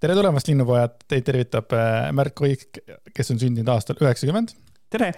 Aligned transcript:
tere 0.00 0.16
tulemast, 0.16 0.48
linnupojad, 0.48 0.96
teid 1.10 1.26
tervitab 1.26 1.74
äh, 1.76 2.08
Märt 2.16 2.34
Koik, 2.38 2.80
kes 3.14 3.32
on 3.34 3.40
sündinud 3.40 3.68
aastal 3.74 4.00
üheksakümmend. 4.00 4.54
tere! 4.90 5.12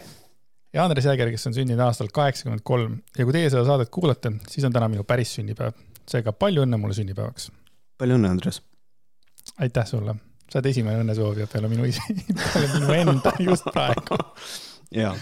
ja 0.75 0.85
Andres 0.85 1.07
Jääger, 1.07 1.31
kes 1.31 1.47
on 1.47 1.55
sündinud 1.55 1.83
aastal 1.85 2.11
kaheksakümmend 2.15 2.65
kolm 2.67 2.99
ja 3.19 3.27
kui 3.27 3.35
teie 3.37 3.51
seda 3.53 3.63
saadet 3.69 3.93
kuulate, 3.95 4.35
siis 4.51 4.67
on 4.67 4.75
täna 4.75 4.89
minu 4.91 5.07
päris 5.07 5.37
sünnipäev. 5.39 5.79
seega 6.11 6.35
palju 6.35 6.65
õnne 6.67 6.81
mulle 6.83 6.99
sünnipäevaks. 6.99 7.51
palju 8.03 8.19
õnne, 8.19 8.33
Andres! 8.35 8.59
aitäh 9.63 9.87
sulle, 9.87 10.17
sa 10.49 10.59
oled 10.59 10.71
esimene 10.73 11.05
õnnesoovija 11.05 11.47
peale 11.53 11.71
minu 11.71 11.87
isi, 11.87 12.19
peale 12.43 12.73
minu 12.75 12.97
enda 12.99 13.35
just 13.47 13.71
praegu. 13.71 14.19
jaa, 15.03 15.15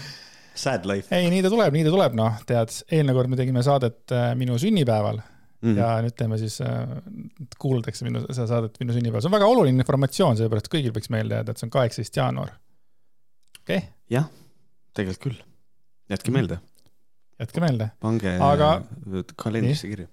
sad 0.57 0.89
life. 0.89 1.13
ei, 1.13 1.29
nii 1.29 1.45
ta 1.45 1.53
tuleb, 1.53 1.77
nii 1.77 1.85
ta 1.85 1.93
tuleb, 1.93 2.17
noh, 2.17 2.41
tead, 2.49 2.73
eelmine 2.89 3.17
kord 3.19 3.29
me 3.29 3.37
tegime 3.37 3.61
saadet 3.67 4.15
äh, 4.17 4.31
minu 4.39 4.57
sünnipäeval 4.61 5.21
Mm 5.61 5.69
-hmm. 5.69 5.77
ja 5.77 6.01
nüüd 6.01 6.15
teeme 6.17 6.37
siis 6.41 6.55
äh,, 6.61 6.89
kuulatakse 7.61 8.05
minu, 8.05 8.19
seda 8.33 8.47
saadet 8.49 8.79
minu 8.81 8.93
sünnipäeval, 8.95 9.21
see 9.21 9.29
on 9.29 9.35
väga 9.35 9.45
oluline 9.45 9.77
informatsioon, 9.83 10.37
sellepärast 10.39 10.69
kõigil 10.73 10.93
võiks 10.95 11.09
meelde 11.13 11.35
jääda, 11.37 11.51
et 11.51 11.57
see 11.61 11.67
on 11.67 11.75
kaheksateist 11.75 12.15
jaanuar. 12.17 12.49
okei 13.61 13.77
okay.? 13.77 13.89
jah, 14.09 14.25
tegelikult 14.97 15.23
küll. 15.27 15.39
jätke 16.09 16.31
meelde. 16.33 16.57
jätke 17.39 17.59
meelde. 17.61 17.89
pange 17.99 18.37
Aga... 18.41 18.81
kalendrisse 19.35 19.87
kirja. 19.91 20.07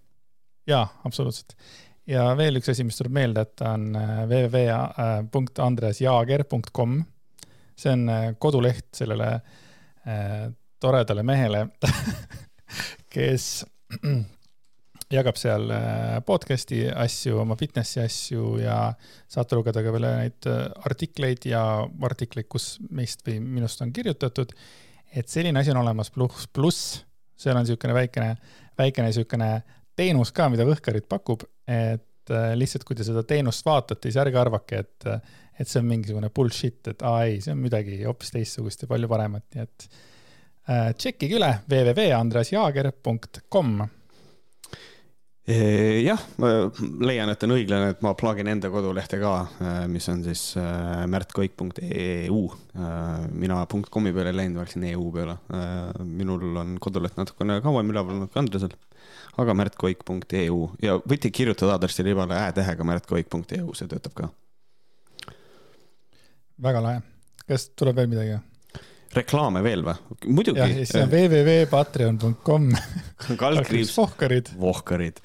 jaa, 0.69 0.86
absoluutselt. 1.05 1.56
ja 2.06 2.36
veel 2.36 2.56
üks 2.60 2.69
asi, 2.74 2.84
mis 2.84 2.96
tuleb 3.00 3.12
meelde, 3.16 3.41
et 3.48 3.60
on 3.64 3.96
äh, 3.96 4.28
www.andresjaager.com. 4.28 7.05
see 7.77 7.92
on 7.92 8.08
äh, 8.12 8.34
koduleht 8.38 8.94
sellele 9.00 9.41
äh, 10.05 10.52
toredale 10.80 11.22
mehele 11.22 11.69
kes 13.14 13.66
jagab 15.12 15.36
seal 15.40 15.70
äh, 15.72 16.18
podcast'i 16.26 16.82
asju, 16.92 17.38
oma 17.40 17.56
fitnessi 17.58 18.00
asju 18.02 18.58
ja 18.60 18.92
saate 19.30 19.56
lugeda 19.56 19.82
ka 19.84 19.92
veel 19.94 20.04
neid 20.04 20.48
äh, 20.50 20.66
artikleid 20.88 21.46
ja 21.48 21.62
artikleid, 22.10 22.48
kus 22.52 22.76
meist 22.94 23.24
või 23.27 23.41
minust 23.41 23.83
on 23.84 23.92
kirjutatud. 23.94 24.52
et 25.16 25.28
selline 25.28 25.60
asi 25.60 25.70
on 25.72 25.80
olemas, 25.80 26.10
pluss, 26.12 26.46
pluss 26.52 27.05
seal 27.38 27.56
on 27.56 27.62
niisugune 27.64 27.94
väikene, 27.96 28.36
väikene 28.78 29.08
niisugune 29.08 29.62
teenus 29.96 30.33
ka, 30.34 30.48
mida 30.52 30.64
Võhkarid 30.68 31.06
pakub, 31.08 31.42
et 31.64 32.30
äh, 32.30 32.55
lihtsalt, 32.58 32.84
kui 32.84 32.96
te 32.98 33.05
seda 33.06 33.22
teenust 33.24 33.66
vaatate, 33.66 34.11
siis 34.11 34.20
ärge 34.20 34.38
arvake, 34.40 34.78
et, 34.84 35.06
et 35.58 35.68
see 35.68 35.80
on 35.80 35.88
mingisugune 35.88 36.30
bullshit, 36.34 36.88
et 36.92 37.02
aa 37.02 37.24
ei, 37.24 37.40
see 37.40 37.52
on 37.56 37.61
midagi 37.64 38.05
hoopis 38.05 38.30
teistsugust 38.36 38.83
ja 38.84 38.88
palju 38.92 39.08
paremat, 39.11 39.44
nii 39.55 39.62
et 39.64 39.88
tšekkige 40.68 41.34
üle 41.38 41.52
www.andresjaager.com 41.64 43.97
jah, 45.48 46.20
ma 46.36 46.48
leian, 47.00 47.30
et 47.32 47.44
on 47.46 47.54
õiglane, 47.54 47.92
et 47.94 48.02
ma 48.04 48.12
plugin 48.18 48.50
enda 48.52 48.68
kodulehte 48.72 49.16
ka, 49.20 49.32
äh, 49.64 49.78
mis 49.88 50.08
on 50.12 50.20
siis 50.27 50.42
äh, 50.60 51.06
märtkoik.eu. 51.08 52.42
Mina 53.32 53.62
.com'i 53.66 54.12
peale 54.14 54.32
ei 54.32 54.36
läinud, 54.36 54.58
ma 54.58 54.66
läksin 54.66 54.84
EU 54.90 55.06
peale. 55.14 55.38
minul 56.05 56.60
on 56.60 56.77
koduleht 56.80 57.16
natukene 57.18 57.58
kauem 57.64 57.90
üleval 57.90 58.14
olnud 58.14 58.30
kui 58.32 58.42
Andresel, 58.42 58.77
aga 59.40 59.56
märtkoik.eu 59.58 60.60
ja 60.84 60.98
võite 61.02 61.32
kirjutada 61.34 61.74
aadressi 61.74 62.06
ribale 62.06 62.38
ä-tähega 62.38 62.86
märtkoik.eu, 62.86 63.72
see 63.74 63.90
töötab 63.90 64.14
ka. 64.20 64.30
väga 66.62 66.84
lahe. 66.84 67.02
kas 67.48 67.70
tuleb 67.74 67.98
veel 67.98 68.12
midagi? 68.12 68.38
Reklaame 69.19 69.62
veel 69.64 69.84
või? 69.86 69.94
muidugi. 70.30 70.61
jah, 70.61 70.72
ja 70.72 70.83
siis 70.83 70.97
on 70.98 71.12
www.patreon.com. 71.12 72.69
kaldkriips. 73.42 73.94
vohkarid. 73.97 74.50
vohkarid, 74.61 75.20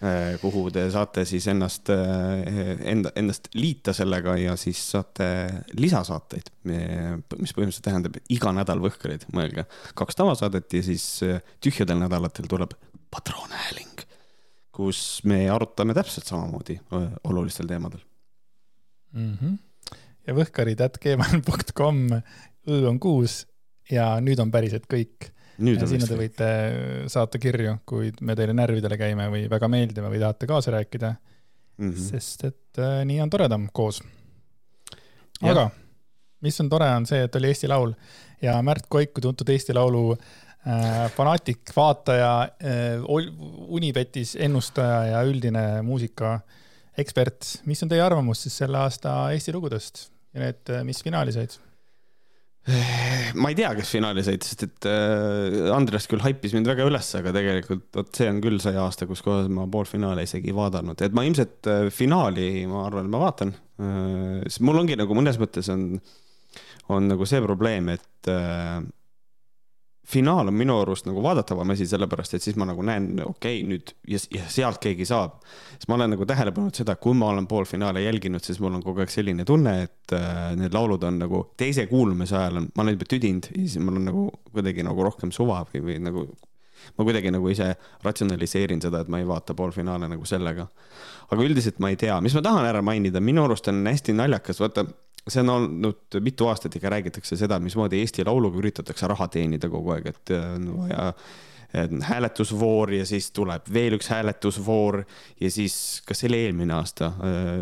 äh, 0.00 0.34
kuhu 0.42 0.66
te 0.74 0.84
saate 0.94 1.24
siis 1.28 1.48
ennast, 1.52 1.92
äh, 1.94 2.82
enda, 2.92 3.12
endast 3.18 3.50
liita 3.58 3.94
sellega 3.96 4.36
ja 4.40 4.56
siis 4.60 4.82
saate 4.94 5.28
lisasaateid, 5.78 6.52
mis 6.68 7.54
põhimõtteliselt 7.54 7.86
tähendab 7.86 8.18
iga 8.34 8.52
nädal 8.56 8.82
võhkarid, 8.84 9.28
mõelge. 9.36 9.68
kaks 9.98 10.18
tavasaadet 10.18 10.78
ja 10.80 10.84
siis 10.90 11.06
äh, 11.26 11.40
tühjadel 11.64 12.02
nädalatel 12.02 12.50
tuleb 12.50 12.76
patroonhääling, 13.12 14.04
kus 14.74 15.22
me 15.26 15.46
arutame 15.50 15.96
täpselt 15.96 16.28
samamoodi 16.28 16.76
olulistel 17.24 17.70
teemadel 17.70 18.04
mm. 19.14 19.32
-hmm 19.32 19.56
ja 20.28 20.36
võhkarid.gmail.com 20.36 22.00
õ 22.68 22.84
on 22.90 23.00
kuus 23.00 23.42
ja 23.90 24.14
nüüd 24.24 24.40
on 24.42 24.52
päriselt 24.52 24.86
kõik. 24.90 25.30
sinna 25.58 26.06
te 26.06 26.16
võite 26.18 26.48
saata 27.10 27.38
kirju, 27.42 27.78
kui 27.88 28.12
me 28.20 28.36
teile 28.38 28.54
närvidele 28.54 28.98
käime 29.00 29.26
või 29.32 29.48
väga 29.50 29.68
meeldime 29.68 30.10
või 30.12 30.20
tahate 30.22 30.46
kaasa 30.46 30.70
rääkida 30.76 31.14
mm. 31.78 31.90
-hmm. 31.90 32.08
sest 32.10 32.44
et 32.44 32.78
äh, 32.78 33.04
nii 33.04 33.20
on 33.20 33.30
toredam 33.30 33.68
koos. 33.72 34.02
aga 35.42 35.60
ja. 35.60 35.70
mis 36.40 36.60
on 36.60 36.68
tore, 36.68 36.90
on 36.94 37.06
see, 37.06 37.22
et 37.24 37.34
oli 37.34 37.50
Eesti 37.50 37.68
Laul 37.68 37.92
ja 38.42 38.62
Märt 38.62 38.86
Koik, 38.88 39.12
kui 39.14 39.22
tuntud 39.22 39.48
Eesti 39.48 39.74
Laulu 39.74 40.12
äh, 40.12 41.10
fanaatik, 41.16 41.74
vaataja 41.76 42.32
äh,, 42.42 43.02
Unibetis 43.68 44.36
ennustaja 44.36 45.04
ja 45.04 45.22
üldine 45.22 45.82
muusika 45.82 46.40
ekspert, 46.98 47.62
mis 47.66 47.82
on 47.82 47.88
teie 47.88 48.02
arvamus 48.02 48.42
siis 48.42 48.58
selle 48.58 48.78
aasta 48.78 49.30
Eesti 49.32 49.54
lugudest 49.54 50.08
ja 50.34 50.40
need, 50.40 50.62
äh, 50.70 50.84
mis 50.84 51.02
finaali 51.04 51.32
said? 51.32 51.58
Ma 53.40 53.52
ei 53.52 53.56
tea, 53.56 53.70
kes 53.78 53.94
finaali 53.96 54.24
sõit, 54.26 54.44
sest 54.44 54.64
et 54.66 54.88
äh, 54.90 55.70
Andres 55.72 56.08
küll 56.10 56.22
haipis 56.24 56.52
mind 56.56 56.68
väga 56.68 56.84
üles, 56.88 57.08
aga 57.16 57.32
tegelikult 57.36 57.86
vot 57.96 58.10
see 58.18 58.28
on 58.28 58.42
küll 58.44 58.60
see 58.62 58.76
aasta, 58.76 59.08
kus 59.08 59.22
kohas 59.24 59.48
ma 59.52 59.64
poolfinaale 59.70 60.26
isegi 60.26 60.52
ei 60.52 60.56
vaadanud, 60.58 61.00
et 61.04 61.16
ma 61.16 61.24
ilmselt 61.28 61.70
äh, 61.70 61.86
finaali, 61.94 62.66
ma 62.70 62.84
arvan, 62.88 63.10
ma 63.12 63.22
vaatan. 63.24 63.54
Sest 63.78 64.58
mul 64.66 64.80
ongi 64.80 64.96
nagu 64.98 65.14
mõnes 65.14 65.36
mõttes 65.38 65.68
on, 65.70 65.92
on 66.90 67.04
nagu 67.06 67.26
see 67.30 67.38
probleem, 67.44 67.92
et 67.94 68.30
finaal 70.08 70.48
on 70.48 70.56
minu 70.56 70.78
arust 70.80 71.06
nagu 71.08 71.22
vaadatavam 71.22 71.74
asi, 71.74 71.86
sellepärast 71.88 72.38
et 72.38 72.44
siis 72.44 72.56
ma 72.56 72.66
nagu 72.68 72.84
näen, 72.86 73.10
okei 73.24 73.60
okay,, 73.60 73.66
nüüd 73.68 73.92
ja, 74.08 74.20
ja 74.32 74.46
sealt 74.48 74.80
keegi 74.82 75.04
saab. 75.08 75.38
siis 75.74 75.88
ma 75.88 75.98
olen 75.98 76.14
nagu 76.14 76.26
tähele 76.28 76.52
pannud 76.56 76.80
seda, 76.80 76.96
kui 76.96 77.16
ma 77.18 77.28
olen 77.34 77.46
poolfinaale 77.46 78.02
jälginud, 78.02 78.44
siis 78.44 78.60
mul 78.64 78.78
on 78.78 78.84
kogu 78.84 79.04
aeg 79.04 79.12
selline 79.12 79.44
tunne, 79.48 79.74
et 79.84 80.16
äh, 80.16 80.54
need 80.56 80.74
laulud 80.74 81.04
on 81.04 81.20
nagu 81.24 81.42
teise 81.60 81.86
kuulamise 81.90 82.36
ajal 82.38 82.62
on, 82.62 82.68
ma 82.74 82.86
olen 82.86 82.96
juba 82.96 83.08
tüdinud 83.14 83.50
ja 83.52 83.64
siis 83.64 83.82
mul 83.84 84.00
on 84.00 84.08
nagu 84.08 84.28
kuidagi 84.52 84.86
nagu 84.86 85.08
rohkem 85.10 85.34
suva 85.34 85.64
või, 85.72 85.84
või 85.90 85.98
nagu 86.08 86.28
ma 86.96 87.04
kuidagi 87.04 87.32
nagu 87.34 87.50
ise 87.52 87.72
ratsionaliseerin 88.04 88.80
seda, 88.82 89.02
et 89.02 89.12
ma 89.12 89.20
ei 89.20 89.28
vaata 89.28 89.56
poolfinaale 89.58 90.08
nagu 90.08 90.24
sellega. 90.28 90.68
aga 91.28 91.44
üldiselt 91.44 91.82
ma 91.84 91.92
ei 91.92 92.00
tea, 92.00 92.16
mis 92.24 92.34
ma 92.38 92.42
tahan 92.42 92.64
ära 92.70 92.80
mainida, 92.82 93.20
minu 93.20 93.44
arust 93.44 93.68
on 93.68 93.84
hästi 93.86 94.16
naljakas, 94.16 94.62
vaata 94.64 94.86
see 95.26 95.42
on 95.42 95.52
olnud 95.54 96.20
mitu 96.24 96.48
aastat 96.48 96.76
ikka 96.78 96.92
räägitakse 96.94 97.36
seda, 97.36 97.58
mismoodi 97.60 98.00
Eesti 98.02 98.24
Lauluga 98.24 98.60
üritatakse 98.62 99.08
raha 99.10 99.28
teenida 99.32 99.70
kogu 99.72 99.96
aeg, 99.96 100.10
et 100.12 100.34
on 100.38 100.70
vaja 100.78 101.12
hääletusvoor 102.02 102.94
ja 102.96 103.04
siis 103.06 103.28
tuleb 103.36 103.66
veel 103.72 103.98
üks 103.98 104.08
hääletusvoor 104.08 105.02
ja 105.40 105.50
siis, 105.52 106.00
kas 106.08 106.22
see 106.22 106.30
oli 106.30 106.40
eelmine 106.46 106.72
aasta, 106.78 107.12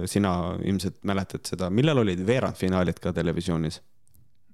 sina 0.07 0.37
ilmselt 0.63 1.01
mäletad 1.11 1.43
seda, 1.49 1.71
millal 1.75 2.05
olid 2.05 2.23
veerandfinaalid 2.27 3.03
ka 3.03 3.13
televisioonis? 3.17 3.81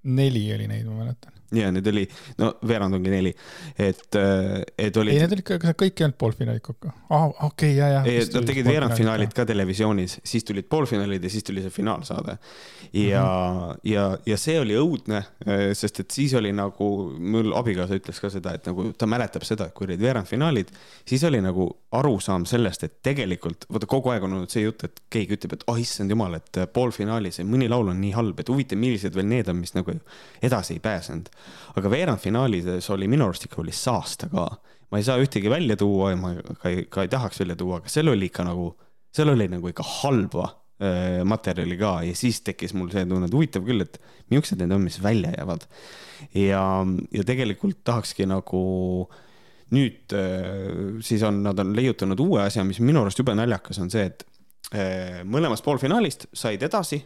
neli 0.03 0.49
oli 0.55 0.67
neid, 0.67 0.89
ma 0.89 1.05
mäletan 1.05 1.42
ja 1.57 1.71
nüüd 1.75 1.89
oli, 1.93 2.05
no 2.41 2.53
veerand 2.69 2.97
ongi 2.97 3.13
neli, 3.13 3.33
et, 3.77 4.07
äh, 4.19 4.63
et 4.79 4.97
olid. 4.97 5.15
ei, 5.15 5.23
need 5.23 5.35
olid, 5.37 5.45
kas 5.47 5.77
kõik 5.79 6.01
ei 6.01 6.07
olnud 6.07 6.19
poolfinaalid 6.21 6.65
kokku? 6.65 6.93
aa, 6.93 7.29
okei 7.29 7.47
okay,, 7.49 7.73
ja, 7.77 7.89
ja. 7.99 8.03
Nad 8.33 8.49
tegid 8.49 8.69
veerandfinaalid 8.69 9.35
ka 9.37 9.47
televisioonis, 9.49 10.19
siis 10.27 10.47
tulid 10.49 10.69
poolfinaalid 10.73 11.25
ja 11.25 11.33
siis 11.33 11.47
tuli 11.47 11.65
see 11.65 11.75
finaalsaade. 11.75 12.39
ja 12.93 13.25
mm, 13.25 13.61
-hmm. 13.61 13.79
ja, 13.93 14.07
ja 14.27 14.39
see 14.41 14.59
oli 14.61 14.77
õudne, 14.79 15.23
äh, 15.47 15.65
sest 15.79 16.01
et 16.01 16.11
siis 16.11 16.35
oli 16.39 16.53
nagu, 16.57 16.89
mul 17.19 17.53
abikaasa 17.57 17.99
ütles 18.01 18.21
ka 18.21 18.31
seda, 18.31 18.55
et 18.55 18.67
nagu 18.67 18.93
ta 18.99 19.07
mäletab 19.07 19.45
seda, 19.49 19.69
et 19.69 19.77
kui 19.77 19.87
olid 19.87 20.01
veerandfinaalid, 20.01 20.73
siis 21.09 21.25
oli 21.25 21.41
nagu 21.45 21.69
arusaam 21.93 22.47
sellest, 22.49 22.85
et 22.85 22.99
tegelikult, 23.03 23.67
vaata 23.73 23.87
kogu 23.87 24.13
aeg 24.13 24.25
on 24.25 24.39
olnud 24.39 24.53
see 24.53 24.65
jutt, 24.65 24.85
et 24.85 25.03
keegi 25.13 25.37
ütleb, 25.37 25.59
et 25.59 25.65
oh 25.67 25.79
issand 25.79 26.11
jumal, 26.11 26.35
et 26.39 26.63
poolfinaalis 26.73 27.43
mõni 27.45 27.69
laul 27.69 27.93
on 27.93 28.01
nii 28.01 28.13
halb, 28.17 28.41
et 28.41 28.49
huvitav, 28.49 28.79
millised 28.79 29.15
veel 29.15 29.29
need 29.29 29.49
on, 29.49 29.59
mis 29.61 29.75
nagu 29.77 29.95
edasi 30.43 30.77
ei 30.77 30.81
pääsenud 30.83 31.29
aga 31.79 31.93
veerandfinaalides 31.93 32.91
oli 32.95 33.09
minu 33.11 33.29
arust 33.29 33.47
ikka 33.49 33.63
oli 33.63 33.75
saasta 33.77 34.29
ka. 34.33 34.49
ma 34.93 35.01
ei 35.01 35.07
saa 35.07 35.21
ühtegi 35.23 35.51
välja 35.51 35.77
tuua 35.81 36.11
ja 36.13 36.17
ma 36.21 36.35
ka 36.37 36.69
ei, 36.69 36.85
ka 36.85 37.07
ei 37.07 37.13
tahaks 37.13 37.41
välja 37.41 37.57
tuua, 37.57 37.81
aga 37.81 37.93
seal 37.93 38.13
oli 38.13 38.29
ikka 38.29 38.45
nagu, 38.45 38.73
seal 39.15 39.33
oli 39.33 39.49
nagu 39.49 39.71
ikka 39.71 39.87
halba 40.03 40.45
äh, 40.49 41.23
materjali 41.25 41.79
ka 41.81 41.95
ja 42.07 42.15
siis 42.19 42.43
tekkis 42.45 42.77
mul 42.77 42.93
see 42.93 43.07
tunne, 43.09 43.31
et 43.31 43.37
huvitav 43.37 43.65
küll, 43.67 43.85
et 43.85 44.01
millised 44.33 44.61
need 44.61 44.75
on, 44.75 44.85
mis 44.85 45.01
välja 45.03 45.33
jäävad. 45.37 45.67
ja, 46.37 46.65
ja 47.13 47.25
tegelikult 47.29 47.81
tahakski 47.89 48.29
nagu 48.29 48.63
nüüd 49.73 50.13
äh, 50.17 51.01
siis 51.05 51.25
on, 51.25 51.41
nad 51.45 51.59
on 51.59 51.73
leiutanud 51.77 52.21
uue 52.21 52.45
asja, 52.45 52.65
mis 52.67 52.81
minu 52.85 53.03
arust 53.03 53.21
jube 53.21 53.35
naljakas 53.37 53.81
on 53.83 53.91
see, 53.93 54.05
et 54.11 54.27
äh, 54.77 55.23
mõlemast 55.25 55.65
poolfinaalist 55.65 56.29
said 56.37 56.63
edasi. 56.63 57.03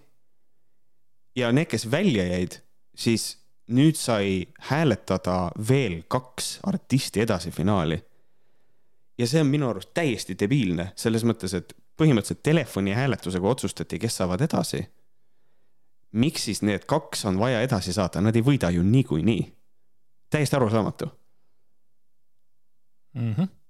ja 1.36 1.52
need, 1.52 1.68
kes 1.70 1.86
välja 1.92 2.24
jäid, 2.26 2.60
siis 2.96 3.45
nüüd 3.66 3.98
sai 3.98 4.46
hääletada 4.70 5.50
veel 5.68 6.02
kaks 6.08 6.58
artisti 6.62 7.20
edasi 7.20 7.50
finaali. 7.50 8.02
ja 9.18 9.26
see 9.26 9.40
on 9.40 9.46
minu 9.48 9.70
arust 9.70 9.94
täiesti 9.94 10.36
debiilne, 10.38 10.92
selles 10.96 11.24
mõttes, 11.24 11.54
et 11.56 11.72
põhimõtteliselt 11.96 12.42
telefoni 12.44 12.92
hääletusega 12.92 13.48
otsustati, 13.48 13.98
kes 13.98 14.16
saavad 14.16 14.40
edasi. 14.40 14.86
miks 16.12 16.44
siis 16.44 16.62
need 16.62 16.84
kaks 16.86 17.24
on 17.24 17.38
vaja 17.38 17.60
edasi 17.60 17.92
saada, 17.92 18.20
nad 18.20 18.36
ei 18.36 18.42
võida 18.42 18.70
ju 18.70 18.82
niikuinii. 18.82 19.52
täiesti 20.30 20.56
arusaamatu 20.56 21.10
mm. 23.14 23.34
-hmm 23.34 23.65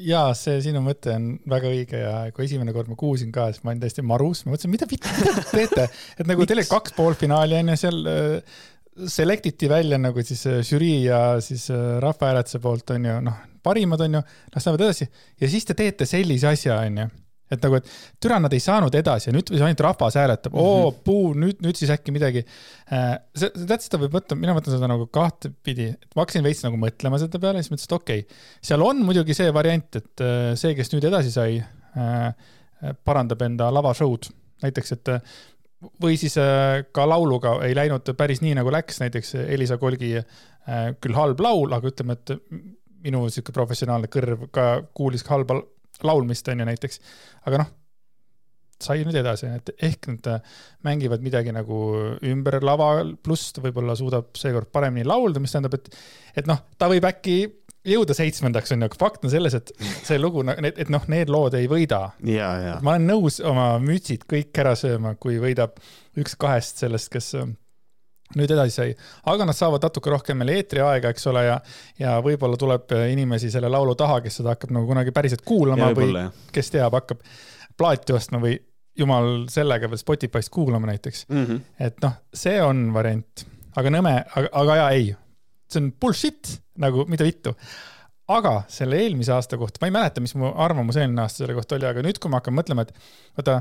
ja 0.00 0.20
see 0.38 0.60
sinu 0.64 0.80
mõte 0.84 1.12
on 1.12 1.30
väga 1.50 1.70
õige 1.74 1.98
ja 2.00 2.12
kui 2.34 2.46
esimene 2.46 2.72
kord 2.72 2.88
ma 2.88 2.96
kuulsin 2.96 3.32
ka, 3.34 3.50
siis 3.52 3.64
ma 3.64 3.74
olin 3.74 3.82
täiesti 3.82 4.04
marus, 4.06 4.44
ma 4.46 4.54
mõtlesin, 4.54 4.72
mida, 4.72 4.88
mida 4.88 5.34
te 5.36 5.46
teete, 5.50 5.88
et 6.16 6.30
nagu 6.30 6.46
teil 6.48 6.62
oli 6.62 6.70
kaks 6.70 6.94
poolfinaali 6.96 7.58
on 7.58 7.72
ju 7.74 7.80
seal 7.82 8.00
äh, 8.08 8.60
select 9.10 9.46
iti 9.50 9.68
välja 9.70 9.98
nagu 10.00 10.24
siis 10.24 10.46
äh, 10.48 10.60
žürii 10.66 11.04
ja 11.04 11.20
siis 11.44 11.68
äh, 11.74 11.98
rahvahääletuse 12.02 12.62
poolt 12.64 12.94
on 12.96 13.08
ju, 13.10 13.16
noh, 13.28 13.40
parimad 13.62 14.00
on 14.06 14.18
ju, 14.18 14.22
las 14.54 14.66
lähevad 14.66 14.86
edasi. 14.86 15.10
Ja 15.40 15.50
siis 15.52 15.68
te 15.68 15.76
teete 15.76 16.08
sellise 16.08 16.48
asja, 16.54 16.80
on 16.86 17.04
ju 17.04 17.10
et 17.50 17.64
nagu, 17.64 17.80
et 17.80 17.90
türa, 18.22 18.38
nad 18.42 18.54
ei 18.54 18.62
saanud 18.62 18.94
edasi 18.94 19.28
ja 19.28 19.34
nüüd 19.34 19.50
ainult 19.56 19.82
rahvas 19.84 20.16
hääletab. 20.20 20.54
Oo, 20.58 20.90
puu, 21.06 21.32
nüüd, 21.38 21.60
nüüd 21.64 21.78
siis 21.78 21.90
äkki 21.94 22.14
midagi. 22.14 22.44
Äh, 22.94 23.16
see, 23.36 23.50
tead, 23.58 23.84
seda 23.84 24.00
võib 24.02 24.14
võtta, 24.18 24.38
mina 24.38 24.54
mõtlen 24.56 24.76
seda 24.76 24.90
nagu 24.90 25.08
kahtepidi, 25.12 25.90
et 25.96 26.16
ma 26.16 26.24
hakkasin 26.24 26.46
veits 26.46 26.62
nagu 26.66 26.80
mõtlema 26.80 27.20
selle 27.20 27.42
peale, 27.42 27.62
siis 27.62 27.74
mõtlesin, 27.74 27.90
et 27.90 27.96
okei 27.98 28.24
okay,, 28.24 28.40
seal 28.70 28.86
on 28.86 29.04
muidugi 29.06 29.36
see 29.36 29.50
variant, 29.54 30.00
et 30.00 30.24
äh, 30.26 30.50
see, 30.60 30.74
kes 30.78 30.92
nüüd 30.94 31.06
edasi 31.10 31.34
sai, 31.34 31.60
äh, 31.60 32.50
parandab 33.04 33.42
enda 33.44 33.68
lavashow'd, 33.74 34.30
näiteks, 34.64 34.94
et 34.96 35.14
või 36.00 36.14
siis 36.20 36.34
ka 36.92 37.04
lauluga 37.08 37.54
ei 37.64 37.74
läinud 37.76 38.08
päris 38.16 38.40
nii, 38.44 38.54
nagu 38.56 38.72
läks, 38.72 39.00
näiteks 39.00 39.34
Elisa 39.42 39.78
Kolgi 39.80 40.14
küll 41.00 41.16
halb 41.16 41.40
laul, 41.40 41.72
aga 41.72 41.88
ütleme, 41.88 42.16
et 42.16 42.32
minu 43.04 43.22
sihuke 43.32 43.52
professionaalne 43.56 44.10
kõrv 44.12 44.46
ka 44.54 44.66
kuulis 44.96 45.24
halba 45.28 45.58
laulmist, 46.06 46.48
on 46.48 46.62
ju 46.62 46.68
näiteks. 46.68 47.00
aga 47.48 47.62
noh, 47.62 47.70
sai 48.80 49.04
nüüd 49.04 49.16
edasi, 49.20 49.48
et 49.60 49.72
ehk 49.76 50.08
nad 50.14 50.28
mängivad 50.86 51.24
midagi 51.24 51.52
nagu 51.52 51.80
ümber 52.26 52.60
lava, 52.64 52.92
pluss 53.24 53.52
ta 53.52 53.64
võib-olla 53.64 53.96
suudab 53.98 54.32
seekord 54.40 54.70
paremini 54.72 55.06
laulda, 55.08 55.42
mis 55.42 55.52
tähendab, 55.52 55.76
et, 55.76 55.90
et 56.40 56.48
noh, 56.48 56.62
ta 56.80 56.88
võib 56.90 57.04
äkki 57.10 57.36
jõuda 57.86 58.16
seitsmendaks, 58.16 58.74
on 58.74 58.84
ju, 58.84 58.90
aga 58.90 59.00
fakt 59.00 59.24
on 59.24 59.32
selles, 59.32 59.56
et 59.56 59.72
see 59.80 60.20
lugu, 60.20 60.44
et, 60.52 60.80
et 60.84 60.92
noh, 60.92 61.04
need 61.12 61.32
lood 61.32 61.56
ei 61.56 61.68
võida. 61.70 62.02
ma 62.84 62.96
olen 62.96 63.08
nõus 63.12 63.40
oma 63.44 63.72
mütsid 63.82 64.26
kõik 64.30 64.56
ära 64.64 64.74
sööma, 64.78 65.14
kui 65.20 65.40
võidab 65.42 65.80
üks 66.20 66.36
kahest 66.40 66.84
sellest, 66.84 67.12
kes 67.12 67.34
nüüd 68.38 68.50
edasi 68.54 68.74
sai, 68.74 68.90
aga 69.32 69.46
nad 69.48 69.56
saavad 69.58 69.82
natuke 69.86 70.12
rohkem 70.12 70.42
veel 70.44 70.54
eetriaega, 70.58 71.10
eks 71.10 71.26
ole, 71.30 71.44
ja, 71.48 71.56
ja 71.98 72.16
võib-olla 72.24 72.58
tuleb 72.60 72.92
inimesi 73.10 73.50
selle 73.50 73.70
laulu 73.72 73.96
taha, 73.98 74.20
kes 74.24 74.40
seda 74.40 74.54
hakkab 74.54 74.74
nagu 74.76 74.86
kunagi 74.90 75.14
päriselt 75.14 75.42
kuulama 75.46 75.90
ja, 75.90 75.96
või 75.98 76.26
kes 76.54 76.70
teab, 76.74 76.94
hakkab 76.98 77.24
plaati 77.80 78.14
ostma 78.14 78.42
või 78.42 78.58
jumal 79.00 79.46
sellega 79.50 79.90
veel 79.90 80.00
Spotify'st 80.00 80.52
kuulama 80.52 80.90
näiteks. 80.92 81.24
Mm. 81.28 81.46
-hmm. 81.46 81.60
et 81.86 82.02
noh, 82.04 82.18
see 82.34 82.58
on 82.62 82.90
variant, 82.94 83.46
aga 83.76 83.94
nõme, 83.94 84.16
aga, 84.28 84.52
aga 84.62 84.76
jaa, 84.82 84.90
ei, 84.98 85.14
see 85.70 85.82
on 85.82 85.92
bullshit 86.00 86.56
nagu, 86.80 87.06
mida 87.10 87.26
vittu. 87.26 87.54
Aga 88.30 88.60
selle 88.70 89.00
eelmise 89.02 89.32
aasta 89.34 89.58
kohta, 89.58 89.80
ma 89.82 89.88
ei 89.88 89.94
mäleta, 89.94 90.22
mis 90.22 90.36
mu 90.38 90.52
arvamus 90.54 91.00
eelmine 91.00 91.24
aasta 91.24 91.42
selle 91.42 91.56
kohta 91.56 91.74
oli, 91.74 91.88
aga 91.88 92.02
nüüd, 92.06 92.20
kui 92.22 92.30
ma 92.30 92.38
hakkan 92.38 92.54
mõtlema, 92.54 92.84
et 92.86 92.92
vaata 93.38 93.56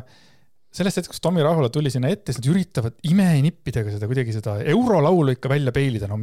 sellest 0.73 0.99
hetkest, 0.99 1.15
kus 1.15 1.23
Tommy 1.23 1.43
Rahula 1.45 1.71
tuli 1.73 1.91
sinna 1.93 2.11
ette, 2.13 2.33
siis 2.33 2.43
nad 2.43 2.51
üritavad 2.51 2.99
imenippidega 3.09 3.95
seda 3.95 4.09
kuidagi 4.09 4.35
seda 4.35 4.59
eurolaulu 4.73 5.33
ikka 5.35 5.51
välja 5.51 5.73
peilida, 5.75 6.09
no, 6.11 6.19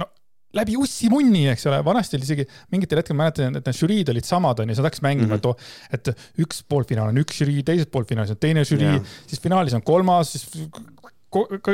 no 0.00 0.08
läbi 0.56 0.78
ussimunni, 0.80 1.44
eks 1.52 1.68
ole, 1.70 1.82
vanasti 1.86 2.16
oli 2.18 2.26
isegi 2.28 2.46
mingitel 2.72 3.02
hetkel 3.02 3.18
mäletan, 3.18 3.60
et 3.60 3.68
need 3.68 3.76
žüriid 3.76 4.12
olid 4.14 4.26
samad, 4.26 4.64
onju, 4.64 4.78
sa 4.78 4.86
hakkasid 4.86 5.06
mängima 5.06 5.36
mm, 5.36 5.44
-hmm. 5.44 5.92
et, 5.92 6.08
et 6.10 6.42
üks 6.46 6.64
poolfinaal 6.68 7.12
on 7.12 7.22
üks 7.22 7.42
žürii, 7.42 7.62
teises 7.66 7.90
poolfinaalis 7.92 8.34
on 8.34 8.40
teine 8.40 8.64
žürii 8.64 8.96
yeah., 8.96 9.14
siis 9.28 9.42
finaalis 9.44 9.76
on 9.76 9.84
kolmas, 9.84 10.32
siis 10.32 10.48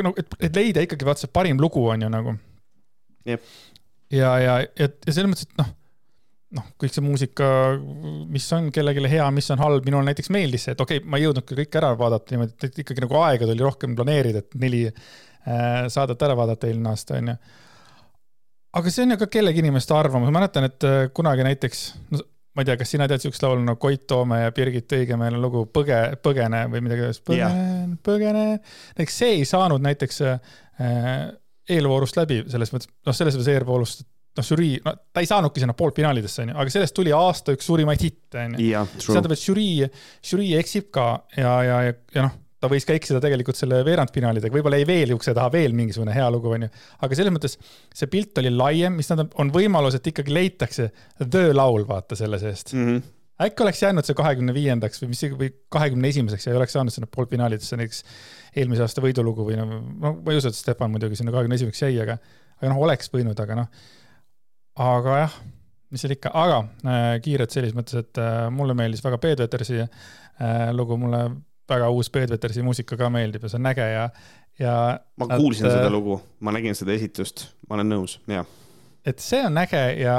no, 0.03 0.13
et, 0.19 0.39
et 0.51 0.59
leida 0.59 0.85
ikkagi 0.85 1.09
vaata 1.09 1.25
see 1.25 1.33
parim 1.33 1.63
lugu 1.63 1.87
on 1.89 2.03
ju 2.03 2.13
nagu 2.13 2.37
ja, 3.27 3.39
ja, 4.11 4.37
ja, 4.43 4.61
ja 4.77 4.89
selles 5.13 5.31
mõttes, 5.31 5.49
et 5.49 5.63
noh 5.63 5.75
noh, 6.55 6.67
kõik 6.79 6.95
see 6.95 7.05
muusika, 7.05 7.47
mis 8.31 8.47
on 8.55 8.69
kellelegi 8.75 9.11
hea, 9.17 9.27
mis 9.35 9.49
on 9.55 9.63
halb, 9.63 9.87
minule 9.87 10.07
näiteks 10.07 10.31
meeldis 10.35 10.69
see, 10.69 10.77
et 10.77 10.83
okei 10.83 11.01
okay,, 11.01 11.11
ma 11.11 11.19
ei 11.19 11.27
jõudnud 11.27 11.47
ka 11.47 11.59
kõike 11.59 11.81
ära 11.81 11.91
vaadata 11.99 12.35
niimoodi, 12.35 12.55
et 12.69 12.81
ikkagi 12.85 13.03
nagu 13.03 13.19
aega 13.25 13.49
tuli 13.49 13.67
rohkem 13.67 13.97
planeerida, 13.99 14.45
et 14.45 14.59
neli 14.63 14.85
äh, 14.87 15.87
saadet 15.93 16.23
ära 16.23 16.39
vaadata 16.39 16.71
eelmine 16.71 16.93
aasta, 16.93 17.19
onju. 17.19 17.37
aga 18.79 18.95
see 18.95 19.07
on 19.07 19.17
ju 19.17 19.21
ka 19.25 19.31
kellegi 19.39 19.63
inimeste 19.65 19.97
arvamus, 19.97 20.31
ma 20.31 20.39
mäletan, 20.39 20.69
et 20.71 20.87
äh, 20.87 20.99
kunagi 21.17 21.47
näiteks 21.49 21.87
no,, 22.15 22.23
ma 22.57 22.65
ei 22.65 22.71
tea, 22.71 22.79
kas 22.81 22.95
sina 22.95 23.09
tead 23.11 23.21
siukest 23.21 23.43
laulu 23.45 23.65
nagu 23.67 23.81
Koit 23.83 24.07
Toome 24.09 24.39
ja 24.47 24.53
Birgit 24.57 24.93
Õigemäe 24.97 25.35
lugu 25.35 25.67
Põge, 25.69 25.99
põgene 26.25 26.63
või 26.73 26.81
midagi, 26.87 27.11
põgen, 27.27 27.99
põgene. 28.07 28.47
näiteks 28.95 29.19
see 29.21 29.35
ei 29.41 29.45
saanud 29.49 29.83
näiteks 29.85 30.23
äh, 30.25 30.39
eelvoorust 31.69 32.17
läbi, 32.17 32.45
selles 32.49 32.73
mõttes, 32.73 32.89
noh, 33.05 33.17
selles 33.17 33.37
mõttes 33.37 33.51
eelvoorust, 33.53 34.07
noh, 34.37 34.47
žürii, 34.47 34.81
no 34.85 34.95
ta 35.13 35.23
ei 35.25 35.29
saanudki 35.29 35.63
sinna 35.63 35.77
poolfinaalidesse, 35.79 36.45
onju, 36.45 36.57
aga 36.63 36.73
sellest 36.73 36.97
tuli 36.97 37.15
aasta 37.17 37.55
üks 37.57 37.69
suurimaid 37.69 38.03
hitte, 38.03 38.43
onju. 38.47 38.65
see 38.97 39.13
tähendab, 39.13 39.37
et 39.37 39.45
žürii, 39.45 39.89
žürii 40.33 40.57
eksib 40.61 40.91
ka 40.95 41.07
ja, 41.37 41.55
ja, 41.67 41.79
ja, 41.89 41.97
ja 42.17 42.27
noh, 42.29 42.37
ta 42.61 42.71
võis 42.73 42.87
ka 42.89 42.95
eksida 42.97 43.21
tegelikult 43.23 43.59
selle 43.59 43.83
veerandfinaalidega, 43.87 44.55
võib-olla 44.55 44.81
jäi 44.81 44.89
veel 44.89 45.17
ukse 45.17 45.35
taha 45.37 45.51
veel 45.55 45.77
mingisugune 45.77 46.15
hea 46.17 46.29
lugu, 46.33 46.55
onju. 46.57 46.71
aga 47.05 47.19
selles 47.19 47.35
mõttes 47.35 47.59
see 47.95 48.09
pilt 48.13 48.39
oli 48.43 48.53
laiem, 48.55 48.97
mis 48.99 49.11
tähendab, 49.11 49.35
on 49.43 49.53
võimalus, 49.55 49.99
et 49.99 50.09
ikkagi 50.13 50.35
leitakse 50.35 50.89
the 51.21 51.51
laul, 51.55 51.87
vaata 51.89 52.19
selle 52.19 52.41
seest 52.43 52.75
mm. 52.77 52.89
-hmm 52.89 53.13
äkki 53.37 53.63
oleks 53.63 53.83
jäänud 53.83 54.07
see 54.09 54.17
kahekümne 54.17 54.53
viiendaks 54.57 55.03
või 55.03 55.11
mis, 55.13 55.21
või 55.37 55.51
kahekümne 55.69 56.09
esimeseks 56.09 56.47
ja 56.47 56.55
ei 56.55 56.57
oleks 56.57 56.73
saanud 56.73 56.95
sinna 56.95 57.09
poolfinaalidesse 57.13 57.77
näiteks 57.77 57.99
eelmise 58.57 58.87
aasta 58.87 59.05
võidulugu 59.05 59.45
või 59.45 59.59
no, 59.61 59.67
no 59.69 60.13
ma 60.25 60.33
ei 60.33 60.41
usu, 60.41 60.49
et 60.49 60.57
Stefan 60.57 60.95
muidugi 60.95 61.19
sinna 61.21 61.35
kahekümne 61.35 61.59
esimeseks 61.59 61.83
jäi, 61.85 61.99
aga, 62.01 62.17
aga 62.57 62.71
noh, 62.73 62.81
oleks 62.87 63.13
võinud, 63.13 63.37
aga 63.45 63.59
noh 63.61 63.69
aga 64.77 65.19
jah, 65.23 65.37
mis 65.93 66.03
seal 66.05 66.17
ikka, 66.17 66.33
aga 66.37 66.63
äh, 66.85 67.11
kiirelt 67.25 67.55
selles 67.55 67.75
mõttes, 67.77 67.99
et 68.03 68.21
äh, 68.21 68.47
mulle 68.53 68.77
meeldis 68.79 69.05
väga 69.05 69.19
Peet 69.23 69.43
Vetersi 69.45 69.81
äh, 69.83 69.91
lugu, 70.77 70.99
mulle 71.01 71.23
väga 71.69 71.91
uus 71.95 72.11
Peet 72.13 72.33
Vetersi 72.35 72.65
muusika 72.67 72.99
ka 72.99 73.11
meeldib 73.13 73.47
ja 73.47 73.53
see 73.53 73.61
on 73.61 73.71
äge 73.73 73.87
ja, 73.93 74.09
ja. 74.61 74.75
ma 75.21 75.31
kuulsin 75.33 75.69
et, 75.69 75.79
seda 75.79 75.93
lugu, 75.93 76.19
ma 76.41 76.55
nägin 76.57 76.77
seda 76.79 76.95
esitust, 76.97 77.49
ma 77.69 77.79
olen 77.79 77.95
nõus, 77.95 78.19
jah. 78.31 78.49
et 79.07 79.23
see 79.23 79.43
on 79.47 79.63
äge 79.63 79.85
ja 80.03 80.19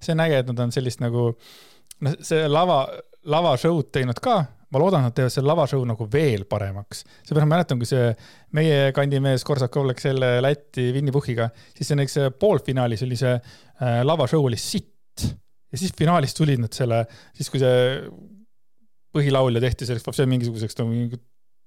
see 0.00 0.14
on 0.16 0.26
äge, 0.26 0.42
et 0.42 0.52
nad 0.52 0.66
on 0.66 0.74
sellist 0.74 1.02
nagu, 1.04 1.30
noh, 2.04 2.20
see 2.26 2.44
lava, 2.50 2.84
lavashow'd 3.26 3.90
teinud 3.96 4.20
ka 4.22 4.42
ma 4.74 4.82
loodan, 4.82 5.06
nad 5.06 5.14
teevad 5.14 5.32
selle 5.34 5.50
lavashow 5.50 5.84
nagu 5.86 6.08
veel 6.12 6.44
paremaks. 6.50 7.04
seepärast 7.22 7.46
ma 7.46 7.54
mäletan, 7.54 7.80
kui 7.80 7.88
see 7.88 8.10
meie 8.58 8.90
kandi 8.96 9.20
mees 9.22 9.46
Korsakov 9.46 9.86
läks 9.90 10.08
selle 10.08 10.36
Lätti 10.42 10.88
Winny 10.96 11.14
Puhhiga, 11.14 11.48
siis 11.76 11.90
see 11.90 11.98
näiteks 11.98 12.38
poolfinaalis 12.40 13.06
oli 13.06 13.18
see 13.20 13.36
äh, 13.36 14.00
lavashow 14.06 14.44
oli 14.46 14.58
sitt. 14.60 15.26
ja 15.72 15.78
siis 15.78 15.94
finaalis 15.96 16.34
tulid 16.34 16.62
nad 16.62 16.74
selle, 16.74 17.04
siis 17.36 17.50
kui 17.52 17.62
see 17.62 18.02
põhilaulja 19.16 19.62
tehti 19.64 19.88
selleks, 19.88 20.06
see 20.18 20.28
mingisuguseks 20.28 20.78
nagu 20.82 21.18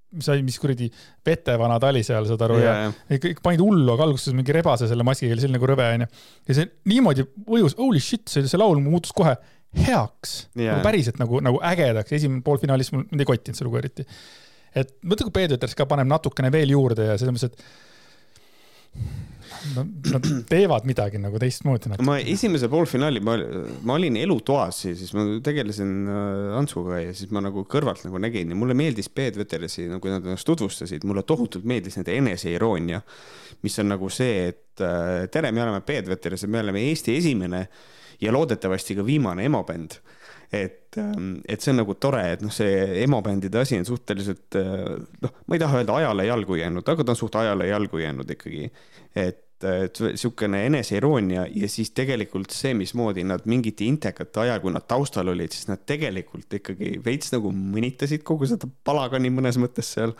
mis 0.09 0.25
sai, 0.25 0.41
mis 0.45 0.57
kuradi 0.57 0.87
vetevana 1.25 1.77
ta 1.81 1.91
oli 1.93 2.01
seal, 2.05 2.25
saad 2.25 2.41
aru 2.47 2.57
yeah,, 2.63 2.89
ja 3.11 3.19
kõik 3.21 3.43
panid 3.45 3.61
hullu, 3.61 3.91
aga 3.93 4.07
alguses 4.07 4.33
mingi 4.33 4.53
rebase 4.55 4.89
selle 4.89 5.05
maskiga, 5.05 5.35
oli 5.35 5.43
selline 5.43 5.59
nagu 5.59 5.69
rõve, 5.69 5.85
onju. 5.97 6.07
ja 6.49 6.57
see 6.57 6.69
niimoodi 6.89 7.25
mõjus, 7.45 7.77
holy 7.77 8.01
shit, 8.01 8.25
see, 8.31 8.47
see 8.49 8.59
laul 8.59 8.81
muutus 8.81 9.13
kohe 9.15 9.35
heaks 9.77 10.35
yeah., 10.57 10.73
nagu 10.73 10.85
päriselt 10.85 11.19
nagu, 11.21 11.41
nagu 11.45 11.61
ägedaks, 11.71 12.13
esimene 12.17 12.45
poolfinaalis 12.45 12.93
mul 12.95 13.05
mind 13.11 13.25
ei 13.25 13.29
kottinud 13.29 13.59
see 13.59 13.67
lugu 13.67 13.81
eriti. 13.81 14.05
et 14.77 14.95
mõtle, 15.03 15.27
kui 15.27 15.35
Peeter 15.35 15.59
Üters 15.59 15.77
ka 15.77 15.87
paneb 15.89 16.09
natukene 16.09 16.51
veel 16.53 16.73
juurde 16.73 17.11
ja 17.11 17.17
selles 17.21 17.35
mõttes, 17.35 17.53
et 17.53 17.63
nad 19.75 20.25
teevad 20.49 20.85
midagi 20.87 21.19
nagu 21.21 21.39
teistmoodi. 21.41 21.91
ma 22.05 22.17
esimese 22.19 22.69
poolfinaali, 22.71 23.21
ma, 23.23 23.35
ma 23.85 23.97
olin 23.97 24.17
elutoas 24.21 24.81
ja 24.85 24.95
siis 24.97 25.11
ma 25.17 25.25
tegelesin 25.43 25.93
äh, 26.07 26.57
Antsuga 26.57 27.01
ja 27.03 27.13
siis 27.13 27.31
ma 27.35 27.43
nagu 27.43 27.65
kõrvalt 27.69 28.05
nagu 28.07 28.21
nägin 28.21 28.53
ja 28.53 28.57
mulle 28.57 28.77
meeldis 28.77 29.09
no 29.09 29.99
kui 29.99 30.11
nad 30.13 30.25
ennast 30.25 30.47
tutvustasid, 30.47 31.05
mulle 31.05 31.23
tohutult 31.23 31.65
meeldis 31.65 31.99
nende 31.99 32.15
eneseironia, 32.17 33.01
mis 33.61 33.79
on 33.79 33.89
nagu 33.93 34.09
see, 34.09 34.49
et 34.49 34.81
äh, 34.81 35.27
tere, 35.31 35.51
me 35.51 35.63
oleme 35.63 35.81
Peet 35.81 36.07
Veteras 36.09 36.43
ja 36.43 36.49
me 36.49 36.63
oleme 36.63 36.85
Eesti 36.89 37.17
esimene 37.17 37.67
ja 38.21 38.33
loodetavasti 38.33 38.95
ka 38.95 39.05
viimane 39.05 39.45
emobänd. 39.45 39.99
et, 40.51 40.97
ähm, 40.97 41.35
et 41.45 41.61
see 41.61 41.69
on 41.69 41.77
nagu 41.83 41.93
tore, 42.01 42.23
et 42.33 42.41
noh, 42.41 42.49
see 42.49 43.03
emobändide 43.03 43.59
asi 43.61 43.77
on 43.77 43.83
suhteliselt 43.85 44.57
noh, 45.21 45.35
ma 45.45 45.55
ei 45.55 45.61
taha 45.61 45.83
öelda 45.83 45.99
ajale 45.99 46.25
jalgu 46.25 46.55
jäänud, 46.57 46.87
aga 46.89 47.03
ta 47.05 47.13
on 47.13 47.19
suht 47.19 47.35
ajale 47.37 47.67
jalgu 47.69 47.99
jäänud 48.01 48.31
ikkagi. 48.33 48.71
et, 49.13 49.43
et 49.69 49.99
sihukene 50.15 50.63
eneseiroonia 50.65 51.43
ja 51.53 51.69
siis 51.69 51.91
tegelikult 51.93 52.49
see, 52.55 52.71
mismoodi 52.73 53.25
nad 53.29 53.45
mingite 53.45 53.85
intekate 53.85 54.41
ajal, 54.41 54.61
kui 54.63 54.73
nad 54.73 54.87
taustal 54.89 55.29
olid, 55.29 55.53
siis 55.53 55.69
nad 55.69 55.83
tegelikult 55.85 56.57
ikkagi 56.57 56.95
veits 57.05 57.29
nagu 57.35 57.51
mõnitasid 57.53 58.25
kogu 58.25 58.49
seda 58.49 58.69
palagani 58.87 59.29
mõnes 59.29 59.59
mõttes 59.61 59.91
seal. 59.97 60.15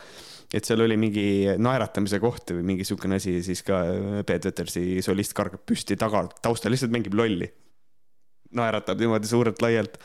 et 0.53 0.65
seal 0.65 0.81
oli 0.81 0.97
mingi 0.97 1.25
naeratamise 1.57 2.19
koht 2.21 2.53
või 2.53 2.67
mingi 2.73 2.85
sihukene 2.85 3.17
asi, 3.17 3.39
siis 3.45 3.63
ka 3.65 3.81
Peet 4.25 4.45
Vetersi 4.45 5.01
solist 5.01 5.33
kargab 5.33 5.65
püsti 5.65 5.97
taga, 5.97 6.27
taustal 6.41 6.73
lihtsalt 6.75 6.93
mängib 6.93 7.17
lolli 7.17 7.49
naeratab 8.55 8.99
niimoodi 8.99 9.29
suurelt-laialt. 9.29 9.97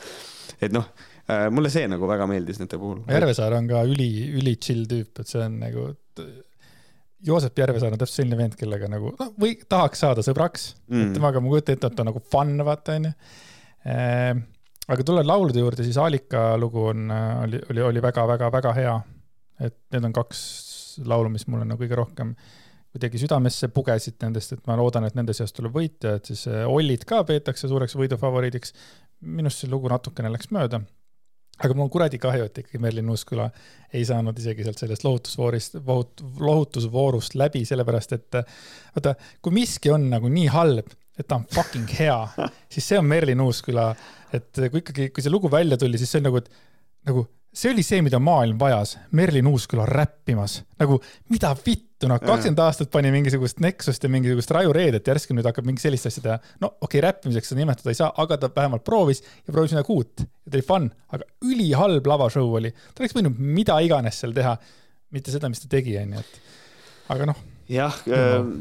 et 0.61 0.73
noh, 0.73 0.85
Äh, 1.25 1.47
mulle 1.49 1.71
see 1.73 1.87
nagu 1.89 2.05
väga 2.05 2.27
meeldis 2.29 2.59
nende 2.61 2.77
puhul. 2.77 2.99
Järvesaar 3.09 3.55
on 3.57 3.69
ka 3.69 3.81
üli, 3.89 4.09
üli 4.37 4.51
chill 4.61 4.85
tüüp, 4.89 5.23
et 5.23 5.29
see 5.29 5.41
on 5.41 5.55
nagu, 5.63 5.87
Joosep 7.25 7.57
Järvesaar 7.57 7.95
on 7.95 8.01
täpselt 8.01 8.21
selline 8.21 8.37
vend, 8.37 8.53
kellega 8.59 8.89
nagu 8.91 9.09
noh, 9.17 9.31
või 9.41 9.55
tahaks 9.57 10.03
saada 10.03 10.21
sõbraks 10.25 10.67
mm., 10.91 11.15
temaga 11.15 11.41
ma 11.41 11.49
kujutan 11.49 11.79
ette, 11.79 11.89
et 11.89 11.97
ta 11.97 12.03
on 12.03 12.11
nagu 12.11 12.21
fun, 12.21 12.51
vaata 12.67 12.99
onju. 12.99 13.13
aga 14.93 15.07
tulles 15.07 15.25
laulude 15.25 15.63
juurde, 15.63 15.87
siis 15.87 15.97
Alika 15.97 16.51
lugu 16.61 16.83
on, 16.91 17.09
oli, 17.09 17.63
oli, 17.73 17.83
oli 17.87 18.05
väga-väga-väga 18.05 18.75
hea. 18.77 18.93
et 19.65 19.79
need 19.95 20.05
on 20.05 20.13
kaks 20.13 20.43
laulu, 21.09 21.33
mis 21.33 21.47
mulle 21.49 21.65
nagu 21.65 21.81
kõige 21.81 21.97
rohkem 21.97 22.35
kuidagi 22.95 23.19
südamesse 23.19 23.67
pugesid 23.75 24.15
nendest, 24.23 24.55
et 24.55 24.67
ma 24.69 24.77
loodan, 24.79 25.07
et 25.07 25.17
nende 25.17 25.35
seast 25.35 25.57
tuleb 25.57 25.75
võitja, 25.75 26.15
et 26.19 26.31
siis 26.31 26.45
äh, 26.47 26.63
Ollid 26.71 27.03
ka 27.07 27.23
peetakse 27.27 27.67
suureks 27.71 27.97
võidufavoriidiks. 27.99 28.71
minust 29.35 29.63
see 29.63 29.71
lugu 29.71 29.89
natukene 29.91 30.31
läks 30.31 30.51
mööda 30.55 30.81
aga 31.63 31.75
mul 31.75 31.87
on 31.87 31.91
kuradi 31.91 32.19
kahju, 32.19 32.49
et 32.49 32.59
ikkagi 32.61 32.81
Merlin 32.83 33.09
Uusküla 33.11 33.47
ei 33.95 34.03
saanud 34.07 34.37
isegi 34.39 34.65
sealt 34.65 34.81
sellest 34.81 35.05
lohutusvoorist, 35.07 35.77
lohutusvoorust 36.43 37.37
läbi, 37.39 37.63
sellepärast 37.67 38.15
et 38.17 38.39
vaata, 38.95 39.15
kui 39.43 39.55
miski 39.55 39.91
on 39.93 40.09
nagu 40.11 40.31
nii 40.31 40.49
halb, 40.51 40.91
et 41.15 41.27
ta 41.29 41.39
on 41.39 41.47
fucking 41.55 41.87
hea, 41.99 42.17
siis 42.71 42.91
see 42.91 42.99
on 42.99 43.07
Merlin 43.07 43.43
Uusküla. 43.45 43.93
et 44.35 44.51
kui 44.51 44.81
ikkagi, 44.81 45.09
kui 45.15 45.23
see 45.23 45.31
lugu 45.31 45.51
välja 45.51 45.77
tuli, 45.79 45.99
siis 46.01 46.11
see 46.11 46.19
on 46.19 46.27
nagu, 46.27 46.43
et 46.43 46.51
nagu 47.07 47.23
see 47.55 47.71
oli 47.71 47.83
see, 47.87 48.01
mida 48.03 48.19
maailm 48.19 48.59
vajas, 48.59 48.97
Merlin 49.15 49.47
Uusküla 49.47 49.85
räppimas, 49.87 50.59
nagu 50.81 50.97
mida 51.31 51.53
vittu, 51.55 52.09
noh, 52.11 52.19
kakskümmend 52.19 52.61
aastat 52.65 52.91
pani 52.91 53.11
mingisugust 53.13 53.61
Nexust 53.63 54.03
ja 54.03 54.11
mingisugust 54.11 54.51
Raju 54.51 54.73
Reedet, 54.75 55.07
järsku 55.07 55.35
nüüd 55.37 55.47
hakkab 55.47 55.67
mingi 55.67 55.83
sellist 55.83 56.09
asja 56.09 56.23
teha. 56.25 56.37
no 56.61 56.73
okei 56.75 56.99
okay,, 56.99 57.05
räppimiseks 57.07 57.53
seda 57.53 57.61
nimetada 57.61 57.93
ei 57.93 57.99
saa, 58.01 58.11
aga 58.23 58.37
ta 58.41 58.51
vähemalt 58.55 58.83
proovis 58.87 59.23
ja 59.23 59.53
proovis 59.53 59.75
midagi 59.75 59.95
uut 59.95 60.25
ja 60.25 60.51
ta 60.51 60.59
oli 60.59 60.67
fun, 60.67 60.89
aga 61.15 61.29
ülihalb 61.47 62.11
lavashow 62.11 62.57
oli. 62.59 62.73
ta 62.75 63.03
oleks 63.03 63.15
võinud 63.15 63.39
mida 63.39 63.79
iganes 63.85 64.19
seal 64.23 64.35
teha, 64.35 64.57
mitte 65.15 65.33
seda, 65.33 65.51
mis 65.51 65.63
ta 65.63 65.71
tegi, 65.71 65.95
onju, 66.01 66.23
et 66.25 66.41
aga 67.15 67.29
noh, 67.31 67.39
jah, 67.71 67.95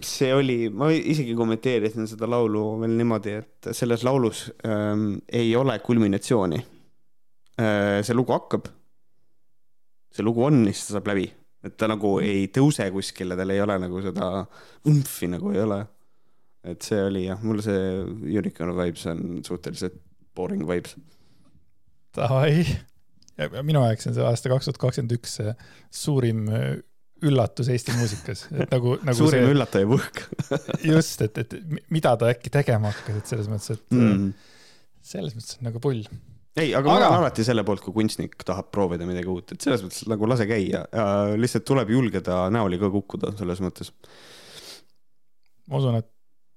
see 0.04 0.30
oli, 0.34 0.58
ma 0.70 0.92
isegi 0.94 1.34
kommenteerisin 1.36 2.08
seda 2.10 2.28
laulu 2.30 2.64
veel 2.84 2.94
niimoodi, 2.98 3.36
et 3.42 3.72
selles 3.76 4.04
laulus 4.06 4.46
ähm, 4.68 5.16
ei 5.28 5.50
ole 5.56 5.78
kulminatsiooni 5.84 6.62
äh,. 7.58 8.00
see 8.06 8.16
lugu 8.16 8.34
hakkab. 8.36 8.70
See 10.14 10.26
lugu 10.26 10.44
on 10.47 10.62
ja 10.66 10.73
siis 10.73 10.88
ta 10.88 10.99
saab 10.99 11.11
läbi, 11.11 11.26
et 11.64 11.76
ta 11.80 11.88
nagu 11.90 12.16
ei 12.23 12.47
tõuse 12.54 12.87
kuskile, 12.94 13.37
tal 13.38 13.54
ei 13.54 13.62
ole 13.64 13.78
nagu 13.83 14.02
seda 14.04 14.30
umfi 14.90 15.30
nagu 15.33 15.52
ei 15.54 15.62
ole. 15.64 15.83
et 16.64 16.80
see 16.87 17.02
oli 17.04 17.26
jah, 17.26 17.42
mulle 17.44 17.64
see 17.64 18.38
Unicorn 18.38 18.73
Vibes 18.78 19.04
on 19.12 19.42
suhteliselt 19.44 19.99
boring 20.35 20.64
vibes. 20.68 20.97
davai. 22.16 22.64
minu 23.66 23.83
jaoks 23.83 24.09
on 24.09 24.16
see 24.16 24.25
aasta 24.25 24.52
kaks 24.52 24.71
tuhat 24.71 24.83
kakskümmend 24.83 25.16
üks 25.18 25.40
suurim 25.90 26.47
äh, 26.49 26.75
üllatus 27.25 27.71
Eesti 27.73 27.94
muusikas, 27.97 28.47
et 28.52 28.73
nagu, 28.73 28.97
nagu 29.06 29.18
suurim 29.18 29.47
see, 29.47 29.54
üllataja 29.54 29.88
võhk 29.90 30.23
just, 30.92 31.25
et, 31.25 31.40
et 31.44 31.56
mida 31.94 32.14
ta 32.21 32.30
äkki 32.33 32.52
tegema 32.54 32.92
hakkas, 32.92 33.21
et 33.21 33.35
selles 33.35 33.50
mõttes, 33.50 33.78
et 33.78 33.97
mm.. 33.97 34.30
selles 35.14 35.37
mõttes 35.37 35.59
on 35.59 35.68
nagu 35.71 35.83
pull. 35.83 36.04
ei, 36.56 36.70
aga 36.75 36.87
ma 36.88 36.96
Aga- 36.96 37.08
olen 37.08 37.20
alati 37.25 37.44
selle 37.46 37.64
poolt, 37.66 37.80
kui 37.82 37.94
kunstnik 37.96 38.37
tahab 38.46 38.68
proovida 38.75 39.06
midagi 39.08 39.26
uut, 39.32 39.52
et 39.56 39.61
selles 39.64 39.82
mõttes 39.82 40.04
nagu 40.11 40.28
lase 40.30 40.46
käia 40.50 40.84
ja 40.92 41.06
lihtsalt 41.40 41.64
tuleb 41.66 41.90
julgeda 41.90 42.44
näoli 42.54 42.78
ka 42.78 42.90
kukkuda 42.94 43.32
selles 43.38 43.61
mõttes. 43.64 43.90
ma 45.70 45.80
usun, 45.80 45.96
et 46.02 46.11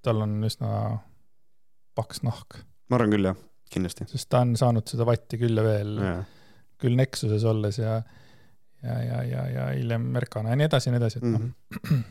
tal 0.05 0.21
on 0.25 0.37
üsna 0.47 0.71
paks 1.97 2.21
nahk, 2.27 2.59
ma 2.89 2.99
arvan 2.99 3.11
küll 3.15 3.25
jah, 3.31 3.37
kindlasti. 3.73 4.05
sest 4.11 4.29
ta 4.29 4.43
on 4.45 4.53
saanud 4.59 4.85
seda 4.87 5.05
vatti 5.07 5.39
küll 5.41 5.57
ja 5.57 5.63
veel, 5.65 5.97
küll 6.77 6.95
Nexuses 6.99 7.43
olles 7.49 7.79
ja 7.81 7.97
ja, 8.85 8.93
ja, 9.01 9.21
ja, 9.25 9.43
ja 9.49 9.63
hiljem 9.73 10.03
Mercana 10.13 10.51
ja 10.53 10.55
nii 10.59 10.67
edasi 10.69 10.89
ja 10.89 10.93
nii 10.93 11.01
edasi, 11.01 11.17
et 11.23 11.23
noh 11.31 11.41
Mhm. 11.41 12.03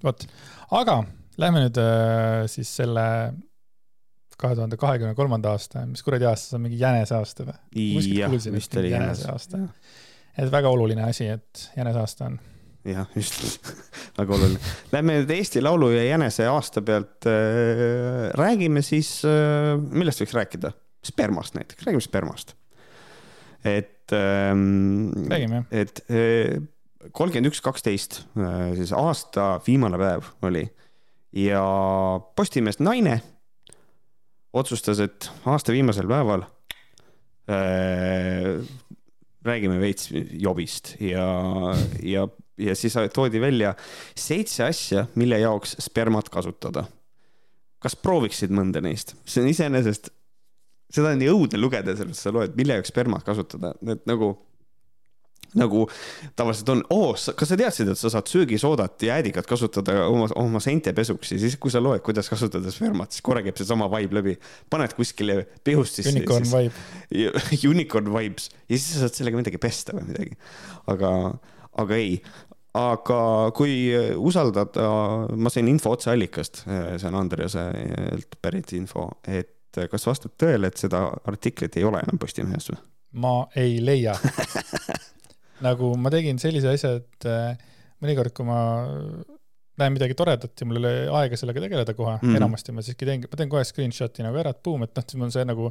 vot, 0.06 0.22
aga 0.80 0.94
lähme 1.40 1.60
nüüd 1.66 1.76
äh, 1.82 2.46
siis 2.48 2.70
selle 2.80 3.04
kahe 4.40 4.56
tuhande 4.56 4.78
kahekümne 4.80 5.16
kolmanda 5.18 5.54
aasta, 5.54 5.84
mis 5.88 6.02
kuradi 6.06 6.28
aasta 6.28 6.52
see 6.52 6.58
on, 6.58 6.64
mingi 6.66 6.78
jänese 6.80 7.16
aasta 7.18 7.46
või? 7.48 7.56
jah, 8.16 8.32
vist 8.32 8.76
oli 8.76 8.88
mingi 8.88 8.94
jänes 8.94 9.24
jänese. 9.24 9.32
aasta. 9.32 9.60
et 10.38 10.52
väga 10.52 10.72
oluline 10.72 11.04
asi, 11.06 11.28
et 11.34 11.66
jänese 11.76 12.02
aasta 12.02 12.30
on. 12.30 12.38
jah, 12.88 13.10
just, 13.16 13.70
väga 14.20 14.36
oluline. 14.36 14.74
Lähme 14.94 15.18
nüüd 15.20 15.34
Eesti 15.36 15.62
Laulu 15.64 15.92
ja 15.94 16.06
Jänese 16.08 16.48
aasta 16.50 16.82
pealt 16.82 17.28
äh,. 17.28 18.30
räägime 18.40 18.84
siis 18.86 19.18
äh,, 19.28 19.76
millest 19.76 20.24
võiks 20.24 20.36
rääkida? 20.38 20.74
spermast 21.04 21.54
näiteks, 21.56 21.86
räägime 21.86 22.04
spermast. 22.04 22.54
et 23.64 24.12
ähm,, 24.16 25.08
räägime 25.28 25.62
jah. 25.62 25.72
et 25.84 26.04
kolmkümmend 27.16 27.48
üks, 27.48 27.62
kaksteist, 27.64 28.22
siis 28.76 28.92
aasta 28.92 29.54
viimane 29.64 29.96
päev 30.00 30.26
oli 30.44 30.66
ja 31.32 31.62
Postimees 32.36 32.80
Naine 32.80 33.20
otsustas, 34.52 35.00
et 35.02 35.30
aasta 35.48 35.74
viimasel 35.74 36.08
päeval 36.10 36.44
äh, 37.50 38.60
räägime 39.46 39.80
veits 39.80 40.10
jobist 40.32 40.94
ja, 41.00 41.26
ja, 42.02 42.26
ja 42.58 42.76
siis 42.76 42.96
toodi 43.14 43.40
välja 43.40 43.74
seitse 44.18 44.64
asja, 44.66 45.06
mille 45.14 45.38
jaoks 45.40 45.76
spermat 45.80 46.28
kasutada. 46.28 46.84
kas 47.80 47.96
prooviksid 47.96 48.52
mõnda 48.52 48.82
neist? 48.84 49.14
see 49.24 49.42
on 49.44 49.48
iseenesest, 49.52 50.10
seda 50.90 51.14
on 51.14 51.22
nii 51.22 51.32
õudne 51.32 51.60
lugeda, 51.60 51.96
sellest 51.96 52.26
sa 52.26 52.34
loed, 52.34 52.56
mille 52.58 52.78
jaoks 52.78 52.92
spermat 52.92 53.24
kasutada, 53.24 53.74
et 53.88 54.06
nagu 54.10 54.34
nagu 55.58 55.84
tavaliselt 56.38 56.68
on, 56.74 56.82
oo, 56.94 57.12
kas 57.14 57.52
sa 57.52 57.58
teadsid, 57.58 57.90
et 57.90 57.98
sa 57.98 58.10
saad 58.12 58.30
söögisoodat 58.30 59.02
ja 59.06 59.16
äädikat 59.18 59.48
kasutada 59.50 60.04
oma, 60.06 60.28
oma 60.38 60.62
seinte 60.62 60.92
pesuks 60.96 61.34
ja 61.34 61.40
siis, 61.42 61.56
kui 61.60 61.72
sa 61.72 61.82
loed, 61.82 62.02
kuidas 62.06 62.30
kasutada 62.30 62.70
spermat, 62.74 63.14
siis 63.14 63.24
korra 63.26 63.42
käib 63.46 63.58
seesama 63.58 63.90
vibe 63.92 64.20
läbi. 64.20 64.36
paned 64.70 64.94
kuskile 64.98 65.42
pihust 65.64 66.00
sisse. 66.00 66.14
Unicorn 66.14 66.46
vibe. 66.52 67.32
Unicorn 67.72 68.12
vibes 68.14 68.50
ja 68.68 68.76
siis 68.76 68.92
sa 68.94 69.06
saad 69.06 69.18
sellega 69.18 69.40
midagi 69.40 69.62
pesta 69.62 69.96
või 69.96 70.10
midagi. 70.12 70.38
aga, 70.90 71.12
aga 71.82 71.98
ei, 71.98 72.20
aga 72.78 73.20
kui 73.56 73.74
usaldada, 74.16 74.86
ma 75.34 75.52
sain 75.52 75.68
info 75.70 75.96
otseallikast, 75.96 76.64
see 76.66 77.10
on 77.10 77.18
Andreaselt 77.18 78.38
pärit 78.42 78.72
info, 78.78 79.08
et 79.26 79.82
kas 79.90 80.06
vastab 80.06 80.34
tõele, 80.38 80.70
et 80.70 80.78
seda 80.78 81.06
artiklit 81.30 81.78
ei 81.78 81.86
ole 81.86 82.02
enam 82.02 82.18
Postimehes 82.18 82.70
või? 82.72 82.80
ma 83.12 83.34
ei 83.58 83.78
leia. 83.82 84.14
nagu 85.64 85.92
ma 86.00 86.12
tegin 86.12 86.40
sellise 86.42 86.72
asja, 86.72 86.96
et 87.00 87.28
äh, 87.28 87.70
mõnikord, 88.00 88.32
kui 88.36 88.48
ma 88.48 88.60
näen 89.80 89.94
midagi 89.94 90.16
toredat 90.18 90.60
ja 90.60 90.68
mul 90.68 90.80
ei 90.80 91.08
ole 91.08 91.18
aega 91.22 91.38
sellega 91.40 91.62
tegeleda 91.64 91.94
kohe 91.96 92.14
mm. 92.16 92.22
-hmm. 92.22 92.38
enamasti 92.40 92.74
ma 92.76 92.84
siiski 92.84 93.08
teen, 93.08 93.24
ma 93.24 93.40
teen 93.40 93.50
kohe 93.52 93.64
screenshot'i 93.64 94.24
nagu 94.26 94.40
ära, 94.40 94.52
et 94.54 94.62
boom, 94.66 94.84
et 94.86 94.94
noh, 94.96 95.06
siis 95.06 95.18
mul 95.18 95.28
on 95.28 95.34
see 95.34 95.46
nagu 95.48 95.70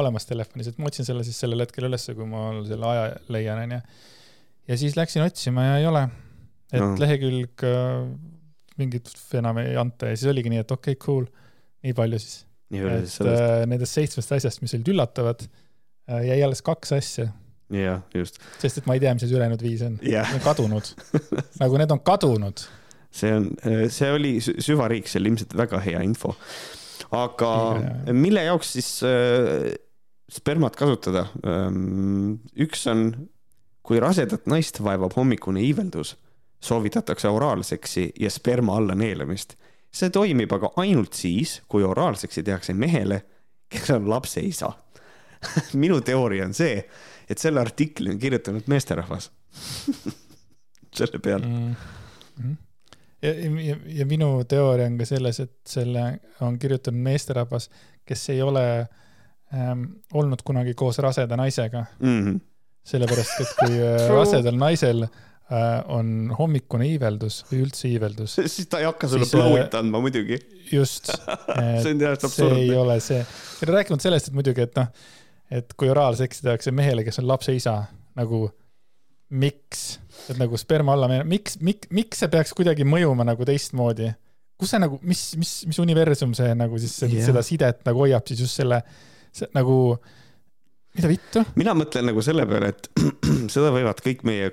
olemas 0.00 0.26
telefonis, 0.28 0.70
et 0.70 0.78
ma 0.78 0.90
otsin 0.90 1.06
selle 1.06 1.24
siis 1.26 1.38
sellel 1.42 1.64
hetkel 1.64 1.88
ülesse, 1.88 2.14
kui 2.14 2.26
ma 2.30 2.50
selle 2.66 2.90
aja 2.92 3.06
leian, 3.34 3.62
onju. 3.64 3.80
ja 4.70 4.78
siis 4.82 4.98
läksin 4.98 5.24
otsima 5.26 5.66
ja 5.66 5.78
ei 5.80 5.88
ole. 5.90 6.04
et 6.72 6.80
No. 6.80 6.94
lehekülg 6.98 7.64
äh, 7.66 8.06
mingit 8.78 9.10
enam 9.34 9.58
ei 9.58 9.74
anta 9.76 10.12
ja 10.12 10.16
siis 10.16 10.30
oligi 10.30 10.52
nii, 10.52 10.62
et 10.62 10.70
okei 10.70 10.94
okay,, 10.94 11.04
cool, 11.04 11.26
nii 11.82 11.96
palju 11.98 12.20
siis. 12.22 12.44
nii 12.70 12.84
palju 12.84 13.00
siis 13.02 13.16
et 13.16 13.24
sellest. 13.24 13.42
äh, 13.42 13.66
nendest 13.72 13.98
seitsmest 13.98 14.36
asjast, 14.38 14.62
mis 14.62 14.76
olid 14.78 14.92
üllatavad, 14.94 15.42
jäi 16.26 16.38
alles 16.42 16.62
kaks 16.66 16.92
asja, 16.94 17.26
jah, 17.70 18.02
just. 18.14 18.38
sest 18.58 18.78
et 18.82 18.86
ma 18.90 18.94
ei 18.96 19.00
tea, 19.02 19.14
mis 19.14 19.22
need 19.26 19.34
ülejäänud 19.36 19.62
viis 19.62 19.82
on. 19.86 19.98
on 20.34 20.40
kadunud, 20.44 20.92
nagu 21.60 21.78
need 21.80 21.90
on 21.94 22.00
kadunud. 22.06 22.64
see 23.10 23.32
on, 23.34 23.50
see 23.90 24.10
oli 24.12 24.36
sü- 24.42 24.56
süvariik, 24.62 25.08
see 25.10 25.20
oli 25.22 25.32
ilmselt 25.34 25.56
väga 25.58 25.80
hea 25.84 26.00
info. 26.06 26.34
aga 27.10 27.52
Ja- 28.06 28.14
mille 28.14 28.42
jaoks 28.44 28.72
siis 28.72 28.90
äh, 29.02 29.72
spermat 30.30 30.76
kasutada? 30.76 31.26
üks 32.56 32.86
on, 32.90 33.28
kui 33.82 34.00
rasedat 34.00 34.46
naist 34.46 34.78
vaevab 34.82 35.14
hommikune 35.16 35.62
iiveldus, 35.66 36.16
soovitatakse 36.62 37.28
oraalseksi 37.28 38.12
ja 38.20 38.30
sperma 38.30 38.76
alla 38.76 38.94
neelamist. 38.94 39.56
see 39.92 40.10
toimib 40.10 40.52
aga 40.54 40.68
ainult 40.78 41.16
siis, 41.18 41.62
kui 41.68 41.82
oraalseksi 41.82 42.42
tehakse 42.46 42.74
mehele, 42.74 43.24
kes 43.68 43.90
on 43.90 44.06
lapse 44.10 44.40
isa. 44.40 44.72
minu 45.82 46.00
teooria 46.04 46.44
on 46.44 46.54
see, 46.54 46.84
et 47.30 47.38
selle 47.38 47.62
artikli 47.62 48.10
on 48.10 48.18
kirjutanud 48.18 48.66
meesterahvas. 48.70 49.30
selle 50.98 51.18
peale. 51.22 51.46
mm. 51.46 51.74
-hmm. 52.42 52.56
ja, 53.22 53.34
ja, 53.68 53.76
ja 53.86 54.06
minu 54.06 54.44
teooria 54.48 54.86
on 54.86 54.98
ka 54.98 55.06
selles, 55.06 55.40
et 55.40 55.56
selle 55.66 56.04
on 56.40 56.58
kirjutanud 56.58 57.00
meesterahvas, 57.00 57.70
kes 58.04 58.28
ei 58.34 58.42
ole 58.42 58.64
ähm, 59.54 59.84
olnud 60.12 60.42
kunagi 60.44 60.74
koos 60.74 60.98
raseda 60.98 61.36
naisega, 61.36 61.84
Mm 62.00 62.20
-hmm. 62.26 62.40
sellepärast 62.84 63.40
et 63.40 63.54
kui 63.58 63.78
äh, 63.86 64.08
rasedal 64.08 64.56
naisel 64.58 65.02
äh, 65.02 65.10
on 65.88 66.34
hommikune 66.38 66.86
iiveldus 66.86 67.44
või 67.52 67.62
üldse 67.66 67.88
iiveldus, 67.88 68.34
siis 68.54 68.66
ta 68.66 68.78
ei 68.78 68.84
hakka 68.90 69.08
sulle 69.08 69.26
äh, 69.26 69.32
blow'it 69.32 69.74
andma 69.78 70.00
muidugi. 70.00 70.38
just, 70.72 71.06
see 71.06 71.92
on 71.92 71.98
täiesti 71.98 72.28
see 72.28 72.46
ei 72.46 72.50
absurdne. 72.50 72.78
ole 72.78 73.00
see, 73.00 73.26
rääkimata 73.62 74.02
sellest, 74.02 74.28
et 74.28 74.34
muidugi, 74.34 74.60
et 74.60 74.76
noh, 74.76 74.86
et 75.50 75.74
kui 75.78 75.90
oraalseksi 75.90 76.44
tehakse 76.46 76.72
mehele, 76.74 77.04
kes 77.06 77.20
on 77.22 77.28
lapse 77.30 77.54
isa, 77.54 77.76
nagu 78.18 78.44
miks, 79.30 79.84
et 80.30 80.38
nagu 80.40 80.58
sperma 80.58 80.94
alla 80.96 81.08
minna, 81.10 81.26
miks, 81.28 81.58
miks, 81.62 81.90
miks 81.94 82.22
see 82.22 82.30
peaks 82.32 82.54
kuidagi 82.56 82.86
mõjuma 82.86 83.26
nagu 83.26 83.46
teistmoodi? 83.46 84.10
kus 84.60 84.74
see 84.74 84.80
nagu, 84.82 84.98
mis, 85.08 85.20
mis, 85.40 85.50
mis 85.70 85.78
universum 85.80 86.34
see 86.36 86.50
nagu 86.58 86.78
siis 86.80 86.98
yeah. 87.06 87.24
seda 87.30 87.40
sidet 87.46 87.78
nagu 87.86 88.02
hoiab 88.02 88.26
siis 88.28 88.42
just 88.44 88.58
selle, 88.60 88.82
see 89.32 89.48
nagu 89.56 89.76
mida 90.98 91.08
vittu? 91.08 91.44
mina 91.56 91.72
mõtlen 91.78 92.10
nagu 92.10 92.24
selle 92.24 92.44
peale, 92.50 92.74
et 92.74 92.90
seda 93.54 93.70
võivad 93.72 94.02
kõik 94.04 94.24
meie 94.28 94.50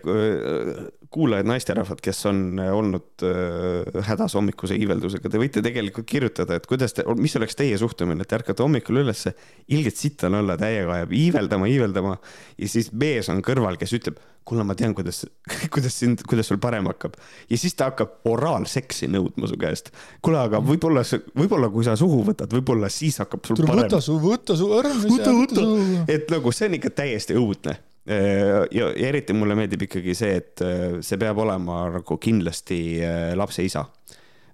kuulajad, 1.14 1.48
naisterahvad, 1.48 2.02
kes 2.04 2.26
on 2.30 2.60
olnud 2.60 3.24
äh, 3.26 4.04
hädas 4.08 4.36
hommikuse 4.38 4.76
iiveldusega, 4.76 5.30
te 5.32 5.40
võite 5.40 5.64
tegelikult 5.66 6.08
kirjutada, 6.10 6.58
et 6.58 6.68
kuidas 6.70 6.96
te, 6.98 7.06
mis 7.20 7.36
oleks 7.40 7.58
teie 7.58 7.78
suhtumine, 7.80 8.26
et 8.26 8.36
ärkate 8.38 8.64
hommikul 8.66 9.02
ülesse, 9.04 9.34
ilgelt 9.72 10.00
sitt 10.00 10.26
on 10.28 10.40
olla, 10.42 10.58
täiega 10.60 10.98
ajab 11.00 11.14
iiveldama, 11.16 11.70
iiveldama 11.72 12.18
ja 12.58 12.72
siis 12.72 12.92
mees 12.92 13.32
on 13.32 13.42
kõrval, 13.46 13.80
kes 13.80 13.96
ütleb, 14.00 14.20
kuule, 14.48 14.68
ma 14.68 14.76
tean, 14.80 14.96
kuidas, 14.98 15.24
kuidas 15.74 15.96
sind, 16.00 16.24
kuidas 16.28 16.52
sul 16.52 16.60
parem 16.64 16.90
hakkab. 16.92 17.16
ja 17.50 17.60
siis 17.60 17.76
ta 17.78 17.92
hakkab 17.92 18.28
oraalseksi 18.28 19.10
nõudma 19.12 19.48
su 19.48 19.60
käest. 19.60 19.94
kuule, 20.22 20.44
aga 20.44 20.62
võib-olla, 20.64 21.06
võib-olla 21.38 21.72
kui 21.72 21.88
sa 21.88 21.96
suhu 22.00 22.24
võtad, 22.28 22.52
võib-olla 22.60 22.92
siis 22.92 23.20
hakkab 23.24 23.48
sul 23.48 23.62
Tule, 23.62 23.72
parem. 23.72 23.88
võta 23.88 24.04
su, 24.04 24.20
võta 24.24 24.60
su, 24.60 24.72
ära. 24.80 24.96
võta, 25.08 25.36
võta, 25.42 25.68
et 26.12 26.32
nagu 26.34 26.56
see 26.56 26.72
on 26.72 26.82
ikka 26.82 26.98
täiesti 27.04 27.38
õudne 27.38 27.78
Äh, 27.78 27.87
ja, 28.08 28.88
ja 28.96 29.10
eriti 29.10 29.36
mulle 29.36 29.58
meeldib 29.58 29.88
ikkagi 29.88 30.16
see, 30.18 30.40
et 30.40 30.64
äh, 30.66 30.98
see 31.06 31.20
peab 31.22 31.40
olema 31.44 31.84
nagu 31.98 32.18
kindlasti 32.22 32.80
äh, 33.04 33.32
lapse 33.38 33.66
isa. 33.68 33.88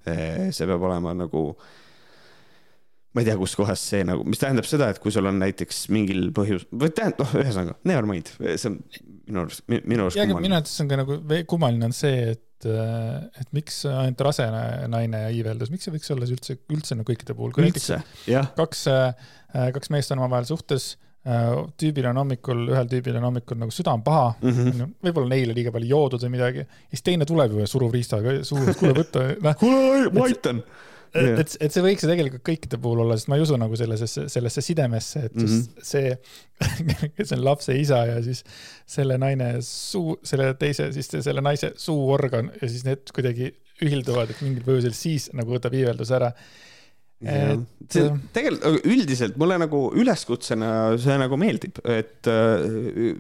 see 0.04 0.66
peab 0.68 0.82
olema 0.84 1.14
nagu, 1.16 1.44
ma 3.16 3.22
ei 3.22 3.28
tea, 3.30 3.38
kuskohast 3.40 3.94
see 3.94 4.02
nagu, 4.04 4.26
mis 4.28 4.42
tähendab 4.42 4.68
seda, 4.68 4.90
et 4.92 5.00
kui 5.00 5.14
sul 5.16 5.30
on 5.30 5.38
näiteks 5.40 5.86
mingil 5.96 6.26
põhjus, 6.36 6.66
või 6.74 6.92
tähendab, 6.92 7.22
noh, 7.24 7.36
ühesõnaga, 7.40 7.78
never 7.88 8.10
mind, 8.10 8.34
see 8.42 8.68
on 8.68 8.82
minu 9.30 9.46
arust, 9.46 9.64
minu 9.70 10.10
arust. 10.10 10.20
minu 10.20 10.58
arvates 10.58 10.76
on 10.84 10.90
ka 10.92 11.00
nagu 11.00 11.20
kummaline 11.48 11.88
on 11.88 11.96
see, 11.96 12.34
et, 12.34 12.68
et 12.68 13.56
miks 13.56 13.80
ainult 13.88 14.26
rase 14.28 14.50
naine 14.92 15.24
iiveldus, 15.38 15.72
miks 15.72 15.88
see 15.88 15.96
võiks 15.96 16.12
olla 16.12 16.28
üldse, 16.28 16.58
üldse 16.74 17.00
nagu 17.00 17.08
kõikide 17.08 17.38
puhul. 17.38 17.56
üldse, 17.64 18.02
jah. 18.28 18.52
kaks, 18.60 18.84
kaks 19.54 19.94
meest 19.94 20.12
on 20.12 20.26
omavahel 20.26 20.52
suhtes 20.52 20.98
Äh, 20.98 21.13
tüübil 21.80 22.08
on 22.10 22.18
hommikul, 22.20 22.66
ühel 22.74 22.88
tüübil 22.92 23.16
on 23.16 23.30
hommikul 23.30 23.60
nagu 23.62 23.72
süda 23.72 23.94
on 23.96 24.02
paha 24.04 24.34
mm 24.42 24.56
-hmm., 24.58 24.96
võib-olla 25.08 25.30
neile 25.32 25.54
liiga 25.56 25.72
palju 25.72 25.88
joodud 25.88 26.26
või 26.26 26.34
midagi, 26.34 26.66
ja 26.66 26.90
siis 26.92 27.06
teine 27.06 27.28
tuleb 27.30 27.54
ju 27.60 27.68
surub 27.68 27.94
riistaga 27.96 28.34
et 28.42 28.50
kuule 28.80 28.98
võta, 28.98 29.30
noh. 29.46 29.56
kuule, 29.60 30.10
ma 30.12 30.26
aitan. 30.28 30.60
et, 31.14 31.40
et, 31.46 31.56
et 31.62 31.72
see 31.72 31.86
võiks 31.86 32.04
ju 32.04 32.10
tegelikult 32.12 32.44
kõikide 32.50 32.80
puhul 32.84 33.06
olla, 33.06 33.16
sest 33.16 33.32
ma 33.32 33.38
ei 33.40 33.46
usu 33.46 33.56
nagu 33.62 33.80
sellesse, 33.80 34.28
sellesse 34.36 34.66
sidemesse, 34.66 35.24
et 35.30 35.40
just 35.40 35.72
mm 35.72 35.80
-hmm. 35.80 35.88
see, 35.94 36.18
kes 37.16 37.32
on 37.38 37.46
lapse 37.46 37.78
isa 37.80 38.04
ja 38.10 38.20
siis 38.24 38.44
selle 38.86 39.18
naine 39.18 39.62
suu, 39.62 40.18
selle 40.24 40.54
teise, 40.60 40.92
siis 40.92 41.08
selle 41.08 41.42
naise 41.42 41.72
suuorgan 41.78 42.52
ja 42.62 42.68
siis 42.68 42.84
need 42.84 43.16
kuidagi 43.16 43.54
ühilduvad, 43.82 44.30
et 44.30 44.42
mingil 44.42 44.68
põhjusel 44.68 44.92
siis 44.92 45.30
nagu 45.34 45.56
võtab 45.56 45.74
iiveldus 45.74 46.12
ära 46.12 46.34
et 47.30 47.94
see 47.94 48.10
tegelikult 48.36 48.88
üldiselt 48.90 49.38
mulle 49.42 49.60
nagu 49.62 49.86
üleskutsena 50.00 50.72
see 51.02 51.16
nagu 51.22 51.38
meeldib, 51.40 51.80
et 51.90 52.30
uh, 52.32 53.14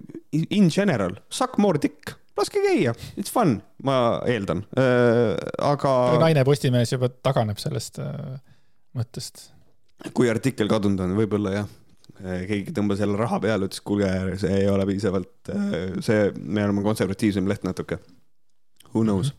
in 0.43 0.69
general, 0.74 1.15
suck 1.33 1.60
more 1.62 1.81
dick, 1.81 2.15
laske 2.39 2.63
käia, 2.63 2.95
it's 3.19 3.33
fun, 3.33 3.57
ma 3.86 3.98
eeldan 4.29 4.65
uh,, 4.72 5.36
aga. 5.74 5.93
naine 6.24 6.45
Postimehes 6.48 6.95
juba 6.95 7.12
taganeb 7.13 7.62
sellest 7.62 8.01
mõttest. 8.98 9.50
kui 10.13 10.31
artikkel 10.31 10.72
kadunud 10.72 11.05
on, 11.05 11.15
võib-olla 11.19 11.57
jah 11.62 11.72
keegi 12.24 12.72
tõmbas 12.72 13.01
jälle 13.01 13.17
raha 13.19 13.39
peale, 13.41 13.67
ütles, 13.67 13.81
kuulge, 13.83 14.07
see 14.39 14.60
ei 14.62 14.67
ole 14.72 14.86
piisavalt, 14.88 15.50
see, 16.05 16.27
me 16.38 16.62
oleme 16.63 16.83
konservatiivsem 16.86 17.50
leht 17.50 17.65
natuke. 17.65 17.98
Who 18.93 19.01
knows? 19.01 19.33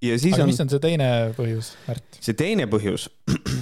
ja 0.00 0.14
siis 0.16 0.32
aga 0.32 0.46
on. 0.46 0.48
mis 0.48 0.60
on 0.62 0.70
see 0.72 0.80
teine 0.80 1.08
põhjus, 1.36 1.74
Märt? 1.84 2.20
see 2.24 2.36
teine 2.38 2.64
põhjus 2.70 3.10
Äh, 3.30 3.34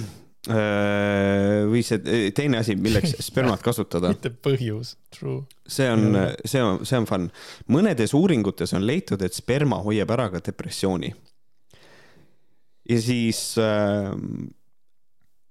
või 0.49 1.81
see 1.85 1.99
äh, 2.01 2.27
teine 2.35 2.61
asi, 2.63 2.75
milleks 2.79 3.17
spermat 3.29 3.63
kasutada. 3.65 4.13
mitte 4.13 4.31
põhjus, 4.33 4.95
true. 5.13 5.43
see 5.67 5.89
on, 5.91 6.07
see 6.45 6.61
on, 6.63 6.85
see 6.87 6.97
on 6.97 7.09
fun. 7.09 7.27
mõnedes 7.71 8.15
uuringutes 8.17 8.73
on 8.77 8.87
leitud, 8.87 9.21
et 9.25 9.35
sperma 9.37 9.81
hoiab 9.85 10.13
ära 10.15 10.29
ka 10.33 10.41
depressiooni. 10.45 11.11
ja 12.89 13.01
siis 13.03 13.43
äh, 13.61 14.09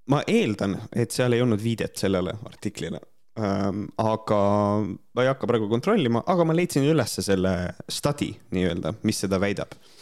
ma 0.08 0.24
eeldan, 0.26 0.80
et 0.92 1.14
seal 1.14 1.36
ei 1.36 1.44
olnud 1.44 1.62
viidet 1.62 1.96
sellele 2.00 2.34
artiklile 2.48 3.00
ähm,. 3.38 3.86
aga 4.02 4.40
ma 4.82 5.22
ei 5.22 5.30
hakka 5.30 5.46
praegu 5.46 5.70
kontrollima, 5.70 6.24
aga 6.26 6.48
ma 6.48 6.56
leidsin 6.58 6.88
ülesse 6.90 7.22
selle 7.22 7.54
study 7.86 8.32
nii-öelda, 8.50 8.96
mis 9.06 9.22
seda 9.26 9.38
väidab 9.38 9.78
Äh, 9.78 9.97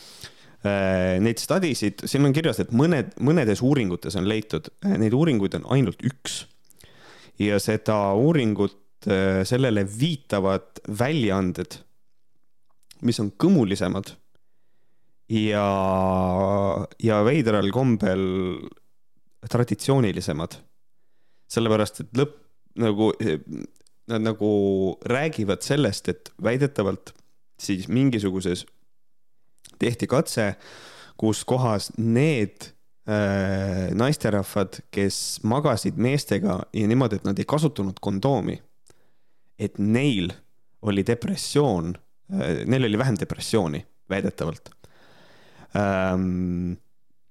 neid 1.22 1.40
study 1.40 1.72
sid, 1.76 2.04
siin 2.08 2.26
on 2.28 2.34
kirjas, 2.36 2.60
et 2.62 2.72
mõned, 2.76 3.14
mõnedes 3.22 3.62
uuringutes 3.64 4.16
on 4.18 4.28
leitud, 4.28 4.70
äh, 4.86 4.96
neid 5.00 5.16
uuringuid 5.16 5.56
on 5.60 5.66
ainult 5.76 6.02
üks. 6.06 6.44
ja 7.38 7.58
seda 7.60 8.14
uuringut, 8.16 8.78
äh, 9.06 9.42
sellele 9.44 9.84
viitavad 9.84 10.80
väljaanded, 10.88 11.76
mis 13.04 13.20
on 13.20 13.28
kõmulisemad 13.36 14.14
ja, 15.28 15.66
ja 17.02 17.20
veidral 17.26 17.68
kombel 17.74 18.24
traditsioonilisemad. 19.50 20.56
sellepärast, 21.46 22.00
et 22.00 22.18
lõpp 22.18 22.40
nagu, 22.82 23.12
nad 24.10 24.24
nagu 24.24 24.48
räägivad 25.06 25.62
sellest, 25.62 26.08
et 26.08 26.32
väidetavalt 26.42 27.12
siis 27.58 27.88
mingisuguses 27.88 28.66
tehti 29.78 30.06
katse, 30.10 30.54
kus 31.16 31.44
kohas 31.48 31.90
need 31.98 32.70
äh, 33.08 33.88
naisterahvad, 33.96 34.80
kes 34.90 35.40
magasid 35.42 35.98
meestega 36.00 36.60
ja 36.72 36.88
niimoodi, 36.88 37.20
et 37.20 37.28
nad 37.28 37.38
ei 37.38 37.48
kasutanud 37.48 38.00
kondoomi, 38.02 38.58
et 39.58 39.78
neil 39.78 40.32
oli 40.86 41.04
depressioon 41.06 41.94
äh,, 41.96 42.64
neil 42.66 42.88
oli 42.88 42.98
vähem 42.98 43.20
depressiooni, 43.20 43.84
väidetavalt 44.10 44.70
ähm,. 45.76 46.76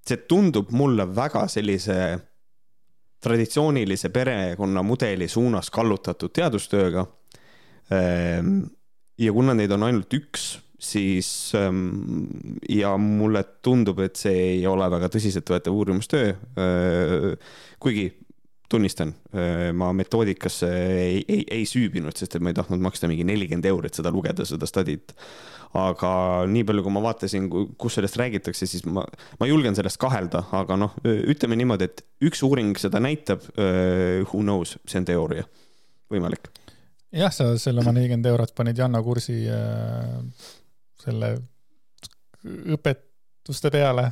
see 0.05 0.17
tundub 0.29 0.69
mulle 0.69 1.07
väga 1.15 1.47
sellise 1.49 1.95
traditsioonilise 3.25 4.11
perekonnamudeli 4.13 5.27
suunas 5.27 5.71
kallutatud 5.73 6.33
teadustööga 6.33 7.05
ähm,. 7.93 8.59
ja 9.17 9.33
kuna 9.33 9.53
neid 9.53 9.71
on 9.71 9.87
ainult 9.87 10.13
üks 10.13 10.55
siis 10.85 11.29
ähm, 11.57 12.27
ja 12.69 12.95
mulle 13.01 13.43
tundub, 13.65 13.99
et 14.05 14.19
see 14.19 14.35
ei 14.55 14.67
ole 14.69 14.87
väga 14.91 15.09
tõsiseltvõetav 15.13 15.75
uurimustöö. 15.75 16.35
Kuigi 17.81 18.05
tunnistan, 18.69 19.11
ma 19.77 19.91
metoodikasse 19.93 20.69
ei, 20.69 21.19
ei, 21.29 21.43
ei 21.59 21.67
süübinud, 21.69 22.15
sest 22.17 22.37
et 22.37 22.43
ma 22.43 22.49
ei 22.49 22.57
tahtnud 22.57 22.81
maksta 22.81 23.09
mingi 23.09 23.25
nelikümmend 23.27 23.67
euri, 23.69 23.91
et 23.91 23.99
seda 23.99 24.11
lugeda, 24.13 24.47
seda 24.47 24.65
study't. 24.69 25.13
aga 25.75 26.09
nii 26.47 26.63
palju, 26.63 26.85
kui 26.85 26.93
ma 26.95 27.01
vaatasin, 27.03 27.49
kus 27.77 27.97
sellest 27.97 28.15
räägitakse, 28.19 28.67
siis 28.69 28.85
ma, 28.87 29.03
ma 29.39 29.49
julgen 29.49 29.75
sellest 29.75 29.99
kahelda, 30.01 30.45
aga 30.55 30.79
noh, 30.79 30.97
ütleme 31.03 31.59
niimoodi, 31.59 31.89
et 31.89 32.05
üks 32.25 32.41
uuring 32.47 32.73
seda 32.79 33.01
näitab. 33.03 33.43
Who 33.55 34.41
knows, 34.41 34.77
see 34.87 35.03
on 35.03 35.09
teooria, 35.11 35.43
võimalik 36.11 36.47
jah, 37.15 37.33
sa 37.33 37.47
selle 37.61 37.83
oma 37.83 37.93
nelikümmend 37.95 38.27
eurot 38.31 38.53
panid 38.57 38.79
Janno 38.79 39.01
kursi 39.05 39.37
äh, 39.51 40.15
selle 41.05 41.35
õpetuste 42.75 43.71
peale, 43.73 44.05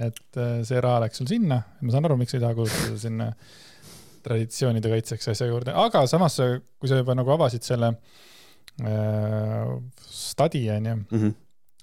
et 0.00 0.40
äh, 0.40 0.60
see 0.66 0.80
raha 0.82 1.04
läks 1.04 1.20
sul 1.20 1.28
sinna, 1.30 1.60
ma 1.80 1.92
saan 1.92 2.08
aru, 2.08 2.16
miks 2.20 2.36
ei 2.36 2.42
taha 2.42 2.56
kulutada 2.56 2.96
sinna 3.00 3.28
traditsioonide 4.24 4.90
kaitseks 4.92 5.30
asja 5.32 5.48
juurde, 5.48 5.74
aga 5.76 6.04
samas, 6.10 6.36
kui 6.80 6.90
sa 6.90 7.00
juba 7.00 7.16
nagu 7.16 7.32
avasid 7.34 7.64
selle 7.64 7.92
äh, 7.92 9.70
stadi, 10.04 10.66
onju 10.72 10.94
mm, 10.96 11.06
-hmm. 11.10 11.34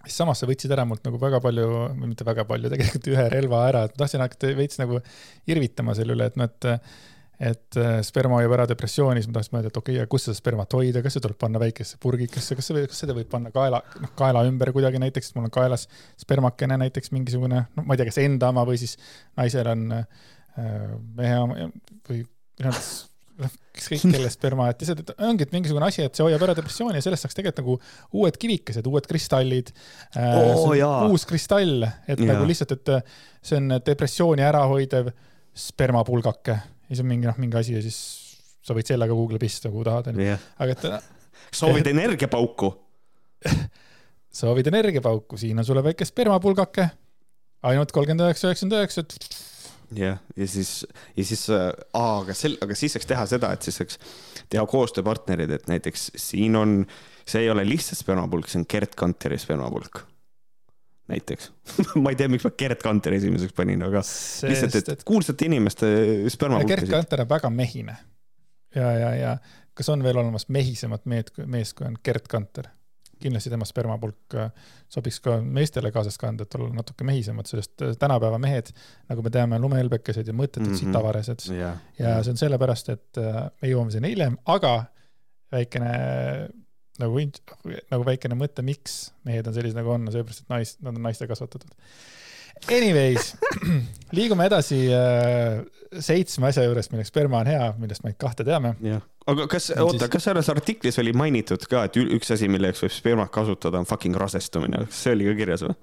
siis 0.06 0.18
samas 0.22 0.42
sa 0.42 0.50
võtsid 0.50 0.74
ära 0.74 0.86
mult 0.86 1.06
nagu 1.08 1.20
väga 1.22 1.42
palju, 1.44 1.68
või 1.98 2.14
mitte 2.14 2.28
väga 2.28 2.46
palju, 2.50 2.74
tegelikult 2.74 3.12
ühe 3.14 3.28
relva 3.34 3.64
ära, 3.70 3.86
et 3.86 3.96
ma 3.96 4.04
tahtsin 4.04 4.26
hakata 4.26 4.54
veits 4.58 4.82
nagu 4.82 5.02
irvitama 5.50 5.98
selle 5.98 6.18
üle, 6.18 6.30
et 6.30 6.38
noh, 6.38 6.50
et 6.50 6.70
et 7.38 7.78
äh, 7.78 8.00
sperma 8.06 8.40
hoiab 8.40 8.56
ära 8.56 8.66
depressiooni, 8.70 9.22
siis 9.22 9.30
ma 9.30 9.38
tahtsin 9.38 9.54
mõelda, 9.54 9.70
et 9.70 9.80
okei 9.80 9.98
okay,, 10.00 10.10
kus 10.10 10.26
seda 10.26 10.38
spermat 10.40 10.74
hoida, 10.74 11.04
kas 11.06 11.18
see 11.18 11.24
tuleb 11.24 11.38
panna 11.42 11.62
väikesse 11.62 12.00
purgikesse, 12.02 12.58
kas 12.58 12.70
see, 12.72 12.86
kas 12.90 13.02
seda 13.04 13.14
võib 13.18 13.30
panna 13.30 13.52
kaela, 13.54 13.84
noh 14.02 14.14
kaela 14.18 14.42
ümber 14.50 14.72
kuidagi 14.74 15.02
näiteks, 15.04 15.36
mul 15.36 15.46
on 15.46 15.54
kaelas 15.54 15.86
spermakene 16.18 16.80
näiteks 16.82 17.14
mingisugune, 17.14 17.68
no 17.78 17.84
ma 17.86 17.94
ei 17.94 18.02
tea, 18.02 18.08
kas 18.10 18.18
enda 18.24 18.50
oma 18.54 18.64
või 18.68 18.80
siis 18.82 18.98
naisel 19.38 19.70
on 19.70 19.86
äh, 20.00 20.08
mehe 21.20 21.36
oma 21.44 21.68
või 22.10 22.24
noh, 22.66 22.80
ükskõik 23.78 24.08
kelle 24.16 24.32
sperma, 24.34 24.72
et 24.74 24.82
lihtsalt, 24.82 25.04
et 25.04 25.22
ongi, 25.28 25.46
et 25.46 25.54
mingisugune 25.54 25.86
asi, 25.86 26.02
et 26.08 26.18
see 26.18 26.26
hoiab 26.26 26.42
ära 26.48 26.56
depressiooni 26.58 26.98
ja 26.98 27.06
sellest 27.06 27.28
saaks 27.28 27.38
tegelikult 27.38 27.62
nagu 27.62 27.76
uued 28.18 28.40
kivikesed, 28.42 28.90
uued 28.90 29.06
kristallid 29.10 29.70
oh,. 30.18 30.74
uus 31.12 31.28
kristall, 31.30 31.86
et 32.08 32.18
ja. 32.18 32.32
nagu 32.32 32.50
lihtsalt, 32.50 32.74
et 32.80 33.14
see 33.46 33.62
on 33.62 33.78
depressiooni 33.86 34.48
ärahoidev 34.48 35.14
spermapulgake 35.58 36.58
ja 36.88 36.96
siis 36.96 37.04
on 37.04 37.12
mingi 37.12 37.30
noh, 37.30 37.38
mingi 37.42 37.60
asi 37.60 37.76
ja 37.76 37.82
siis 37.84 38.00
sa 38.68 38.76
võid 38.76 38.90
sellega 38.90 39.16
Google'i 39.16 39.42
pista, 39.42 39.72
kuhu 39.72 39.86
tahad, 39.88 40.12
onju. 40.12 40.38
aga 40.64 40.76
et 40.76 40.88
äh, 40.90 41.10
soovid 41.56 41.88
energiapauku? 41.92 42.72
soovid 44.42 44.72
energiapauku, 44.72 45.40
siin 45.40 45.60
on 45.60 45.68
sulle 45.68 45.84
väike 45.86 46.08
spermapulgake, 46.08 46.90
ainult 47.68 47.94
kolmkümmend 47.96 48.28
üheksa, 48.28 48.52
üheksakümmend 48.52 48.80
üheksa, 48.82 49.06
jah, 49.96 50.20
ja 50.36 50.48
siis, 50.48 50.72
ja 51.16 51.26
siis, 51.28 51.46
aa, 51.52 52.20
aga 52.22 52.36
sel, 52.38 52.58
aga 52.64 52.76
siis 52.78 52.98
saaks 52.98 53.08
teha 53.10 53.24
seda, 53.30 53.54
et 53.56 53.68
siis 53.68 53.80
saaks 53.80 54.00
teha 54.52 54.66
koostööpartnerid, 54.70 55.54
et 55.56 55.72
näiteks 55.72 56.12
siin 56.20 56.60
on, 56.60 56.78
see 57.28 57.46
ei 57.46 57.52
ole 57.54 57.66
lihtsalt 57.68 58.02
spermapulk, 58.04 58.50
see 58.52 58.62
on 58.62 58.68
Gerd 58.70 58.96
Kanteri 59.00 59.40
spermapulk. 59.42 60.04
Näiteks 61.12 61.52
ma 62.04 62.14
ei 62.14 62.20
tea, 62.20 62.30
miks 62.32 62.48
ma 62.48 62.54
Gerd 62.60 62.82
Kanteri 62.84 63.22
esimeseks 63.22 63.56
panin, 63.58 63.84
aga 63.88 64.02
lihtsalt, 64.04 64.74
sest 64.74 64.82
et 64.82 64.98
et 64.98 65.06
kuulsate 65.08 65.48
inimeste 65.48 65.90
Gerd 65.90 66.34
spermapulkasid. 66.36 66.92
Kanter 66.92 67.24
on 67.26 67.30
väga 67.30 67.54
mehine. 67.54 67.98
ja, 68.76 68.92
ja, 69.00 69.14
ja 69.16 69.38
kas 69.78 69.90
on 69.94 70.04
veel 70.04 70.18
olemas 70.18 70.48
mehisemat 70.50 71.06
meed, 71.06 71.32
meest, 71.46 71.78
kui 71.78 71.88
on 71.90 72.00
Gerd 72.04 72.28
Kanter? 72.32 72.74
kindlasti 73.22 73.50
tema 73.50 73.66
spermapulk 73.66 74.36
äh, 74.38 74.52
sobiks 74.94 75.20
ka 75.26 75.40
meestele 75.42 75.92
kaasas 75.94 76.20
kanda, 76.22 76.46
et 76.46 76.56
olla 76.58 76.70
natuke 76.76 77.06
mehisemad, 77.08 77.50
sest 77.50 77.82
äh, 77.82 77.96
tänapäeva 78.00 78.38
mehed, 78.42 78.70
nagu 79.10 79.24
me 79.26 79.32
teame, 79.34 79.60
lumehelbekesed 79.64 80.28
ja 80.28 80.36
mõttetud 80.38 80.68
mm. 80.68 80.76
-hmm. 80.76 80.92
sitavaresed 80.92 81.48
jah, 81.58 81.80
ja 82.00 82.14
see 82.22 82.36
on 82.36 82.42
sellepärast, 82.44 82.94
et 82.94 83.22
äh, 83.22 83.42
me 83.62 83.72
jõuame 83.72 83.96
sinna 83.96 84.12
hiljem, 84.12 84.38
aga 84.46 84.74
väikene 85.52 85.92
nagu, 87.02 87.24
nagu 87.92 88.06
väikene 88.08 88.38
mõte, 88.40 88.66
miks 88.66 89.00
mehed 89.28 89.48
on 89.50 89.56
sellised, 89.56 89.78
nagu 89.78 89.94
on, 89.96 90.08
sellepärast, 90.14 90.46
et 90.46 90.54
nais, 90.54 90.76
nad 90.84 90.96
on 90.96 91.04
naiste 91.06 91.28
kasvatatud. 91.30 91.74
Anyways, 92.74 93.36
liigume 94.18 94.48
edasi 94.50 94.80
äh, 94.94 95.60
seitsme 96.04 96.50
asja 96.50 96.66
juurest, 96.66 96.92
milleks 96.94 97.14
sperma 97.14 97.44
on 97.44 97.52
hea, 97.52 97.68
millest 97.82 98.06
me 98.06 98.16
kahte 98.18 98.46
teame. 98.48 98.74
jah. 98.82 99.04
aga 99.30 99.46
kas, 99.52 99.70
oota, 99.78 100.10
kas 100.12 100.26
selles 100.30 100.50
artiklis 100.54 100.98
oli 101.04 101.14
mainitud 101.18 101.68
ka, 101.70 101.86
et 101.88 102.00
üks 102.02 102.34
asi, 102.34 102.50
milleks 102.50 102.82
võib 102.86 102.96
spermat 102.96 103.32
kasutada, 103.34 103.78
on 103.82 103.90
fucking 103.90 104.18
rasestumine, 104.18 104.88
kas 104.90 105.06
see 105.06 105.14
oli 105.18 105.30
ka 105.30 105.38
kirjas 105.44 105.68
või? 105.68 105.78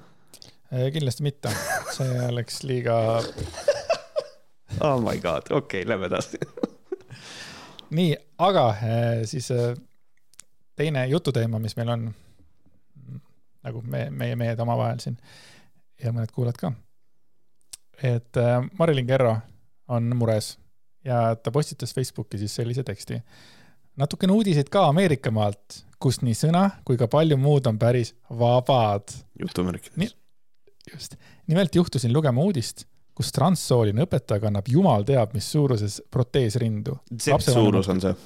Äh, 0.74 0.90
kindlasti 0.96 1.26
mitte, 1.26 1.54
see 1.94 2.10
oleks 2.26 2.64
liiga, 2.66 2.98
Oh 4.80 5.00
my 5.00 5.18
god, 5.18 5.42
okei 5.50 5.82
okay,, 5.82 5.88
lähme 5.88 6.06
edasi. 6.06 6.38
nii, 7.98 8.16
aga 8.38 8.68
äh, 8.70 9.22
siis 9.28 9.50
äh, 9.50 9.76
teine 10.76 11.06
jututeema, 11.06 11.58
mis 11.58 11.76
meil 11.76 11.88
on 11.94 12.08
nagu 13.64 13.82
me, 13.82 14.08
meie 14.10 14.36
mehed 14.36 14.60
omavahel 14.60 15.00
siin 15.02 15.16
ja 16.02 16.12
mõned 16.12 16.32
kuulajad 16.34 16.60
ka. 16.60 16.72
et 18.02 18.40
äh, 18.40 18.58
Marilyn 18.78 19.06
Kerro 19.06 19.36
on 19.88 20.10
mures 20.16 20.54
ja 21.04 21.36
ta 21.36 21.52
postitas 21.52 21.94
Facebooki 21.94 22.38
siis 22.38 22.54
sellise 22.54 22.84
teksti. 22.84 23.20
natukene 23.96 24.32
uudiseid 24.32 24.68
ka 24.68 24.88
Ameerika 24.88 25.30
maalt, 25.30 25.84
kus 25.98 26.20
nii 26.22 26.34
sõna 26.34 26.68
kui 26.84 26.98
ka 27.00 27.08
palju 27.08 27.36
muud 27.36 27.66
on 27.66 27.78
päris 27.78 28.14
vabad. 28.30 29.14
jutumärkides 29.40 30.16
just, 30.92 31.16
nimelt 31.46 31.74
juhtusin 31.74 32.12
lugema 32.12 32.42
uudist, 32.42 32.84
kus 33.14 33.32
transsooline 33.32 34.04
õpetaja 34.04 34.42
kannab 34.42 34.68
jumal 34.68 35.04
teab 35.06 35.34
mis 35.36 35.50
suuruses 35.52 36.00
proteesrindu 36.10 36.98
Z 37.20 37.38
suurus 37.52 37.88
on 37.88 38.00
see. 38.00 38.16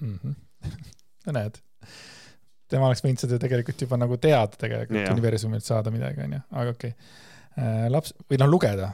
mm. 0.00 0.18
-hmm. 0.22 0.34
No 1.26 1.34
näed, 1.36 1.58
tema 2.70 2.88
oleks 2.90 3.04
võinud 3.04 3.24
seda 3.24 3.40
tegelikult 3.42 3.82
juba 3.86 3.98
nagu 4.00 4.18
teada 4.22 4.58
tegelikult 4.58 5.02
yeah. 5.02 5.12
universumilt 5.14 5.66
saada 5.66 5.92
midagi, 5.94 6.24
onju, 6.26 6.40
aga 6.52 6.72
okei 6.76 6.94
okay.. 6.94 7.92
laps 7.92 8.14
või 8.30 8.40
noh, 8.42 8.50
lugeda. 8.50 8.90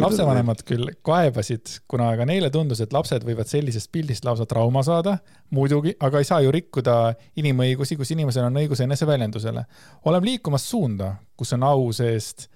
lapsevanemad 0.00 0.62
küll 0.64 0.88
kaebasid, 1.04 1.74
kuna 1.90 2.12
ka 2.16 2.26
neile 2.28 2.48
tundus, 2.54 2.80
et 2.80 2.94
lapsed 2.96 3.26
võivad 3.26 3.50
sellisest 3.50 3.90
pildist 3.92 4.24
lausa 4.24 4.46
trauma 4.48 4.84
saada, 4.86 5.18
muidugi, 5.54 5.96
aga 6.00 6.22
ei 6.22 6.28
saa 6.28 6.40
ju 6.44 6.54
rikkuda 6.54 6.96
inimõigusi, 7.42 7.98
kus 8.00 8.14
inimesel 8.16 8.48
on 8.48 8.62
õigus 8.62 8.80
eneseväljendusele. 8.86 9.66
oleme 10.04 10.32
liikumas 10.32 10.68
suunda, 10.70 11.16
kus 11.36 11.52
on 11.56 11.66
au 11.68 11.92
seest 11.92 12.48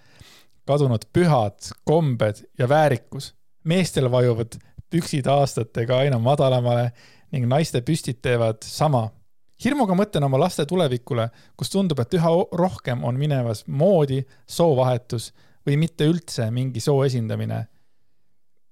kadunud 0.69 1.05
pühad 1.13 1.73
kombed 1.89 2.45
ja 2.59 2.69
väärikus. 2.69 3.35
meestel 3.65 4.11
vajuvad 4.11 4.57
püksid 4.91 5.27
aastatega 5.29 5.99
aina 6.05 6.19
madalamale 6.19 6.93
ning 7.33 7.49
naiste 7.49 7.83
püstid 7.85 8.21
teevad 8.23 8.63
sama. 8.65 9.09
hirmuga 9.65 9.95
mõtlen 9.95 10.25
oma 10.25 10.39
laste 10.39 10.67
tulevikule, 10.67 11.29
kus 11.57 11.71
tundub, 11.71 11.99
et 11.99 12.15
üha 12.15 12.31
rohkem 12.53 13.05
on 13.05 13.19
minemas 13.19 13.65
moodi 13.67 14.23
soovahetus 14.47 15.33
või 15.67 15.77
mitte 15.77 16.07
üldse 16.07 16.51
mingi 16.51 16.81
soo 16.81 17.05
esindamine. 17.05 17.67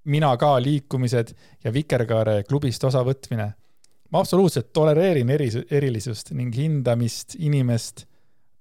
mina 0.04 0.36
ka 0.36 0.60
liikumised 0.62 1.32
ja 1.64 1.72
Vikerkaare 1.72 2.42
klubist 2.42 2.84
osavõtmine. 2.84 3.52
ma 4.10 4.18
absoluutselt 4.20 4.72
tolereerin 4.72 5.30
eri, 5.30 5.50
erilisust 5.70 6.30
ning 6.30 6.54
hindamist 6.54 7.34
inimest, 7.38 8.06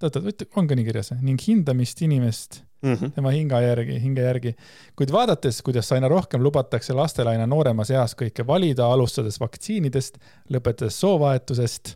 oot, 0.04 0.16
oot, 0.16 0.44
on 0.56 0.68
ka 0.68 0.76
nii 0.76 0.86
kirjas, 0.86 1.12
ning 1.22 1.40
hindamist 1.42 2.02
inimest 2.02 2.64
Mhm. 2.86 3.12
tema 3.16 3.32
hinga 3.34 3.62
järgi, 3.62 4.00
hinge 4.02 4.22
järgi. 4.22 4.56
kuid 4.96 5.12
vaadates, 5.12 5.62
kuidas 5.62 5.92
aina 5.92 6.08
rohkem 6.08 6.44
lubatakse 6.44 6.94
lastele 6.94 7.30
aina 7.30 7.48
nooremas 7.48 7.90
eas 7.92 8.16
kõike 8.16 8.46
valida, 8.48 8.86
alustades 8.86 9.40
vaktsiinidest, 9.40 10.18
lõpetades 10.50 11.00
soovahetusest, 11.02 11.96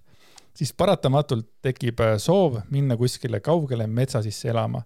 siis 0.53 0.73
paratamatult 0.73 1.47
tekib 1.61 1.99
äh, 2.01 2.17
soov 2.17 2.61
minna 2.71 2.97
kuskile 2.97 3.39
kaugele 3.39 3.87
metsa 3.87 4.21
sisse 4.21 4.49
elama. 4.49 4.81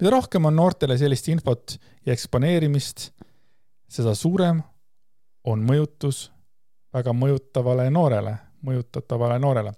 mida 0.00 0.10
rohkem 0.10 0.44
on 0.44 0.56
noortele 0.56 0.98
sellist 0.98 1.28
infot 1.28 1.78
ja 2.06 2.12
eksponeerimist, 2.12 3.12
seda 3.88 4.14
suurem 4.14 4.62
on 5.44 5.62
mõjutus 5.62 6.30
väga 6.94 7.12
mõjutavale 7.12 7.90
noorele, 7.90 8.36
mõjutatavale 8.66 9.38
noorele 9.38 9.72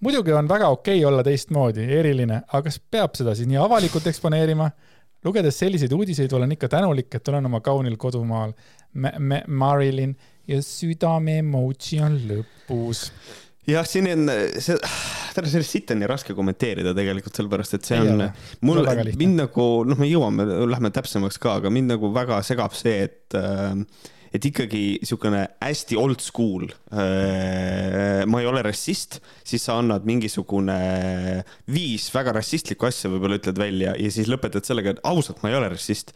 muidugi 0.00 0.32
on 0.32 0.48
väga 0.48 0.68
okei 0.68 1.04
olla 1.04 1.22
teistmoodi, 1.24 1.84
eriline, 1.98 2.42
aga 2.46 2.62
kas 2.68 2.80
peab 2.90 3.14
seda 3.18 3.34
siis 3.36 3.48
nii 3.50 3.60
avalikult 3.60 4.06
eksponeerima? 4.10 4.70
Lugedes 5.24 5.58
selliseid 5.60 5.92
uudiseid 5.92 6.32
olen 6.36 6.56
ikka 6.56 6.68
tänulik, 6.72 7.14
et 7.14 7.28
olen 7.28 7.46
oma 7.50 7.60
kaunil 7.64 7.96
kodumaal. 8.00 8.54
Marilyn 9.46 10.16
ja 10.50 10.58
südame 10.66 11.38
emoji 11.44 12.00
on 12.02 12.16
lõpus. 12.26 13.10
jah, 13.70 13.86
siin 13.86 14.08
on 14.10 14.32
see, 14.58 14.78
täna 15.36 15.50
sellest 15.52 15.76
siit 15.76 15.92
on 15.94 16.00
nii 16.02 16.08
raske 16.10 16.34
kommenteerida 16.34 16.94
tegelikult 16.96 17.36
sellepärast, 17.38 17.76
et 17.78 17.90
see 17.90 18.00
on 18.02 18.24
mul 18.66 18.82
mind 19.20 19.44
nagu 19.44 19.66
noh, 19.86 20.00
me 20.00 20.08
jõuame, 20.10 20.46
lähme 20.72 20.90
täpsemaks 20.94 21.38
ka, 21.38 21.60
aga 21.60 21.70
mind 21.70 21.94
nagu 21.94 22.10
väga 22.14 22.40
segab 22.46 22.74
see, 22.74 23.06
et 23.06 23.38
äh, 23.38 23.76
et 24.30 24.44
ikkagi 24.46 24.82
niisugune 25.02 25.42
hästi 25.62 25.98
old 25.98 26.22
school 26.22 26.68
äh,, 26.68 28.22
ma 28.30 28.42
ei 28.42 28.48
ole 28.50 28.62
rassist, 28.66 29.18
siis 29.46 29.64
sa 29.66 29.78
annad 29.80 30.06
mingisugune 30.08 30.78
viis 31.70 32.08
väga 32.14 32.36
rassistlikku 32.38 32.88
asja 32.88 33.10
võib-olla 33.12 33.40
ütled 33.40 33.58
välja 33.58 33.96
ja 33.98 34.14
siis 34.14 34.30
lõpetad 34.30 34.66
sellega, 34.66 34.94
et 34.94 35.04
ausalt, 35.10 35.42
ma 35.42 35.52
ei 35.52 35.58
ole 35.58 35.72
rassist 35.74 36.14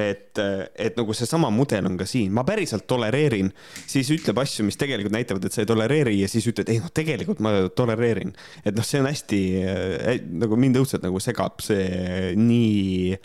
et, 0.00 0.40
et 0.40 0.96
nagu 0.96 1.14
seesama 1.16 1.50
mudel 1.52 1.86
on 1.88 1.98
ka 2.00 2.06
siin, 2.08 2.32
ma 2.34 2.44
päriselt 2.48 2.86
tolereerin, 2.90 3.50
siis 3.90 4.08
ütleb 4.14 4.40
asju, 4.42 4.64
mis 4.66 4.78
tegelikult 4.80 5.14
näitavad, 5.14 5.44
et 5.44 5.54
sa 5.54 5.62
ei 5.64 5.68
tolereeri 5.68 6.16
ja 6.22 6.30
siis 6.32 6.46
ütled, 6.48 6.70
ei 6.72 6.80
noh, 6.82 6.92
tegelikult 6.94 7.42
ma 7.44 7.54
tolereerin. 7.76 8.32
et 8.64 8.76
noh, 8.76 8.86
see 8.86 9.02
on 9.02 9.10
hästi 9.10 9.42
äh, 9.60 10.22
nagu 10.42 10.58
mind 10.60 10.80
õudselt 10.80 11.04
nagu 11.04 11.20
segab 11.22 11.60
see 11.64 12.32
nii 12.38 13.18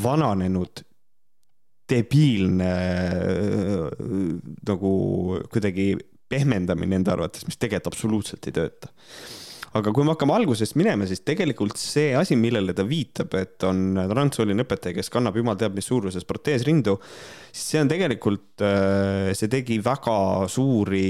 vananenud 0.00 0.84
debiilne 1.90 2.70
nagu 4.68 4.94
kuidagi 5.50 5.92
pehmendamine 6.30 7.00
enda 7.00 7.16
arvates, 7.16 7.46
mis 7.48 7.58
tegelikult 7.58 7.92
absoluutselt 7.94 8.46
ei 8.46 8.54
tööta 8.54 8.92
aga 9.78 9.92
kui 9.94 10.02
me 10.02 10.14
hakkame 10.14 10.34
algusest 10.34 10.74
minema, 10.78 11.06
siis 11.06 11.22
tegelikult 11.26 11.78
see 11.78 12.10
asi, 12.18 12.36
millele 12.38 12.74
ta 12.76 12.84
viitab, 12.86 13.34
et 13.38 13.66
on 13.68 14.00
transsooline 14.10 14.64
õpetaja, 14.64 14.96
kes 14.96 15.12
kannab 15.14 15.38
jumal 15.38 15.58
teab 15.60 15.76
mis 15.78 15.86
suuruses 15.86 16.26
proteesrindu, 16.26 16.96
siis 17.52 17.66
see 17.74 17.82
on 17.84 17.90
tegelikult, 17.90 18.64
see 19.38 19.52
tegi 19.52 19.78
väga 19.84 20.16
suuri 20.50 21.04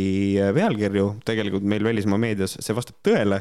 pealkirju 0.57 1.07
tegelikult 1.27 1.69
meil 1.73 1.89
välismaa 1.89 2.21
meedias, 2.21 2.59
see 2.61 2.77
vastab 2.77 3.01
tõele. 3.07 3.41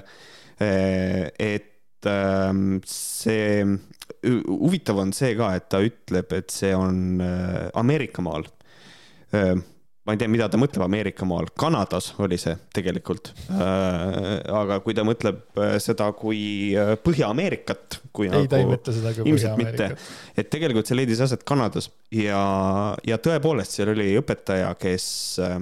et 0.60 2.08
ähm, 2.08 2.80
see, 2.88 3.64
huvitav 4.24 5.00
on 5.02 5.14
see 5.16 5.36
ka, 5.40 5.54
et 5.58 5.68
ta 5.72 5.82
ütleb, 5.86 6.32
et 6.38 6.54
see 6.54 6.72
on 6.76 7.20
äh, 7.24 7.68
Ameerika 7.80 8.24
maal. 8.26 8.48
Ma 10.10 10.16
ei 10.16 10.18
tea, 10.18 10.30
mida 10.32 10.48
ta 10.50 10.58
mõtleb 10.58 10.82
Ameerika 10.82 11.26
maal, 11.30 11.52
Kanadas 11.60 12.08
oli 12.24 12.40
see 12.42 12.56
tegelikult. 12.74 13.30
aga 13.54 14.80
kui 14.82 14.96
ta 14.98 15.04
mõtleb 15.06 15.60
äh, 15.62 15.76
seda 15.84 16.08
kui 16.18 16.40
äh, 16.74 16.96
Põhja-Ameerikat, 17.04 18.00
kui 18.10 18.26
ei, 18.26 18.48
ta 18.50 18.58
ei 18.58 18.66
nagu 18.66 18.74
mõtle 18.74 18.96
seda 18.96 19.14
kui 19.14 19.36
Põhja-Ameerikat., 19.36 20.08
et 20.34 20.50
tegelikult 20.50 20.90
see 20.90 20.98
leidis 20.98 21.22
aset 21.22 21.46
Kanadas. 21.46 21.92
Ja, 22.16 22.42
ja 23.06 23.20
tõepoolest 23.22 23.78
seal 23.78 23.94
oli 23.94 24.16
õpetaja, 24.18 24.72
kes 24.82 25.06
äh, 25.46 25.60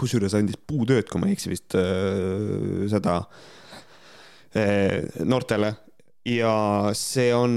kusjuures 0.00 0.38
andis 0.38 0.56
puutööd, 0.56 1.10
kui 1.10 1.20
ma 1.20 1.28
ei 1.28 1.36
eksi 1.36 1.52
vist 1.52 1.76
äh, 1.76 2.86
seda 2.94 3.20
äh, 4.56 5.02
noortele 5.28 5.74
ja 6.28 6.54
see 6.96 7.32
on, 7.34 7.54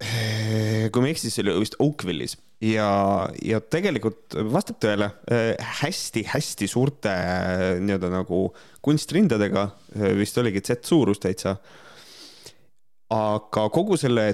kui 0.00 1.02
ma 1.02 1.08
ei 1.08 1.14
eksi, 1.14 1.30
see 1.30 1.44
oli 1.44 1.54
vist 1.62 1.78
Oakville'is 1.82 2.36
ja, 2.64 2.88
ja 3.44 3.60
tegelikult 3.62 4.36
vastab 4.52 4.80
tõele 4.82 5.10
hästi-hästi 5.82 6.68
suurte 6.70 7.14
nii-öelda 7.84 8.10
nagu 8.12 8.46
kunstrindadega, 8.84 9.68
vist 10.18 10.38
oligi 10.42 10.64
Z-suurus 10.64 11.22
täitsa 11.22 11.56
aga 13.14 13.68
kogu 13.72 13.96
selle 14.00 14.30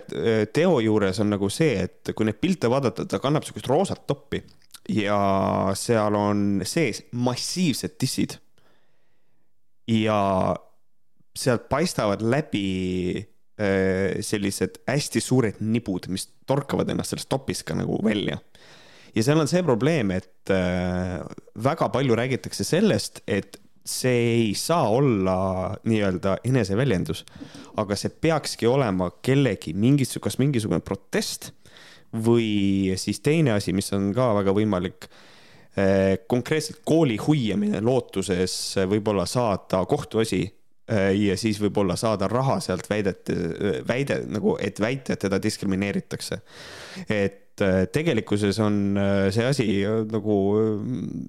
teo 0.54 0.78
juures 0.84 1.18
on 1.22 1.32
nagu 1.34 1.50
see, 1.52 1.84
et 1.86 2.12
kui 2.16 2.26
neid 2.28 2.38
pilte 2.40 2.70
vaadata, 2.70 3.06
ta 3.08 3.20
kannab 3.22 3.46
siukest 3.46 3.68
roosat 3.70 4.06
toppi 4.08 4.42
ja 4.90 5.18
seal 5.78 6.16
on 6.18 6.62
sees 6.66 7.04
massiivsed 7.12 7.96
dissid. 8.00 8.38
ja 9.90 10.56
sealt 11.40 11.68
paistavad 11.72 12.22
läbi 12.24 12.66
äh, 13.20 14.20
sellised 14.24 14.82
hästi 14.88 15.22
suured 15.24 15.62
nibud, 15.64 16.10
mis 16.12 16.28
torkavad 16.48 16.90
ennast 16.92 17.14
sellest 17.14 17.30
topist 17.32 17.66
ka 17.68 17.76
nagu 17.78 18.00
välja. 18.04 18.38
ja 19.14 19.24
seal 19.26 19.40
on 19.42 19.48
see 19.50 19.62
probleem, 19.66 20.12
et 20.14 20.52
äh, 20.54 21.18
väga 21.58 21.90
palju 21.92 22.18
räägitakse 22.18 22.66
sellest, 22.66 23.24
et 23.26 23.58
see 23.86 24.18
ei 24.34 24.50
saa 24.54 24.90
olla 24.92 25.36
nii-öelda 25.88 26.36
eneseväljendus, 26.46 27.24
aga 27.80 27.96
see 27.98 28.12
peakski 28.12 28.68
olema 28.68 29.08
kellegi 29.24 29.72
mingisugune, 29.74 30.26
kas 30.28 30.38
mingisugune 30.38 30.84
protest 30.84 31.50
või 32.12 32.92
siis 33.00 33.22
teine 33.24 33.54
asi, 33.56 33.72
mis 33.74 33.90
on 33.96 34.10
ka 34.14 34.28
väga 34.36 34.54
võimalik, 34.54 35.08
eh, 35.78 36.20
konkreetselt 36.28 36.82
kooli 36.84 37.16
huiamine 37.22 37.80
lootuses 37.80 38.54
võib-olla 38.90 39.26
saada 39.26 39.84
kohtuasi 39.88 40.44
ja 40.90 41.36
siis 41.38 41.60
võib-olla 41.62 41.94
saada 41.98 42.26
raha 42.30 42.56
sealt 42.64 42.88
väidete, 42.90 43.34
väide 43.86 44.22
nagu, 44.26 44.56
et 44.60 44.80
väita, 44.82 45.14
et 45.14 45.22
teda 45.26 45.38
diskrimineeritakse. 45.42 46.40
et 47.08 47.62
eh, 47.62 47.84
tegelikkuses 47.92 48.58
on 48.64 48.98
see 49.30 49.46
asi 49.46 49.68
nagu, 50.10 50.38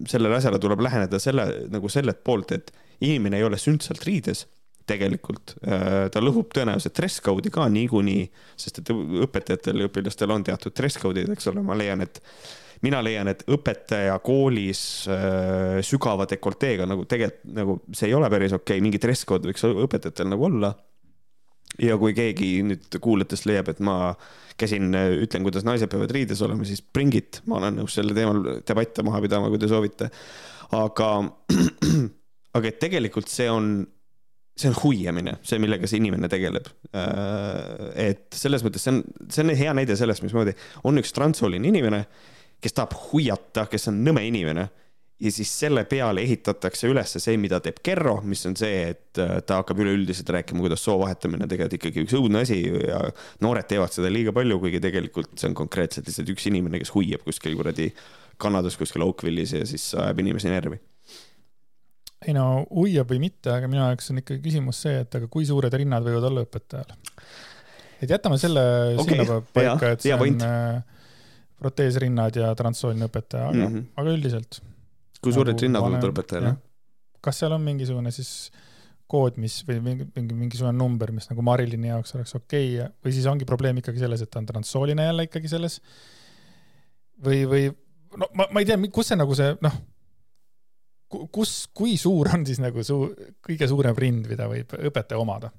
sellele 0.09 0.39
asjale 0.39 0.59
tuleb 0.59 0.81
läheneda 0.81 1.19
selle, 1.19 1.45
nagu 1.69 1.89
sellelt 1.89 2.23
poolt, 2.23 2.55
et 2.57 2.73
inimene 3.01 3.37
ei 3.37 3.45
ole 3.45 3.57
sündsalt 3.61 4.03
riides 4.07 4.47
tegelikult. 4.89 5.55
Äh, 5.65 6.07
ta 6.13 6.23
lõhub 6.23 6.51
tõenäoliselt 6.55 6.95
dress 6.97 7.21
code'i 7.23 7.51
ka 7.53 7.67
niikuinii, 7.71 8.25
sest 8.59 8.81
et 8.81 8.91
õpetajatel 8.91 9.83
ja 9.83 9.91
õpilastel 9.91 10.33
on 10.33 10.45
teatud 10.47 10.75
dress 10.77 11.01
code'id, 11.01 11.31
eks 11.35 11.49
ole, 11.51 11.63
ma 11.65 11.77
leian, 11.77 12.03
et 12.05 12.21
mina 12.85 13.01
leian, 13.05 13.29
et 13.31 13.43
õpetaja 13.51 14.17
koolis 14.25 14.83
äh, 15.11 15.79
sügava 15.85 16.27
dekolteega 16.29 16.87
nagu 16.89 17.05
tegelikult 17.09 17.57
nagu 17.57 17.77
see 17.93 18.09
ei 18.09 18.15
ole 18.17 18.29
päris 18.33 18.55
okei 18.57 18.77
okay., 18.77 18.85
mingi 18.85 19.01
dress 19.01 19.27
code 19.29 19.49
võiks 19.49 19.65
õpetajatel 19.67 20.31
nagu 20.31 20.47
olla. 20.47 20.73
ja 21.81 21.97
kui 22.01 22.15
keegi 22.17 22.53
nüüd 22.67 22.99
kuulajatest 23.01 23.47
leiab, 23.49 23.69
et 23.71 23.79
ma 23.85 24.15
käsin, 24.59 24.91
ütlen, 25.23 25.45
kuidas 25.45 25.65
naised 25.65 25.89
peavad 25.89 26.11
riides 26.13 26.41
olema, 26.45 26.65
siis 26.67 26.81
bring 26.83 27.15
it, 27.17 27.39
ma 27.49 27.61
olen 27.61 27.79
nõus 27.79 27.95
sellel 27.97 28.17
teemal 28.17 28.41
debatte 28.67 29.05
maha 29.07 29.21
pidama, 29.23 29.49
kui 29.49 29.61
te 29.61 29.69
soovite. 29.71 30.09
aga, 30.75 31.07
aga 32.57 32.69
et 32.69 32.79
tegelikult 32.81 33.31
see 33.31 33.49
on 33.49 33.73
see 34.61 34.69
on 34.69 34.75
huiamine, 34.83 35.37
see, 35.47 35.57
millega 35.63 35.87
see 35.89 36.01
inimene 36.01 36.27
tegeleb. 36.29 36.67
Äh, 36.93 37.87
et 38.09 38.37
selles 38.37 38.65
mõttes 38.65 38.83
see 38.83 38.93
on, 38.93 39.01
see 39.31 39.45
on 39.45 39.55
hea 39.57 39.73
näide 39.77 39.95
sellest, 39.97 40.25
mismoodi 40.25 40.53
on 40.87 40.99
üks 41.01 41.15
transsooline 41.15 41.71
inimene, 41.71 42.03
kes 42.61 42.77
tahab 42.77 42.93
huiata, 43.09 43.65
kes 43.71 43.89
on 43.91 44.03
nõme 44.05 44.23
inimene 44.27 44.67
ja 45.21 45.31
siis 45.33 45.51
selle 45.63 45.83
peale 45.89 46.23
ehitatakse 46.25 46.89
üles 46.89 47.13
see, 47.21 47.37
mida 47.41 47.59
teeb 47.63 47.81
Kerro, 47.85 48.17
mis 48.25 48.41
on 48.49 48.55
see, 48.57 48.83
et 48.93 49.21
äh, 49.21 49.37
ta 49.45 49.61
hakkab 49.61 49.81
üleüldiselt 49.83 50.29
rääkima, 50.33 50.63
kuidas 50.63 50.85
soo 50.85 50.97
vahetamine 51.01 51.47
tegelikult 51.49 51.77
ikkagi 51.77 52.05
üks 52.05 52.15
õudne 52.17 52.45
asi 52.45 52.61
ja 52.65 53.01
noored 53.45 53.69
teevad 53.69 53.93
seda 53.93 54.09
liiga 54.13 54.33
palju, 54.35 54.59
kuigi 54.63 54.81
tegelikult 54.83 55.35
see 55.37 55.51
on 55.51 55.57
konkreetselt 55.63 56.09
lihtsalt 56.09 56.31
üks 56.33 56.47
inimene, 56.49 56.81
kes 56.81 56.93
huiab 56.95 57.25
kuskil 57.27 57.57
kuradi 57.59 57.91
Kanadas 58.41 58.77
kuskil 58.79 59.05
Oakville'is 59.05 59.53
ja 59.59 59.67
siis 59.69 59.91
ajab 59.93 60.23
inimesi 60.23 60.49
närvi 60.49 60.81
ei 62.27 62.35
no 62.37 62.63
uiab 62.77 63.09
või 63.09 63.21
mitte, 63.23 63.49
aga 63.53 63.69
minu 63.69 63.81
jaoks 63.81 64.11
on 64.13 64.21
ikkagi 64.21 64.43
küsimus 64.43 64.83
see, 64.85 65.01
et 65.03 65.15
aga 65.17 65.29
kui 65.31 65.45
suured 65.47 65.73
rinnad 65.73 66.05
võivad 66.05 66.27
olla 66.29 66.43
õpetajal. 66.45 66.93
et 68.01 68.13
jätame 68.13 68.37
selle 68.41 68.63
okay, 68.93 69.17
sinna 69.17 69.39
paika, 69.53 69.93
et 69.95 70.05
see 70.05 70.13
on 70.13 70.21
point. 70.21 70.45
Proteesrinnad 71.61 72.37
ja 72.39 72.51
transsooline 72.57 73.07
õpetaja, 73.09 73.51
aga 73.51 73.61
mm, 73.61 73.71
-hmm. 73.73 73.87
aga 74.01 74.17
üldiselt. 74.17 74.61
kui 75.21 75.33
suured 75.33 75.53
nagu 75.53 75.65
rinnad 75.65 75.85
võivad 75.85 76.09
õpetajal? 76.09 76.51
kas 77.21 77.41
seal 77.43 77.53
on 77.53 77.61
mingisugune 77.61 78.11
siis 78.11 78.49
kood, 79.11 79.37
mis 79.43 79.59
või 79.67 79.81
mingi, 79.83 80.07
mingi, 80.15 80.35
mingisugune 80.45 80.73
number, 80.77 81.11
mis 81.11 81.27
nagu 81.29 81.43
Marilini 81.45 81.91
jaoks 81.91 82.15
oleks 82.15 82.35
okei 82.39 82.79
okay, 82.79 82.89
või 83.03 83.13
siis 83.13 83.27
ongi 83.29 83.45
probleem 83.45 83.77
ikkagi 83.81 84.01
selles, 84.01 84.23
et 84.23 84.31
ta 84.31 84.39
on 84.39 84.49
transsooline 84.49 85.05
jälle 85.05 85.27
ikkagi 85.27 85.51
selles. 85.51 85.81
või, 87.25 87.43
või 87.45 87.63
no 88.17 88.29
ma, 88.33 88.47
ma 88.51 88.63
ei 88.63 88.69
tea, 88.69 88.79
kus 88.91 89.11
see 89.11 89.19
nagu 89.19 89.35
see 89.37 89.55
noh 89.61 89.81
kus, 91.31 91.51
kui 91.75 91.97
suur 91.99 92.29
on 92.33 92.45
siis 92.47 92.61
nagu 92.63 92.83
su 92.87 93.01
kõige 93.43 93.67
suurem 93.69 93.97
rind, 93.97 94.29
mida 94.31 94.47
võib 94.51 94.71
õpetaja 94.79 95.19
omada? 95.19 95.51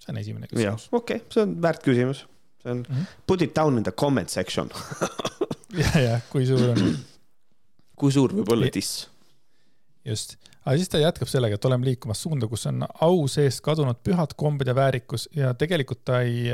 see 0.00 0.12
on 0.14 0.20
esimene 0.20 0.48
küsimus. 0.48 0.88
okei 0.92 1.20
okay,, 1.20 1.32
see 1.32 1.42
on 1.44 1.56
väärt 1.62 1.82
küsimus. 1.84 2.24
See 2.62 2.72
on 2.72 2.82
mm, 2.82 2.94
-hmm. 2.94 3.06
put 3.26 3.42
it 3.42 3.54
down 3.56 3.78
in 3.78 3.84
the 3.84 3.92
comment 3.92 4.28
section 4.28 4.70
ja, 5.82 6.00
ja 6.00 6.20
kui 6.30 6.46
suur 6.46 6.70
on? 6.74 6.98
kui 7.96 8.12
suur 8.12 8.34
võib 8.34 8.52
olla 8.56 8.70
diss? 8.74 9.08
just 10.04 10.36
aga 10.60 10.76
siis 10.76 10.90
ta 10.92 11.00
jätkab 11.00 11.28
sellega, 11.30 11.56
et 11.56 11.66
oleme 11.66 11.88
liikumas 11.88 12.20
suunda, 12.22 12.46
kus 12.50 12.66
on 12.68 12.84
au 13.06 13.24
seest 13.32 13.62
kadunud 13.64 13.98
pühad 14.04 14.34
kombed 14.38 14.68
ja 14.68 14.74
väärikus 14.76 15.26
ja 15.36 15.52
tegelikult 15.58 16.02
ta 16.08 16.20
ei, 16.26 16.44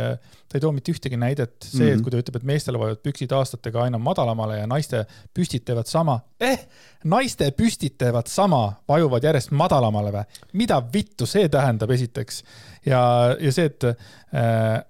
ta 0.46 0.58
ei 0.58 0.62
too 0.62 0.70
mitte 0.74 0.94
ühtegi 0.94 1.18
näidet. 1.18 1.56
see 1.62 1.80
mm, 1.80 1.90
-hmm. 1.90 1.98
et 1.98 2.04
kui 2.04 2.14
ta 2.14 2.20
ütleb, 2.22 2.38
et 2.38 2.48
meestel 2.52 2.78
vajuvad 2.78 3.02
püksid 3.02 3.34
aastatega 3.34 3.82
aina 3.82 3.98
madalamale 3.98 4.60
ja 4.60 4.66
naiste 4.66 5.04
püstid 5.34 5.66
teevad 5.66 5.90
sama 5.90 6.20
eh,, 6.40 6.66
naiste 7.04 7.50
püstid 7.50 7.98
teevad 7.98 8.30
sama, 8.30 8.80
vajuvad 8.88 9.24
järjest 9.24 9.50
madalamale 9.50 10.12
või? 10.12 10.42
mida 10.52 10.80
vittu 10.92 11.26
see 11.26 11.48
tähendab, 11.48 11.90
esiteks. 11.90 12.44
ja, 12.86 13.36
ja 13.40 13.52
see, 13.52 13.64
et 13.64 13.84
äh, 13.84 14.84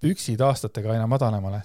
püksid 0.00 0.40
aastatega 0.44 0.94
aina 0.96 1.06
madalamale 1.10 1.62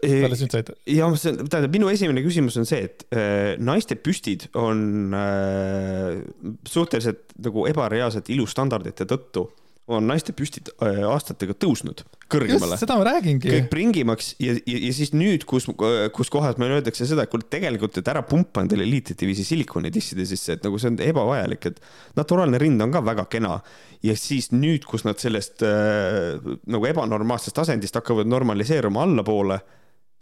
talle 0.00 0.36
sind 0.36 0.54
said? 0.54 0.70
ja 0.88 1.08
see, 1.20 1.34
tähendab, 1.36 1.72
minu 1.74 1.90
esimene 1.92 2.22
küsimus 2.24 2.56
on 2.60 2.68
see, 2.68 2.86
et 2.88 3.04
äh, 3.12 3.54
naiste 3.60 3.98
püstid 4.00 4.48
on 4.58 5.12
äh, 5.16 6.22
suhteliselt 6.68 7.34
nagu 7.44 7.66
ebareaalsete 7.70 8.32
ilustandardite 8.36 9.08
tõttu 9.10 9.48
on 9.90 10.06
naiste 10.06 10.34
püstid 10.36 10.70
äh, 10.76 11.00
aastatega 11.08 11.56
tõusnud 11.58 12.04
kõrgemale. 12.30 12.76
seda 12.78 12.94
ma 13.00 13.06
räägingi. 13.08 13.50
kõik 13.50 13.68
pringimaks 13.72 14.32
ja, 14.42 14.54
ja, 14.54 14.78
ja 14.86 14.92
siis 14.94 15.10
nüüd, 15.16 15.44
kus, 15.48 15.66
kus 16.14 16.30
kohas 16.32 16.60
meile 16.62 16.78
öeldakse 16.78 17.08
seda, 17.08 17.26
et 17.26 17.32
kuule, 17.32 17.48
tegelikult, 17.50 17.98
et 17.98 18.12
ära 18.12 18.22
pumpa 18.26 18.62
endale 18.62 18.86
eliitdiviisi 18.86 19.44
silikoni 19.48 19.90
disside 19.92 20.26
sisse, 20.28 20.56
et 20.56 20.64
nagu 20.64 20.78
see 20.78 20.92
on 20.92 21.00
ebavajalik, 21.02 21.68
et 21.72 21.82
naturaalne 22.18 22.62
rind 22.62 22.86
on 22.86 22.94
ka 22.94 23.02
väga 23.04 23.26
kena. 23.32 23.58
ja 24.06 24.16
siis 24.16 24.52
nüüd, 24.54 24.86
kus 24.86 25.06
nad 25.08 25.18
sellest 25.22 25.66
äh, 25.66 26.38
nagu 26.70 26.90
ebanormaalsest 26.90 27.58
asendist 27.64 27.98
hakkavad 27.98 28.30
normaliseeruma 28.30 29.02
allapoole 29.02 29.60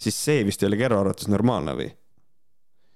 siis 0.00 0.16
see 0.24 0.44
vist 0.48 0.62
ei 0.62 0.70
ole 0.70 0.78
Kerro 0.80 1.02
arvates 1.02 1.28
normaalne 1.30 1.76
või? 1.78 1.90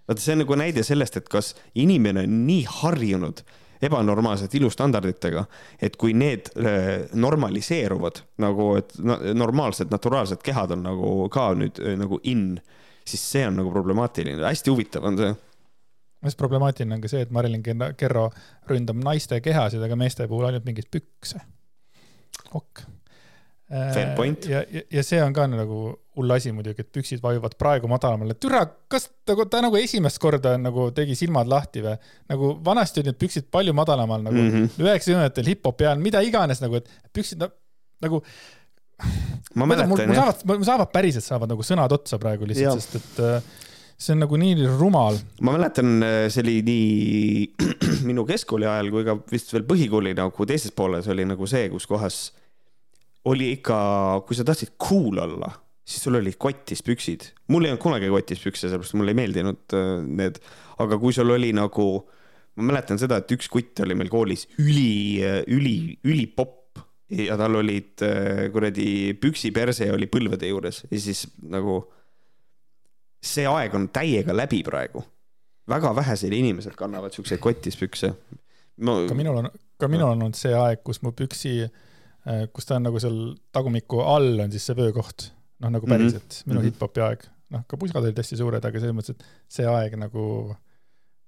vaata, 0.09 0.21
see 0.21 0.35
on 0.37 0.43
nagu 0.45 0.57
näide 0.61 0.85
sellest, 0.87 1.19
et 1.21 1.29
kas 1.33 1.53
inimene 1.81 2.27
on 2.27 2.41
nii 2.49 2.65
harjunud 2.81 3.45
ebanormaalsete 3.85 4.59
ilustandarditega, 4.61 5.45
et 5.83 5.97
kui 6.01 6.15
need 6.17 6.51
äh, 6.59 7.09
normaliseeruvad 7.13 8.23
nagu, 8.45 8.75
et 8.81 8.95
normaalsed, 9.35 9.91
naturaalsed 9.93 10.45
kehad 10.45 10.75
on 10.77 10.85
nagu 10.87 11.17
ka 11.33 11.51
nüüd 11.59 11.81
äh, 11.83 11.99
nagu 12.01 12.21
in, 12.23 12.55
siis 13.05 13.25
see 13.35 13.47
on 13.49 13.61
nagu 13.61 13.73
problemaatiline, 13.75 14.41
hästi 14.45 14.73
huvitav 14.73 15.11
on 15.11 15.21
see 15.21 15.35
hästi 16.25 16.41
problemaatiline 16.41 16.97
on 16.97 17.03
ka 17.03 17.11
see, 17.13 17.25
et 17.25 17.33
Marilyn 17.35 17.63
Kerro 18.01 18.31
ründab 18.71 19.01
naiste 19.05 19.41
kehasid, 19.45 19.83
aga 19.85 19.99
meeste 20.01 20.29
puhul 20.31 20.49
ainult 20.49 20.65
mingeid 20.65 20.89
pükse. 20.93 21.43
Fair 23.75 24.09
äh, 24.09 24.15
point. 24.17 24.47
ja, 24.47 24.61
ja, 24.71 24.83
ja 24.93 25.03
see 25.03 25.19
on 25.23 25.33
ka 25.35 25.47
nagu 25.51 25.79
hull 26.15 26.31
asi 26.31 26.53
muidugi, 26.55 26.85
et 26.85 26.91
püksid 26.95 27.23
vajuvad 27.23 27.57
praegu 27.59 27.89
madalamale. 27.91 28.37
türa, 28.39 28.63
kas 28.91 29.09
ta, 29.27 29.35
ta 29.51 29.63
nagu 29.65 29.79
esimest 29.81 30.21
korda 30.23 30.55
nagu 30.61 30.91
tegi 30.95 31.17
silmad 31.19 31.51
lahti 31.51 31.83
või? 31.83 31.97
nagu 32.31 32.53
vanasti 32.65 33.03
olid 33.03 33.11
need 33.11 33.21
püksid 33.25 33.49
palju 33.55 33.75
madalamal 33.75 34.23
nagu 34.23 34.39
üheksakümnendatel 34.39 35.43
mm 35.43 35.47
-hmm. 35.47 35.49
hip-hopi 35.51 35.89
ajal, 35.89 36.05
mida 36.05 36.23
iganes 36.23 36.63
nagu, 36.63 36.79
et 36.79 37.11
püksid 37.17 37.43
no, 37.43 37.51
nagu. 38.05 38.23
ma 39.55 39.67
mäletan 39.67 39.91
jah. 39.91 40.07
mul 40.07 40.15
saavad, 40.21 40.47
mul 40.53 40.69
saavad 40.71 40.93
päriselt 40.95 41.27
saavad 41.27 41.51
nagu 41.51 41.67
sõnad 41.67 41.99
otsa 41.99 42.21
praegu 42.23 42.47
lihtsalt, 42.47 42.85
sest 42.85 42.97
et 43.01 43.21
äh, 43.27 43.51
see 43.99 44.15
on 44.15 44.23
nagu 44.23 44.39
nii 44.39 44.71
rumal. 44.79 45.19
ma 45.41 45.57
mäletan, 45.59 45.99
äh, 45.99 46.29
see 46.31 46.47
oli 46.47 46.61
nii 46.63 47.51
minu 48.13 48.23
keskkooli 48.29 48.71
ajal 48.71 48.95
kui 48.95 49.05
ka 49.11 49.19
vist 49.35 49.51
veel 49.57 49.67
põhikooli 49.67 50.15
nagu 50.15 50.47
teises 50.47 50.71
pooles 50.71 51.11
oli 51.11 51.27
nagu 51.27 51.51
see, 51.51 51.67
kus 51.75 51.91
kohas 51.91 52.23
oli 53.31 53.53
ikka, 53.57 53.77
kui 54.27 54.37
sa 54.37 54.45
tahtsid 54.47 54.75
cool 54.81 55.21
olla, 55.23 55.51
siis 55.85 56.05
sul 56.05 56.19
olid 56.19 56.37
kotis 56.41 56.83
püksid. 56.85 57.31
mul 57.49 57.65
ei 57.65 57.73
olnud 57.73 57.83
kunagi 57.83 58.11
kotis 58.13 58.43
pükse, 58.43 58.69
sellepärast 58.69 58.97
mulle 58.99 59.15
ei 59.15 59.21
meeldinud 59.21 59.77
äh, 59.77 59.95
need, 60.05 60.41
aga 60.83 60.99
kui 61.01 61.17
sul 61.17 61.33
oli 61.33 61.53
nagu, 61.57 61.87
ma 62.57 62.69
mäletan 62.71 63.01
seda, 63.01 63.21
et 63.21 63.33
üks 63.37 63.49
kutt 63.53 63.85
oli 63.85 63.97
meil 63.99 64.13
koolis 64.13 64.47
üli, 64.61 65.23
üli, 65.53 65.77
ülipopp 66.05 66.81
ja 67.15 67.37
tal 67.41 67.61
olid 67.61 68.05
äh, 68.05 68.47
kuradi 68.53 68.89
püksiperse 69.21 69.91
oli 69.93 70.09
põlvede 70.11 70.49
juures 70.51 70.85
ja 70.91 71.01
siis 71.01 71.27
nagu 71.43 71.83
see 73.25 73.47
aeg 73.49 73.75
on 73.77 73.89
täiega 73.93 74.37
läbi 74.37 74.61
praegu. 74.65 75.05
väga 75.69 75.95
vähesed 75.97 76.33
inimesed 76.33 76.75
kannavad 76.77 77.13
siukseid 77.13 77.41
kotis 77.41 77.77
pükse 77.81 78.13
ma.... 78.85 79.01
ka 79.09 79.17
minul 79.17 79.41
on, 79.41 79.51
ka 79.81 79.89
minul 79.89 80.13
on 80.13 80.25
olnud 80.29 80.37
see 80.37 80.53
aeg, 80.57 80.83
kus 80.85 81.01
mu 81.05 81.13
püksi, 81.17 81.57
äh, 81.65 81.94
kus 82.53 82.69
ta 82.69 82.79
on 82.79 82.87
nagu 82.89 83.01
seal 83.03 83.19
tagumiku 83.53 84.01
all 84.01 84.45
on 84.47 84.53
siis 84.53 84.67
see 84.71 84.77
vöökoht, 84.79 85.29
noh 85.61 85.73
nagu 85.75 85.89
päriselt 85.89 86.23
mm, 86.25 86.37
-hmm. 86.37 86.49
minu 86.49 86.61
mm 86.61 86.63
-hmm. 86.63 86.73
hip-hopi 86.73 87.05
aeg, 87.05 87.27
noh 87.57 87.67
ka 87.69 87.77
puskad 87.81 88.05
olid 88.05 88.19
hästi 88.23 88.41
suured, 88.41 88.65
aga 88.65 88.81
selles 88.81 88.97
mõttes, 88.97 89.17
et 89.17 89.25
see 89.59 89.67
aeg 89.69 89.99
nagu 90.01 90.25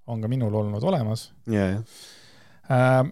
on 0.06 0.22
ka 0.22 0.28
minul 0.28 0.54
olnud 0.54 0.82
olemas 0.82 1.30
yeah,. 1.50 1.82
Yeah. 2.70 3.10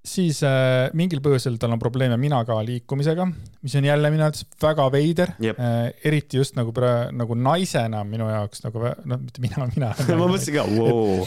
Siis 0.00 0.38
äh, 0.48 0.86
mingil 0.96 1.20
põhjusel 1.20 1.58
tal 1.60 1.74
on 1.74 1.80
probleeme 1.80 2.16
minaga 2.16 2.54
liikumisega, 2.64 3.26
mis 3.60 3.74
on 3.76 3.84
jälle 3.84 4.08
minu 4.08 4.24
arvates 4.24 4.46
väga 4.62 4.86
veider. 4.94 5.34
Yep.. 5.44 5.58
Äh, 5.60 5.80
eriti 6.08 6.38
just 6.38 6.54
nagu 6.56 6.72
praegu, 6.72 7.10
nagu 7.20 7.34
naisena 7.36 8.00
minu 8.08 8.30
jaoks 8.30 8.64
nagu, 8.64 8.80
noh, 8.80 9.18
mitte 9.20 9.42
mina, 9.44 9.66
mina. 9.74 9.90
Ma 10.08 10.16
mõtlesin 10.22 10.56
ka, 10.56 10.64
voo. 10.72 11.26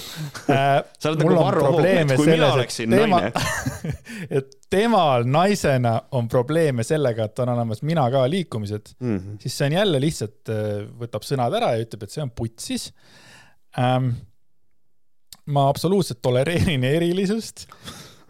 Äh, 0.50 0.80
sa 1.04 1.12
oled 1.12 1.22
nagu 1.22 1.36
Varro 1.38 1.68
Vooglaid, 1.68 2.16
kui 2.18 2.32
mina 2.32 2.50
oleksin 2.56 2.96
tema, 2.98 3.20
naine. 3.22 3.94
et 4.40 4.58
temal 4.74 5.28
naisena 5.30 5.94
on 6.18 6.26
probleeme 6.32 6.86
sellega, 6.88 7.28
et 7.30 7.42
on 7.46 7.52
olemas 7.54 7.84
mina 7.86 8.08
ka 8.10 8.24
liikumised. 8.26 8.96
Mm, 8.98 9.20
-hmm. 9.20 9.42
siis 9.44 9.58
see 9.58 9.70
on 9.70 9.76
jälle 9.78 10.02
lihtsalt, 10.02 10.50
äh, 10.50 10.88
võtab 11.04 11.30
sõnad 11.30 11.54
ära 11.62 11.76
ja 11.76 11.86
ütleb, 11.86 12.08
et 12.08 12.16
see 12.16 12.26
on 12.26 12.34
putsis 12.34 12.90
ähm, 13.78 14.16
ma 15.46 15.68
absoluutselt 15.70 16.24
tolereerin 16.26 16.90
erilisust 16.90 17.68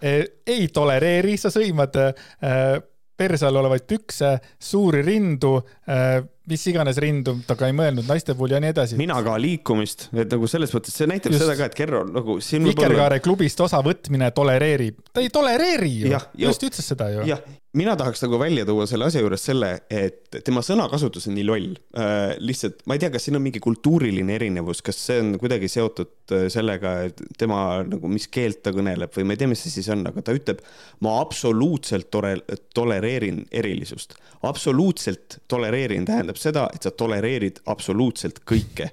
ei 0.04 0.68
tolereeri, 0.74 1.38
sa 1.40 1.52
sõimad 1.54 2.00
eh, 2.02 2.82
perse 3.18 3.48
all 3.48 3.60
olevaid 3.62 3.86
pükse, 3.88 4.34
suuri 4.60 5.04
rindu, 5.06 5.56
eh, 5.88 6.20
mis 6.50 6.66
iganes 6.68 6.98
rindu, 7.00 7.38
ta 7.48 7.56
ka 7.56 7.70
ei 7.70 7.76
mõelnud 7.78 8.08
naiste 8.10 8.36
puhul 8.36 8.56
ja 8.56 8.62
nii 8.64 8.74
edasi. 8.74 8.98
mina 9.00 9.20
ka 9.24 9.36
liikumist, 9.40 10.10
et 10.12 10.32
nagu 10.34 10.50
selles 10.50 10.74
mõttes 10.76 10.96
see 10.98 11.08
näitab 11.10 11.36
Just. 11.36 11.46
seda 11.46 11.58
ka, 11.60 11.70
et 11.70 11.78
Kerro 11.78 12.04
nagu 12.10 12.40
siin 12.44 12.66
Vikerkaare 12.68 13.20
olla... 13.20 13.24
klubist 13.24 13.62
osavõtmine 13.64 14.32
tolereerib, 14.36 15.00
ta 15.14 15.24
ei 15.24 15.32
tolereeri 15.34 15.94
ju, 16.02 16.24
just 16.48 16.68
ütles 16.68 16.90
seda 16.94 17.12
ju. 17.14 17.28
jah, 17.30 17.44
mina 17.74 17.96
tahaks 17.98 18.22
nagu 18.22 18.38
välja 18.40 18.66
tuua 18.66 18.86
selle 18.90 19.08
asja 19.08 19.22
juures 19.24 19.44
selle, 19.48 19.70
et 19.90 20.38
tema 20.46 20.62
sõnakasutus 20.66 21.26
on 21.30 21.36
nii 21.38 21.46
loll 21.48 21.72
äh,. 21.98 22.36
lihtsalt, 22.44 22.84
ma 22.90 22.98
ei 22.98 23.02
tea, 23.02 23.10
kas 23.14 23.26
siin 23.28 23.38
on 23.40 23.44
mingi 23.46 23.62
kultuuriline 23.64 24.36
erinevus, 24.36 24.84
kas 24.86 25.00
see 25.08 25.18
on 25.24 25.34
kuidagi 25.42 25.70
seotud 25.72 26.36
äh, 26.36 26.46
sellega, 26.54 26.94
et 27.10 27.24
tema 27.40 27.64
nagu, 27.88 28.12
mis 28.12 28.28
keelt 28.34 28.62
ta 28.66 28.74
kõneleb 28.76 29.14
või 29.18 29.26
ma 29.28 29.36
ei 29.36 29.42
tea, 29.42 29.50
mis 29.50 29.66
see 29.66 29.74
siis 29.74 29.90
on, 29.94 30.06
aga 30.10 30.26
ta 30.26 30.36
ütleb, 30.38 30.62
ma 31.06 31.18
absoluutselt 31.24 32.12
tore, 32.14 32.36
tolereerin 32.78 33.44
erilisust. 33.52 34.16
absoluutselt 34.46 35.40
tolereerin 35.50 36.06
tähendab 36.06 36.38
seda, 36.42 36.68
et 36.76 36.86
sa 36.86 36.94
tolereerid 36.94 37.64
absoluutselt 37.74 38.44
kõike. 38.50 38.92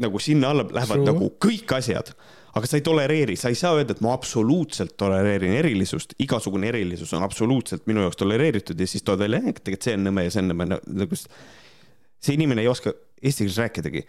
nagu 0.00 0.18
sinna 0.18 0.50
alla 0.50 0.66
lähevad 0.66 1.04
True. 1.04 1.12
nagu 1.12 1.32
kõik 1.38 1.78
asjad 1.78 2.14
aga 2.54 2.66
sa 2.66 2.78
ei 2.78 2.84
tolereeri, 2.84 3.36
sa 3.38 3.50
ei 3.50 3.58
saa 3.58 3.76
öelda, 3.78 3.94
et 3.94 4.02
ma 4.04 4.12
absoluutselt 4.16 4.96
tolereerin 4.98 5.54
erilisust, 5.60 6.16
igasugune 6.22 6.70
erilisus 6.70 7.12
on 7.14 7.22
absoluutselt 7.26 7.86
minu 7.90 8.02
jaoks 8.04 8.18
tolereeritud 8.18 8.80
ja 8.80 8.88
siis 8.90 9.06
tood 9.06 9.22
välja, 9.22 9.42
et 9.44 9.62
tegelikult 9.62 9.86
see 9.86 9.96
on 9.98 10.04
nõme 10.08 10.26
ja 10.26 10.34
see 10.34 10.42
on 10.42 10.50
nõme, 10.52 10.66
nagu 10.70 11.20
see 11.20 12.36
inimene 12.36 12.64
ei 12.64 12.70
oska 12.70 12.94
eesti 13.22 13.46
keeles 13.46 13.60
rääkidagi. 13.62 14.04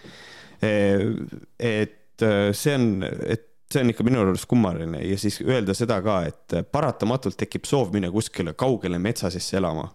et 1.60 2.26
see 2.58 2.76
on, 2.78 2.90
et 3.06 3.48
see 3.72 3.86
on 3.86 3.94
ikka 3.94 4.06
minu 4.06 4.22
arust 4.26 4.50
kummaline 4.50 5.04
ja 5.06 5.18
siis 5.22 5.40
öelda 5.46 5.76
seda 5.78 6.02
ka, 6.06 6.22
et 6.30 6.58
paratamatult 6.74 7.38
tekib 7.40 7.70
soov 7.70 7.94
minna 7.94 8.12
kuskile 8.14 8.54
kaugele 8.58 9.00
metsa 9.00 9.30
sisse 9.34 9.58
elama. 9.62 9.90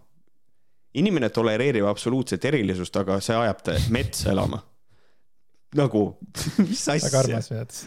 inimene 0.94 1.28
tolereerib 1.28 1.85
absoluutset 1.85 2.44
erilisust, 2.44 2.96
aga 2.96 3.20
see 3.20 3.37
ajab 3.37 3.62
ta 3.62 3.76
metsa 3.90 4.30
elama. 4.32 4.62
nagu, 5.74 6.09
mis 6.70 6.88
asja? 6.88 7.09
väga 7.11 7.24
armas 7.26 7.50
vead 7.50 7.80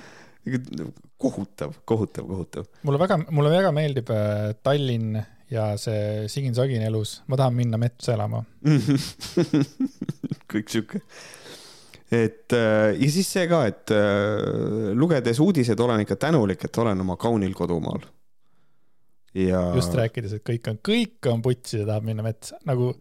kohutav, 1.17 1.73
kohutav, 1.85 2.27
kohutav. 2.27 2.69
mulle 2.83 2.99
väga, 2.99 3.17
mulle 3.29 3.51
väga 3.51 3.71
meeldib 3.75 4.09
äh, 4.13 4.53
Tallinn 4.63 5.17
ja 5.49 5.71
see 5.81 6.27
sigin-sagin 6.31 6.83
elus, 6.85 7.19
ma 7.27 7.37
tahan 7.39 7.57
minna 7.57 7.79
metsa 7.81 8.13
elama 8.15 8.43
kõik 10.51 10.71
sihuke. 10.71 11.01
et 12.13 12.55
äh, 12.55 12.93
ja 12.95 13.11
siis 13.11 13.29
see 13.35 13.49
ka, 13.51 13.63
et 13.69 13.93
äh, 13.95 14.93
lugedes 14.97 15.41
uudiseid 15.43 15.79
olen 15.79 16.05
ikka 16.05 16.19
tänulik, 16.27 16.63
et 16.65 16.81
olen 16.81 17.03
oma 17.05 17.17
kaunil 17.19 17.53
kodumaal. 17.57 18.07
ja. 19.33 19.63
just 19.75 19.95
rääkides, 19.97 20.37
et 20.39 20.45
kõik 20.45 20.71
on, 20.71 20.81
kõik 20.85 21.31
on 21.33 21.43
putsi 21.45 21.81
ja 21.81 21.89
tahab 21.89 22.07
minna 22.07 22.25
metsa, 22.25 22.61
nagu. 22.69 22.93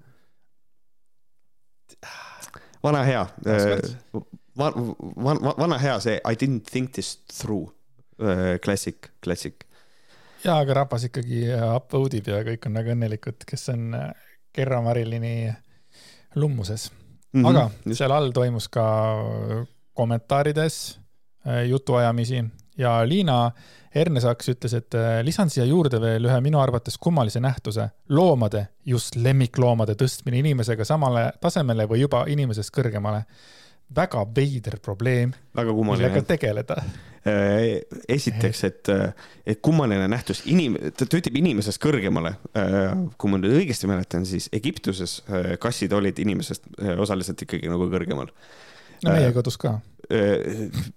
vana 2.83 3.07
hea 3.07 3.25
van, 4.59 4.95
van, 5.25 5.41
vana 5.59 5.79
hea 5.79 5.99
see 6.01 6.21
I 6.25 6.35
didn't 6.35 6.71
think 6.71 6.93
this 6.93 7.17
through 7.41 7.71
äh, 8.23 8.59
klassik, 8.65 9.11
klassik. 9.25 9.65
ja, 10.45 10.59
aga 10.59 10.83
rahvas 10.83 11.09
ikkagi 11.09 11.47
upload 11.75 12.19
ib 12.19 12.31
ja 12.31 12.43
kõik 12.47 12.69
on 12.69 12.79
väga 12.81 12.95
õnnelikud, 12.97 13.47
kes 13.49 13.69
on 13.75 13.91
äh, 13.99 14.13
Kerra 14.55 14.81
Marilini 14.83 15.51
lummuses 16.39 16.91
mm. 16.91 17.43
-hmm, 17.43 17.49
aga 17.51 17.95
seal 17.95 18.15
all 18.15 18.31
toimus 18.35 18.69
ka 18.69 18.87
kommentaarides 19.99 20.99
äh, 21.47 21.67
jutuajamisi 21.69 22.45
ja 22.79 23.01
Liina 23.07 23.51
Ernesaks 23.95 24.51
ütles, 24.53 24.75
et 24.77 24.95
lisan 25.25 25.49
siia 25.51 25.65
juurde 25.65 25.99
veel 26.01 26.27
ühe 26.29 26.41
minu 26.45 26.61
arvates 26.61 26.99
kummalise 27.01 27.41
nähtuse, 27.41 27.89
loomade, 28.09 28.69
just 28.87 29.17
lemmikloomade 29.17 29.97
tõstmine 29.99 30.39
inimesega 30.39 30.85
samale 30.85 31.33
tasemele 31.41 31.89
või 31.89 32.03
juba 32.05 32.21
inimesest 32.29 32.71
kõrgemale 32.77 33.25
väga 33.95 34.25
veider 34.37 34.79
probleem, 34.83 35.33
millega 35.57 36.23
tegeleda. 36.27 36.77
Äh, 37.29 37.83
esiteks, 38.09 38.63
et, 38.65 38.91
et 39.49 39.61
kummaline 39.65 40.07
nähtus, 40.09 40.45
inim-, 40.49 40.79
ta 40.97 41.09
ütleb 41.09 41.39
inimesest 41.41 41.81
kõrgemale. 41.83 42.37
Äh, 42.57 42.93
kui 43.21 43.33
ma 43.33 43.41
nüüd 43.41 43.57
õigesti 43.59 43.91
mäletan, 43.91 44.27
siis 44.29 44.47
Egiptuses 44.55 45.19
äh, 45.27 45.55
kassid 45.61 45.93
olid 45.97 46.21
inimesest 46.23 46.69
osaliselt 46.97 47.43
ikkagi 47.45 47.71
nagu 47.71 47.89
kõrgemal. 47.91 48.31
no 49.05 49.15
meie 49.15 49.33
kodus 49.35 49.59
ka. 49.61 49.79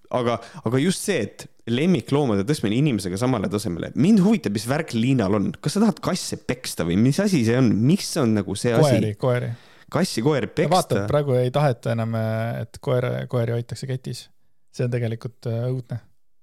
aga, 0.10 0.38
aga 0.64 0.80
just 0.80 1.04
see, 1.04 1.26
et 1.26 1.44
lemmikloomade 1.68 2.46
tõstmine 2.48 2.78
inimesega 2.80 3.18
samale 3.20 3.50
tasemele, 3.52 3.92
mind 4.00 4.22
huvitab, 4.24 4.56
mis 4.56 4.68
värk 4.70 4.94
Liinal 4.96 5.36
on, 5.38 5.50
kas 5.60 5.76
sa 5.76 5.84
tahad 5.84 6.00
kasse 6.06 6.40
peksta 6.48 6.86
või 6.88 6.96
mis 7.02 7.20
asi 7.20 7.44
see 7.48 7.58
on, 7.60 7.74
mis 7.76 8.08
on 8.22 8.38
nagu 8.40 8.56
see 8.56 8.72
koeri, 8.72 8.88
asi? 8.88 9.02
koeri, 9.02 9.18
koeri 9.26 9.52
kassi-koeri 9.92 10.50
peksta. 10.52 10.72
vaata, 10.76 11.04
praegu 11.10 11.36
ei 11.40 11.52
taheta 11.54 11.96
enam, 11.96 12.16
et 12.62 12.80
koer, 12.84 13.08
koeri 13.32 13.58
hoitakse 13.58 13.90
ketis. 13.90 14.26
see 14.72 14.88
on 14.88 14.94
tegelikult 14.94 15.50
äh, 15.52 15.64
õudne 15.68 16.00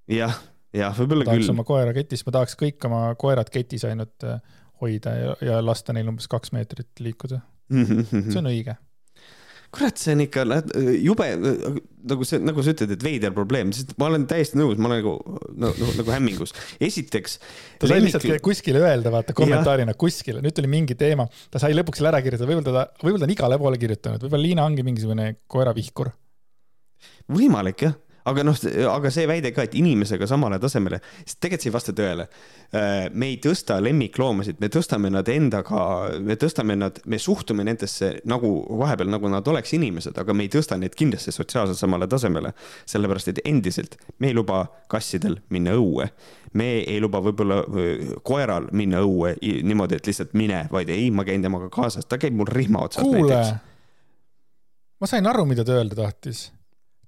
ja,. 0.09 0.29
jah, 0.29 0.41
jah, 0.77 0.97
võib-olla 0.99 1.25
küll. 1.25 1.39
tahaks 1.39 1.53
oma 1.55 1.65
koera 1.69 1.95
ketis, 1.97 2.25
ma 2.27 2.35
tahaks 2.39 2.59
kõik 2.61 2.89
oma 2.91 3.03
koerad 3.21 3.53
ketis 3.53 3.87
ainult 3.89 4.27
äh, 4.29 4.43
hoida 4.83 5.15
ja, 5.17 5.39
ja 5.53 5.63
lasta 5.65 5.97
neil 5.97 6.11
umbes 6.13 6.29
kaks 6.31 6.53
meetrit 6.57 7.05
liikuda 7.05 7.41
see 8.33 8.41
on 8.41 8.53
õige 8.53 8.77
kurat, 9.75 10.01
see 10.01 10.15
on 10.17 10.23
ikka 10.25 10.45
jube, 11.03 11.27
nagu 12.09 12.27
see, 12.29 12.41
nagu 12.41 12.65
sa 12.65 12.73
ütled, 12.73 12.95
et 12.97 13.05
veider 13.05 13.35
probleem, 13.37 13.73
sest 13.77 13.93
ma 14.01 14.09
olen 14.09 14.25
täiesti 14.31 14.59
nõus, 14.61 14.81
ma 14.81 14.91
olen 14.91 15.03
nagu, 15.03 15.15
nagu, 15.67 15.91
nagu 15.99 16.15
hämmingus. 16.15 16.55
esiteks. 16.89 17.39
ta 17.83 17.91
sai 17.91 18.01
lihtsalt 18.05 18.43
kuskile 18.45 18.83
öelda, 18.85 19.13
vaata 19.15 19.37
kommentaarina 19.37 19.95
kuskile, 19.99 20.43
nüüd 20.45 20.57
tuli 20.57 20.71
mingi 20.73 20.97
teema, 20.99 21.29
ta 21.53 21.61
sai 21.63 21.77
lõpuks 21.77 22.01
selle 22.01 22.15
ära 22.15 22.23
kirjutada, 22.25 22.49
võib-olla 22.51 22.87
ta, 22.89 23.05
võib-olla 23.05 23.25
ta 23.25 23.29
on 23.29 23.37
igale 23.37 23.61
poole 23.61 23.81
kirjutanud, 23.85 24.25
võib-olla 24.25 24.47
Liina 24.49 24.67
ongi 24.69 24.87
mingisugune 24.87 25.31
koeravihkur. 25.53 26.15
võimalik 27.37 27.89
jah 27.89 27.97
aga 28.29 28.45
noh, 28.47 28.57
aga 28.93 29.11
see 29.13 29.27
väide 29.29 29.53
ka, 29.57 29.65
et 29.67 29.75
inimesega 29.79 30.29
samale 30.29 30.59
tasemele, 30.63 31.01
sest 31.25 31.41
tegelikult 31.43 31.65
see 31.65 31.71
ei 31.71 31.75
vasta 31.75 31.95
tõele. 31.97 32.27
Äh, 32.69 33.09
me 33.13 33.31
ei 33.33 33.39
tõsta 33.43 33.79
lemmikloomasid, 33.83 34.59
me 34.63 34.71
tõstame 34.73 35.11
nad 35.13 35.29
endaga, 35.33 35.85
me 36.25 36.37
tõstame 36.41 36.77
nad, 36.79 37.01
me 37.09 37.21
suhtume 37.23 37.65
nendesse 37.67 38.19
nagu 38.29 38.51
vahepeal, 38.81 39.11
nagu 39.15 39.31
nad 39.33 39.49
oleks 39.49 39.73
inimesed, 39.79 40.19
aga 40.21 40.37
me 40.37 40.47
ei 40.47 40.53
tõsta 40.53 40.79
neid 40.81 40.97
kindlasti 40.99 41.35
sotsiaalselt 41.35 41.81
samale 41.81 42.09
tasemele. 42.11 42.53
sellepärast, 42.89 43.29
et 43.33 43.41
endiselt 43.45 43.97
me 44.19 44.31
ei 44.31 44.37
luba 44.37 44.67
kassidel 44.89 45.39
minna 45.49 45.77
õue. 45.79 46.09
me 46.53 46.69
ei 46.81 47.01
luba 47.01 47.21
võib-olla 47.21 47.63
koeral 48.25 48.71
minna 48.73 49.03
õue 49.05 49.35
niimoodi, 49.41 49.99
et 49.99 50.07
lihtsalt 50.07 50.33
mine, 50.33 50.67
vaid 50.73 50.89
ei, 50.89 51.11
ma 51.11 51.25
käin 51.25 51.43
temaga 51.45 51.69
kaasas, 51.69 52.07
ta 52.09 52.19
käib 52.19 52.37
mul 52.37 52.49
rihma 52.49 52.85
otsas 52.85 53.05
Kuule. 53.05 53.35
näiteks. 53.35 53.53
ma 55.01 55.07
sain 55.07 55.27
aru, 55.27 55.45
mida 55.45 55.65
ta 55.65 55.77
öelda 55.77 55.99
tahtis 55.99 56.49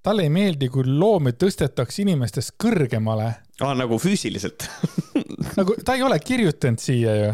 talle 0.02 0.24
ei 0.26 0.32
meeldi, 0.32 0.68
kui 0.72 0.84
loomi 0.86 1.32
tõstetaks 1.38 2.00
inimestest 2.04 2.56
kõrgemale. 2.60 3.30
aa, 3.60 3.74
nagu 3.78 3.98
füüsiliselt 4.00 4.66
nagu 5.58 5.76
ta 5.84 5.96
ei 5.98 6.04
ole 6.06 6.18
kirjutanud 6.24 6.82
siia 6.82 7.16
ju. 7.16 7.32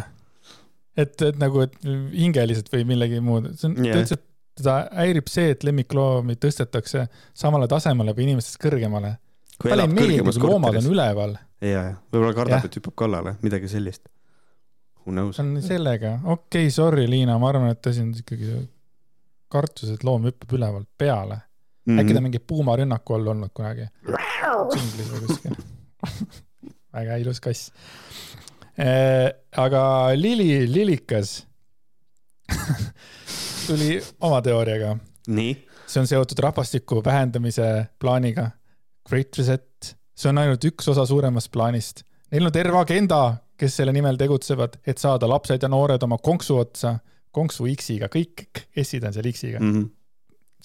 et, 0.96 1.14
et 1.28 1.38
nagu, 1.40 1.66
et 1.66 1.76
hingeliselt 2.14 2.72
või 2.72 2.86
millegi 2.88 3.22
muud, 3.24 3.52
see 3.54 3.70
on 3.70 3.78
yeah., 3.78 3.94
ta 3.94 4.02
ütles, 4.02 4.18
et 4.18 4.26
teda 4.56 4.76
häirib 4.96 5.30
see, 5.30 5.52
et 5.52 5.64
lemmikloomi 5.68 6.38
tõstetakse 6.40 7.06
samale 7.36 7.68
tasemele 7.70 8.16
või 8.16 8.30
inimestest 8.30 8.60
kõrgemale. 8.62 9.16
talle 9.62 9.88
ei 9.88 9.92
meeldi, 9.92 10.20
kui 10.26 10.50
loomad 10.50 10.80
on 10.80 10.92
üleval. 10.92 11.38
ja, 11.60 11.88
ja 11.90 11.96
võib-olla 12.10 12.36
kardab, 12.36 12.68
et 12.68 12.78
hüppab 12.80 12.96
kallale, 13.04 13.36
midagi 13.44 13.70
sellist. 13.70 14.08
Who 15.04 15.12
knows? 15.12 15.38
on 15.38 15.60
sellega, 15.62 16.16
okei 16.24 16.66
okay,, 16.66 16.72
sorry, 16.74 17.06
Liina, 17.06 17.36
ma 17.38 17.52
arvan, 17.52 17.70
et 17.70 17.86
asi 17.86 18.02
on 18.02 18.14
ikkagi 18.16 18.64
kartus, 19.52 19.92
et 19.92 20.02
loom 20.02 20.26
hüppab 20.26 20.56
ülevalt 20.56 20.88
peale 20.98 21.44
mm 21.86 21.94
-hmm. 21.94 22.00
äkki 22.00 22.14
ta 22.14 22.20
mingi 22.20 22.38
puumarünnaku 22.38 23.14
all 23.14 23.26
olnud 23.34 23.50
kunagi. 23.54 23.88
džunglis 24.06 25.12
või 25.12 25.26
kuskil 25.26 25.56
väga 26.96 27.16
ilus 27.22 27.40
kass 27.40 27.72
äh,. 28.78 29.32
aga 29.56 30.10
Lili, 30.14 30.72
Lilikas 30.72 31.46
tuli 33.66 34.02
oma 34.20 34.42
teooriaga. 34.42 34.96
see 35.86 36.00
on 36.00 36.06
seotud 36.06 36.38
rahvastiku 36.38 37.02
vähendamise 37.04 37.86
plaaniga. 37.98 38.50
Great 39.08 39.38
Reset, 39.38 39.96
see 40.18 40.30
on 40.30 40.38
ainult 40.38 40.64
üks 40.64 40.88
osa 40.90 41.06
suuremast 41.06 41.50
plaanist. 41.52 42.02
Neil 42.32 42.46
on 42.46 42.52
terve 42.52 42.78
agenda, 42.78 43.36
kes 43.56 43.76
selle 43.76 43.92
nimel 43.92 44.16
tegutsevad, 44.18 44.80
et 44.86 44.98
saada 44.98 45.28
lapsed 45.30 45.62
ja 45.62 45.68
noored 45.68 46.02
oma 46.02 46.18
konksu 46.18 46.58
otsa, 46.58 46.96
konksu 47.30 47.68
X-iga, 47.70 48.08
kõik 48.10 48.66
S-id 48.82 49.06
on 49.06 49.14
seal 49.14 49.30
X-iga 49.30 49.60
mm. 49.60 49.72
-hmm 49.72 49.95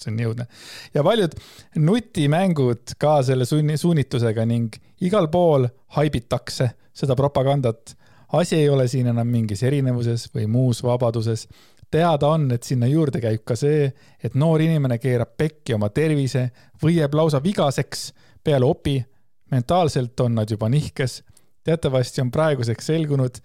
see 0.02 0.12
on 0.12 0.18
nii 0.18 0.28
õudne. 0.30 0.46
ja 0.94 1.04
paljud 1.06 1.34
nutimängud 1.76 2.96
ka 2.98 3.18
selle 3.26 3.46
sunni, 3.48 3.76
suunitlusega 3.78 4.46
ning 4.48 4.74
igal 5.00 5.28
pool 5.32 5.68
haibitakse 5.96 6.70
seda 6.92 7.16
propagandat. 7.16 7.96
asi 8.32 8.56
ei 8.56 8.68
ole 8.68 8.88
siin 8.88 9.06
enam 9.06 9.28
mingis 9.28 9.62
erinevuses 9.62 10.28
või 10.34 10.46
muus 10.46 10.82
vabaduses. 10.82 11.48
teada 11.90 12.28
on, 12.28 12.50
et 12.52 12.62
sinna 12.62 12.86
juurde 12.86 13.20
käib 13.20 13.44
ka 13.44 13.56
see, 13.56 13.92
et 14.22 14.34
noor 14.34 14.60
inimene 14.60 14.98
keerab 14.98 15.36
pekki 15.36 15.74
oma 15.74 15.88
tervise 15.88 16.50
või 16.82 16.96
jääb 16.96 17.14
lausa 17.14 17.42
vigaseks 17.42 18.12
peale 18.44 18.64
opi. 18.66 19.04
mentaalselt 19.50 20.20
on 20.20 20.34
nad 20.34 20.50
juba 20.50 20.68
nihkes. 20.68 21.22
teatavasti 21.64 22.20
on 22.20 22.30
praeguseks 22.30 22.86
selgunud, 22.86 23.38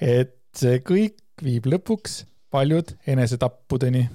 et 0.00 0.38
see 0.56 0.78
kõik 0.78 1.16
viib 1.42 1.66
lõpuks 1.66 2.24
paljud 2.50 2.92
enesetappudeni 3.06 4.08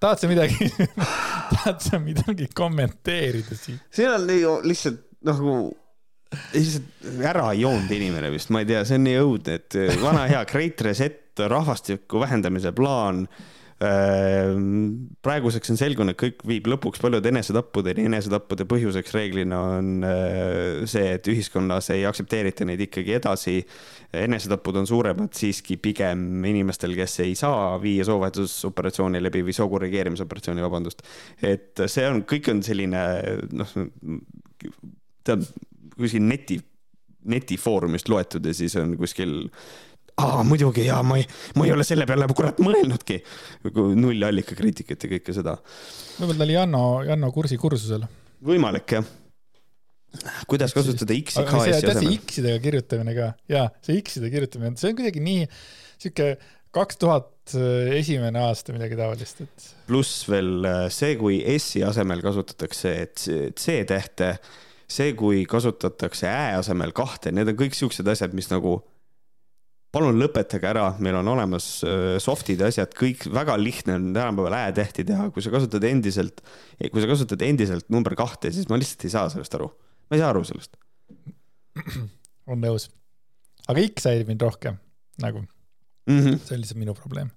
tahad 0.00 0.22
sa 0.22 0.30
midagi 0.30 0.70
tahad 1.54 1.80
sa 1.82 2.00
midagi 2.02 2.48
kommenteerida 2.54 3.56
siit? 3.56 3.82
siin 3.90 4.12
on 4.12 4.26
nii 4.28 4.44
lihtsalt 4.66 5.02
nagu 5.26 5.56
lihtsalt 6.52 7.22
ära 7.24 7.52
joonud 7.56 7.90
inimene 7.92 8.30
vist, 8.34 8.50
ma 8.54 8.62
ei 8.62 8.68
tea, 8.68 8.82
see 8.86 8.98
on 8.98 9.06
nii 9.06 9.18
õudne, 9.22 9.58
et 9.60 9.76
vana 10.02 10.26
hea 10.30 10.42
Great 10.50 10.80
Reset, 10.84 11.22
rahvastiku 11.38 12.20
vähendamise 12.22 12.72
plaan 12.76 13.26
praeguseks 13.76 15.68
on 15.74 15.76
selgunud, 15.76 16.16
kõik 16.16 16.40
viib 16.48 16.68
lõpuks 16.72 17.00
paljude 17.02 17.28
enesetappudeni, 17.28 18.06
enesetappude 18.08 18.64
põhjuseks 18.68 19.12
reeglina 19.12 19.58
on 19.76 20.06
äh, 20.06 20.86
see, 20.88 21.10
et 21.18 21.28
ühiskonnas 21.28 21.90
ei 21.92 22.06
aktsepteerita 22.08 22.64
neid 22.64 22.80
ikkagi 22.86 23.18
edasi. 23.18 23.58
enesetapud 24.16 24.80
on 24.80 24.88
suuremad 24.88 25.34
siiski 25.36 25.76
pigem 25.76 26.44
inimestel, 26.48 26.96
kes 26.96 27.18
ei 27.26 27.34
saa 27.36 27.76
viia 27.82 28.06
soovahetusoperatsiooni 28.08 29.20
läbi 29.20 29.44
või 29.44 29.56
soo 29.56 29.68
korrigeerimisoperatsiooni, 29.68 30.64
vabandust. 30.64 31.04
et 31.42 31.84
see 31.84 32.08
on, 32.08 32.24
kõik 32.24 32.48
on 32.54 32.64
selline 32.64 33.02
noh, 33.52 33.76
tead 35.26 35.44
kuskil 35.96 36.24
neti, 36.24 36.56
netifoorumist 37.28 38.08
loetud 38.08 38.46
ja 38.46 38.56
siis 38.56 38.76
on 38.80 38.96
kuskil 38.96 39.42
aa 40.22 40.40
muidugi 40.48 40.86
ja 40.86 41.02
ma 41.04 41.18
ei, 41.20 41.26
ma 41.56 41.66
ei 41.66 41.74
ole 41.74 41.84
selle 41.84 42.06
peale 42.08 42.28
kurat 42.32 42.60
mõelnudki. 42.64 43.20
nullallika 44.00 44.56
kriitikat 44.56 45.04
ja 45.04 45.12
kõike 45.12 45.36
seda. 45.36 45.58
võib-olla 46.16 46.38
ta 46.40 46.46
oli 46.48 46.56
Janno, 46.56 46.82
Janno 47.04 47.30
kursi 47.34 47.58
kursusel. 47.60 48.06
võimalik 48.44 48.96
jah. 48.96 49.04
kuidas 50.48 50.72
kasutada 50.72 51.16
X-i 51.20 51.44
KS-i 51.44 51.76
asemel? 51.76 52.18
X-idega 52.24 52.62
kirjutamine 52.64 53.16
ka 53.16 53.32
ja 53.52 53.68
see 53.84 54.00
X-ide 54.00 54.32
kirjutamine, 54.32 54.76
see 54.80 54.92
on 54.92 55.00
kuidagi 55.00 55.24
nii 55.24 55.48
sihuke 56.00 56.36
kaks 56.76 57.00
tuhat 57.00 57.56
esimene 57.96 58.40
aasta 58.42 58.74
midagi 58.74 58.96
taolist, 58.98 59.44
et. 59.44 59.68
pluss 59.86 60.24
veel 60.30 60.66
äh, 60.66 60.82
see, 60.92 61.14
kui 61.20 61.38
S-i 61.58 61.84
asemel 61.86 62.24
kasutatakse 62.24 62.96
C-tähte, 63.14 64.32
see, 64.88 65.12
kui 65.18 65.44
kasutatakse 65.48 66.28
Ä 66.28 66.56
asemel 66.58 66.96
kahte, 66.96 67.32
need 67.36 67.52
on 67.52 67.58
kõik 67.60 67.76
siuksed 67.76 68.08
asjad, 68.10 68.34
mis 68.36 68.48
nagu 68.50 68.80
palun 69.96 70.18
lõpetage 70.20 70.68
ära, 70.68 70.90
meil 71.02 71.16
on 71.20 71.30
olemas 71.32 71.66
äh, 71.86 72.16
soft'id 72.22 72.60
ja 72.60 72.68
asjad, 72.70 72.92
kõik 72.96 73.26
väga 73.32 73.56
lihtne 73.60 73.96
on 73.96 74.10
tänapäeval 74.12 74.58
ä-tähti 74.58 75.06
teha, 75.08 75.30
kui 75.32 75.44
sa 75.44 75.52
kasutad 75.54 75.84
endiselt, 75.88 76.42
kui 76.82 77.02
sa 77.02 77.08
kasutad 77.08 77.44
endiselt 77.46 77.88
number 77.92 78.16
kahte, 78.18 78.52
siis 78.52 78.68
ma 78.70 78.78
lihtsalt 78.80 79.06
ei 79.08 79.14
saa 79.14 79.30
sellest 79.32 79.56
aru. 79.58 79.70
ma 80.10 80.18
ei 80.18 80.22
saa 80.22 80.32
aru 80.34 80.44
sellest. 80.48 80.76
on 82.52 82.62
nõus. 82.62 82.90
aga 83.66 83.86
X 83.88 84.08
häirib 84.10 84.32
mind 84.32 84.44
rohkem, 84.44 84.76
nagu 85.22 85.42
mm. 85.42 86.20
-hmm. 86.20 86.38
see 86.44 86.56
on 86.56 86.62
lihtsalt 86.62 86.82
minu 86.82 86.94
probleem. 86.94 87.30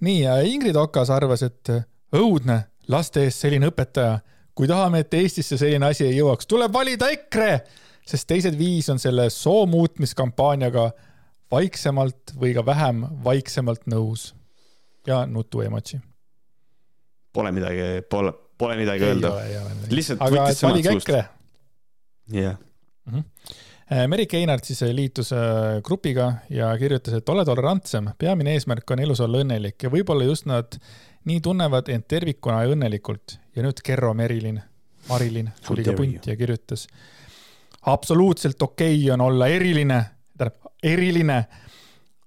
nii, 0.00 0.24
Ingrid 0.52 0.76
Okas 0.76 1.10
arvas, 1.10 1.42
et 1.42 1.74
õudne, 2.16 2.62
laste 2.88 3.24
eest 3.24 3.46
selline 3.46 3.70
õpetaja. 3.70 4.20
kui 4.54 4.68
tahame, 4.68 5.00
et 5.00 5.14
Eestisse 5.14 5.56
selline 5.58 5.86
asi 5.86 6.04
ei 6.04 6.16
jõuaks, 6.18 6.46
tuleb 6.46 6.72
valida 6.72 7.08
EKRE, 7.10 7.60
sest 8.06 8.26
teised 8.28 8.58
viis 8.58 8.88
on 8.90 8.98
selle 8.98 9.30
soo 9.30 9.66
muutmiskampaaniaga 9.66 10.90
vaiksemalt 11.50 12.34
või 12.40 12.54
ka 12.54 12.64
vähem 12.66 13.02
vaiksemalt 13.24 13.88
nõus 13.90 14.30
ja 15.06 15.24
nutu 15.26 15.64
emotsi. 15.64 16.00
Pole 17.32 17.52
midagi, 17.54 18.02
pole, 18.10 18.32
pole 18.58 18.76
midagi 18.78 19.06
ei 19.06 19.14
öelda. 19.14 19.34
lihtsalt 19.90 20.22
aga 20.26 20.48
valige 20.62 20.96
EKRE. 20.96 21.24
jah. 22.34 22.56
Mhm. 23.10 23.24
Äh, 23.90 24.06
Merik 24.06 24.34
Einart 24.38 24.64
siis 24.64 24.84
liitus 24.94 25.32
äh, 25.32 25.80
grupiga 25.82 26.32
ja 26.50 26.70
kirjutas, 26.78 27.14
et 27.18 27.28
ole 27.28 27.44
tolerantsem, 27.44 28.12
peamine 28.18 28.52
eesmärk 28.54 28.90
on 28.94 29.02
elus 29.02 29.20
olla 29.24 29.40
õnnelik 29.42 29.82
ja 29.82 29.90
võib-olla 29.90 30.28
just 30.28 30.46
nad 30.46 30.78
nii 31.26 31.40
tunnevad 31.42 31.90
end 31.90 32.06
tervikuna 32.08 32.62
ja 32.62 32.76
õnnelikult. 32.76 33.38
ja 33.56 33.64
nüüd 33.66 33.82
Kerro 33.82 34.14
Merilin, 34.14 34.60
Marilin 35.08 35.50
tuli 35.66 35.82
ka 35.84 35.92
punti 35.98 36.30
ja 36.30 36.36
kirjutas. 36.36 36.86
absoluutselt 37.82 38.62
okei 38.62 38.94
okay 38.94 39.10
on 39.10 39.20
olla 39.20 39.48
eriline 39.48 40.04
eriline, 40.82 41.44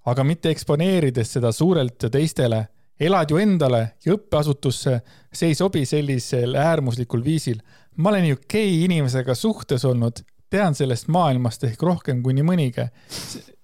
aga 0.06 0.24
mitte 0.24 0.52
eksponeerides 0.52 1.36
seda 1.38 1.52
suurelt 1.52 2.10
teistele. 2.12 2.66
elad 3.00 3.30
ju 3.30 3.36
endale 3.42 3.96
ja 4.06 4.14
õppeasutusse, 4.14 5.00
see 5.34 5.48
ei 5.50 5.54
sobi 5.58 5.82
sellisel 5.86 6.54
äärmuslikul 6.54 7.24
viisil. 7.24 7.60
ma 7.96 8.08
olen 8.10 8.26
ju 8.26 8.36
gei 8.48 8.84
inimesega 8.84 9.34
suhtes 9.34 9.84
olnud, 9.84 10.22
tean 10.50 10.74
sellest 10.74 11.08
maailmast 11.08 11.64
ehk 11.64 11.82
rohkem 11.82 12.22
kui 12.22 12.34
nii 12.34 12.46
mõnigi. 12.46 12.88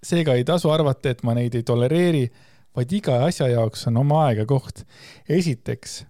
seega 0.03 0.35
ei 0.35 0.45
tasu 0.45 0.71
arvata, 0.71 1.11
et 1.11 1.23
ma 1.23 1.35
neid 1.35 1.55
ei 1.55 1.63
tolereeri, 1.63 2.31
vaid 2.77 2.93
iga 2.93 3.25
asja 3.25 3.49
jaoks 3.49 3.87
on 3.87 3.97
oma 3.97 4.27
aeg 4.27 4.39
ja 4.39 4.47
koht. 4.47 4.85
esiteks, 5.29 6.05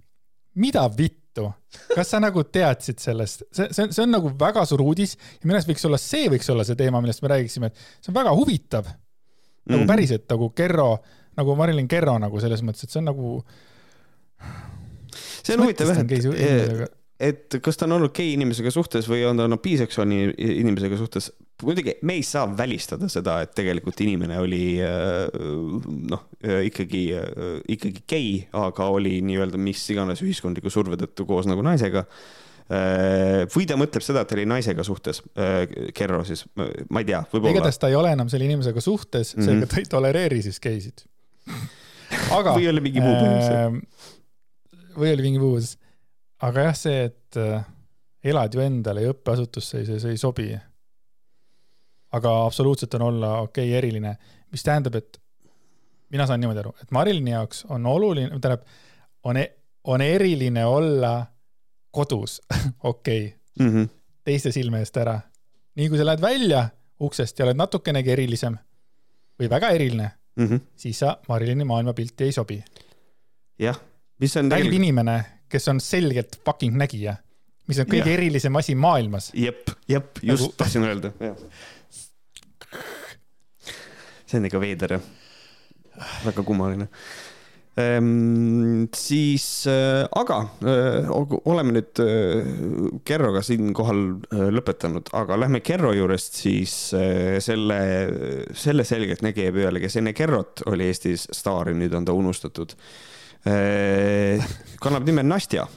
mida 0.54 0.88
vitt 0.96 1.19
juttu. 1.30 1.52
kas 1.94 2.10
sa 2.10 2.20
nagu 2.20 2.42
teadsid 2.44 2.98
sellest? 2.98 3.42
see, 3.52 3.68
see 3.70 3.84
on, 3.84 3.92
see 3.92 4.04
on 4.04 4.14
nagu 4.14 4.32
väga 4.38 4.64
suur 4.68 4.82
uudis 4.82 5.16
ja 5.16 5.46
minu 5.46 5.56
arust 5.56 5.70
võiks 5.70 5.86
olla, 5.86 5.98
see 5.98 6.28
võiks 6.32 6.50
olla 6.52 6.64
see 6.66 6.78
teema, 6.78 7.00
millest 7.00 7.22
me 7.22 7.32
räägiksime, 7.32 7.70
et 7.70 7.82
see 8.00 8.12
on 8.12 8.18
väga 8.18 8.34
huvitav. 8.36 8.84
nagu 8.84 9.76
mm 9.76 9.82
-hmm. 9.82 9.86
päriselt 9.86 10.28
nagu 10.30 10.50
Kerro, 10.50 10.98
nagu 11.36 11.56
Marilyn 11.56 11.88
Kerro 11.88 12.18
nagu 12.18 12.40
selles 12.40 12.62
mõttes, 12.62 12.84
et 12.84 12.90
see 12.90 12.98
on 12.98 13.04
nagu. 13.04 13.44
see 15.42 15.54
on 15.54 15.64
huvitav 15.64 15.88
jah, 15.88 15.98
et, 16.34 16.90
et 17.20 17.60
kas 17.62 17.76
ta 17.76 17.86
on 17.86 17.92
olnud 17.92 18.14
gei 18.14 18.32
inimesega 18.32 18.70
suhtes 18.70 19.08
või 19.08 19.24
on 19.28 19.36
ta 19.36 19.44
olnud 19.44 19.62
biseksuaalne 19.62 20.34
inimesega 20.38 20.96
suhtes. 20.96 21.32
Muidugi 21.64 21.96
me 22.06 22.16
ei 22.18 22.24
saa 22.26 22.44
välistada 22.56 23.08
seda, 23.12 23.40
et 23.44 23.54
tegelikult 23.56 24.00
inimene 24.04 24.38
oli 24.40 24.64
äh, 24.84 25.30
noh, 26.11 26.26
äh, 26.44 26.62
ikkagi, 26.68 27.02
äh, 27.16 27.56
ikkagi 27.76 28.04
gei, 28.08 28.28
aga 28.56 28.90
oli 28.92 29.18
nii-öelda 29.26 29.61
mis 29.61 29.82
iganes 29.92 30.22
ühiskondliku 30.24 30.72
surve 30.72 30.98
tõttu 31.00 31.26
koos 31.28 31.50
nagu 31.50 31.64
naisega 31.66 32.06
või 33.50 33.64
ta 33.66 33.74
mõtleb 33.74 34.04
seda, 34.06 34.22
et 34.22 34.28
ta 34.30 34.36
oli 34.36 34.44
naisega 34.46 34.84
suhtes, 34.86 35.18
Kerro 35.90 36.20
siis, 36.22 36.44
ma 36.54 37.00
ei 37.02 37.08
tea, 37.08 37.18
võib-olla. 37.32 37.56
igatahes 37.56 37.80
ta 37.82 37.88
ei 37.90 37.96
ole 37.98 38.12
enam 38.14 38.30
selle 38.30 38.46
inimesega 38.46 38.84
suhtes 38.84 39.32
mm, 39.34 39.40
-hmm. 39.40 39.48
seega 39.48 39.70
ta 39.72 39.80
ei 39.80 39.88
tolereeri 39.90 40.38
siis 40.44 40.62
geisid. 40.62 41.02
aga. 42.30 42.54
või 42.54 42.68
oli 42.70 42.84
mingi 42.84 43.02
muu 43.02 43.16
põhjus 43.16 43.50
äh,. 43.50 44.94
või 44.94 45.11
oli 45.16 45.26
mingi 45.26 45.42
muu 45.42 45.56
põhjus 45.56 45.74
aga 46.46 46.68
jah, 46.68 46.78
see, 46.78 47.11
et 47.11 47.40
elad 48.30 48.54
ju 48.54 48.62
endale 48.64 49.04
ja 49.04 49.14
õppeasutusse, 49.14 49.84
see, 49.86 50.00
see 50.02 50.14
ei 50.14 50.20
sobi. 50.20 50.48
Aga 52.12 52.44
absoluutselt 52.44 52.94
on 52.94 53.02
olla 53.02 53.38
okei 53.40 53.68
okay, 53.68 53.78
eriline, 53.78 54.16
mis 54.50 54.62
tähendab, 54.66 54.94
et 54.94 55.20
mina 56.11 56.26
saan 56.26 56.40
niimoodi 56.40 56.62
aru, 56.64 56.74
et 56.82 56.90
Marilini 56.90 57.30
jaoks 57.30 57.64
on 57.68 57.86
oluline, 57.86 58.28
tähendab, 58.40 58.66
on, 59.24 59.36
e-, 59.36 59.52
on 59.84 60.00
eriline 60.00 60.64
olla 60.66 61.26
kodus 61.90 62.40
okei 62.82 63.26
okay. 63.26 63.66
mm 63.66 63.74
-hmm. 63.74 63.88
teiste 64.24 64.52
silme 64.52 64.78
eest 64.78 64.96
ära. 64.96 65.20
nii 65.74 65.88
kui 65.88 65.98
sa 65.98 66.06
lähed 66.06 66.20
välja 66.20 66.68
uksest 67.00 67.38
ja 67.38 67.44
oled 67.44 67.56
natukenegi 67.56 68.11
erilisem 68.11 68.56
või 69.40 69.50
väga 69.50 69.68
eriline 69.68 70.11
mm, 70.36 70.46
-hmm. 70.46 70.61
siis 70.76 70.98
sa 70.98 71.16
Marilini 71.28 71.64
maailmapilti 71.64 72.24
ei 72.24 72.32
sobi. 72.32 72.64
jah, 73.58 73.80
mis 74.18 74.36
on 74.36 74.48
tegelikult. 74.48 74.76
inimene 74.76 75.24
kes 75.50 75.68
on 75.68 75.80
selgelt 75.82 76.38
fucking 76.44 76.78
nägija, 76.78 77.16
mis 77.68 77.80
on 77.82 77.88
kõige 77.90 78.08
ja. 78.08 78.16
erilisem 78.18 78.56
asi 78.61 78.76
maailmas. 78.78 79.30
jep, 79.34 79.74
jep, 79.90 80.22
just 80.22 80.46
nagu... 80.46 80.56
tahtsin 80.62 80.86
öelda, 80.86 81.12
jah. 81.20 81.36
See 84.26 84.38
on 84.38 84.48
ikka 84.48 84.62
veider 84.62 84.96
jah, 84.96 85.10
väga 86.26 86.46
kummaline 86.46 86.88
Ehm, 87.78 88.88
siis 88.94 89.66
äh,, 89.70 90.02
aga 90.18 90.40
äh, 90.66 91.10
oleme 91.46 91.76
nüüd 91.76 92.00
äh, 92.02 92.48
Kerroga 93.06 93.44
siinkohal 93.46 94.00
äh, 94.34 94.48
lõpetanud, 94.50 95.12
aga 95.16 95.38
lähme 95.38 95.60
Kerro 95.62 95.92
juurest 95.94 96.40
siis 96.42 96.74
äh, 96.98 97.38
selle, 97.44 97.78
selle 98.58 98.86
selgeltnägija 98.88 99.54
peale, 99.54 99.82
kes 99.84 100.00
enne 100.00 100.14
Kerrot 100.18 100.64
oli 100.70 100.88
Eestis 100.90 101.28
staar 101.36 101.70
ja 101.70 101.76
nüüd 101.78 101.94
on 101.94 102.08
ta 102.08 102.16
unustatud 102.16 102.74
äh,. 103.46 104.42
kannab 104.82 105.06
nime 105.06 105.22
Nastja 105.28 105.68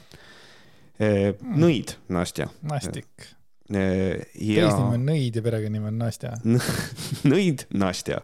äh,, 0.98 1.30
nõid 1.38 1.94
Nastja. 2.10 2.50
Nastik. 2.66 3.33
Ja... 3.72 3.80
eesnimi 3.80 4.98
on 4.98 5.06
Nõid 5.08 5.38
ja 5.38 5.42
perekonnanimi 5.44 5.88
on 5.88 6.02
Nastja 6.02 6.34
nõid 7.32 7.64
Nastja. 7.72 8.20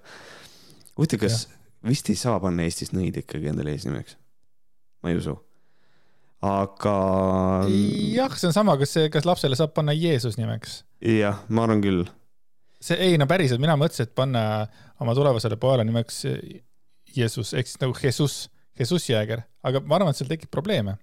huvitav, 0.98 1.22
kas 1.22 1.46
ja 1.46 1.60
vist 1.86 2.10
ei 2.12 2.18
saa 2.18 2.38
panna 2.42 2.66
Eestis 2.66 2.92
nõid 2.94 3.16
ikkagi 3.22 3.50
endale 3.50 3.74
eesnimeks. 3.74 4.16
ma 5.02 5.12
ei 5.12 5.18
usu. 5.20 5.36
aga. 6.44 6.94
jah, 8.14 8.36
see 8.36 8.50
on 8.50 8.56
sama, 8.56 8.76
kas 8.80 8.96
kas 9.12 9.28
lapsele 9.28 9.58
saab 9.58 9.74
panna 9.76 9.96
Jeesus 9.96 10.38
nimeks? 10.40 10.82
jah, 11.04 11.42
ma 11.48 11.66
arvan 11.66 11.84
küll. 11.84 12.06
see, 12.80 12.98
ei 13.00 13.18
no 13.20 13.28
päriselt, 13.30 13.62
mina 13.62 13.78
mõtlesin, 13.80 14.08
et 14.08 14.16
panna 14.16 14.44
oma 15.00 15.16
tulevasele 15.16 15.60
pojale 15.60 15.86
nimeks 15.88 16.24
Jeesus 17.16 17.54
ehk 17.56 17.70
siis 17.70 17.80
nagu 17.82 17.96
Jesus, 17.96 18.42
Jesus 18.78 19.08
Jääger, 19.08 19.46
aga 19.66 19.82
ma 19.82 19.98
arvan, 19.98 20.12
et 20.12 20.20
seal 20.20 20.30
tekib 20.30 20.52
probleeme. 20.52 20.98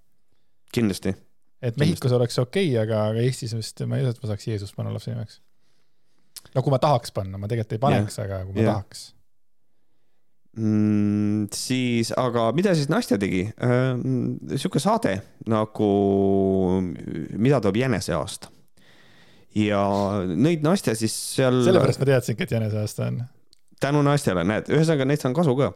kindlasti. 0.74 1.16
Et 1.62 1.78
Mehhikos 1.82 2.14
oleks 2.18 2.38
okei 2.42 2.72
okay,, 2.72 2.82
aga, 2.84 3.04
aga 3.12 3.26
Eestis 3.26 3.56
vist 3.58 3.84
ma 3.90 3.98
ei 3.98 4.06
usu, 4.06 4.16
et 4.16 4.24
ma 4.24 4.32
saaks 4.32 4.50
Jeesus 4.50 4.74
panna 4.78 4.94
lapse 4.94 5.12
nimeks. 5.14 5.40
no 6.54 6.64
kui 6.64 6.74
ma 6.74 6.82
tahaks 6.82 7.14
panna, 7.16 7.40
ma 7.40 7.50
tegelikult 7.50 7.78
ei 7.78 7.86
paneks, 7.88 8.20
aga 8.24 8.44
kui 8.46 8.58
ma 8.60 8.66
ja. 8.66 8.74
tahaks 8.76 9.08
mm,. 10.58 11.48
siis, 11.54 12.12
aga 12.18 12.50
mida 12.58 12.76
siis 12.78 12.92
Nastja 12.94 13.18
tegi 13.22 13.46
äh,? 13.48 13.88
sihuke 14.56 14.82
saade 14.84 15.18
nagu 15.50 15.90
Mida 17.38 17.62
toob 17.64 17.80
jäneseaasta. 17.80 18.52
ja 19.56 19.82
nõid 20.28 20.66
Nastja 20.66 20.96
siis 20.98 21.16
seal. 21.38 21.64
sellepärast 21.66 22.02
ma 22.04 22.12
teadsingi, 22.12 22.46
et 22.46 22.56
jäneseaasta 22.58 23.10
on. 23.10 23.24
tänu 23.82 24.06
Nastjale, 24.06 24.46
näed, 24.48 24.70
ühesõnaga 24.74 25.10
neist 25.10 25.26
on 25.30 25.38
kasu 25.38 25.58
ka. 25.58 25.74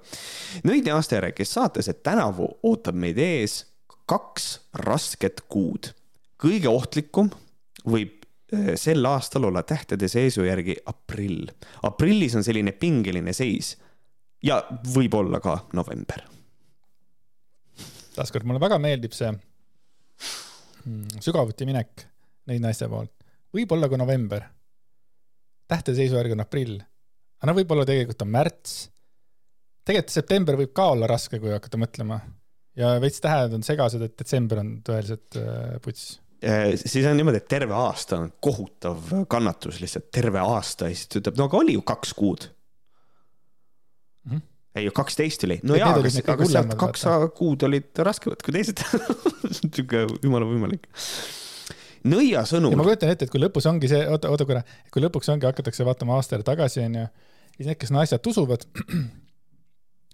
nõid 0.67 0.89
Nastja 0.89 1.25
rääkis 1.25 1.53
saates, 1.57 1.89
et 1.89 2.03
tänavu 2.05 2.49
ootab 2.61 2.97
meid 2.97 3.17
ees 3.21 3.63
kaks 4.11 4.47
rasket 4.83 5.45
kuud. 5.51 5.93
kõige 6.41 6.67
ohtlikum 6.67 7.29
võib 7.87 8.25
äh, 8.53 8.73
sel 8.75 9.05
aastal 9.05 9.47
olla 9.47 9.63
tähtede 9.63 10.09
seisu 10.11 10.43
järgi 10.43 10.75
aprill. 10.85 11.47
aprillis 11.83 12.35
on 12.35 12.43
selline 12.43 12.71
pingeline 12.71 13.33
seis 13.33 13.77
ja 14.43 14.61
võib-olla 14.95 15.39
ka 15.39 15.57
november. 15.77 16.25
taaskord 18.15 18.45
mulle 18.45 18.59
väga 18.59 18.79
meeldib 18.81 19.15
see 19.15 19.31
mm, 19.31 21.21
sügavuti 21.23 21.67
minek 21.69 22.07
neid 22.51 22.63
naiste 22.63 22.89
poolt. 22.91 23.13
võib-olla 23.53 23.89
ka 23.89 23.99
november. 24.01 24.43
tähtede 25.67 26.01
seisujärg 26.01 26.35
on 26.35 26.43
aprill. 26.43 26.81
aga 27.39 27.51
no 27.51 27.57
võib-olla 27.57 27.87
tegelikult 27.87 28.27
on 28.27 28.35
märts. 28.35 28.77
tegelikult 29.85 30.19
september 30.19 30.59
võib 30.59 30.75
ka 30.75 30.91
olla 30.95 31.07
raske, 31.07 31.39
kui 31.39 31.53
hakata 31.53 31.79
mõtlema. 31.79 32.19
Ja 32.79 32.95
veits 33.03 33.21
tähed 33.23 33.55
on 33.57 33.65
segased, 33.65 34.03
et 34.05 34.17
detsember 34.19 34.61
on 34.63 34.75
tõeliselt 34.87 35.39
äh, 35.39 35.75
puts 35.83 36.05
äh, 36.45 36.71
siis 36.79 37.07
on 37.09 37.17
niimoodi, 37.19 37.41
et 37.41 37.49
terve 37.51 37.75
aasta 37.77 38.21
on 38.21 38.31
kohutav 38.43 39.11
kannatus 39.31 39.81
lihtsalt, 39.83 40.09
terve 40.13 40.43
aasta 40.43 40.89
ja 40.89 40.95
siis 40.95 41.11
ta 41.11 41.21
ütleb, 41.21 41.39
no 41.39 41.49
aga 41.49 41.61
oli 41.61 41.75
ju 41.77 41.83
kaks 41.93 42.15
kuud 42.17 42.47
mm. 44.23 44.31
-hmm. 44.31 44.47
ei, 44.75 44.89
kaksteist 45.01 45.43
oli. 45.49 45.59
no 45.63 45.79
jaa, 45.79 45.93
aga, 45.97 46.15
aga 46.35 46.49
sealt 46.55 46.79
kaks 46.85 47.05
kuud 47.37 47.67
olid 47.67 48.03
raskemad 48.07 48.43
kui 48.45 48.55
teised 48.55 48.83
sihuke 49.57 50.07
jumala 50.23 50.47
võimalik. 50.47 50.87
Nõia 52.01 52.41
sõnul. 52.49 52.73
ma 52.73 52.85
kujutan 52.85 53.11
ette, 53.13 53.27
et 53.27 53.33
kui 53.33 53.41
lõpus 53.41 53.67
ongi 53.69 53.89
see, 53.91 54.01
oota, 54.09 54.31
oota 54.33 54.47
korra, 54.49 54.63
kui 54.93 55.03
lõpuks 55.03 55.29
ongi, 55.33 55.45
hakatakse 55.45 55.85
vaatama 55.85 56.15
aastale 56.17 56.45
tagasi, 56.47 56.81
onju, 56.87 57.03
siis 57.57 57.67
need, 57.67 57.77
kes 57.81 57.91
naised 57.93 58.29
usuvad 58.31 58.65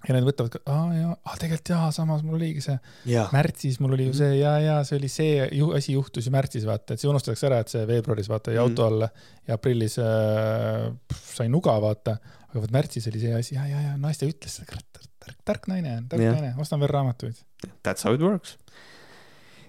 ja 0.05 0.13
need 0.13 0.27
mõtlevad, 0.27 0.59
aa 0.69 0.87
jaa, 0.93 1.13
aa 1.25 1.37
tegelikult 1.41 1.71
jaa, 1.73 1.87
samas 1.95 2.21
mul 2.25 2.37
oligi 2.37 2.61
see 2.63 2.77
ja. 3.09 3.25
märtsis 3.33 3.79
mul 3.81 3.95
oli 3.97 4.09
ju 4.11 4.17
see 4.19 4.37
ja, 4.37 4.53
ja 4.61 4.75
see 4.87 4.99
oli 4.99 5.09
see 5.11 5.47
ju, 5.57 5.71
asi 5.77 5.95
juhtus 5.95 6.29
ju 6.29 6.33
märtsis 6.33 6.67
vaata, 6.69 6.93
et 6.93 7.01
see 7.01 7.09
unustatakse 7.09 7.49
ära, 7.49 7.61
et 7.63 7.73
see 7.73 7.81
veebruaris 7.89 8.29
vaata 8.29 8.53
jäi 8.53 8.59
mm. 8.59 8.69
auto 8.69 8.85
alla 8.87 9.09
ja 9.47 9.57
aprillis 9.57 9.97
äh, 10.03 10.85
sai 11.33 11.49
nuga 11.49 11.79
vaata 11.81 12.17
aga 12.51 12.63
vot 12.63 12.73
märtsis 12.73 13.07
oli 13.11 13.21
see 13.21 13.33
asi, 13.37 13.55
ja, 13.57 13.65
ja, 13.69 13.81
ja 13.89 13.95
naiste 14.01 14.27
ütles 14.29 14.59
kurat, 14.69 15.01
tark, 15.23 15.39
tark 15.45 15.67
naine 15.71 15.97
on, 15.99 16.05
tark 16.11 16.23
yeah. 16.23 16.37
naine, 16.37 16.53
ostan 16.61 16.81
veel 16.81 16.93
raamatuid. 16.93 17.41
That's 17.85 18.07
how 18.07 18.15
it 18.15 18.23
works. 18.23 18.55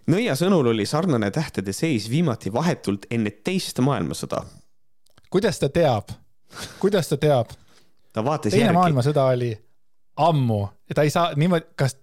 Nõia 0.09 0.35
sõnul 0.41 0.71
oli 0.71 0.87
sarnane 0.89 1.29
tähtede 1.35 1.75
seis 1.77 2.09
viimati 2.09 2.53
vahetult 2.53 3.09
enne 3.13 3.33
teist 3.45 3.81
maailmasõda. 3.85 4.45
kuidas 5.31 5.61
ta 5.61 5.69
teab, 5.69 6.15
kuidas 6.81 7.11
ta 7.11 7.19
teab? 7.21 7.53
ta 8.13 8.25
vaatas 8.25 8.55
teine 8.55 8.71
järgi. 8.71 8.79
maailmasõda 8.79 9.27
oli 9.35 9.51
ammu 10.19 10.61
ja 10.89 10.99
ta 10.99 11.05
ei 11.07 11.11
saa 11.15 11.33
niimoodi, 11.37 11.71
kas, 11.79 11.97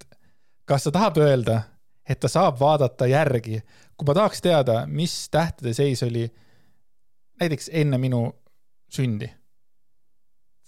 kas 0.65 0.87
ta 0.87 0.93
tahab 0.95 1.19
öelda, 1.23 1.61
et 2.09 2.19
ta 2.19 2.31
saab 2.31 2.59
vaadata 2.59 3.07
järgi, 3.09 3.61
kui 3.97 4.07
ma 4.07 4.15
tahaks 4.17 4.43
teada, 4.45 4.83
mis 4.87 5.29
tähtede 5.33 5.73
seis 5.75 6.03
oli 6.05 6.27
näiteks 7.41 7.69
enne 7.73 7.99
minu 7.99 8.27
sündi 8.91 9.29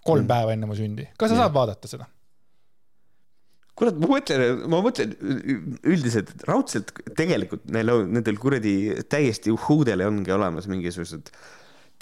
kolm 0.08 0.24
mm. 0.24 0.30
päeva 0.32 0.54
enne 0.56 0.70
mu 0.70 0.78
sündi. 0.78 1.08
kas 1.20 1.32
sa 1.32 1.38
ja. 1.38 1.44
saad 1.46 1.56
vaadata 1.56 1.92
seda? 1.92 2.08
kurat, 3.78 4.00
ma 4.02 4.10
mõtlen, 4.10 4.64
ma 4.72 4.82
mõtlen 4.82 5.14
üldiselt, 5.86 6.34
raudselt 6.50 6.94
tegelikult 7.18 7.68
neil 7.74 7.94
on, 7.94 8.12
nendel 8.16 8.40
kuradi 8.42 8.74
täiesti 9.10 9.54
uhhuudel 9.54 10.02
ongi 10.08 10.34
olemas 10.34 10.70
mingisugused 10.72 11.30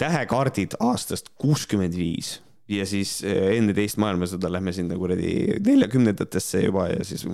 tähekaardid 0.00 0.78
aastast 0.80 1.32
kuuskümmend 1.40 1.96
viis 1.96 2.38
ja 2.68 2.86
siis 2.88 3.18
eh, 3.26 3.56
enne 3.56 3.74
teist 3.76 3.98
maailmasõda 4.02 4.50
lähme 4.50 4.74
sinna 4.74 4.98
kuradi 4.98 5.32
neljakümnendatesse 5.64 6.64
juba 6.64 6.88
ja 6.90 7.06
siis 7.06 7.26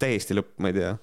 täiesti 0.00 0.36
lõpp, 0.36 0.54
ma 0.60 0.72
ei 0.72 0.78
tea. 0.80 0.94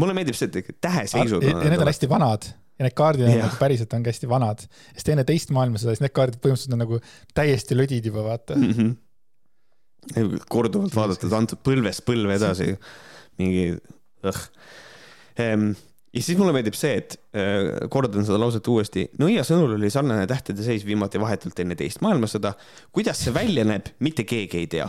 mulle 0.00 0.16
meeldib 0.16 0.38
see, 0.38 0.50
et 0.50 0.76
täheseisud. 0.80 1.44
ja 1.44 1.58
need 1.60 1.80
on 1.80 1.90
hästi 1.92 2.10
vanad 2.10 2.48
ja 2.78 2.86
need 2.86 2.96
kaardid 2.98 3.28
on 3.28 3.36
nagu 3.38 3.60
päriselt 3.60 3.92
ongi 3.94 4.10
hästi 4.10 4.30
vanad, 4.30 4.64
sest 4.96 5.10
enne 5.12 5.24
teist 5.28 5.52
maailmasõda, 5.54 5.94
siis 5.94 6.02
need 6.02 6.14
kaardid 6.16 6.40
põhimõtteliselt 6.42 6.76
on 6.76 6.82
nagu 6.82 7.00
täiesti 7.36 7.78
lödid 7.78 8.08
juba, 8.10 8.24
vaata 8.26 8.56
mm. 8.58 8.94
-hmm. 10.14 10.38
korduvalt 10.50 10.96
vaadatud, 10.96 11.32
antud 11.36 11.62
põlvest 11.66 12.04
põlve 12.08 12.38
edasi, 12.40 12.72
mingi 13.38 13.68
õh 14.24 14.40
ehm, 15.44 15.72
ja 16.14 16.22
siis 16.22 16.38
mulle 16.38 16.54
meeldib 16.54 16.76
see, 16.78 16.98
et 17.00 17.16
äh, 17.34 17.88
kordan 17.90 18.26
seda 18.26 18.38
lauset 18.40 18.68
uuesti. 18.70 19.08
Nõia 19.18 19.42
sõnul 19.46 19.74
oli 19.78 19.90
sarnane 19.90 20.28
tähtede 20.30 20.66
seis 20.66 20.86
viimati 20.86 21.20
vahetult 21.20 21.58
enne 21.64 21.76
teist 21.78 22.04
maailmasõda. 22.04 22.54
kuidas 22.94 23.24
see 23.24 23.34
välja 23.34 23.66
näeb, 23.66 23.90
mitte 24.04 24.26
keegi 24.28 24.62
ei 24.62 24.70
tea 24.70 24.88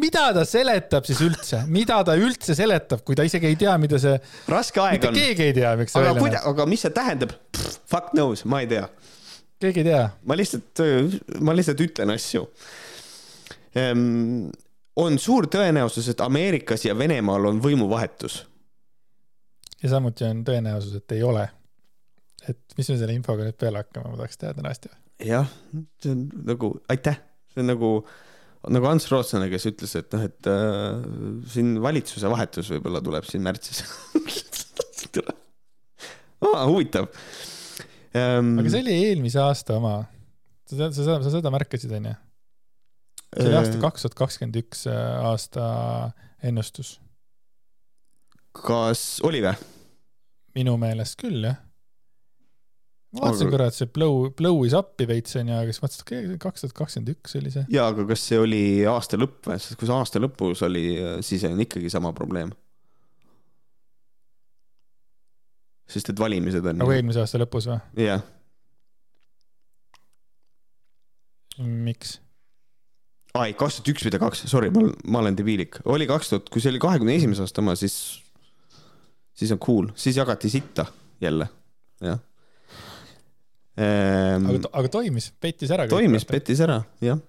mida 0.00 0.22
ta 0.34 0.44
seletab 0.48 1.04
siis 1.08 1.20
üldse, 1.24 1.60
mida 1.72 1.98
ta 2.06 2.16
üldse 2.16 2.56
seletab, 2.56 3.02
kui 3.06 3.16
ta 3.18 3.26
isegi 3.26 3.50
ei 3.50 3.58
tea, 3.60 3.74
mida 3.80 4.00
see. 4.00 4.16
raske 4.50 4.80
aeg 4.80 4.96
mitte 4.96 5.10
on. 5.10 5.18
keegi 5.18 5.48
ei 5.50 5.56
tea, 5.58 5.74
miks 5.80 5.92
see 5.94 6.00
aga 6.00 6.14
välja 6.16 6.30
näeb. 6.38 6.48
aga 6.52 6.66
mis 6.70 6.84
see 6.86 6.94
tähendab? 6.94 7.34
Fuck 7.90 8.14
knows, 8.14 8.46
ma 8.48 8.62
ei 8.64 8.70
tea. 8.70 8.88
keegi 9.60 9.84
ei 9.84 9.88
tea. 9.90 10.06
ma 10.24 10.38
lihtsalt, 10.40 10.84
ma 11.44 11.56
lihtsalt 11.56 11.84
ütlen 11.84 12.14
asju 12.14 12.46
ehm,. 13.76 14.48
on 15.04 15.20
suur 15.20 15.50
tõenäosus, 15.52 16.08
et 16.14 16.24
Ameerikas 16.24 16.86
ja 16.86 16.96
Venemaal 16.96 17.50
on 17.50 17.60
võimuvahetus. 17.62 18.44
Ja 19.84 19.92
samuti 19.92 20.26
on 20.26 20.42
tõenäosus, 20.46 20.96
et 20.98 21.16
ei 21.16 21.22
ole. 21.26 21.44
et 22.48 22.76
mis 22.78 22.88
me 22.90 22.98
selle 23.00 23.16
infoga 23.16 23.46
nüüd 23.46 23.56
peale 23.60 23.80
hakkame, 23.84 24.10
ma 24.12 24.20
tahaks 24.20 24.40
teada, 24.40 24.64
Nastja. 24.64 24.92
jah, 25.24 25.48
see 26.02 26.14
on 26.14 26.24
nagu, 26.48 26.74
aitäh, 26.92 27.20
see 27.52 27.64
on 27.64 27.70
nagu 27.72 27.90
nagu 28.72 28.88
Ants 28.88 29.10
Rootslane, 29.12 29.50
kes 29.52 29.66
ütles, 29.68 29.92
et 29.98 30.14
noh, 30.16 30.22
et 30.24 30.48
äh, 30.48 31.02
siin 31.52 31.74
valitsuse 31.84 32.30
vahetus 32.32 32.70
võib-olla 32.72 33.02
tuleb 33.04 33.26
siin 33.28 33.44
märtsis 33.44 33.82
ah, 36.54 36.64
huvitav 36.70 37.10
ähm,. 38.16 38.54
aga 38.62 38.72
see 38.72 38.84
oli 38.86 38.96
eelmise 39.10 39.42
aasta 39.42 39.76
oma. 39.76 39.96
sa 40.70 40.80
tead, 40.80 40.96
sa, 40.96 41.18
sa 41.26 41.34
seda 41.36 41.52
märkasid, 41.52 41.92
onju? 42.00 42.14
see 43.34 43.50
oli 43.50 43.60
aasta 43.60 43.76
äh. 43.76 43.82
kaks 43.84 44.06
tuhat 44.06 44.18
kakskümmend 44.22 44.60
üks 44.64 44.86
äh, 44.88 45.28
aasta 45.28 45.68
ennustus. 46.44 46.96
kas 48.64 49.06
oli 49.28 49.44
või? 49.44 49.73
Minu 50.54 50.76
meelest 50.80 51.18
küll, 51.20 51.44
jah 51.48 51.60
ma 53.14 53.28
vaatasin 53.28 53.50
korra, 53.52 53.68
et 53.70 53.76
see 53.76 53.90
blow, 53.94 54.28
blow 54.36 54.64
is 54.66 54.74
up'i 54.76 55.06
veits 55.08 55.36
onju, 55.38 55.54
aga 55.54 55.70
siis 55.70 55.82
mõtlesin, 55.84 56.34
et 56.34 56.42
kaks 56.42 56.64
tuhat 56.64 56.76
kakskümmend 56.80 57.12
üks 57.14 57.36
oli 57.38 57.52
see. 57.54 57.64
jaa, 57.72 57.86
aga 57.92 58.06
kas 58.10 58.26
see 58.30 58.40
oli 58.42 58.62
aasta 58.90 59.20
lõpp 59.20 59.50
või, 59.50 59.58
sest 59.62 59.78
kui 59.78 59.88
see 59.90 59.96
aasta 59.96 60.22
lõpus 60.22 60.64
oli, 60.66 60.84
siis 61.26 61.46
on 61.48 61.62
ikkagi 61.64 61.92
sama 61.92 62.14
probleem. 62.16 62.52
sest 65.94 66.08
et 66.10 66.18
valimised 66.18 66.64
on. 66.64 66.80
nagu 66.80 66.94
eelmise 66.94 67.22
aasta 67.22 67.38
lõpus 67.42 67.68
või? 67.70 67.78
jah. 68.02 68.24
miks? 71.60 72.18
aa 73.36 73.46
ei, 73.46 73.54
kaks 73.54 73.78
tuhat 73.78 73.94
üks 73.94 74.08
mitte 74.08 74.18
kaks, 74.22 74.46
sorry, 74.50 74.74
ma, 74.74 74.88
ma 75.06 75.22
olen 75.22 75.38
debiilik, 75.38 75.78
oli 75.86 76.10
kaks 76.10 76.34
tuhat, 76.34 76.50
kui 76.50 76.64
see 76.64 76.74
oli 76.74 76.82
kahekümne 76.82 77.14
esimese 77.14 77.46
aasta 77.46 77.62
oma, 77.62 77.78
siis, 77.78 78.23
siis 79.44 79.54
on 79.54 79.60
cool, 79.62 79.90
siis 79.98 80.16
jagati 80.16 80.50
sitta 80.52 80.86
jälle, 81.22 81.48
jah 82.04 82.20
ehm, 83.76 84.46
aga, 84.50 84.70
aga 84.80 84.92
toimis, 84.98 85.30
pettis 85.40 85.72
ära. 85.74 85.88
toimis, 85.90 86.26
pettis 86.28 86.62
ära, 86.64 86.80
jah 87.04 87.20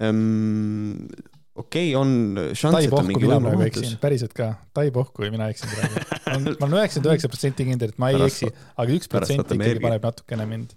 ehm,. 0.00 1.08
okei 1.54 1.90
okay,, 1.92 1.96
on 1.98 2.52
šanss, 2.56 2.86
et 2.88 2.96
on 2.96 3.08
mingi 3.10 3.30
eksin, 3.66 3.98
päriselt 4.02 4.36
ka, 4.36 4.52
Tai 4.76 4.86
pohku 4.94 5.26
ja 5.26 5.32
mina 5.34 5.50
eksin 5.52 5.72
praegu. 5.74 6.04
ma 6.60 6.68
olen 6.68 6.78
üheksakümmend 6.80 7.10
üheksa 7.12 7.32
protsenti 7.32 7.66
kindel, 7.68 7.92
et 7.92 8.00
ma 8.00 8.12
ei 8.12 8.20
Pärast- 8.20 8.46
eksi, 8.46 8.70
aga 8.76 8.96
üks 8.96 9.12
protsent 9.12 9.56
ikkagi 9.56 9.82
paneb 9.82 10.08
natukene 10.08 10.48
mind. 10.48 10.72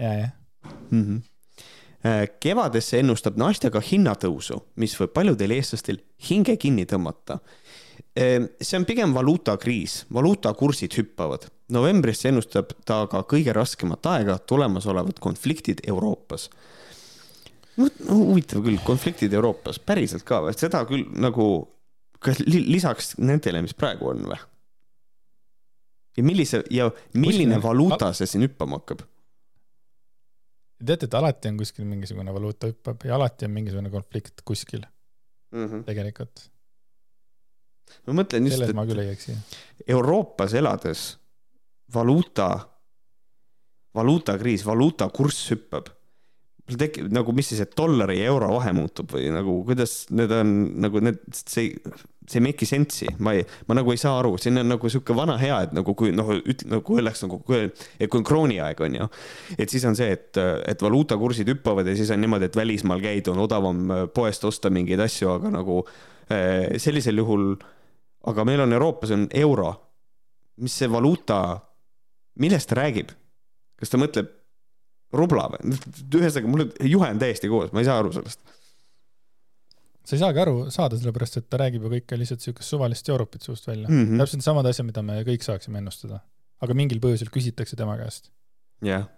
ja, 0.00 0.14
ja. 0.22 0.30
mm. 0.90 1.02
-hmm. 1.02 2.32
kevadesse 2.40 3.02
ennustab 3.02 3.36
Nastja 3.38 3.70
ka 3.70 3.82
hinnatõusu, 3.84 4.62
mis 4.80 4.96
võib 4.98 5.12
paljudel 5.14 5.58
eestlastel 5.58 6.00
hinge 6.30 6.56
kinni 6.56 6.86
tõmmata. 6.88 7.38
See 8.16 8.76
on 8.76 8.84
pigem 8.84 9.14
valuutakriis, 9.14 10.04
valuutakursid 10.12 10.92
hüppavad. 10.98 11.48
novembrisse 11.72 12.28
ennustab 12.28 12.74
ta 12.84 13.06
ka 13.08 13.22
kõige 13.24 13.52
raskemat 13.56 14.06
aega, 14.06 14.38
tulemasolevad 14.38 15.18
konfliktid 15.20 15.80
Euroopas. 15.88 16.50
no 17.76 17.88
huvitav 18.10 18.60
küll, 18.62 18.76
konfliktid 18.84 19.32
Euroopas, 19.32 19.78
päriselt 19.78 20.22
ka 20.28 20.42
või, 20.44 20.52
seda 20.58 20.84
küll 20.84 21.06
nagu, 21.16 21.68
kas 22.20 22.42
li 22.44 22.60
lisaks 22.72 23.14
nendele, 23.18 23.62
mis 23.62 23.74
praegu 23.74 24.10
on 24.12 24.26
või? 24.28 24.38
ja 26.16 26.22
millise 26.22 26.62
ja 26.70 26.90
milline 27.14 27.56
Kuskil- 27.56 27.62
valuuta 27.62 28.12
see 28.12 28.26
siin 28.26 28.44
hüppama 28.44 28.76
hakkab? 28.82 29.00
teate, 30.84 31.06
et 31.06 31.14
alati 31.14 31.48
on 31.48 31.56
kuskil 31.56 31.84
mingisugune 31.88 32.34
valuuta 32.34 32.66
hüppab 32.68 33.04
ja 33.06 33.14
alati 33.14 33.46
on 33.48 33.50
mingisugune 33.56 33.90
konflikt 33.90 34.42
kuskil 34.44 34.84
Mm 35.52 35.66
-hmm. 35.68 35.84
tegelikult. 35.84 36.51
Ma 38.06 38.20
mõtlen 38.22 38.48
just, 38.48 38.62
et. 38.66 38.76
Euroopas 39.92 40.54
elades 40.58 41.08
valuuta, 41.94 42.58
valuutakriis, 43.94 44.66
valuutakurss 44.66 45.50
hüppab. 45.52 45.90
mul 46.62 46.78
tekib 46.78 47.08
nagu, 47.12 47.32
mis 47.34 47.48
siis, 47.50 47.60
et 47.64 47.72
dollari 47.76 48.20
ja 48.20 48.28
euro 48.30 48.52
vahe 48.54 48.70
muutub 48.72 49.10
või 49.12 49.26
nagu 49.34 49.56
kuidas 49.66 50.04
need 50.14 50.30
on 50.32 50.52
nagu 50.80 51.00
need, 51.02 51.18
see, 51.34 51.72
see 52.22 52.38
ei 52.38 52.44
make'i 52.46 52.68
sense'i, 52.70 53.10
ma 53.18 53.32
ei, 53.34 53.42
ma 53.66 53.74
nagu 53.76 53.90
ei 53.92 53.98
saa 54.00 54.14
aru, 54.20 54.36
siin 54.40 54.60
on 54.62 54.70
nagu 54.70 54.92
sihuke 54.92 55.16
vana 55.18 55.34
hea, 55.40 55.58
et 55.66 55.74
nagu 55.74 55.96
kui 55.98 56.14
noh, 56.14 56.30
ütle 56.38 56.70
nagu 56.70 56.96
öeldakse 56.96 57.26
nagu, 57.26 57.42
et 57.58 58.06
kui 58.06 58.22
on 58.22 58.28
krooniaeg 58.30 58.84
on 58.86 59.00
ju, 59.00 59.10
et 59.58 59.74
siis 59.74 59.84
on 59.90 59.98
see, 59.98 60.14
et, 60.14 60.38
et 60.70 60.86
valuutakursid 60.86 61.50
hüppavad 61.50 61.90
ja 61.90 61.96
siis 61.98 62.14
on 62.14 62.22
niimoodi, 62.22 62.48
et 62.48 62.56
välismaal 62.62 63.02
käid, 63.02 63.28
on 63.34 63.42
odavam 63.42 63.82
poest 64.14 64.46
osta 64.48 64.70
mingeid 64.72 65.02
asju, 65.02 65.34
aga 65.34 65.52
nagu 65.58 65.82
eh, 65.82 66.11
sellisel 66.28 67.18
juhul, 67.18 67.56
aga 68.30 68.44
meil 68.44 68.60
on 68.64 68.72
Euroopas 68.72 69.10
on 69.14 69.26
euro 69.34 69.72
mis 70.60 70.74
see 70.76 70.90
valuuta, 70.90 71.42
millest 72.42 72.70
ta 72.70 72.80
räägib? 72.82 73.12
kas 73.82 73.90
ta 73.90 73.98
mõtleb 73.98 74.28
rubla 75.18 75.48
või? 75.52 75.76
ühesõnaga, 76.20 76.50
mul 76.50 76.66
juhe 76.86 77.08
on 77.14 77.22
täiesti 77.22 77.50
koos, 77.50 77.72
ma 77.74 77.82
ei 77.82 77.88
saa 77.88 77.98
aru 78.02 78.12
sellest. 78.14 78.42
sa 80.02 80.16
ei 80.16 80.22
saagi 80.22 80.42
aru 80.44 80.56
saada, 80.74 80.98
sellepärast 81.00 81.40
et 81.40 81.48
ta 81.50 81.60
räägib 81.64 81.86
ju 81.86 81.94
kõike 81.96 82.18
lihtsalt 82.20 82.44
siukest 82.44 82.74
suvalist 82.74 83.10
Europit 83.10 83.42
suust 83.42 83.66
välja 83.68 83.88
mm. 83.88 84.04
-hmm. 84.04 84.22
täpselt 84.22 84.46
samad 84.46 84.68
asjad, 84.70 84.88
mida 84.88 85.02
me 85.06 85.18
kõik 85.26 85.46
saaksime 85.46 85.82
ennustada. 85.82 86.22
aga 86.62 86.78
mingil 86.78 87.02
põhjusel 87.02 87.32
küsitakse 87.34 87.76
tema 87.76 87.96
käest. 87.98 88.30
jah, 88.86 89.08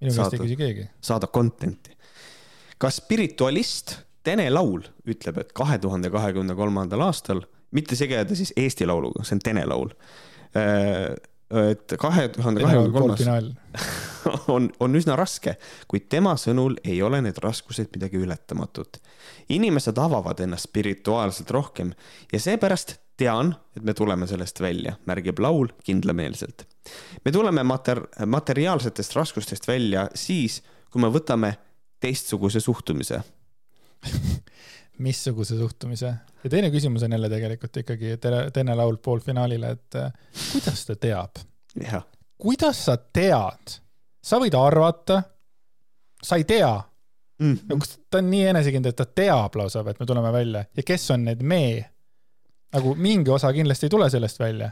minu 0.00 0.14
käest 0.14 0.38
ei 0.38 0.44
küsi 0.44 0.60
keegi. 0.62 0.88
saada 1.00 1.26
content'i. 1.26 1.96
kas 2.78 3.02
spiritualist 3.02 3.96
Tene 4.24 4.48
Laul 4.50 4.82
ütleb, 5.08 5.38
et 5.42 5.52
kahe 5.56 5.78
tuhande 5.78 6.10
kahekümne 6.10 6.54
kolmandal 6.58 7.06
aastal, 7.06 7.42
mitte 7.70 7.96
segada 7.96 8.36
siis 8.36 8.52
Eesti 8.56 8.86
Lauluga, 8.88 9.24
see 9.24 9.38
on 9.38 9.44
Tene 9.44 9.64
Laul. 9.68 9.92
et 10.54 11.96
kahe 12.00 12.28
tuhande 12.34 12.64
kahekümne 12.64 12.92
kolmas 12.92 13.24
on, 14.54 14.70
on 14.80 14.96
üsna 14.98 15.16
raske, 15.16 15.56
kuid 15.88 16.08
tema 16.12 16.34
sõnul 16.40 16.76
ei 16.84 17.00
ole 17.02 17.20
need 17.24 17.38
raskused 17.42 17.92
midagi 17.94 18.20
ületamatut. 18.20 18.98
inimesed 19.48 19.98
avavad 19.98 20.40
ennast 20.40 20.68
spirituaalselt 20.68 21.50
rohkem 21.50 21.92
ja 22.32 22.40
seepärast 22.40 22.98
tean, 23.18 23.54
et 23.76 23.82
me 23.82 23.94
tuleme 23.94 24.26
sellest 24.30 24.60
välja, 24.60 24.96
märgib 25.06 25.38
Laul 25.38 25.72
kindlameelselt. 25.84 26.66
me 27.24 27.32
tuleme 27.32 27.62
mater-, 27.62 28.06
materiaalsetest 28.26 29.16
raskustest 29.16 29.68
välja 29.68 30.08
siis, 30.14 30.62
kui 30.90 31.02
me 31.02 31.10
võtame 31.12 31.54
teistsuguse 32.00 32.60
suhtumise. 32.60 33.22
missuguse 35.06 35.58
suhtumise? 35.58 36.14
ja 36.44 36.50
teine 36.50 36.70
küsimus 36.70 37.02
on 37.02 37.12
jälle 37.12 37.28
tegelikult 37.28 37.76
ikkagi 37.76 38.16
Tene, 38.52 38.74
Laul 38.74 38.96
poolfinaalile, 39.02 39.70
et 39.70 39.94
äh, 39.94 40.12
kuidas 40.52 40.86
ta 40.86 40.96
teab? 40.96 41.42
kuidas 42.38 42.84
sa 42.84 42.96
tead? 42.96 43.78
sa 44.22 44.38
võid 44.42 44.54
arvata, 44.58 45.22
sa 46.22 46.36
ei 46.36 46.44
tea. 46.44 46.74
Mm. 47.38 47.58
no 47.68 47.76
kas 47.78 47.94
ta 48.10 48.18
on 48.18 48.30
nii 48.32 48.48
enesekindel, 48.50 48.92
et 48.92 48.98
ta 48.98 49.06
teab 49.06 49.54
lausa, 49.60 49.84
et 49.86 50.00
me 50.00 50.06
tuleme 50.06 50.32
välja 50.34 50.64
ja 50.74 50.82
kes 50.82 51.10
on 51.14 51.24
need 51.28 51.42
me? 51.46 51.62
nagu 52.74 52.94
mingi 52.98 53.30
osa 53.30 53.52
kindlasti 53.54 53.86
ei 53.86 53.90
tule 53.90 54.10
sellest 54.10 54.40
välja. 54.40 54.70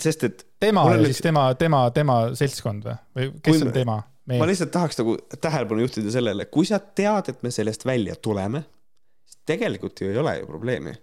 sest 0.00 0.24
et 0.24 0.46
tema 0.60 0.82
ja 0.84 0.98
on 0.98 1.04
siis 1.04 1.22
tema, 1.24 1.46
tema, 1.54 1.86
tema 1.90 2.18
seltskond 2.34 2.84
või, 2.84 2.98
või 3.16 3.30
kes 3.38 3.60
Kui 3.60 3.68
on 3.68 3.72
tema? 3.72 4.02
Me 4.26 4.38
ma, 4.40 4.46
lihtsalt 4.48 4.72
tahaks 4.74 4.98
nagu 5.00 5.16
tähelepanu 5.40 5.84
juhtida 5.84 6.12
sellele, 6.14 6.48
kui 6.52 6.66
sa 6.68 6.80
tead, 6.80 7.30
et 7.32 7.42
me 7.46 7.52
sellest 7.54 7.86
välja 7.86 8.16
tuleme, 8.18 8.64
siis 9.26 9.42
tegelikult 9.52 10.02
ju 10.02 10.10
ei 10.10 10.18
ole 10.22 10.38
ju 10.40 10.48
probleemi. 10.48 10.94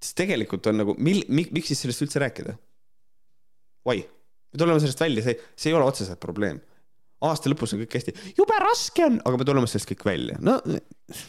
sest 0.00 0.16
tegelikult 0.22 0.66
on 0.70 0.80
nagu, 0.82 0.96
mil-, 0.98 1.26
miks 1.28 1.70
siis 1.70 1.84
sellest 1.84 2.02
üldse 2.06 2.22
rääkida? 2.22 2.56
Why? 3.86 4.02
me 4.50 4.58
tuleme 4.58 4.82
sellest 4.82 5.00
välja, 5.00 5.22
see, 5.22 5.38
see 5.56 5.70
ei 5.70 5.78
ole 5.78 5.86
otseselt 5.86 6.20
probleem. 6.20 6.60
aasta 7.20 7.50
lõpus 7.52 7.74
on 7.76 7.82
kõik 7.82 7.98
hästi, 7.98 8.14
jube 8.38 8.56
raske 8.64 9.04
on, 9.04 9.18
aga 9.28 9.38
me 9.38 9.46
tuleme 9.46 9.68
sellest 9.70 9.90
kõik 9.92 10.06
välja. 10.08 10.38
no 10.42 10.58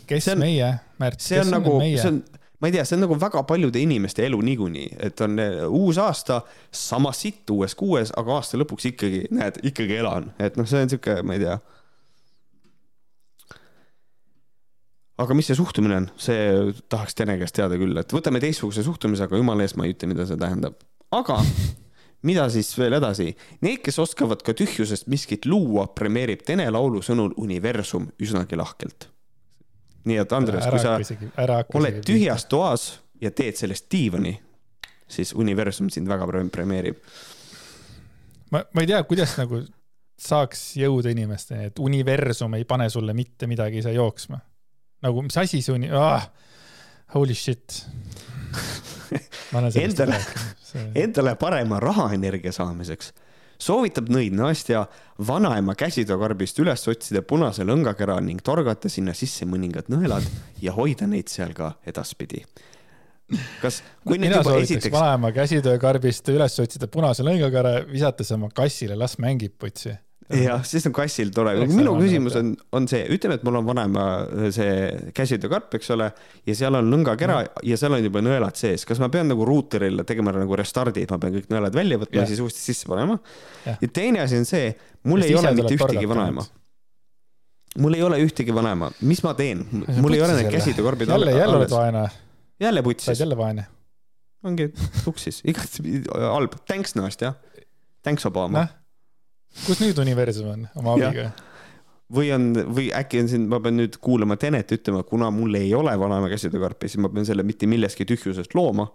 kes 0.10 0.32
on- 0.34 0.42
meie, 0.42 0.74
Märt, 1.02 1.22
kes 1.22 1.46
on 1.46 1.54
nagu, 1.54 1.78
meie 1.82 2.02
on, 2.08 2.24
ma 2.62 2.70
ei 2.70 2.76
tea, 2.76 2.86
see 2.86 2.98
on 3.00 3.06
nagu 3.08 3.18
väga 3.20 3.42
paljude 3.50 3.82
inimeste 3.82 4.26
elu 4.28 4.40
niikuinii, 4.46 4.96
et 5.08 5.22
on 5.26 5.40
eh, 5.42 5.62
uus 5.66 5.98
aasta, 6.02 6.42
sama 6.72 7.12
sitt 7.18 7.50
uues 7.50 7.76
kuues, 7.78 8.14
aga 8.18 8.38
aasta 8.38 8.60
lõpuks 8.62 8.92
ikkagi 8.92 9.24
näed, 9.34 9.62
ikkagi 9.72 9.98
elan, 9.98 10.30
et 10.40 10.60
noh, 10.60 10.70
see 10.70 10.84
on 10.86 10.92
sihuke, 10.94 11.22
ma 11.26 11.38
ei 11.38 11.46
tea. 11.46 11.60
aga 15.22 15.36
mis 15.38 15.46
see 15.52 15.58
suhtumine 15.58 16.00
on, 16.00 16.08
see 16.18 16.74
tahaks 16.90 17.14
Tene 17.18 17.36
käest 17.38 17.54
teada 17.54 17.78
küll, 17.78 17.94
et 18.00 18.14
võtame 18.16 18.42
teistsuguse 18.42 18.82
suhtumise, 18.86 19.28
aga 19.28 19.38
jumala 19.38 19.66
eest 19.66 19.78
ma 19.78 19.86
ei 19.86 19.94
ütle, 19.94 20.10
mida 20.10 20.26
see 20.26 20.40
tähendab. 20.40 20.80
aga 21.14 21.38
mida 22.28 22.48
siis 22.54 22.72
veel 22.78 22.98
edasi? 22.98 23.32
Need, 23.66 23.82
kes 23.86 24.00
oskavad 24.02 24.42
ka 24.46 24.56
tühjusest 24.58 25.10
miskit 25.12 25.46
luua, 25.50 25.88
premeerib 25.98 26.46
Tene 26.48 26.66
Laulu 26.74 27.04
sõnul 27.06 27.36
universum 27.42 28.10
üsnagi 28.22 28.58
lahkelt. 28.58 29.10
Nii 30.06 30.18
et 30.18 30.32
Andres, 30.34 30.66
kui 30.66 30.80
sa 30.82 30.96
hakka 30.98 31.78
oled. 31.78 32.00
tühjas 32.06 32.46
toas 32.50 32.88
ja 33.22 33.32
teed 33.32 33.56
sellest 33.60 33.86
diivani, 33.92 34.34
siis 35.12 35.34
universum 35.38 35.90
sind 35.94 36.10
väga 36.10 36.26
pre- 36.30 36.48
premeerib. 36.50 36.98
ma, 38.52 38.64
ma 38.74 38.82
ei 38.82 38.88
tea, 38.88 39.04
kuidas 39.04 39.38
nagu 39.38 39.62
saaks 40.22 40.76
jõuda 40.78 41.12
inimesteni, 41.14 41.70
et 41.72 41.80
universum 41.82 42.54
ei 42.58 42.66
pane 42.70 42.90
sulle 42.90 43.14
mitte 43.18 43.48
midagi 43.50 43.82
ise 43.82 43.94
jooksma. 43.94 44.40
nagu, 45.02 45.22
mis 45.22 45.38
asi 45.38 45.62
see 45.62 45.74
uni- 45.76 45.92
ah,, 45.92 46.30
holy 47.16 47.34
shit. 47.36 47.86
Endale-. 49.76 50.22
Endale 50.96 51.36
parema 51.36 51.80
rahaenergia 51.84 52.52
saamiseks 52.56 53.14
soovitab 53.62 54.10
nõid 54.12 54.36
Nastja 54.38 54.86
vanaema 55.28 55.76
käsitöökarbist 55.78 56.60
üles 56.64 56.84
otsida 56.90 57.22
punase 57.22 57.66
lõngakera 57.68 58.18
ning 58.24 58.42
torgata 58.46 58.90
sinna 58.90 59.14
sisse 59.18 59.46
mõningad 59.50 59.92
nõelad 59.94 60.26
ja 60.62 60.74
hoida 60.76 61.08
neid 61.10 61.32
seal 61.32 61.54
ka 61.58 61.76
edaspidi. 61.88 62.44
kas, 63.62 63.82
kui 64.06 64.20
mina 64.20 64.42
juba 64.42 64.58
esiteks, 64.60 64.92
vanaema 64.94 65.32
käsitöökarbist 65.36 66.32
üles 66.34 66.58
otsida 66.64 66.90
punase 66.92 67.26
lõngakõre, 67.28 67.86
visata 67.92 68.26
see 68.28 68.38
oma 68.40 68.50
kassile, 68.56 68.98
las 69.00 69.18
mängib 69.22 69.56
putsi. 69.62 69.94
jah, 70.30 70.62
siis 70.68 70.86
on 70.88 70.94
kassil 70.96 71.32
tore. 71.36 71.54
Minu 71.70 71.94
küsimus 72.00 72.36
on, 72.40 72.54
on 72.78 72.88
see, 72.92 73.02
ütleme, 73.16 73.38
et 73.40 73.44
mul 73.48 73.60
on 73.60 73.68
vanaema 73.68 74.06
äh, 74.24 74.48
see 74.56 75.12
käsitöökarp, 75.18 75.74
eks 75.80 75.92
ole, 75.96 76.12
ja 76.48 76.56
seal 76.58 76.78
on 76.80 76.92
lõngakera 76.94 77.42
ja 77.68 77.80
seal 77.80 77.98
on 77.98 78.06
juba 78.06 78.24
nõelad 78.24 78.60
sees. 78.60 78.86
kas 78.88 79.02
ma 79.04 79.12
pean 79.14 79.30
nagu 79.32 79.46
ruuterile 79.48 80.06
tegema 80.08 80.34
nagu 80.36 80.58
restardi, 80.60 81.04
et 81.06 81.12
ma 81.14 81.20
pean 81.22 81.36
kõik 81.38 81.52
nõelad 81.52 81.76
välja 81.76 82.00
võtma 82.02 82.22
ja 82.22 82.24
Jah. 82.24 82.32
siis 82.32 82.42
uuesti 82.44 82.64
sisse 82.64 82.90
panema? 82.92 83.20
Ja 83.68 83.92
teine 83.92 84.24
asi 84.26 84.40
on 84.40 84.48
see, 84.50 84.72
mul 85.10 85.24
Ja 85.26 85.32
ei 85.32 85.38
ole 85.42 85.54
mitte 85.60 85.78
ühtegi 85.78 86.10
vanaema 86.10 86.46
mul 87.80 87.96
ei 87.96 88.04
ole 88.04 88.18
ühtegi 88.20 88.52
vanaema, 88.56 88.90
mis 89.08 89.22
ma 89.24 89.32
teen? 89.38 89.64
mul 89.72 90.18
ei 90.18 90.24
ole 90.24 90.36
need 90.40 90.52
käsitöökarbid 90.52 91.12
jälle, 91.12 91.32
jälle 91.32 91.56
oled 91.56 91.72
alles. 91.72 91.78
vaene, 91.78 92.02
jälle 92.60 92.82
sa 92.82 92.84
oled 92.84 92.84
putsis, 92.90 93.20
jälle 93.20 93.38
vaene. 93.40 93.66
ongi 94.44 94.72
tuksis, 95.06 95.40
igatpidi 95.48 96.04
halb. 96.36 96.58
Thanks, 96.68 96.96
Nastja. 97.00 97.34
Thanks, 98.04 98.26
Obama 98.26 98.66
noh, 98.66 98.81
kus 99.66 99.82
nüüd 99.84 100.00
universum 100.02 100.52
on 100.56 100.68
oma 100.80 100.98
abiga? 100.98 101.32
või 102.12 102.32
on, 102.36 102.52
või 102.76 102.90
äkki 102.96 103.22
on 103.24 103.30
siin, 103.32 103.46
ma 103.52 103.62
pean 103.64 103.78
nüüd 103.80 103.96
kuulama 104.04 104.36
Tenet 104.40 104.74
ütlema, 104.76 105.04
kuna 105.08 105.30
mul 105.34 105.56
ei 105.60 105.72
ole 105.76 105.94
vanaema 106.00 106.30
käsitöökarpi, 106.32 106.90
siis 106.92 107.02
ma 107.04 107.12
pean 107.12 107.28
selle 107.28 107.46
mitte 107.48 107.70
millestki 107.72 108.08
tühjusest 108.10 108.56
looma. 108.58 108.90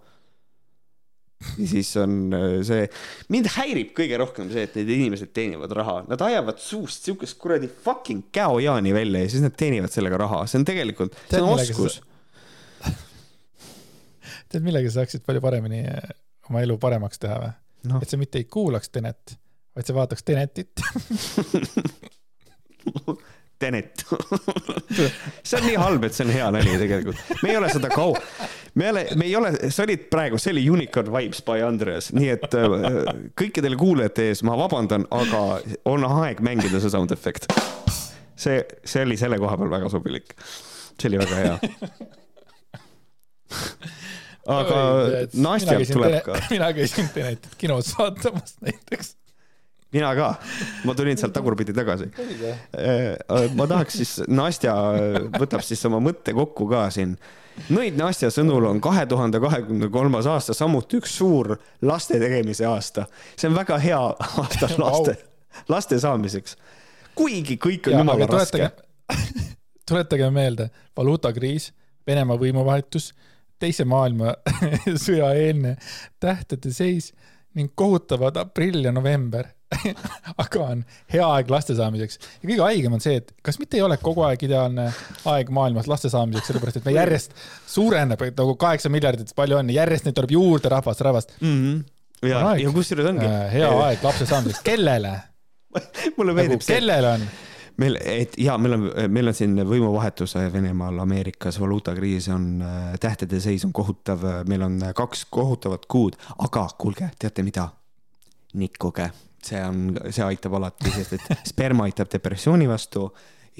ja 1.57 1.67
siis 1.69 1.91
on 2.01 2.33
äh, 2.33 2.45
see, 2.65 2.85
mind 3.33 3.49
häirib 3.53 3.91
kõige 3.97 4.17
rohkem 4.21 4.51
see, 4.53 4.65
et 4.65 4.77
need 4.79 4.89
inimesed 4.95 5.33
teenivad 5.37 5.73
raha, 5.77 5.99
nad 6.09 6.21
ajavad 6.25 6.61
suust 6.61 7.05
siukest 7.05 7.37
kuradi 7.41 7.69
fucking 7.69 8.29
käojaani 8.33 8.93
välja 8.93 9.21
ja 9.25 9.33
siis 9.33 9.45
nad 9.45 9.57
teenivad 9.57 9.93
sellega 9.93 10.17
raha, 10.23 10.43
see 10.49 10.61
on 10.61 10.65
tegelikult, 10.65 11.17
see 11.29 11.41
on 11.41 11.53
oskus. 11.53 11.99
tead, 14.49 14.63
millega 14.65 14.89
sa 14.89 15.03
saaksid 15.03 15.25
palju 15.27 15.43
paremini 15.43 15.83
eh, 15.85 16.15
oma 16.49 16.65
elu 16.65 16.77
paremaks 16.81 17.21
teha 17.21 17.37
või? 17.43 17.53
noh, 17.87 18.01
et 18.01 18.09
sa 18.09 18.17
mitte 18.19 18.41
ei 18.41 18.49
kuulaks 18.49 18.89
Tenet, 18.89 19.37
vaid 19.77 19.89
sa 19.89 19.97
vaataks 19.97 20.25
Tenetit. 20.25 20.73
Tenet. 23.59 24.05
see 25.47 25.57
on 25.57 25.65
nii 25.65 25.77
halb, 25.81 26.03
et 26.05 26.13
see 26.13 26.25
on 26.27 26.31
hea 26.33 26.49
nali 26.53 26.75
tegelikult. 26.77 27.17
me 27.41 27.49
ei 27.49 27.57
ole 27.57 27.69
seda 27.73 27.89
kau-, 27.89 28.13
me 28.77 28.85
ei 28.85 28.91
ole, 28.91 29.03
me 29.17 29.25
ei 29.25 29.35
ole, 29.39 29.49
sa 29.73 29.81
olid 29.87 30.03
praegu, 30.11 30.37
see 30.41 30.51
oli 30.53 30.63
Unicorn 30.69 31.09
Vibes 31.13 31.41
by 31.45 31.63
Andreas, 31.65 32.11
nii 32.13 32.29
et 32.35 32.57
äh, 32.57 32.65
kõikidele 33.39 33.77
kuulajate 33.79 34.23
ees 34.29 34.43
ma 34.45 34.53
vabandan, 34.59 35.07
aga 35.09 35.41
on 35.89 36.05
aeg 36.05 36.37
mängida 36.45 36.77
see 36.83 36.91
sound 36.93 37.11
effect. 37.15 37.43
see, 38.37 38.61
see 38.85 39.01
oli 39.07 39.17
selle 39.17 39.37
koha 39.41 39.57
peal 39.57 39.71
väga 39.73 39.89
sobilik. 39.89 40.27
see 40.93 41.09
oli 41.09 41.17
väga 41.23 41.35
hea. 41.41 41.55
aga 44.59 44.77
Nastjalt 45.33 45.89
tuleb 45.97 46.21
ka. 46.29 46.33
mina 46.53 46.69
käisin 46.77 47.09
Tenetit 47.15 47.53
kinos 47.57 47.89
vaatamas 47.97 48.59
näiteks. 48.61 49.17
Mina 49.93 50.13
ka, 50.17 50.29
ma 50.85 50.95
tulin 50.97 51.19
sealt 51.19 51.35
tagurpidi 51.35 51.75
tagasi. 51.75 52.09
ma 53.55 53.67
tahaks 53.67 53.99
siis, 54.01 54.13
Nastja 54.27 54.75
võtab 55.37 55.63
siis 55.65 55.83
oma 55.89 56.01
mõtte 56.03 56.35
kokku 56.37 56.67
ka 56.71 56.87
siin. 56.93 57.17
Nõid 57.73 57.97
Nastja 57.97 58.29
sõnul 58.33 58.67
on 58.69 58.81
kahe 58.83 59.07
tuhande 59.09 59.39
kahekümne 59.41 59.89
kolmas 59.93 60.27
aasta 60.29 60.53
samuti 60.53 60.99
üks 60.99 61.15
suur 61.17 61.55
laste 61.81 62.19
tegemise 62.21 62.67
aasta. 62.69 63.07
see 63.35 63.49
on 63.49 63.57
väga 63.57 63.79
hea 63.81 64.01
aasta 64.43 64.69
laste, 64.77 65.17
laste 65.69 65.99
saamiseks. 65.99 66.57
kuigi 67.15 67.57
kõik 67.57 67.89
on 67.89 68.03
jumala 68.03 68.29
raske. 68.29 68.69
tuletage 69.87 70.29
meelde, 70.31 70.69
valuutakriis, 70.97 71.71
Venemaa 72.07 72.37
võimuvahetus, 72.39 73.09
teise 73.59 73.83
maailmasõja 73.83 75.33
eelne 75.43 75.73
tähtede 76.23 76.71
seis 76.71 77.09
ning 77.57 77.73
kohutavad 77.75 78.37
aprill 78.39 78.85
ja 78.85 78.93
november. 78.95 79.49
aga 80.43 80.61
on 80.63 80.83
hea 81.11 81.25
aeg 81.25 81.49
laste 81.51 81.75
saamiseks 81.75 82.19
ja 82.19 82.45
kõige 82.45 82.63
haigem 82.63 82.93
on 82.95 83.03
see, 83.03 83.17
et 83.19 83.33
kas 83.43 83.59
mitte 83.59 83.79
ei 83.79 83.83
ole 83.83 83.97
kogu 83.99 84.23
aeg 84.27 84.45
ideaalne 84.47 84.87
aeg 85.27 85.51
maailmas 85.53 85.89
laste 85.91 86.11
saamiseks, 86.13 86.51
sellepärast 86.51 86.79
et 86.79 86.87
me 86.87 86.95
järjest 86.95 87.35
suureneb, 87.67 88.23
et 88.29 88.39
nagu 88.39 88.55
kaheksa 88.59 88.91
miljardit, 88.93 89.33
palju 89.35 89.59
on, 89.59 89.73
järjest 89.75 90.07
neid 90.07 90.15
tuleb 90.17 90.37
juurde 90.37 90.71
rahvast, 90.71 91.03
rahvast. 91.03 91.35
mm. 91.41 91.57
-hmm. 91.57 92.29
ja, 92.29 92.55
ja 92.61 92.71
kusjuures 92.71 93.11
ongi. 93.11 93.27
hea 93.51 93.73
aeg 93.89 94.07
lapse 94.07 94.25
saamiseks, 94.25 94.63
kellele? 94.63 95.17
mulle 96.17 96.31
nagu 96.31 96.39
meeldib 96.41 96.63
see, 96.63 96.79
kellele 96.79 97.11
on? 97.17 97.27
meil, 97.77 97.99
et 98.01 98.39
ja 98.39 98.57
meil 98.57 98.77
on, 98.77 98.87
meil 99.11 99.27
on 99.27 99.35
siin 99.35 99.59
võimuvahetus 99.67 100.37
Venemaal, 100.53 100.99
Ameerikas, 101.03 101.59
valuutakriis 101.59 102.29
on, 102.33 102.63
tähtede 102.99 103.39
seis 103.43 103.65
on 103.67 103.73
kohutav, 103.73 104.23
meil 104.47 104.61
on 104.61 104.79
kaks 104.95 105.25
kohutavat 105.29 105.85
kuud, 105.85 106.15
aga 106.37 106.69
kuulge, 106.77 107.11
teate 107.19 107.43
mida? 107.43 107.69
nikkuge, 108.57 109.11
see 109.43 109.61
on, 109.63 109.81
see 110.09 110.25
aitab 110.25 110.57
alati, 110.59 110.91
sest 110.91 111.17
et 111.17 111.27
sperma 111.51 111.87
aitab 111.87 112.11
depressiooni 112.11 112.67
vastu 112.69 113.07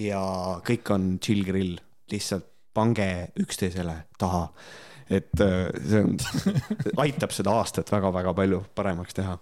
ja 0.02 0.22
kõik 0.66 0.94
on 0.94 1.10
chill 1.24 1.46
grill, 1.48 1.78
lihtsalt 2.12 2.50
pange 2.78 3.08
üksteisele 3.42 3.96
taha. 4.22 4.44
et 5.10 5.42
äh, 5.42 5.70
see 5.88 6.04
on, 6.04 6.18
aitab 7.06 7.34
seda 7.34 7.56
aastat 7.58 7.92
väga-väga 7.92 8.34
palju 8.38 8.64
paremaks 8.76 9.18
teha. 9.18 9.38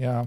ja 0.00 0.20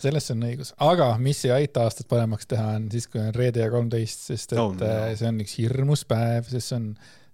selles 0.00 0.30
on 0.32 0.44
õigus, 0.48 0.72
aga 0.80 1.10
mis 1.20 1.42
ei 1.46 1.54
aita 1.54 1.84
aastat 1.86 2.08
paremaks 2.10 2.48
teha, 2.50 2.76
on 2.78 2.88
siis, 2.92 3.08
kui 3.10 3.20
on 3.22 3.32
reede 3.36 3.64
ja 3.64 3.70
kolmteist, 3.72 4.28
sest 4.30 4.54
et 4.54 4.60
Oh, 4.60 4.72
no. 4.74 4.86
no. 4.86 5.16
see 5.18 5.28
on 5.28 5.42
üks 5.44 5.56
hirmus 5.60 6.06
päev, 6.08 6.48
sest 6.48 6.72
see 6.72 6.78
on, 6.78 6.86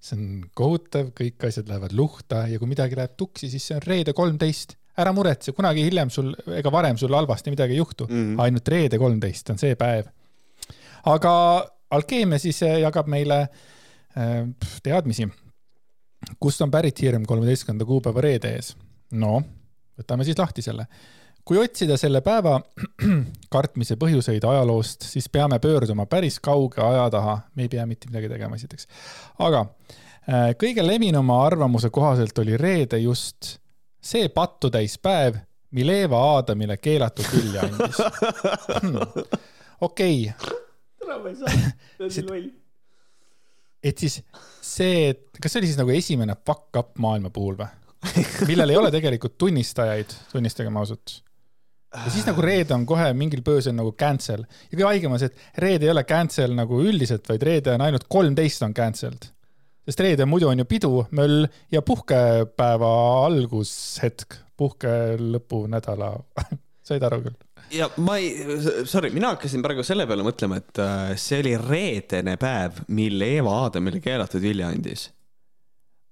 see 0.02 0.18
on 0.18 0.26
kohutav, 0.58 1.12
kõik 1.16 1.46
asjad 1.48 1.70
lähevad 1.70 1.94
luhta 1.96 2.44
ja 2.50 2.58
kui 2.62 2.70
midagi 2.70 2.98
läheb 2.98 3.14
tuksi, 3.18 3.50
siis 3.52 3.68
see 3.70 3.78
on 3.78 3.86
reede 3.86 4.16
kolmteist. 4.16 4.76
Ära 4.96 5.12
muretse, 5.12 5.52
kunagi 5.56 5.84
hiljem 5.86 6.10
sul 6.12 6.32
ega 6.56 6.72
varem 6.72 6.98
sul 7.00 7.14
halvasti 7.14 7.52
midagi 7.52 7.76
ei 7.76 7.82
juhtu 7.82 8.06
mm. 8.08 8.22
-hmm. 8.22 8.42
ainult 8.42 8.68
reede 8.68 8.98
kolmteist 8.98 9.50
on 9.50 9.58
see 9.58 9.74
päev. 9.76 10.06
aga 11.04 11.32
alkeemia 11.90 12.38
siis 12.38 12.62
eh, 12.62 12.80
jagab 12.80 13.06
meile 13.06 13.40
äh, 13.42 14.48
teadmisi, 14.82 15.28
kust 16.40 16.60
on 16.60 16.70
pärit 16.70 17.02
hirm 17.02 17.26
kolmeteistkümnenda 17.26 17.84
kuupäeva 17.84 18.20
reede 18.20 18.54
ees. 18.54 18.76
no 19.10 19.42
võtame 20.00 20.24
siis 20.24 20.38
lahti 20.38 20.62
selle 20.62 20.86
kui 21.46 21.58
otsida 21.62 21.96
selle 21.96 22.20
päeva 22.26 22.58
kartmise 23.54 23.96
põhjuseid 24.00 24.44
ajaloost, 24.44 25.06
siis 25.06 25.28
peame 25.30 25.60
pöörduma 25.62 26.06
päris 26.10 26.40
kauge 26.42 26.82
aja 26.82 27.06
taha, 27.10 27.38
me 27.54 27.66
ei 27.66 27.68
pea 27.68 27.86
mitte 27.86 28.10
midagi 28.10 28.32
tegema 28.32 28.58
esiteks. 28.58 28.88
aga 29.38 29.62
äh, 29.62 30.50
kõige 30.58 30.86
levinuma 30.86 31.44
arvamuse 31.46 31.90
kohaselt 31.90 32.38
oli 32.38 32.56
reede 32.56 32.98
just 32.98 33.58
see 34.06 34.28
pattutäis 34.34 34.96
päev, 35.02 35.40
mil 35.76 35.90
Eeva 35.92 36.20
Aadamile 36.34 36.76
keelatud 36.82 37.26
vilja 37.32 37.66
andis 37.66 37.98
hmm.. 38.82 39.00
okei 39.80 40.30
okay., 41.02 42.44
et 43.86 43.98
siis 43.98 44.20
see, 44.62 45.10
et 45.10 45.40
kas 45.40 45.52
see 45.52 45.62
oli 45.62 45.70
siis 45.70 45.80
nagu 45.80 45.92
esimene 45.94 46.38
fuck 46.46 46.80
up 46.80 46.96
maailma 47.02 47.30
puhul 47.34 47.58
või? 47.60 47.70
millel 48.46 48.70
ei 48.70 48.78
ole 48.78 48.90
tegelikult 48.94 49.34
tunnistajaid, 49.40 50.12
tunnistagem 50.32 50.76
ausalt 50.78 51.20
ja 52.04 52.10
siis 52.12 52.26
nagu 52.28 52.42
reede 52.44 52.74
on 52.76 52.84
kohe 52.88 53.08
mingil 53.16 53.42
põhjusel 53.46 53.74
nagu 53.76 53.92
cancel 53.98 54.44
ja 54.44 54.72
kõige 54.72 54.88
haigem 54.88 55.14
on 55.14 55.22
see, 55.22 55.30
et 55.30 55.62
reede 55.64 55.88
ei 55.88 55.92
ole 55.92 56.04
cancel 56.08 56.54
nagu 56.56 56.80
üldiselt, 56.82 57.26
vaid 57.30 57.46
reede 57.46 57.74
on 57.74 57.84
ainult 57.86 58.06
kolmteist 58.10 58.64
on 58.66 58.74
cancelled. 58.76 59.30
Sest 59.86 60.02
reede 60.02 60.26
muidu 60.28 60.50
on 60.50 60.62
ju 60.62 60.66
pidu, 60.68 60.92
möll 61.16 61.46
ja 61.72 61.82
puhkepäeva 61.86 62.92
algushetk, 63.26 64.40
puhke 64.58 64.92
lõpunädala, 65.20 66.12
said 66.86 67.06
aru 67.06 67.22
küll? 67.28 67.36
ja 67.74 67.88
ma 68.02 68.18
ei, 68.22 68.30
sorry, 68.86 69.10
mina 69.14 69.32
hakkasin 69.34 69.64
praegu 69.64 69.84
selle 69.86 70.06
peale 70.08 70.26
mõtlema, 70.26 70.60
et 70.62 70.82
äh, 70.82 71.14
see 71.20 71.40
oli 71.42 71.56
reedene 71.60 72.36
päev, 72.40 72.84
mil 72.94 73.22
Eeva 73.26 73.62
Aadamile 73.64 74.02
keelatud 74.02 74.42
vilja 74.42 74.70
andis 74.74 75.08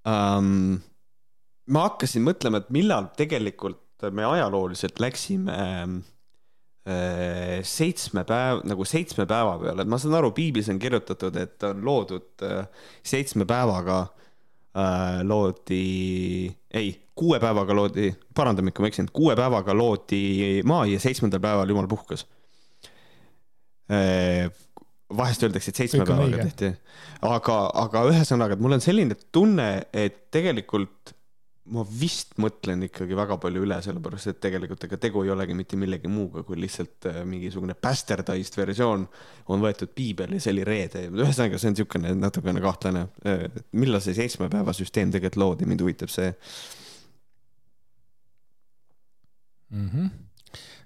um,. 0.08 0.80
ma 1.70 1.86
hakkasin 1.88 2.24
mõtlema, 2.26 2.62
et 2.62 2.74
millal 2.74 3.10
tegelikult 3.16 4.08
me 4.12 4.26
ajalooliselt 4.26 4.98
läksime 5.00 5.54
äh, 5.54 5.86
seitsme 6.84 8.24
päev, 8.28 8.60
nagu 8.68 8.84
seitsme 8.84 9.24
päeva 9.28 9.54
peale, 9.60 9.84
et 9.84 9.88
ma 9.88 9.96
saan 10.00 10.18
aru, 10.18 10.34
piiblis 10.36 10.68
on 10.68 10.80
kirjutatud, 10.82 11.36
et 11.40 11.64
on 11.64 11.80
loodud 11.86 12.44
äh, 12.44 12.66
seitsme 13.00 13.46
päevaga 13.48 14.02
äh, 14.04 15.22
loodi, 15.24 16.50
ei, 16.76 16.92
kuue 17.16 17.40
päevaga 17.40 17.76
loodi, 17.78 18.10
parandame 18.36 18.72
ikka, 18.72 18.84
ma 18.84 18.92
eksin, 18.92 19.08
kuue 19.16 19.36
päevaga 19.38 19.76
loodi 19.76 20.60
maa 20.68 20.84
ja 20.90 21.00
seitsmendal 21.00 21.40
päeval 21.44 21.72
jumal 21.72 21.88
puhkas. 21.88 22.26
vahest 25.14 25.42
öeldakse, 25.44 25.70
et 25.70 25.76
seitsme 25.76 26.04
Kõik 26.04 26.12
päevaga 26.12 26.44
tehti, 26.48 26.70
aga, 27.28 27.58
aga 27.80 28.06
ühesõnaga, 28.10 28.56
et 28.56 28.64
mul 28.64 28.76
on 28.76 28.84
selline 28.84 29.16
tunne, 29.32 29.68
et 29.92 30.24
tegelikult 30.34 31.14
ma 31.72 31.80
vist 31.88 32.34
mõtlen 32.42 32.84
ikkagi 32.84 33.16
väga 33.16 33.38
palju 33.40 33.62
üle, 33.64 33.78
sellepärast 33.84 34.28
et 34.34 34.40
tegelikult 34.44 34.82
ega 34.84 34.98
tegu 35.00 35.22
ei 35.24 35.30
olegi 35.32 35.56
mitte 35.56 35.78
millegi 35.80 36.10
muuga, 36.12 36.42
kui 36.44 36.58
lihtsalt 36.60 37.08
äh, 37.08 37.22
mingisugune 37.28 37.76
bastardized 37.80 38.58
versioon 38.58 39.06
on 39.48 39.64
võetud 39.64 39.94
piibel 39.96 40.36
ja 40.36 40.42
see 40.44 40.52
oli 40.52 40.66
reede. 40.68 41.06
ühesõnaga, 41.08 41.60
see 41.60 41.70
on 41.70 41.76
niisugune 41.78 42.12
natukene 42.20 42.60
kahtlane. 42.64 43.06
millal 43.80 44.02
see 44.04 44.16
seitsme 44.18 44.50
päeva 44.52 44.74
süsteem 44.76 45.14
tegelikult 45.14 45.40
loodi, 45.40 45.68
mind 45.70 45.84
huvitab 45.86 46.12
see. 46.12 46.34
mm. 49.70 49.88
-hmm. 49.88 50.10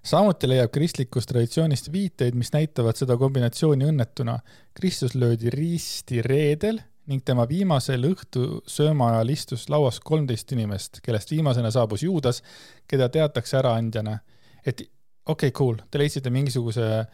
samuti 0.03 0.49
leiab 0.49 0.71
kristlikust 0.71 1.29
traditsioonist 1.29 1.91
viiteid, 1.93 2.39
mis 2.39 2.53
näitavad 2.55 2.97
seda 2.97 3.17
kombinatsiooni 3.17 3.91
õnnetuna. 3.91 4.39
Kristus 4.79 5.19
löödi 5.19 5.51
risti 5.51 6.23
reedel 6.23 6.79
ning 7.09 7.25
tema 7.25 7.47
viimasel 7.49 8.05
õhtusööma 8.11 9.13
ajal 9.15 9.33
istus 9.33 9.69
lauas 9.73 10.01
kolmteist 10.05 10.53
inimest, 10.53 11.01
kellest 11.05 11.33
viimasena 11.33 11.71
saabus 11.73 12.05
Juudas, 12.05 12.43
keda 12.89 13.09
teatakse 13.13 13.59
äraandjana. 13.63 14.19
et 14.65 14.83
okei 14.83 15.49
okay,, 15.49 15.51
cool, 15.57 15.81
te 15.91 16.01
leidsite 16.01 16.31
mingisuguse 16.31 16.87
äh, 16.99 17.09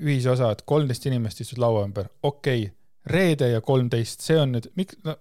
ühisosa, 0.00 0.52
et 0.52 0.62
kolmteist 0.68 1.06
inimest 1.06 1.40
istus 1.40 1.58
laua 1.58 1.86
ümber, 1.88 2.12
okei 2.22 2.66
okay,, 2.66 2.76
reede 3.06 3.50
ja 3.54 3.60
kolmteist, 3.64 4.20
see 4.20 4.38
on 4.40 4.56
nüüd, 4.56 4.70
miks 4.76 4.98
no,, 5.04 5.16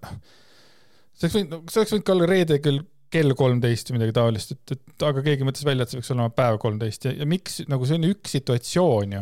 see 1.15 1.27
oleks 1.27 1.37
võinud, 1.37 1.59
see 1.71 1.81
oleks 1.81 1.93
võinud 1.95 2.07
ka 2.07 2.15
olla 2.17 2.29
reede 2.29 2.59
kell 2.63 2.83
kell 3.09 3.33
kolmteist 3.33 3.89
või 3.89 3.97
midagi 3.97 4.13
taolist, 4.13 4.51
et, 4.53 4.75
et 4.75 5.05
aga 5.07 5.23
keegi 5.25 5.45
mõtles 5.47 5.65
välja, 5.65 5.85
et 5.85 5.91
see 5.91 5.97
võiks 5.97 6.11
olema 6.13 6.29
päev 6.33 6.59
kolmteist 6.61 7.07
ja, 7.07 7.13
ja 7.17 7.25
miks 7.29 7.63
nagu 7.71 7.87
see 7.89 7.97
on 7.97 8.05
üks 8.11 8.35
situatsioon 8.37 9.15
ju. 9.15 9.21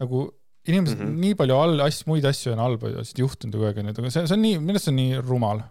nagu 0.00 0.22
inimesed 0.68 1.00
mm 1.00 1.08
-hmm. 1.08 1.24
nii 1.24 1.38
palju 1.38 1.56
all 1.56 1.82
asju, 1.86 2.10
muid 2.10 2.28
asju 2.28 2.52
on 2.52 2.62
halba 2.62 2.92
asju 3.02 3.24
juhtunud 3.24 3.56
kogu 3.56 3.68
aeg 3.70 3.80
onju, 3.82 3.94
aga 3.96 4.10
see, 4.14 4.26
see 4.26 4.36
on 4.36 4.44
nii, 4.44 4.58
minu 4.62 4.76
arust 4.76 4.88
see 4.88 4.94
on 4.94 5.00
nii 5.00 5.22
rumal. 5.24 5.62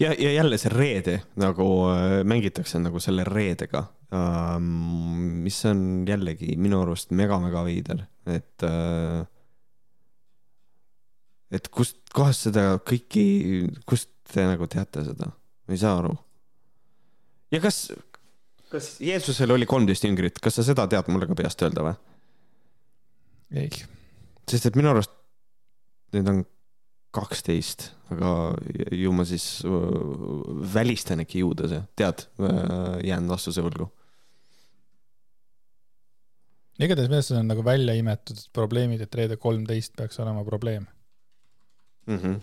ja, 0.00 0.10
ja 0.12 0.32
jälle 0.32 0.58
see 0.60 0.72
reede 0.72 1.20
nagu 1.40 1.68
äh, 1.92 2.18
mängitakse 2.28 2.78
nagu 2.82 3.00
selle 3.00 3.24
reedega 3.24 3.86
ähm,, 4.12 4.66
mis 5.46 5.62
on 5.70 6.04
jällegi 6.08 6.56
minu 6.60 6.82
arust 6.82 7.14
mega-mega 7.16 7.64
veider, 7.64 8.04
et 8.26 8.66
äh, 8.66 9.24
et 11.50 11.68
kust 11.68 12.02
kohast 12.14 12.48
seda 12.48 12.76
kõiki, 12.82 13.24
kust 13.86 14.10
te 14.32 14.44
nagu 14.46 14.66
teate 14.70 15.04
seda, 15.06 15.30
ma 15.30 15.76
ei 15.76 15.80
saa 15.80 15.96
aru. 16.00 16.12
ja 17.54 17.62
kas, 17.62 17.86
kas 18.72 18.96
Jeesusel 19.00 19.54
oli 19.54 19.68
kolmteist 19.70 20.04
jüngrit, 20.04 20.42
kas 20.42 20.58
sa 20.58 20.66
seda 20.66 20.88
tead 20.90 21.08
mulle 21.12 21.30
ka 21.30 21.38
peast 21.38 21.62
öelda 21.62 21.86
või? 21.86 21.96
Ei. 23.54 23.70
sest 24.50 24.66
et 24.66 24.78
minu 24.78 24.90
arust 24.90 25.12
need 26.14 26.28
on 26.30 26.44
kaksteist, 27.16 27.90
aga 28.12 28.30
ju 28.92 29.12
ma 29.16 29.24
siis 29.28 29.46
äh, 29.64 29.70
välistan 30.74 31.22
äkki 31.24 31.40
Juudase, 31.40 31.82
tead, 31.96 32.26
äh, 32.42 32.98
jään 33.06 33.28
vastuse 33.28 33.64
võlgu. 33.64 33.88
igatahes 36.76 37.08
minu 37.08 37.20
arust 37.20 37.32
see 37.32 37.40
on 37.40 37.48
nagu 37.48 37.64
välja 37.64 37.94
imetud 37.96 38.42
probleemid, 38.52 39.00
et 39.00 39.14
reede 39.16 39.38
kolmteist 39.40 39.96
peaks 39.96 40.20
olema 40.20 40.44
probleem 40.44 40.84
mm. 42.06 42.18
-hmm. 42.18 42.40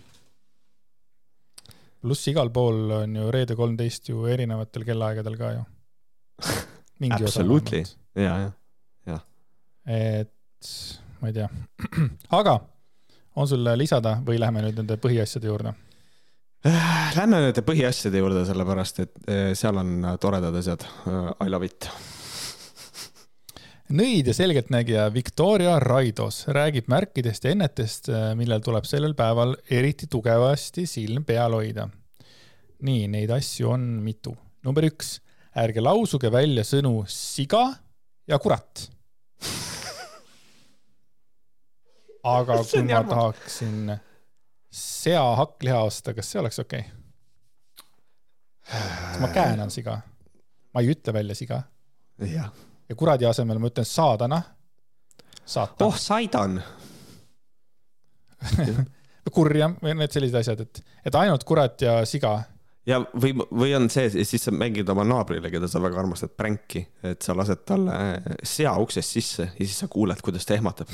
pluss 2.02 2.28
igal 2.28 2.50
pool 2.50 2.90
on 2.90 3.16
ju 3.16 3.30
reede 3.30 3.56
kolmteist 3.56 4.08
ju 4.08 4.26
erinevatel 4.26 4.84
kellaaegadel 4.84 5.36
ka 5.38 5.52
ju. 5.52 5.64
Absolutely, 7.14 7.84
ja, 8.14 8.38
ja, 8.38 8.50
ja. 9.06 9.18
et 9.86 10.33
ma 11.20 11.30
ei 11.30 11.36
tea. 11.36 11.48
aga 12.40 12.58
on 13.40 13.48
sul 13.50 13.66
lisada 13.78 14.18
või 14.26 14.38
läheme 14.40 14.62
nüüd 14.66 14.78
nende 14.78 14.98
põhiasjade 15.00 15.50
juurde? 15.50 15.74
Lähme 16.64 17.42
nende 17.42 17.64
põhiasjade 17.64 18.20
juurde, 18.20 18.44
sellepärast 18.48 19.00
et 19.04 19.16
eh, 19.28 19.50
seal 19.58 19.76
on 19.80 19.96
toredad 20.20 20.54
asjad. 20.56 20.84
I 21.44 21.50
love 21.52 21.68
it. 21.68 21.88
nõid 23.98 24.30
ja 24.30 24.34
selgeltnägija 24.36 25.10
Victoria 25.12 25.76
Raidos 25.82 26.44
räägib 26.56 26.88
märkidest 26.92 27.44
ja 27.44 27.52
ennetest, 27.52 28.08
millel 28.38 28.64
tuleb 28.64 28.88
sellel 28.88 29.16
päeval 29.18 29.52
eriti 29.68 30.08
tugevasti 30.10 30.86
silm 30.88 31.26
peal 31.28 31.58
hoida. 31.58 31.90
nii, 32.84 33.06
neid 33.08 33.30
asju 33.32 33.70
on 33.76 33.84
mitu. 34.04 34.36
number 34.64 34.88
üks, 34.88 35.18
ärge 35.56 35.84
lausuge 35.84 36.32
välja 36.32 36.64
sõnu 36.64 37.04
siga 37.08 37.66
ja 38.28 38.40
kurat 38.40 38.88
aga 42.24 42.58
kui 42.70 42.82
ma 42.82 42.90
jamma. 42.90 43.10
tahaksin 43.14 43.96
sea 44.70 45.24
hakkliha 45.36 45.80
osta, 45.86 46.14
kas 46.14 46.30
see 46.32 46.40
oleks 46.40 46.58
okei 46.58 46.80
okay?? 46.80 46.90
kas 48.64 49.20
ma 49.20 49.28
käänan 49.28 49.70
siga? 49.70 50.00
ma 50.74 50.80
ei 50.80 50.90
ütle 50.94 51.12
välja 51.12 51.34
siga. 51.34 51.62
ja 52.88 52.96
kuradi 52.96 53.26
asemel 53.26 53.58
ma 53.58 53.70
ütlen 53.70 53.88
saadana. 53.88 54.42
saatan. 55.44 55.86
oh, 55.86 55.98
saidan 55.98 56.62
kurjam 59.34 59.78
või 59.82 59.94
need 59.98 60.12
sellised 60.12 60.36
asjad, 60.40 60.60
et, 60.60 60.82
et 61.08 61.14
ainult 61.16 61.44
kurat 61.48 61.80
ja 61.80 62.00
siga 62.08 62.36
ja 62.86 63.00
või, 63.00 63.32
või 63.48 63.72
on 63.76 63.88
see, 63.92 64.10
siis 64.24 64.44
sa 64.44 64.52
mängid 64.54 64.88
oma 64.92 65.04
naabrile, 65.08 65.50
keda 65.52 65.68
sa 65.70 65.80
väga 65.82 66.02
armastad, 66.02 66.34
pränki, 66.36 66.84
et 67.04 67.24
sa 67.24 67.36
lased 67.36 67.64
talle 67.68 67.94
sea 68.44 68.74
uksest 68.80 69.16
sisse 69.16 69.46
ja 69.46 69.60
siis 69.64 69.78
sa 69.80 69.88
kuuled, 69.88 70.20
kuidas 70.24 70.46
ta 70.46 70.56
ehmatab. 70.56 70.92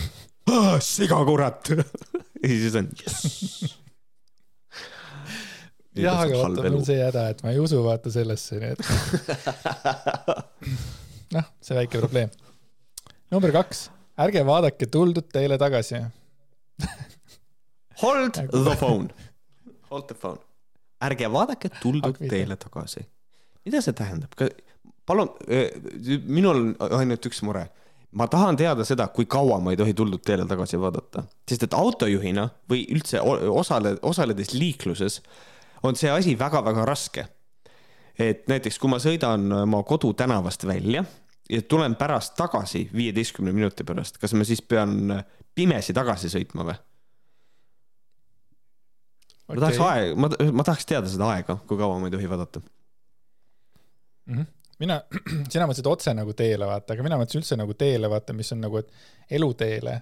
Siga 0.85 1.21
kurat 1.29 1.71
ja 2.43 2.49
siis 2.49 2.77
on 2.81 2.89
yes. 3.01 3.17
jah, 5.97 6.21
aga 6.25 6.43
vaata, 6.43 6.65
mul 6.67 6.81
on 6.81 6.87
see 6.89 7.01
häda, 7.01 7.29
et 7.35 7.43
ma 7.45 7.55
ei 7.55 7.63
usu 7.63 7.83
vaata 7.85 8.13
sellesse, 8.15 8.61
nii 8.63 8.73
et 8.75 8.81
noh, 11.37 11.51
see 11.63 11.79
väike 11.79 12.03
probleem. 12.03 12.31
number 13.31 13.53
kaks, 13.55 13.89
ärge 14.27 14.45
vaadake 14.47 14.91
tuldud 14.91 15.29
teele 15.33 15.59
tagasi 15.61 16.01
Hold 18.01 18.33
the 18.33 18.77
phone. 18.81 19.11
Hold 19.91 20.07
the 20.09 20.17
phone 20.17 20.41
ärge 21.05 21.29
vaadake 21.33 21.71
tuldud 21.81 22.19
teele 22.29 22.57
tagasi. 22.61 23.05
mida 23.65 23.81
see 23.85 23.97
tähendab? 23.97 24.35
palun, 25.07 25.31
minul 26.27 26.75
on 26.79 26.99
ainult 27.01 27.27
üks 27.27 27.43
mure. 27.47 27.67
Ma 28.13 28.27
tahan 28.27 28.57
teada 28.59 28.85
seda, 28.87 29.09
kui 29.15 29.27
kaua 29.31 29.61
ma 29.63 29.75
ei 29.75 29.79
tohi 29.79 29.95
tuldud 29.95 30.23
teele 30.27 30.47
tagasi 30.51 30.81
vaadata, 30.81 31.25
sest 31.49 31.67
et 31.67 31.77
autojuhina 31.77 32.49
või 32.71 32.85
üldse 32.95 33.21
osale, 33.23 33.97
osaledes 34.03 34.55
liikluses 34.55 35.21
on 35.87 35.97
see 35.97 36.11
asi 36.11 36.37
väga-väga 36.39 36.85
raske. 36.89 37.27
et 38.21 38.49
näiteks, 38.49 38.79
kui 38.79 38.91
ma 38.91 38.99
sõidan 39.01 39.47
oma 39.63 39.83
kodutänavast 39.83 40.67
välja 40.69 41.05
ja 41.51 41.63
tulen 41.63 41.95
pärast 41.97 42.35
tagasi 42.37 42.91
viieteistkümne 42.93 43.53
minuti 43.53 43.85
pärast, 43.85 44.19
kas 44.19 44.35
ma 44.35 44.45
siis 44.45 44.63
pean 44.63 45.23
pimesi 45.55 45.95
tagasi 45.97 46.29
sõitma 46.29 46.67
või? 46.69 46.77
okay.. 49.49 49.57
ma 49.57 49.61
tahaks 49.61 49.81
aega, 49.87 50.17
ma, 50.17 50.31
ma 50.53 50.67
tahaks 50.67 50.87
teada 50.87 51.11
seda 51.11 51.31
aega, 51.35 51.59
kui 51.67 51.79
kaua 51.81 51.99
ma 51.99 52.11
ei 52.11 52.15
tohi 52.15 52.31
vaadata 52.31 52.61
mm. 52.61 54.35
-hmm. 54.35 54.47
Mina, 54.81 55.01
sina 55.53 55.67
mõtlesid 55.69 55.89
otse 55.91 56.15
nagu 56.17 56.35
teele 56.37 56.69
vaata, 56.69 56.95
aga 56.95 57.07
mina 57.07 57.19
mõtlesin 57.21 57.43
üldse 57.43 57.59
nagu 57.61 57.77
teele 57.79 58.11
vaata, 58.11 58.37
mis 58.37 58.53
on 58.57 58.65
nagu, 58.67 58.81
et 58.81 59.37
eluteele. 59.39 60.01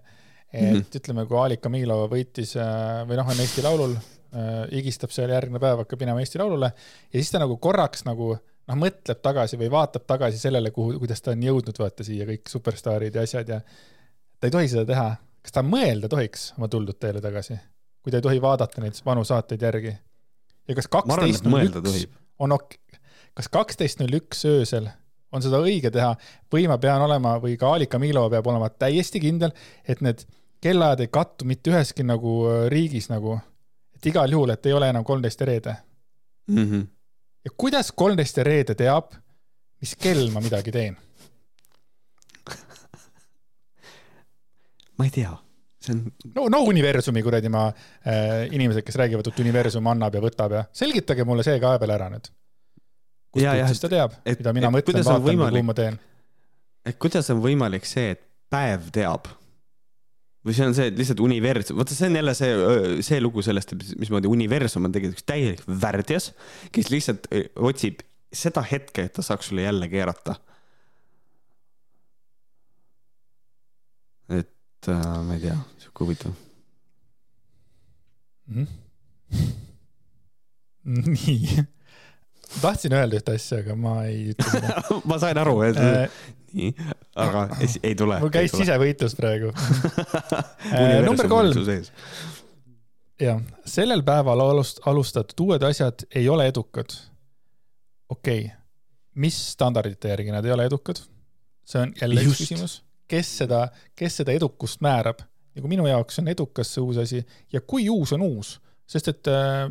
et 0.53 0.63
mm 0.63 0.77
-hmm. 0.77 0.97
ütleme, 0.97 1.27
kui 1.27 1.39
Alika 1.39 1.69
Miilova 1.69 2.07
võitis 2.09 2.57
äh, 2.57 3.05
või 3.09 3.17
noh, 3.17 3.29
on 3.29 3.41
Eesti 3.41 3.63
Laulul 3.63 3.97
äh,, 3.97 4.71
higistab 4.73 5.11
seal 5.11 5.31
järgmine 5.31 5.61
päev, 5.61 5.83
hakkab 5.85 6.01
minema 6.01 6.21
Eesti 6.21 6.39
Laulule 6.39 6.73
ja 7.13 7.19
siis 7.19 7.31
ta 7.31 7.39
nagu 7.39 7.57
korraks 7.57 8.05
nagu 8.05 8.31
noh, 8.69 8.77
mõtleb 8.77 9.21
tagasi 9.23 9.59
või 9.61 9.71
vaatab 9.71 10.07
tagasi 10.07 10.39
sellele, 10.39 10.71
kuhu, 10.71 10.99
kuidas 10.99 11.21
ta 11.23 11.35
on 11.35 11.43
jõudnud, 11.43 11.79
vaata 11.79 12.05
siia 12.05 12.27
kõik 12.29 12.49
superstaarid 12.49 13.15
ja 13.15 13.23
asjad 13.29 13.49
ja 13.49 13.61
ta 14.41 14.49
ei 14.49 14.55
tohi 14.55 14.69
seda 14.69 14.87
teha. 14.89 15.17
kas 15.43 15.53
ta 15.53 15.63
mõelda 15.63 16.09
tohiks 16.09 16.53
oma 16.57 16.69
tuldud 16.69 16.99
teele 17.01 17.21
tagasi? 17.21 17.59
kui 18.03 18.13
ta 18.13 18.23
ei 18.23 18.23
tohi 18.25 18.41
vaadata 18.41 18.81
neid 18.81 19.01
vanu 19.05 19.25
saateid 19.25 19.63
järgi. 19.63 19.97
ja 20.69 20.75
kas 20.75 20.89
kaksteist 20.89 21.45
null 21.45 21.69
üks 21.69 22.07
on 22.39 22.55
ok-, 22.55 22.79
kas 23.39 23.49
kaksteist 23.55 24.01
null 24.03 24.19
üks 24.19 24.43
öösel 24.51 24.89
on 25.35 25.45
seda 25.45 25.61
õige 25.63 25.91
teha 25.95 26.11
või 26.53 26.67
ma 26.71 26.79
pean 26.83 27.03
olema 27.05 27.37
või 27.43 27.55
ka 27.61 27.71
Alika 27.77 28.01
Miilova 28.03 28.31
peab 28.33 28.47
olema 28.51 28.69
täiesti 28.73 29.21
kindel, 29.23 29.53
et 29.87 30.01
need 30.05 30.25
kellaajad 30.65 31.01
ei 31.05 31.11
kattu 31.13 31.47
mitte 31.49 31.71
üheski 31.73 32.03
nagu 32.07 32.33
äh, 32.51 32.67
riigis 32.73 33.07
nagu, 33.13 33.39
et 33.95 34.07
igal 34.11 34.33
juhul, 34.33 34.51
et 34.55 34.67
ei 34.67 34.75
ole 34.75 34.89
enam 34.91 35.05
kolmteist 35.07 35.41
ja 35.45 35.47
reede 35.51 35.75
mm. 36.49 36.65
-hmm. 36.65 36.87
ja 37.45 37.51
kuidas 37.57 37.93
kolmteist 37.93 38.37
ja 38.37 38.45
reede 38.49 38.75
teab, 38.75 39.05
mis 39.81 39.95
kell 39.97 40.31
ma 40.35 40.41
midagi 40.41 40.73
teen 40.75 40.97
ma 44.99 45.05
ei 45.05 45.11
tea 45.15 45.37
see 45.81 45.95
on. 45.95 46.13
no, 46.35 46.49
no 46.49 46.59
universumi 46.67 47.23
kuradi 47.23 47.49
ma 47.49 47.69
äh,, 47.69 48.49
inimesed, 48.51 48.83
kes 48.83 48.97
räägivad, 48.97 49.27
et 49.31 49.41
universum 49.45 49.87
annab 49.87 50.15
ja 50.15 50.21
võtab 50.25 50.53
ja 50.57 50.65
selgitage 50.73 51.25
mulle 51.25 51.43
see 51.47 51.61
ka 51.63 51.79
peale 51.79 51.95
ära 51.95 52.09
nüüd. 52.13 52.27
Kust 53.35 53.73
siis 53.73 53.83
ta 53.83 53.91
teab, 53.93 54.15
mida 54.25 54.55
mina 54.57 54.71
et, 54.71 54.77
mõtlen, 54.79 55.05
vaatan 55.05 55.27
või 55.27 55.37
kuhu 55.43 55.67
ma 55.69 55.77
teen? 55.79 55.99
et 56.89 56.99
kuidas 57.01 57.29
on 57.35 57.43
võimalik 57.45 57.89
see, 57.89 58.17
et 58.17 58.25
päev 58.53 58.91
teab? 58.95 59.31
või 60.47 60.57
see 60.57 60.69
on 60.69 60.77
see, 60.77 60.91
et 60.93 60.99
lihtsalt 60.99 61.23
universum, 61.25 61.81
vaata, 61.81 61.97
see 61.97 62.09
on 62.09 62.21
jälle 62.21 62.35
see, 62.39 62.53
see 63.05 63.23
lugu 63.23 63.45
sellest, 63.45 63.75
mismoodi 64.01 64.31
universum 64.31 64.87
on 64.89 64.95
tegelikult 64.95 65.27
täielik 65.29 65.65
värdjas, 65.69 66.31
kes 66.73 66.93
lihtsalt 66.95 67.27
otsib 67.57 68.05
seda 68.33 68.63
hetke, 68.65 69.09
et 69.09 69.17
ta 69.17 69.25
saaks 69.25 69.51
sulle 69.51 69.65
jälle 69.65 69.89
keerata. 69.93 70.37
et 74.29 74.49
et 74.79 74.89
äh, 74.89 75.23
ma 75.27 75.35
ei 75.35 75.41
tea, 75.43 75.57
sihuke 75.83 76.05
huvitav 76.05 76.35
mm. 78.47 78.67
-hmm. 78.67 79.53
nii, 81.15 81.65
tahtsin 82.63 82.97
öelda 82.97 83.21
ühte 83.21 83.37
asja, 83.39 83.61
aga 83.63 83.77
ma 83.79 83.95
ei 84.09 84.33
ütle 84.33 84.49
seda 84.53 84.83
ma 85.11 85.19
sain 85.23 85.41
aru, 85.43 85.57
et 85.67 85.81
äh, 85.83 86.19
nii, 86.55 86.73
aga 87.27 87.45
ei, 87.59 87.71
ei 87.91 87.99
tule. 87.99 88.21
mul 88.25 88.33
käis 88.35 88.55
sisevõitlus 88.57 89.17
praegu 89.19 89.53
äh, 90.73 90.99
number 91.07 91.31
kolm. 91.31 91.69
jah, 93.21 93.45
sellel 93.69 94.05
päeval 94.07 94.47
alust-, 94.49 94.83
alustatud 94.89 95.47
uued 95.49 95.69
asjad 95.71 96.09
ei 96.15 96.29
ole 96.29 96.49
edukad. 96.53 96.97
okei 98.09 98.45
okay., 98.47 98.57
mis 99.19 99.39
standardite 99.53 100.13
järgi 100.13 100.35
nad 100.35 100.47
ei 100.47 100.55
ole 100.55 100.69
edukad? 100.71 101.01
see 101.69 101.83
on 101.85 101.97
jälle 102.01 102.23
Just. 102.23 102.33
üks 102.33 102.47
küsimus 102.47 102.83
kes 103.09 103.31
seda, 103.43 103.65
kes 103.97 104.21
seda 104.21 104.35
edukust 104.37 104.83
määrab. 104.85 105.25
nagu 105.59 105.71
minu 105.71 105.89
jaoks 105.89 106.21
on 106.21 106.29
edukas 106.31 106.71
see 106.71 106.83
uus 106.85 107.01
asi 107.03 107.19
ja 107.53 107.61
kui 107.61 107.89
uus 107.91 108.13
on 108.15 108.23
uus, 108.23 108.53
sest 108.87 109.09
et 109.11 109.31
äh, 109.33 109.65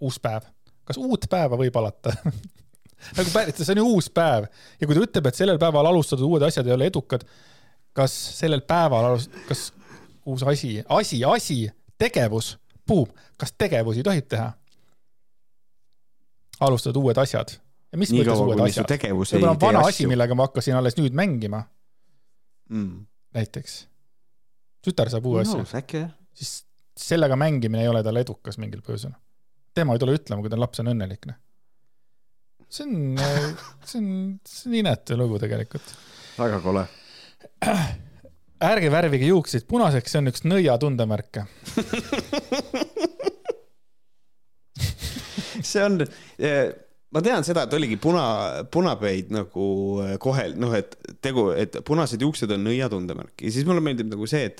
uus 0.00 0.16
päev, 0.22 0.46
kas 0.84 0.98
uut 1.00 1.26
päeva 1.30 1.58
võib 1.60 1.76
alata 1.80 2.14
nagu 3.16 3.30
päris, 3.32 3.56
see 3.60 3.74
on 3.74 3.82
ju 3.82 3.86
uus 3.96 4.10
päev 4.12 4.46
ja 4.80 4.86
kui 4.86 4.96
ta 4.96 5.04
ütleb, 5.06 5.28
et 5.30 5.38
sellel 5.38 5.58
päeval 5.62 5.88
alustatud 5.92 6.26
uued 6.26 6.44
asjad 6.46 6.66
ei 6.68 6.76
ole 6.76 6.88
edukad, 6.90 7.24
kas 7.96 8.14
sellel 8.38 8.62
päeval 8.68 9.12
alus-, 9.12 9.30
kas 9.48 9.70
uus 10.28 10.44
asi, 10.46 10.76
asi, 10.88 11.22
asi, 11.24 11.58
tegevus, 11.98 12.54
buum, 12.86 13.08
kas 13.40 13.52
tegevusi 13.58 14.04
tohib 14.06 14.28
teha? 14.30 14.52
alustad 16.60 16.96
uued 17.00 17.16
asjad 17.16 17.54
ja 17.90 17.98
mis 17.98 18.10
mõttes 18.12 18.40
uued 18.44 18.60
asjad? 18.66 18.90
võib-olla 18.90 19.54
on 19.54 19.60
vana 19.62 19.84
asi, 19.88 20.06
millega 20.10 20.36
ma 20.36 20.48
hakkasin 20.48 20.76
alles 20.80 20.98
nüüd 21.00 21.16
mängima, 21.16 21.64
Mm. 22.70 23.06
näiteks. 23.34 23.88
tütar 24.86 25.08
saab 25.10 25.24
uue 25.26 25.40
asja, 25.42 25.64
äkki 25.74 25.96
jah. 26.04 26.10
siis 26.34 26.64
sellega 26.96 27.34
mängimine 27.36 27.82
ei 27.82 27.88
ole 27.90 28.02
talle 28.06 28.22
edukas 28.22 28.58
mingil 28.62 28.78
põhjusel. 28.86 29.10
Tema 29.74 29.94
ei 29.94 30.02
tule 30.02 30.16
ütlema, 30.18 30.42
kui 30.44 30.52
ta 30.52 30.58
laps 30.60 30.82
on 30.82 30.92
õnnelik, 30.92 31.22
noh. 31.30 31.38
see 32.68 32.84
on, 32.86 32.94
see 33.88 33.98
on, 34.02 34.08
see 34.46 34.70
on 34.70 34.74
inetu 34.82 35.18
lugu 35.20 35.40
tegelikult. 35.42 35.86
väga 36.38 36.58
kole. 36.64 36.84
ärge 38.70 38.90
värvige 38.92 39.26
juukseid 39.30 39.64
punaseks, 39.70 40.12
see 40.12 40.20
on 40.20 40.30
üks 40.32 40.42
nõia 40.44 40.74
tundemärke. 40.80 41.46
see 45.70 45.82
on, 45.84 46.00
ma 47.14 47.22
tean 47.24 47.46
seda, 47.46 47.64
et 47.64 47.74
oligi 47.76 47.96
puna, 48.00 48.24
punapäid 48.72 49.32
nagu 49.34 49.66
eh, 50.04 50.16
kohel, 50.22 50.54
noh, 50.60 50.72
et 50.76 50.96
tegu, 51.24 51.50
et 51.56 51.80
punased 51.86 52.20
juuksed 52.22 52.50
on 52.54 52.62
nõia 52.68 52.88
tundemärk 52.92 53.42
ja 53.44 53.50
siis 53.54 53.66
mulle 53.68 53.82
meeldib 53.84 54.08
nagu 54.12 54.28
see, 54.30 54.44
et 54.50 54.58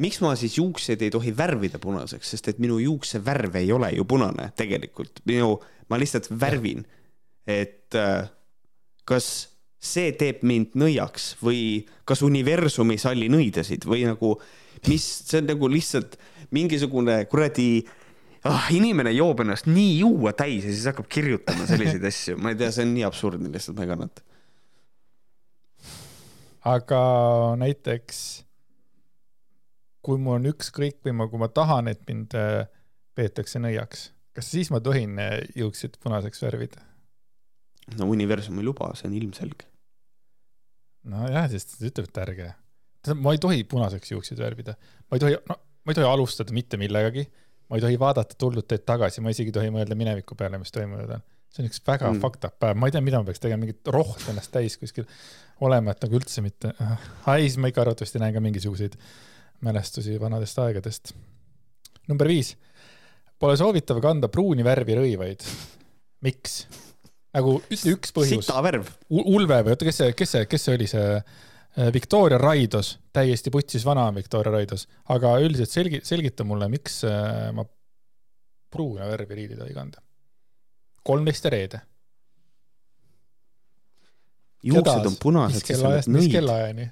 miks 0.00 0.20
ma 0.24 0.32
siis 0.38 0.56
juukseid 0.56 1.02
ei 1.04 1.12
tohi 1.12 1.32
värvida 1.36 1.80
punaseks, 1.82 2.34
sest 2.34 2.48
et 2.52 2.60
minu 2.62 2.78
juukse 2.80 3.20
värv 3.24 3.56
ei 3.60 3.72
ole 3.72 3.92
ju 3.96 4.06
punane 4.08 4.50
tegelikult, 4.56 5.20
minu, 5.28 5.56
ma 5.92 5.98
lihtsalt 6.00 6.30
värvin, 6.32 6.84
et 7.48 7.96
äh, 7.98 8.30
kas 9.08 9.32
see 9.82 10.12
teeb 10.18 10.44
mind 10.46 10.76
nõiaks 10.78 11.32
või 11.42 11.82
kas 12.08 12.22
universum 12.24 12.92
ei 12.94 13.00
salli 13.02 13.28
nõidasid 13.32 13.84
või 13.88 14.04
nagu, 14.06 14.36
mis, 14.86 15.06
see 15.26 15.42
on 15.42 15.50
nagu 15.50 15.68
lihtsalt 15.70 16.16
mingisugune 16.54 17.24
kuradi 17.30 17.82
ah, 18.46 18.68
inimene 18.74 19.12
joob 19.16 19.42
ennast 19.42 19.66
nii 19.70 19.96
juua 20.00 20.32
täis 20.38 20.68
ja 20.68 20.70
siis 20.70 20.86
hakkab 20.90 21.08
kirjutama 21.10 21.66
selliseid 21.66 22.04
asju, 22.08 22.38
ma 22.38 22.52
ei 22.52 22.60
tea, 22.60 22.70
see 22.74 22.86
on 22.86 22.94
nii 22.94 23.08
absurdne 23.08 23.50
lihtsalt, 23.52 23.76
ma 23.76 23.84
ei 23.84 23.92
kannata. 23.92 24.24
aga 26.72 27.02
näiteks 27.58 28.22
kui 30.02 30.18
mul 30.18 30.40
on 30.40 30.48
ükskõik 30.50 31.00
või 31.06 31.14
ma, 31.18 31.28
kui 31.30 31.40
ma 31.42 31.48
tahan, 31.52 31.90
et 31.92 32.02
mind 32.08 32.34
äh, 32.38 32.64
peetakse 33.14 33.60
nõiaks, 33.62 34.08
kas 34.36 34.48
siis 34.54 34.70
ma 34.74 34.80
tohin 34.82 35.18
äh, 35.22 35.36
juuksed 35.58 35.98
punaseks 36.02 36.42
värvida? 36.42 36.82
no 37.98 38.06
universum 38.10 38.58
ei 38.60 38.64
luba, 38.66 38.92
see 38.98 39.08
on 39.08 39.14
ilmselge. 39.18 39.66
nojah, 41.12 41.48
sest 41.50 41.76
ta 41.78 41.88
ütleb, 41.88 42.08
et 42.10 42.20
ärge. 42.24 42.48
ma 43.18 43.34
ei 43.34 43.40
tohi 43.42 43.64
punaseks 43.68 44.14
juukseid 44.14 44.42
värvida, 44.42 44.76
ma 45.10 45.18
ei 45.18 45.22
tohi, 45.24 45.38
no 45.50 45.56
ma 45.82 45.90
ei 45.90 45.98
tohi 45.98 46.06
alustada 46.06 46.54
mitte 46.54 46.78
millegagi, 46.78 47.24
ma 47.68 47.78
ei 47.78 47.82
tohi 47.84 47.98
vaadata 47.98 48.38
tulnud 48.38 48.66
teed 48.70 48.84
tagasi, 48.86 49.22
ma 49.24 49.32
isegi 49.34 49.50
ei 49.50 49.56
tohi 49.58 49.72
mõelda 49.74 49.98
mineviku 49.98 50.38
peale, 50.38 50.60
mis 50.62 50.70
toimunud 50.74 51.10
on. 51.18 51.24
see 51.52 51.64
on 51.64 51.68
üks 51.68 51.82
väga 51.84 52.08
Mm. 52.08 52.20
fucked 52.22 52.46
up 52.48 52.54
päev, 52.62 52.78
ma 52.80 52.88
ei 52.88 52.94
tea, 52.94 53.02
mida 53.04 53.18
ma 53.20 53.26
peaks 53.28 53.42
tegema, 53.42 53.60
mingit 53.60 53.90
rohtu 53.92 54.30
ennast 54.30 54.52
täis 54.54 54.78
kuskil 54.80 55.04
olema, 55.60 55.92
et 55.92 56.00
nagu 56.06 56.16
üldse 56.16 56.40
mitte. 56.40 56.72
ai, 57.26 57.42
siis 57.42 57.58
ma 57.58 57.68
ikka 57.68 57.82
arvatavasti 57.82 58.22
näen 58.22 58.32
ka 58.32 58.40
mingisuguseid 58.40 58.96
mälestusi 59.62 60.18
vanadest 60.20 60.58
aegadest. 60.62 61.14
number 62.08 62.28
viis. 62.28 62.56
Pole 63.38 63.56
soovitav 63.58 63.98
kanda 64.02 64.30
pruuni 64.30 64.64
värvi 64.66 64.98
rõivaid. 64.98 65.46
miks? 66.22 66.66
nagu 67.32 67.56
ütle 67.72 67.96
üks 67.96 68.12
põhjus. 68.14 68.46
sita 68.46 68.62
värv. 68.64 68.88
Ulve 69.10 69.62
või 69.64 69.74
oota, 69.74 69.88
kes 69.88 70.02
see, 70.02 70.16
kes 70.16 70.34
see, 70.36 70.48
kes 70.50 70.66
see 70.66 70.76
oli 70.76 70.88
see 70.90 71.06
äh, 71.16 71.92
Victoria 71.94 72.40
Raidos, 72.40 72.96
täiesti 73.14 73.52
putsis 73.54 73.86
vana 73.88 74.08
on 74.10 74.18
Victoria 74.20 74.52
Raidos, 74.52 74.86
aga 75.14 75.36
üldiselt 75.40 75.72
selgi-, 75.72 76.02
selgita 76.06 76.46
mulle, 76.48 76.68
miks 76.72 77.00
äh, 77.08 77.48
ma 77.56 77.64
pruuna 78.72 79.08
värvi 79.08 79.40
riidi 79.40 79.56
tohi 79.58 79.74
kanda. 79.76 80.02
kolmteist 81.02 81.48
ja 81.48 81.50
reede. 81.56 81.80
juuksed 84.62 85.08
on 85.08 85.16
punased, 85.22 85.58
siis 85.58 85.70
oled 85.70 85.80
kellaajast, 85.80 86.12
mis 86.12 86.26
nõid. 86.26 86.34
kellaajani? 86.36 86.90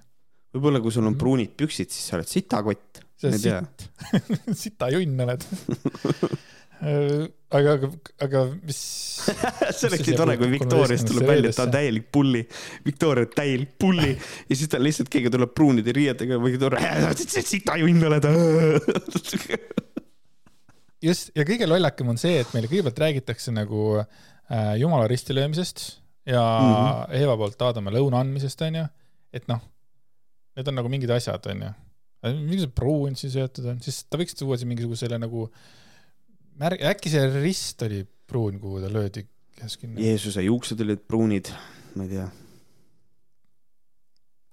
Võib-olla 0.55 0.82
kui 0.82 0.94
sul 0.94 1.09
on 1.09 1.18
pruunid 1.18 1.53
püksid, 1.59 1.90
siis 1.92 2.11
sa 2.11 2.18
oled 2.18 2.30
sitakott. 2.30 3.03
sa 3.20 3.32
tea. 3.36 3.61
sitt, 3.61 4.48
sita 4.64 4.88
junn 4.94 5.20
oled. 5.26 5.44
aga, 6.80 7.74
aga, 7.74 7.90
aga 8.24 8.42
mis, 8.64 8.78
see 9.76 9.90
oleks 9.90 10.07
nii 10.07 10.16
tore, 10.16 10.36
kui 10.40 10.48
puutub 10.48 10.55
Victoriast 10.57 11.11
tuleb 11.11 11.28
välja, 11.28 11.53
et 11.53 11.59
ta 11.59 11.66
on 11.66 11.74
täielik 11.74 12.09
pulli. 12.14 12.42
Victoria 12.86 13.26
on 13.26 13.34
täielik 13.36 13.74
pulli 13.80 14.14
ja 14.14 14.57
siis 14.57 14.70
ta 14.72 14.80
lihtsalt, 14.80 15.12
keegi 15.12 15.32
tuleb 15.34 15.53
pruunide 15.55 15.94
riietega, 15.96 16.40
Victoria, 16.42 17.12
sitajuinn 17.20 18.09
oled. 18.09 18.30
just, 21.05 21.30
ja 21.36 21.46
kõige 21.48 21.68
lollakam 21.68 22.14
on 22.14 22.20
see, 22.20 22.40
et 22.40 22.57
meile 22.57 22.70
kõigepealt 22.70 23.05
räägitakse 23.05 23.53
nagu 23.55 24.01
äh, 24.01 24.74
jumala 24.80 25.07
ristilöömisest 25.11 25.84
ja 26.28 26.40
mm. 26.40 26.72
-hmm. 26.72 27.20
Eeva 27.20 27.36
poolt 27.36 27.62
Aadamale 27.62 28.01
lõuna 28.01 28.24
andmisest, 28.24 28.61
onju. 28.64 28.86
et 29.32 29.46
noh, 29.48 29.61
need 30.61 30.69
on 30.71 30.77
nagu 30.81 30.93
mingid 30.93 31.11
asjad, 31.15 31.47
onju. 31.55 31.73
mingisugune 32.29 32.77
pruun 32.77 33.17
siin 33.17 33.33
söötud 33.33 33.67
on, 33.73 33.81
siis 33.85 34.03
ta 34.07 34.21
võiks 34.21 34.37
tuua 34.37 34.59
siin 34.61 34.69
mingisugusele 34.71 35.17
nagu 35.21 35.47
märg-, 36.61 36.85
äkki 36.93 37.13
see 37.13 37.25
rist 37.41 37.81
oli 37.87 38.03
pruun, 38.31 38.59
kuhu 38.63 38.83
ta 38.85 38.91
löödi 38.93 39.25
keskinna. 39.57 40.01
Jeesuse 40.01 40.45
juuksed 40.45 40.81
olid 40.85 41.03
pruunid, 41.09 41.49
ma 41.97 42.05
ei 42.07 42.13
tea. 42.13 42.27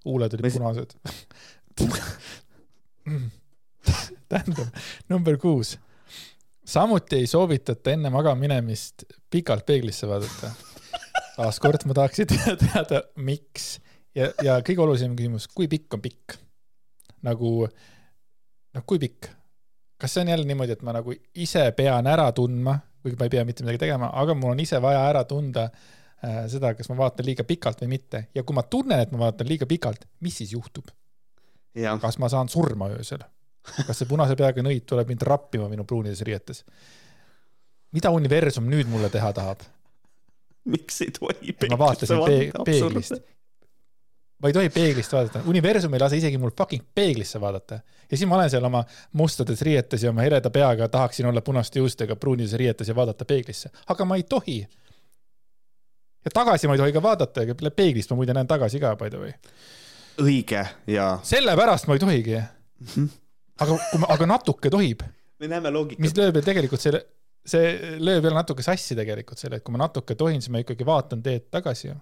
huuled 0.08 0.38
olid 0.38 0.45
Mis- 0.47 0.55
punased. 0.55 0.95
tähendab, 4.32 4.72
number 5.12 5.38
kuus. 5.39 5.76
samuti 6.68 7.22
ei 7.22 7.28
soovitata 7.28 7.91
enne 7.95 8.10
magama 8.12 8.39
minemist 8.41 9.03
pikalt 9.32 9.66
peeglisse 9.68 10.08
vaadata. 10.08 10.51
taaskord 11.38 11.86
ma 11.86 11.93
tahaksin 11.99 12.28
teada, 12.32 13.03
miks 13.16 13.78
ja, 14.16 14.32
ja 14.43 14.60
kõige 14.66 14.84
olulisem 14.84 15.16
küsimus, 15.18 15.47
kui 15.47 15.68
pikk 15.72 15.97
on 15.97 16.03
pikk? 16.03 16.38
nagu, 17.26 17.51
noh, 17.68 18.84
kui 18.86 18.99
pikk? 19.01 19.30
kas 19.97 20.14
see 20.14 20.22
on 20.22 20.32
jälle 20.32 20.45
niimoodi, 20.45 20.78
et 20.78 20.84
ma 20.86 20.93
nagu 20.93 21.14
ise 21.36 21.64
pean 21.78 22.08
ära 22.08 22.30
tundma, 22.32 22.78
kuigi 23.01 23.18
ma 23.20 23.28
ei 23.28 23.34
pea 23.34 23.45
mitte 23.47 23.66
midagi 23.66 23.82
tegema, 23.88 24.12
aga 24.14 24.36
mul 24.38 24.53
on 24.53 24.62
ise 24.62 24.82
vaja 24.82 25.01
ära 25.10 25.24
tunda 25.30 25.66
äh, 25.68 26.43
seda, 26.51 26.74
kas 26.78 26.91
ma 26.91 26.99
vaatan 27.01 27.26
liiga 27.26 27.45
pikalt 27.47 27.82
või 27.82 27.95
mitte 27.95 28.28
ja 28.36 28.43
kui 28.43 28.58
ma 28.58 28.64
tunnen, 28.70 29.01
et 29.01 29.14
ma 29.14 29.26
vaatan 29.26 29.49
liiga 29.49 29.66
pikalt, 29.70 30.05
mis 30.22 30.38
siis 30.43 30.53
juhtub? 30.53 30.93
kas 32.01 32.18
ma 32.18 32.30
saan 32.30 32.49
surma 32.49 32.91
öösel? 32.93 33.26
kas 33.88 33.97
see 33.99 34.10
punase 34.10 34.38
peaga 34.39 34.64
nõid 34.64 34.86
tuleb 34.88 35.10
mind 35.12 35.26
rappima 35.28 35.68
minu 35.72 35.86
pruunides 35.86 36.22
riietes? 36.26 36.64
mida 37.95 38.12
universum 38.14 38.70
nüüd 38.70 38.89
mulle 38.91 39.10
teha 39.14 39.34
tahab? 39.34 39.66
miks 40.68 41.01
ei 41.05 41.14
tohi 41.16 41.55
ma 41.72 41.80
vaatasin 41.80 42.24
peeg 42.26 42.62
peeglist. 42.68 43.18
Ma 44.41 44.47
ei 44.51 44.53
tohi 44.53 44.69
peeglist 44.69 45.13
vaadata, 45.13 45.41
universum 45.49 45.93
ei 45.93 45.99
lase 45.99 46.17
isegi 46.19 46.38
mul 46.38 46.51
fucking 46.57 46.83
peeglisse 46.95 47.39
vaadata. 47.41 47.79
ja 48.11 48.17
siis 48.17 48.27
ma 48.29 48.35
olen 48.35 48.49
seal 48.53 48.63
oma 48.67 48.83
mustades 49.17 49.61
riietes 49.65 50.03
ja 50.03 50.09
oma 50.13 50.21
hereda 50.21 50.49
peaga 50.53 50.88
tahaksin 50.93 51.25
olla 51.25 51.41
punaste 51.41 51.79
juustega 51.79 52.15
pruunides 52.15 52.53
riietes 52.53 52.88
ja 52.88 52.95
vaadata 52.95 53.25
peeglisse, 53.25 53.69
aga 53.88 54.05
ma 54.05 54.15
ei 54.15 54.23
tohi. 54.23 54.59
ja 56.25 56.31
tagasi 56.33 56.67
ma 56.67 56.73
ei 56.77 56.83
tohi 56.83 56.93
ka 56.93 57.01
vaadata 57.03 57.41
peeglist 57.75 58.09
ma 58.11 58.19
muide 58.19 58.33
näen 58.38 58.47
tagasi 58.47 58.79
ka, 58.83 58.95
by 58.95 59.09
the 59.09 59.17
way. 59.21 59.33
õige 60.21 60.63
ja 60.88 61.19
sellepärast 61.23 61.88
ma 61.88 61.97
ei 61.97 61.99
tohigi. 62.05 62.39
aga 63.59 63.77
kui 63.91 63.99
ma, 64.01 64.07
aga 64.13 64.25
natuke 64.29 64.69
tohib, 64.69 65.01
me 65.39 65.47
näeme 65.49 65.71
loogikat 65.73 65.99
mis. 66.05 66.13
lööb 66.17 66.38
ju 66.38 66.45
tegelikult 66.45 66.81
selle, 66.81 67.01
see 67.47 67.97
lööb 67.97 68.25
jälle 68.25 68.38
natuke 68.38 68.61
sassi 68.65 68.95
tegelikult 68.97 69.39
selle, 69.41 69.57
et 69.57 69.65
kui 69.65 69.73
ma 69.73 69.81
natuke 69.88 70.15
tohin, 70.15 70.41
siis 70.41 70.53
ma 70.53 70.61
ikkagi 70.61 70.85
vaatan 70.85 71.23
teed 71.25 71.49
tagasi 71.53 71.88
ju. 71.89 71.95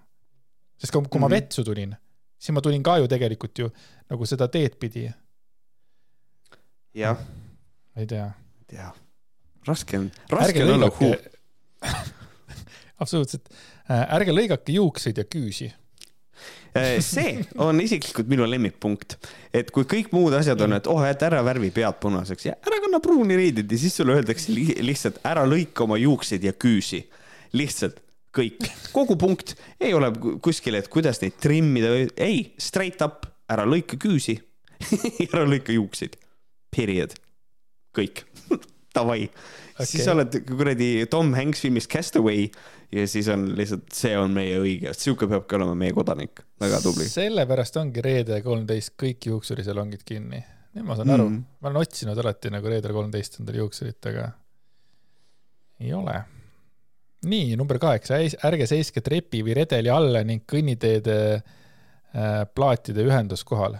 sest 0.76 0.92
kui, 0.92 1.02
kui 1.08 1.20
ma 1.20 1.28
Mhm. 1.30 1.32
vetsu 1.34 1.64
tulin, 1.64 1.96
siis 2.38 2.54
ma 2.54 2.62
tulin 2.64 2.84
ka 2.84 2.98
ju 3.00 3.08
tegelikult 3.10 3.58
ju 3.58 3.70
nagu 4.10 4.28
seda 4.28 4.48
teed 4.52 4.76
pidi, 4.80 5.06
jah, 6.96 7.18
ei 7.96 8.06
tea. 8.06 8.28
tea. 8.66 8.90
raske 9.66 9.98
on, 9.98 10.10
raske 10.30 10.62
on 10.64 10.76
olla 10.76 10.90
lõigake, 10.92 11.32
absoluutselt, 13.02 13.50
ärge 13.88 14.34
lõigake 14.34 14.76
juukseid 14.76 15.18
ja 15.20 15.26
küüsi. 15.28 15.72
Eh, 16.76 16.98
see 17.00 17.40
on 17.62 17.78
isiklikult 17.80 18.28
minu 18.28 18.44
lemmikpunkt, 18.48 19.16
et 19.54 19.70
kui 19.72 19.86
kõik 19.88 20.10
muud 20.12 20.34
asjad 20.36 20.60
on, 20.66 20.76
et 20.76 20.88
oh, 20.92 21.00
et 21.08 21.22
ära 21.24 21.40
värvi 21.44 21.70
pead 21.74 21.96
punaseks 22.02 22.50
ja 22.50 22.56
ära 22.60 22.80
kanna 22.84 23.00
pruuni 23.00 23.38
riideid 23.38 23.72
ja 23.72 23.78
siis 23.80 23.96
sulle 23.96 24.18
öeldakse 24.18 24.52
li 24.52 24.66
lihtsalt 24.84 25.22
ära 25.24 25.46
lõika 25.48 25.86
oma 25.86 25.96
juukseid 26.00 26.44
ja 26.44 26.52
küüsi. 26.52 27.06
lihtsalt 27.56 28.02
kõik, 28.36 28.68
kogu 28.94 29.16
punkt 29.20 29.54
ei 29.80 29.94
ole 29.96 30.10
ku- 30.20 30.36
kuskil, 30.44 30.78
et 30.78 30.90
kuidas 30.92 31.22
neid 31.22 31.38
trimmida 31.42 31.92
või 31.94 32.06
ei, 32.16 32.40
straight 32.60 33.02
up, 33.04 33.26
ära 33.52 33.66
lõika 33.68 33.98
küüsi, 34.00 34.38
ära 35.32 35.46
lõika 35.48 35.74
juukseid. 35.74 36.18
Period, 36.76 37.14
kõik, 37.96 38.26
davai 38.96 39.26
okay., 39.76 39.86
siis 39.88 40.08
oled 40.12 40.34
kuradi 40.48 41.06
Tom 41.10 41.32
Hanks 41.36 41.62
filmis 41.64 41.88
Castaway 41.88 42.48
ja 42.92 43.06
siis 43.08 43.28
on 43.32 43.48
lihtsalt, 43.58 43.88
see 43.94 44.14
on 44.18 44.34
meie 44.36 44.58
õige, 44.60 44.92
sihuke 44.96 45.28
peabki 45.30 45.58
olema 45.58 45.74
meie 45.78 45.94
kodanik, 45.96 46.44
väga 46.60 46.80
tubli. 46.84 47.08
sellepärast 47.10 47.80
ongi 47.80 48.04
reede 48.04 48.40
kolmteist 48.44 48.94
kõik 49.00 49.28
juuksurisalongid 49.30 50.04
kinni. 50.06 50.42
nüüd 50.76 50.86
ma 50.86 50.96
saan 50.98 51.10
mm. 51.10 51.16
aru, 51.16 51.28
ma 51.60 51.70
olen 51.70 51.82
otsinud 51.82 52.18
alati 52.22 52.52
nagu 52.54 52.72
reedel 52.72 52.94
kolmteist 52.96 53.40
endale 53.40 53.64
juuksurit, 53.64 54.00
aga 54.12 54.30
ei 55.80 55.92
ole. 55.96 56.20
Nii, 57.28 57.56
number 57.58 57.80
kaheksa, 57.82 58.20
ärge 58.48 58.68
seiske 58.70 59.02
trepi 59.04 59.42
või 59.46 59.56
redeli 59.58 59.92
alla 59.92 60.22
ning 60.26 60.44
kõnniteede 60.48 61.18
äh, 61.36 62.40
plaatide 62.54 63.06
ühenduskohal 63.06 63.78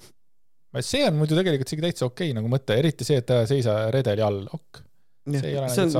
see 0.90 1.04
on 1.06 1.20
muidu 1.20 1.38
tegelikult 1.38 1.70
isegi 1.70 1.86
täitsa 1.88 2.08
okei 2.08 2.30
okay, 2.32 2.40
nagu 2.40 2.50
mõte, 2.52 2.76
eriti 2.78 3.06
see, 3.06 3.22
et 3.22 3.32
seisa 3.50 3.86
redeli 3.94 4.24
all, 4.24 4.44
ok 4.50 4.85
see 5.26 5.82
on 5.82 5.90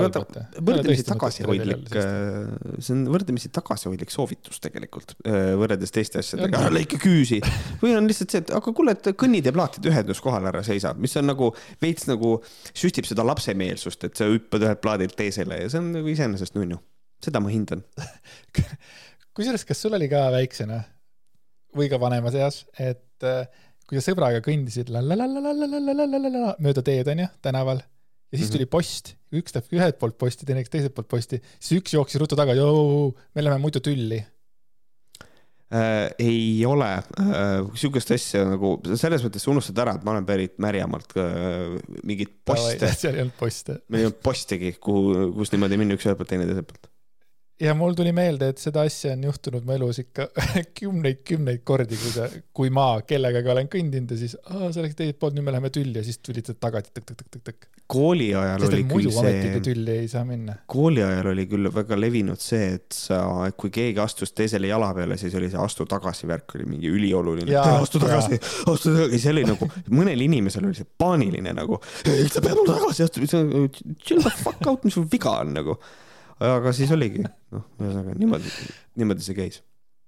võrdlemisi 0.69 1.05
tagasihoidlik, 1.07 1.89
äh, 1.99 2.51
see 2.79 2.95
on 2.95 3.03
võrdlemisi 3.11 3.51
tagasihoidlik 3.55 4.13
soovitus 4.15 4.61
tegelikult 4.63 5.17
äh, 5.27 5.55
võrreldes 5.59 5.95
teiste 5.95 6.21
asjadega, 6.23 6.61
ära 6.63 6.75
lõika 6.75 7.01
küüsi. 7.03 7.41
või 7.83 7.97
on 7.99 8.07
lihtsalt 8.07 8.35
see, 8.35 8.45
et 8.45 8.53
aga 8.55 8.75
kuule, 8.77 8.95
et 8.95 9.11
kõnnid 9.19 9.49
ja 9.49 9.55
plaatid 9.57 9.89
ühenduskohal 9.91 10.47
ära 10.53 10.63
seisab, 10.67 11.01
mis 11.03 11.17
on 11.19 11.27
nagu 11.33 11.51
veits 11.83 12.07
nagu 12.11 12.37
süstib 12.71 13.09
seda 13.09 13.27
lapsemeelsust, 13.27 14.07
et 14.07 14.21
sa 14.21 14.29
hüppad 14.31 14.67
ühelt 14.69 14.83
plaadilt 14.85 15.17
teisele 15.19 15.59
ja 15.65 15.73
see 15.73 15.83
on 15.83 15.91
nagu 15.99 16.13
iseenesest 16.13 16.59
nunnu. 16.59 16.79
seda 17.25 17.43
ma 17.43 17.51
hindan 17.51 17.83
kusjuures, 19.37 19.67
kas 19.67 19.83
sul 19.83 19.97
oli 19.99 20.09
ka 20.13 20.29
väiksena 20.37 20.85
või 21.77 21.91
ka 21.91 21.99
vanemas 22.01 22.39
eas, 22.39 22.63
et 22.79 23.27
äh, 23.27 23.51
kui 23.89 23.99
sa 23.99 24.07
sõbraga 24.13 24.39
kõndisid 24.45 24.91
mööda 26.63 26.87
teed, 26.87 27.11
onju, 27.11 27.29
tänaval 27.43 27.83
ja 28.33 28.39
siis 28.39 28.49
mm 28.49 28.53
-hmm. 28.53 28.57
tuli 28.59 28.67
post, 28.67 29.13
üks 29.33 29.55
läheb 29.55 29.77
ühelt 29.79 29.99
poolt 30.01 30.19
posti, 30.19 30.47
teine 30.47 30.65
teiselt 30.65 30.95
poolt 30.95 31.09
posti, 31.09 31.41
siis 31.59 31.81
üks 31.81 31.95
jooksis 31.95 32.21
ruttu 32.21 32.39
taga, 32.39 32.55
me 32.55 33.45
läheme 33.45 33.63
muidu 33.63 33.81
tülli 33.81 34.19
äh,. 35.71 36.11
ei 36.19 36.67
ole 36.67 36.91
äh, 36.95 37.71
sihukest 37.75 38.11
asja 38.17 38.45
nagu, 38.49 38.77
selles 38.95 39.25
mõttes 39.27 39.47
unustad 39.51 39.79
ära, 39.85 39.97
et 39.97 40.05
ma 40.05 40.17
olen 40.17 40.27
pärit 40.27 40.59
Märjamaalt 40.63 41.17
äh,, 41.19 41.79
mingeid 42.03 42.35
poste. 42.45 42.93
seal 43.01 43.15
ei 43.15 43.27
olnud 43.27 43.39
poste. 43.39 43.81
meil 43.89 44.05
ei 44.05 44.11
olnud 44.11 44.23
postigi, 44.23 44.75
kuhu, 44.81 45.33
kus 45.39 45.55
niimoodi 45.55 45.81
minna 45.81 45.99
üks 45.99 46.07
ühelt 46.07 46.19
poolt, 46.21 46.35
teine 46.35 46.49
teiselt 46.51 46.71
poolt 46.71 46.91
ja 47.61 47.75
mul 47.75 47.95
tuli 47.97 48.13
meelde, 48.13 48.51
et 48.53 48.61
seda 48.61 48.83
asja 48.87 49.15
on 49.17 49.25
juhtunud 49.31 49.65
mu 49.65 49.75
elus 49.77 50.01
ikka 50.03 50.29
kümneid-kümneid 50.81 51.63
kordi, 51.67 51.97
kui 52.01 52.13
sa, 52.13 52.29
kui 52.57 52.73
ma 52.75 52.89
kellegagi 53.07 53.53
olen 53.53 53.71
kõndinud 53.73 54.13
ja 54.13 54.21
siis, 54.21 54.37
aa, 54.51 54.69
sa 54.75 54.85
läksid 54.85 55.01
teiselt 55.01 55.21
poolt, 55.23 55.37
nüüd 55.39 55.47
me 55.47 55.55
läheme 55.55 55.73
tülli 55.73 55.97
ja 56.01 56.05
siis 56.05 56.21
tulid 56.21 56.51
tagasi 56.61 56.93
tõk-tõk-tõk-tõk. 56.99 57.69
kooli 57.89 58.29
ajal 58.37 58.67
oli 58.69 58.85
küll 58.91 59.11
see. 59.15 59.57
tülli 59.65 59.99
ei 60.03 60.09
saa 60.13 60.27
minna. 60.29 60.59
kooli 60.69 61.05
ajal 61.07 61.33
oli 61.33 61.49
küll 61.49 61.73
väga 61.73 61.99
levinud 61.99 62.45
see, 62.45 62.75
et 62.77 62.97
sa, 62.97 63.23
kui 63.57 63.73
keegi 63.73 64.05
astus 64.05 64.37
teisele 64.37 64.69
jala 64.69 64.93
peale, 64.97 65.17
siis 65.21 65.35
oli 65.41 65.49
see 65.53 65.61
astu 65.63 65.89
tagasi 65.89 66.29
värk 66.29 66.59
oli 66.59 66.69
mingi 66.77 66.93
ülioluline. 66.93 67.57
astu 67.81 68.03
tagasi, 68.05 68.41
astu 68.69 68.93
tagasi, 68.93 69.23
see 69.23 69.33
oli 69.33 69.47
nagu, 69.49 69.71
mõnel 69.97 70.29
inimesel 70.29 70.69
oli 70.69 70.77
see 70.77 70.89
paaniline 70.99 71.57
nagu, 71.57 71.81
sa 72.05 72.45
pead 72.45 72.59
mul 72.59 72.75
tagasi 72.75 73.09
astuma, 73.09 73.69
chill 74.05 74.21
the 74.21 74.35
fuck 74.43 74.67
out, 74.69 74.85
mis 74.85 74.99
sul 74.99 75.09
viga 75.09 75.41
on 75.41 75.57
nagu 75.57 75.81
aga 76.45 76.73
siis 76.77 76.93
oligi, 76.95 77.23
noh, 77.25 77.69
ühesõnaga 77.81 78.17
niimoodi, 78.21 78.53
niimoodi 79.01 79.25
see 79.25 79.37
käis. 79.39 79.63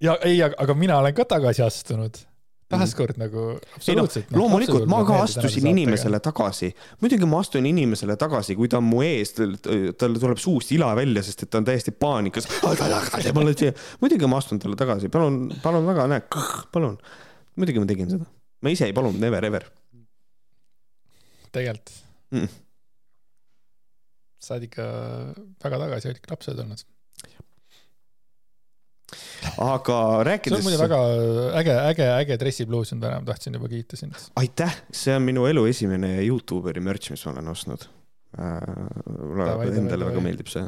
ja 0.04 0.18
ei, 0.26 0.40
aga 0.44 0.74
mina 0.78 0.98
olen 1.00 1.16
ka 1.16 1.26
tagasi 1.28 1.64
astunud 1.64 2.20
taaskord 2.68 3.16
mm. 3.16 3.22
nagu 3.22 3.44
absoluutselt 3.78 4.28
no,. 4.30 4.42
loomulikult 4.42 4.84
ma 4.90 5.00
ka 5.08 5.22
astusin 5.24 5.70
inimesele 5.70 6.20
tagasi, 6.24 6.68
muidugi 7.00 7.28
ma 7.30 7.40
astun 7.40 7.68
inimesele 7.70 8.18
tagasi, 8.20 8.56
kui 8.58 8.68
ta 8.68 8.80
on 8.82 8.88
mu 8.90 9.00
ees, 9.06 9.32
tal 9.32 10.18
tuleb 10.20 10.42
suust 10.42 10.74
ila 10.76 10.92
välja, 10.98 11.24
sest 11.24 11.46
et 11.46 11.52
ta 11.52 11.62
on 11.62 11.68
täiesti 11.68 11.94
paanikas. 11.96 12.48
muidugi 14.02 14.28
ma 14.28 14.42
astun 14.42 14.60
talle 14.60 14.76
tagasi, 14.80 15.08
palun, 15.12 15.46
palun 15.64 15.88
väga, 15.88 16.08
näe, 16.12 16.26
palun. 16.74 17.00
muidugi 17.56 17.80
ma 17.80 17.88
tegin 17.88 18.12
seda, 18.12 18.28
ma 18.60 18.76
ise 18.76 18.90
ei 18.90 18.96
palunud, 18.96 19.20
never 19.24 19.48
ever. 19.48 19.68
tegelikult 21.48 21.94
mm 22.36 22.67
sa 24.42 24.54
oled 24.54 24.68
ikka 24.68 24.86
väga 25.64 25.82
tagasihoidlik 25.82 26.30
laps 26.30 26.50
oled 26.52 26.64
olnud. 26.64 26.84
aga 29.64 29.98
rääkides. 30.28 30.52
see 30.52 30.60
on 30.60 30.66
muidu 30.66 30.80
väga 30.82 30.98
äge, 31.60 31.76
äge, 31.90 32.08
äge 32.22 32.40
dressipluus 32.40 32.92
on 32.94 33.04
täna, 33.04 33.20
ma 33.22 33.30
tahtsin 33.30 33.56
juba 33.58 33.70
kiita 33.72 33.98
sind. 34.00 34.18
aitäh, 34.40 34.82
see 34.92 35.14
on 35.16 35.24
minu 35.26 35.46
elu 35.50 35.64
esimene 35.70 36.12
Youtuberi 36.26 36.82
merch, 36.84 37.12
mis 37.14 37.24
ma 37.26 37.34
olen 37.36 37.54
ostnud 37.54 37.88
äh,. 38.38 39.70
Endale 39.72 40.10
väga 40.10 40.24
meeldib 40.24 40.52
see 40.52 40.66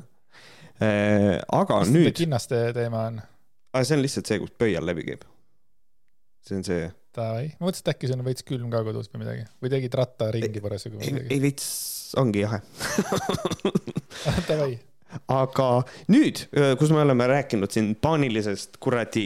äh,. 0.81 1.37
aga 1.49 1.83
Kas 1.83 1.93
nüüd. 1.93 2.15
kinnaste 2.17 2.63
teema 2.77 3.07
on? 3.11 3.21
see 3.83 3.99
on 3.99 4.03
lihtsalt 4.03 4.33
see, 4.33 4.41
kus 4.43 4.57
pöial 4.59 4.89
läbi 4.89 5.07
käib. 5.13 5.29
see 6.47 6.59
on 6.59 6.67
see. 6.67 6.89
Davai, 7.11 7.49
ma 7.59 7.67
mõtlesin, 7.67 7.83
et 7.89 7.91
äkki 7.91 8.07
sul 8.07 8.21
on 8.21 8.27
veits 8.29 8.45
külm 8.47 8.69
ka 8.71 8.85
kodus 8.87 9.09
või 9.11 9.25
midagi 9.25 9.49
või 9.59 9.73
tegid 9.73 9.97
rattaringi 9.99 10.63
parasjagu 10.63 11.01
midagi? 11.01 11.27
ei, 11.27 11.41
veits 11.43 11.67
ongi 12.19 12.47
jahe 12.47 12.63
aga 15.31 15.67
nüüd, 16.11 16.43
kus 16.79 16.93
me 16.95 17.03
oleme 17.03 17.27
rääkinud 17.31 17.73
siin 17.75 17.93
paanilisest 18.03 18.79
kuradi, 18.83 19.25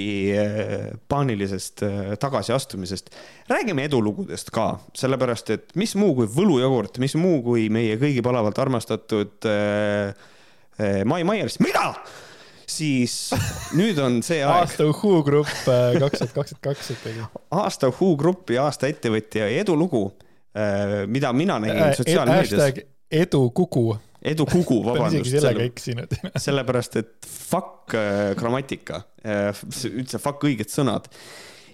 paanilisest 1.08 1.84
tagasiastumisest, 2.20 3.10
räägime 3.50 3.86
edulugudest 3.88 4.52
ka, 4.54 4.68
sellepärast 4.96 5.54
et 5.54 5.74
mis 5.80 5.94
muu 6.00 6.14
kui 6.16 6.28
võlujogurt, 6.30 7.00
mis 7.02 7.16
muu 7.20 7.42
kui 7.44 7.68
meie 7.72 7.98
kõigi 8.00 8.24
palavalt 8.24 8.60
armastatud 8.64 9.50
äh, 9.50 11.02
Mai 11.04 11.26
Myers, 11.26 11.60
mida? 11.62 11.92
siis 12.74 13.28
nüüd 13.76 13.98
on 14.00 14.22
see 14.24 14.38
aeg. 14.40 14.64
aasta 14.64 14.86
Who 14.88 15.18
Grupp 15.22 15.50
kaks 15.52 16.22
tuhat 16.22 16.30
kakskümmend 16.32 16.62
kaks 16.64 16.86
ikkagi. 16.94 17.26
aasta 17.52 17.90
Who 17.92 18.14
Gruppi 18.16 18.56
aasta 18.58 18.88
ettevõtja 18.88 19.50
edulugu 19.60 20.06
Äh, 20.08 20.23
mida 21.10 21.32
mina 21.32 21.58
nägin 21.58 21.82
äh, 21.82 21.94
sotsiaalmeedias. 21.96 22.82
edu 23.10 23.50
kuku. 23.50 23.96
edu 24.22 24.46
kuku, 24.46 24.80
vabandust. 24.86 25.30
sellega 25.30 25.64
eksinud. 25.66 26.14
sellepärast, 26.46 27.00
et 27.02 27.26
fuck 27.26 27.94
äh, 27.94 28.34
grammatika, 28.38 29.02
üldse 29.24 30.22
fuck 30.22 30.46
õiged 30.46 30.70
sõnad 30.70 31.10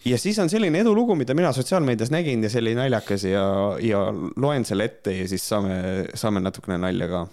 ja 0.04 0.18
siis 0.18 0.38
on 0.40 0.48
selline 0.50 0.80
edulugu, 0.80 1.14
mida 1.18 1.34
mina 1.36 1.52
sotsiaalmeedias 1.52 2.12
nägin 2.12 2.44
ja 2.44 2.50
see 2.50 2.62
oli 2.62 2.74
naljakas 2.78 3.26
ja, 3.28 3.44
ja 3.84 4.00
loen 4.40 4.64
selle 4.64 4.88
ette 4.88 5.14
ja 5.18 5.28
siis 5.28 5.44
saame, 5.48 5.76
saame 6.14 6.40
natukene 6.40 6.78
nalja 6.80 7.08
ka. 7.10 7.26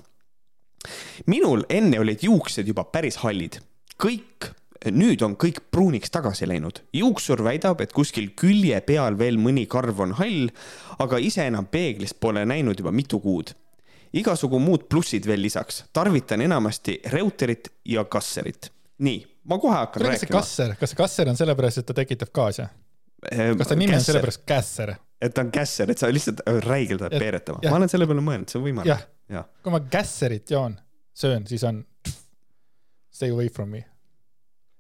minul 1.32 1.64
enne 1.70 2.00
olid 2.04 2.24
juuksed 2.28 2.68
juba 2.68 2.84
päris 2.92 3.22
hallid, 3.24 3.62
kõik 3.96 4.52
nüüd 4.94 5.22
on 5.26 5.36
kõik 5.40 5.60
pruuniks 5.72 6.12
tagasi 6.14 6.48
läinud. 6.48 6.82
juuksur 6.94 7.44
väidab, 7.44 7.82
et 7.82 7.94
kuskil 7.94 8.30
külje 8.38 8.80
peal 8.86 9.18
veel 9.18 9.38
mõni 9.42 9.66
karv 9.68 10.00
on 10.06 10.14
hall, 10.20 10.50
aga 11.00 11.18
ise 11.18 11.48
enam 11.48 11.66
peeglist 11.66 12.20
pole 12.20 12.46
näinud 12.46 12.80
juba 12.80 12.92
mitu 12.92 13.20
kuud. 13.20 13.54
igasugu 14.14 14.60
muud 14.60 14.88
plussid 14.90 15.26
veel 15.28 15.42
lisaks, 15.42 15.86
tarvitan 15.94 16.42
enamasti 16.42 17.02
Reuterit 17.06 17.70
ja 17.86 18.06
Kasserit. 18.06 18.72
nii, 18.98 19.26
ma 19.44 19.58
kohe 19.58 19.76
hakkan 19.76 20.02
Tule, 20.02 20.14
rääkima. 20.14 20.40
kasser, 20.40 20.76
kas 20.76 20.90
see 20.90 20.98
kasser 20.98 21.30
on 21.30 21.38
sellepärast, 21.38 21.78
et 21.78 21.86
ta 21.86 21.94
tekitab 21.94 22.32
gaasi? 22.34 22.70
Ehm, 23.32 23.58
kas 23.58 23.68
ta 23.68 23.76
nimi 23.76 23.96
on 23.96 24.02
sellepärast 24.02 24.46
Kässer? 24.46 24.96
et 25.22 25.34
ta 25.34 25.42
on 25.42 25.52
Kässer, 25.52 25.92
et 25.92 25.98
sa 25.98 26.14
lihtsalt 26.14 26.42
räigelt 26.66 27.02
hakkad 27.02 27.20
peeretama. 27.20 27.60
ma 27.70 27.76
olen 27.76 27.90
selle 27.90 28.08
peale 28.08 28.22
mõelnud, 28.22 28.50
see 28.50 28.62
on 28.62 28.66
võimalik. 28.70 29.06
kui 29.64 29.72
ma 29.72 29.80
Kässerit 29.80 30.52
joon, 30.52 30.80
söön, 31.14 31.48
siis 31.48 31.64
on 31.64 31.86
stay 33.10 33.32
away 33.34 33.50
from 33.50 33.70
me 33.70 33.86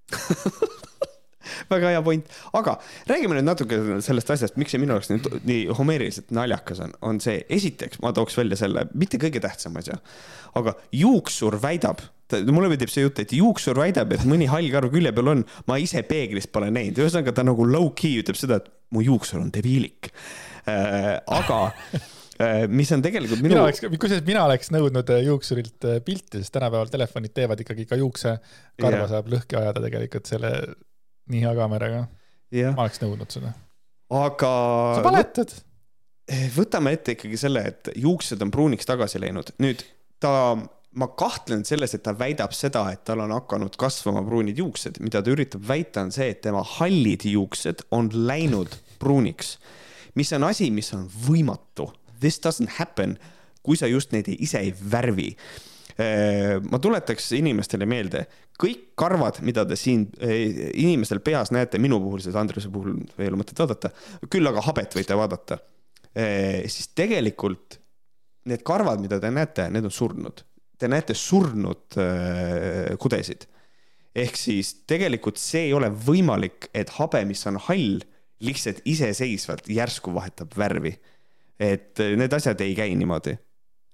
väga 1.71 1.91
hea 1.93 2.01
point, 2.03 2.27
aga 2.57 2.75
räägime 3.09 3.37
nüüd 3.37 3.47
natuke 3.47 3.79
sellest 4.05 4.31
asjast, 4.35 4.57
miks 4.59 4.73
see 4.73 4.81
minu 4.81 4.95
jaoks 4.95 5.11
nii, 5.11 5.39
nii 5.47 5.77
homeeriliselt 5.77 6.33
naljakas 6.35 6.81
on, 6.85 6.93
on 7.05 7.21
see, 7.23 7.39
esiteks 7.53 8.01
ma 8.03 8.13
tooks 8.15 8.37
välja 8.39 8.59
selle, 8.59 8.87
mitte 8.97 9.19
kõige 9.21 9.41
tähtsam 9.43 9.77
asja, 9.79 9.99
aga 10.59 10.75
juuksur 10.95 11.59
väidab, 11.63 12.03
mulle 12.51 12.71
meeldib 12.71 12.91
see 12.91 13.05
jutt, 13.05 13.21
et 13.23 13.35
juuksur 13.35 13.79
väidab, 13.79 14.11
et 14.15 14.27
mõni 14.27 14.49
hall 14.51 14.69
karv 14.73 14.91
külje 14.93 15.13
peal 15.15 15.33
on, 15.35 15.45
ma 15.69 15.79
ise 15.81 16.03
peeglist 16.07 16.51
pole 16.55 16.71
näinud, 16.73 16.99
ühesõnaga 17.03 17.35
ta 17.35 17.47
nagu 17.47 17.67
low-key 17.67 18.21
ütleb 18.23 18.39
seda, 18.39 18.61
et 18.61 18.71
mu 18.95 19.03
juuksur 19.05 19.41
on 19.43 19.51
debiilik 19.53 20.11
äh,. 20.67 21.17
aga 21.27 21.59
mis 22.69 22.91
on 22.93 23.03
tegelikult 23.05 23.41
minu. 23.41 23.55
mina 23.55 23.65
oleks, 23.65 23.81
kusjuures 23.83 24.25
mina 24.27 24.43
oleks 24.45 24.71
nõudnud 24.73 25.09
äh, 25.13 25.23
juuksurilt 25.25 25.87
äh, 25.89 25.99
pilti, 26.05 26.41
sest 26.41 26.53
tänapäeval 26.55 26.91
telefonid 26.93 27.33
teevad 27.35 27.61
ikkagi 27.63 27.87
ka 27.89 27.99
juuksekarva 27.99 28.93
yeah. 29.03 29.09
saab 29.13 29.31
lõhki 29.33 29.57
ajada 29.59 29.83
tegelikult 29.83 30.29
selle 30.29 30.51
nii 31.33 31.43
hea 31.45 31.53
kaameraga 31.57 32.03
yeah.. 32.53 32.75
ma 32.75 32.85
oleks 32.85 33.01
nõudnud 33.03 33.33
seda. 33.33 33.53
aga. 34.21 34.53
sa 34.99 35.03
valetad. 35.05 35.53
võtame 36.55 36.95
ette 36.97 37.17
ikkagi 37.17 37.41
selle, 37.41 37.65
et 37.73 37.93
juuksed 37.97 38.41
on 38.45 38.53
pruuniks 38.53 38.89
tagasi 38.89 39.21
läinud, 39.23 39.55
nüüd 39.63 39.85
ta 40.21 40.33
ma 40.97 41.07
kahtlen 41.13 41.63
selles, 41.67 41.93
et 41.93 42.03
ta 42.05 42.13
väidab 42.17 42.53
seda, 42.57 42.87
et 42.93 43.03
tal 43.05 43.21
on 43.25 43.33
hakanud 43.35 43.75
kasvama 43.79 44.23
pruunid 44.25 44.57
juuksed, 44.57 45.01
mida 45.03 45.21
ta 45.21 45.33
üritab 45.33 45.65
väita, 45.67 46.05
on 46.07 46.13
see, 46.13 46.31
et 46.33 46.41
tema 46.45 46.63
hallid 46.77 47.25
juuksed 47.29 47.85
on 47.93 48.09
läinud 48.13 48.73
pruuniks, 49.01 49.57
mis 50.17 50.33
on 50.33 50.47
asi, 50.47 50.71
mis 50.73 50.89
on 50.97 51.05
võimatu 51.27 51.91
this 52.19 52.39
doesn't 52.43 52.77
happen 52.77 53.17
kui 53.63 53.79
sa 53.79 53.89
just 53.89 54.13
neid 54.15 54.29
ise 54.37 54.61
ei 54.61 54.73
värvi 54.73 55.33
Äh, 55.97 56.59
ma 56.69 56.77
tuletaks 56.77 57.31
inimestele 57.33 57.87
meelde, 57.89 58.27
kõik 58.61 58.91
karvad, 59.01 59.39
mida 59.41 59.63
te 59.65 59.73
siin 59.79 60.03
äh, 60.21 60.69
inimestel 60.77 61.23
peas 61.25 61.49
näete, 61.49 61.79
minu 61.81 61.97
puhul, 62.03 62.21
seda 62.21 62.37
Andrese 62.43 62.69
puhul 62.69 62.99
ei 63.17 63.31
ole 63.31 63.39
mõtet 63.39 63.57
vaadata, 63.57 63.89
küll 64.29 64.45
aga 64.45 64.61
habet 64.67 64.93
võite 64.93 65.17
vaadata. 65.17 65.57
Äh, 66.13 66.67
siis 66.69 66.91
tegelikult 66.93 67.79
need 68.47 68.61
karvad, 68.67 69.01
mida 69.01 69.17
te 69.23 69.31
näete, 69.33 69.71
need 69.73 69.89
on 69.89 69.95
surnud. 69.95 70.45
Te 70.77 70.85
näete 70.85 71.15
surnud 71.17 71.97
kudesid. 73.01 73.47
ehk 74.17 74.37
siis 74.37 74.69
tegelikult 74.89 75.41
see 75.41 75.63
ei 75.67 75.73
ole 75.73 75.89
võimalik, 75.89 76.69
et 76.77 76.93
habe, 76.99 77.23
mis 77.25 77.41
on 77.49 77.57
hall, 77.65 77.97
lihtsalt 78.45 78.83
iseseisvalt 78.85 79.65
järsku 79.65 80.13
vahetab 80.13 80.53
värvi. 80.57 80.93
Et 81.59 81.99
need 82.17 82.33
asjad 82.33 82.61
ei 82.61 82.75
käi 82.77 82.95
niimoodi 82.95 83.37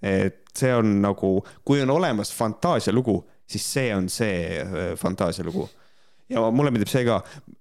et 0.04 0.52
see 0.58 0.74
on 0.76 0.98
nagu, 1.02 1.38
kui 1.66 1.82
on 1.84 1.94
olemas 1.96 2.34
fantaasialugu, 2.36 3.16
siis 3.50 3.66
see 3.76 3.94
on 3.96 4.10
see 4.12 4.60
äh, 4.60 4.92
fantaasialugu. 5.00 5.70
ja 6.30 6.42
mulle 6.52 6.72
meeldib 6.72 6.90
see 6.90 7.04
ka, 7.06 7.18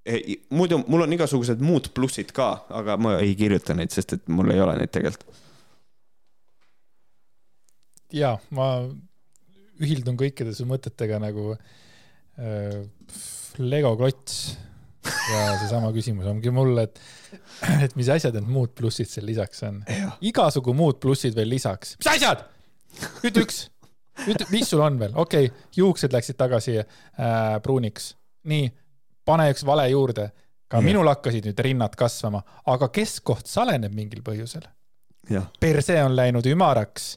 e, 0.07 0.37
muidu 0.55 0.79
mul 0.87 1.05
on 1.05 1.13
igasugused 1.13 1.61
muud 1.63 1.91
plussid 1.95 2.31
ka, 2.35 2.65
aga 2.71 2.97
ma 2.97 3.17
ei 3.21 3.35
kirjuta 3.39 3.75
neid, 3.77 3.93
sest 3.95 4.17
et 4.17 4.29
mul 4.33 4.53
ei 4.55 4.63
ole 4.63 4.77
neid 4.81 4.93
tegelikult. 4.95 5.41
ja 8.13 8.35
ma 8.51 8.75
ühildun 9.83 10.19
kõikide 10.21 10.55
su 10.55 10.67
mõtetega 10.69 11.21
nagu 11.23 11.53
äh, 11.55 12.83
Lego 13.63 13.95
klots 14.01 14.57
ja 15.03 15.43
seesama 15.61 15.91
küsimus 15.95 16.29
ongi 16.31 16.53
mul, 16.55 16.77
et, 16.83 17.01
et 17.83 17.95
mis 17.99 18.09
asjad 18.13 18.37
need 18.39 18.51
muud 18.53 18.75
plussid 18.79 19.11
seal 19.11 19.27
lisaks 19.27 19.65
on? 19.67 19.81
igasugu 20.25 20.75
muud 20.77 21.01
plussid 21.03 21.37
veel 21.39 21.51
lisaks. 21.53 21.97
mis 22.01 22.11
asjad? 22.15 22.45
ütle 23.27 23.47
üks, 23.47 23.65
ütle, 24.27 24.47
mis 24.53 24.71
sul 24.71 24.85
on 24.85 25.01
veel, 25.01 25.17
okei 25.19 25.49
okay,, 25.51 25.67
juuksed 25.77 26.15
läksid 26.15 26.39
tagasi 26.41 26.79
äh, 26.83 26.87
pruuniks, 27.65 28.13
nii, 28.51 28.71
pane 29.29 29.51
üks 29.55 29.67
vale 29.67 29.89
juurde. 29.91 30.31
ka 30.73 30.81
ja. 30.81 30.87
minul 30.87 31.11
hakkasid 31.11 31.51
nüüd 31.51 31.59
rinnad 31.67 31.99
kasvama, 31.99 32.45
aga 32.73 32.89
keskkoht 32.95 33.51
saleneb 33.51 33.93
mingil 33.97 34.23
põhjusel. 34.25 34.65
perse 35.61 35.99
on 36.05 36.17
läinud 36.17 36.47
ümaraks. 36.47 37.17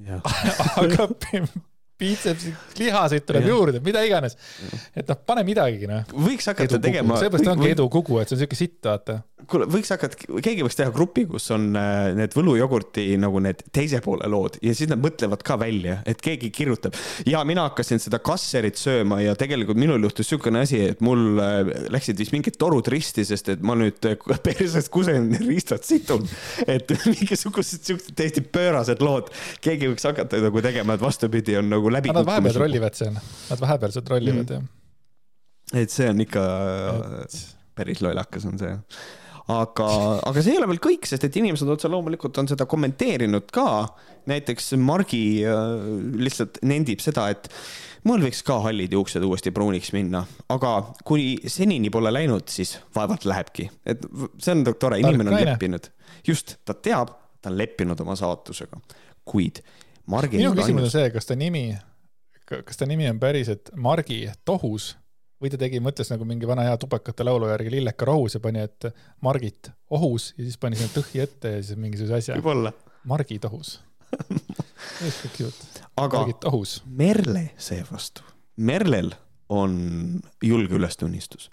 aga 0.80 1.06
biitsepsi 2.00 2.52
lihaseid 2.80 3.26
tuleb 3.28 3.46
ja. 3.46 3.52
juurde, 3.54 3.82
mida 3.84 4.02
iganes. 4.06 4.36
et 4.96 5.08
noh, 5.08 5.18
pane 5.26 5.44
midagigi 5.46 5.90
noh. 5.90 6.06
võiks 6.28 6.48
hakata 6.50 6.68
edu 6.68 6.82
tegema. 6.86 7.18
seepärast 7.20 7.52
ongi 7.52 7.68
või... 7.68 7.74
edukugu, 7.76 8.20
et 8.22 8.30
see 8.30 8.38
on 8.38 8.42
siuke 8.44 8.58
sitt, 8.58 8.78
vaata. 8.86 9.20
Kuule, 9.50 9.66
võiks 9.70 9.90
hakata, 9.92 10.18
keegi 10.42 10.64
võiks 10.64 10.76
teha 10.78 10.92
grupi, 10.94 11.24
kus 11.28 11.46
on 11.54 11.68
äh, 11.78 12.10
need 12.16 12.34
võlujogurti 12.36 13.04
nagu 13.20 13.40
need 13.42 13.62
teise 13.74 14.00
poole 14.04 14.28
lood 14.30 14.58
ja 14.64 14.74
siis 14.76 14.90
nad 14.90 15.00
mõtlevad 15.02 15.44
ka 15.46 15.56
välja, 15.60 16.00
et 16.08 16.20
keegi 16.24 16.50
kirjutab. 16.54 16.96
ja 17.28 17.42
mina 17.48 17.68
hakkasin 17.68 18.02
seda 18.02 18.20
kasserit 18.24 18.80
sööma 18.80 19.20
ja 19.22 19.36
tegelikult 19.38 19.80
minul 19.80 20.02
juhtus 20.08 20.30
siukene 20.32 20.64
asi, 20.66 20.82
et 20.92 21.04
mul 21.04 21.40
äh, 21.42 21.60
läksid 21.92 22.20
vist 22.20 22.34
mingid 22.34 22.58
torud 22.60 22.88
risti, 22.92 23.24
sest 23.28 23.52
et 23.54 23.62
ma 23.66 23.76
nüüd 23.78 24.10
äh, 24.10 24.18
persest 24.44 24.92
kusen 24.94 25.30
riistad 25.48 25.86
situn. 25.86 26.26
et 26.66 26.90
mingisugused 27.12 27.86
siuksed 27.86 28.16
täiesti 28.18 28.44
pöörased 28.44 29.04
lood, 29.04 29.30
keegi 29.64 29.92
võiks 29.92 30.08
hakata 30.08 30.42
nagu 30.42 30.64
tegema, 30.64 30.96
et 30.96 31.04
vastupidi 31.04 31.56
on 31.60 31.70
nagu 31.72 31.92
läbi. 31.92 32.12
Nad 32.14 32.28
vahepeal 32.28 32.58
trollivad 32.58 32.98
seal, 32.98 33.16
nad 33.16 33.62
vahepeal 33.62 33.96
trollivad 34.00 34.44
mm. 34.44 34.58
jah. 34.58 35.80
et 35.84 35.92
see 35.94 36.10
on 36.10 36.20
ikka 36.26 36.44
et... 37.24 37.40
päris 37.78 38.02
lollakas 38.04 38.46
on 38.48 38.58
see 38.60 38.74
aga, 39.50 39.88
aga 40.28 40.42
see 40.42 40.54
ei 40.54 40.60
ole 40.60 40.68
veel 40.72 40.80
kõik, 40.82 41.06
sest 41.08 41.26
et 41.26 41.36
inimesed 41.40 41.68
otse 41.70 41.90
loomulikult 41.90 42.38
on 42.42 42.48
seda 42.50 42.66
kommenteerinud 42.70 43.50
ka. 43.54 43.68
näiteks 44.30 44.74
Margi 44.78 45.42
äh, 45.48 45.60
lihtsalt 46.20 46.60
nendib 46.68 47.00
seda, 47.02 47.28
et 47.32 47.48
mul 48.08 48.22
võiks 48.24 48.42
ka 48.46 48.60
hallid 48.66 48.92
juuksed 48.94 49.24
uuesti 49.26 49.52
pruuniks 49.54 49.92
minna, 49.96 50.22
aga 50.52 50.74
kui 51.08 51.34
senini 51.46 51.90
pole 51.92 52.12
läinud, 52.12 52.48
siis 52.52 52.76
vaevalt 52.96 53.26
lähebki, 53.28 53.70
et 53.88 54.06
see 54.38 54.54
on 54.56 54.64
tore, 54.72 55.00
inimene 55.02 55.34
on 55.34 55.44
leppinud, 55.50 55.90
just, 56.26 56.58
ta 56.64 56.76
teab, 56.76 57.12
ta 57.40 57.52
on 57.52 57.58
leppinud 57.60 58.00
oma 58.04 58.16
saatusega, 58.18 58.80
kuid 59.28 59.62
Margi. 60.10 60.40
minu 60.40 60.54
küsimus 60.58 60.88
on 60.88 60.94
see, 60.94 61.10
kas 61.14 61.28
ta 61.28 61.36
nimi, 61.38 61.68
kas 62.48 62.80
ta 62.80 62.88
nimi 62.88 63.08
on 63.10 63.20
päriselt 63.22 63.72
Margi 63.78 64.24
Tohus 64.44 64.94
või 65.40 65.50
ta 65.52 65.60
tegi, 65.60 65.80
mõtles 65.82 66.10
nagu 66.12 66.26
mingi 66.28 66.48
vana 66.48 66.66
hea 66.68 66.76
tubakate 66.80 67.24
laulu 67.24 67.48
järgi 67.50 67.72
Lilleka 67.76 68.08
rohus 68.08 68.36
ja 68.36 68.40
pani, 68.44 68.64
et 68.68 68.90
Margit 69.24 69.70
ohus 69.90 70.32
ja 70.36 70.44
siis 70.44 70.58
pani 70.60 70.78
sinna 70.78 70.92
tõhi 70.94 71.22
ette 71.24 71.56
ja 71.56 71.62
siis 71.62 71.78
mingisuguse 71.80 72.18
asja. 72.20 72.36
võib-olla. 72.40 72.72
Margi 73.08 73.38
tohus 73.40 73.78
aga 75.96 76.26
Merle 76.86 77.50
seevastu, 77.58 78.22
Merlel 78.56 79.12
on 79.48 80.20
julge 80.42 80.74
ülestunnistus. 80.74 81.50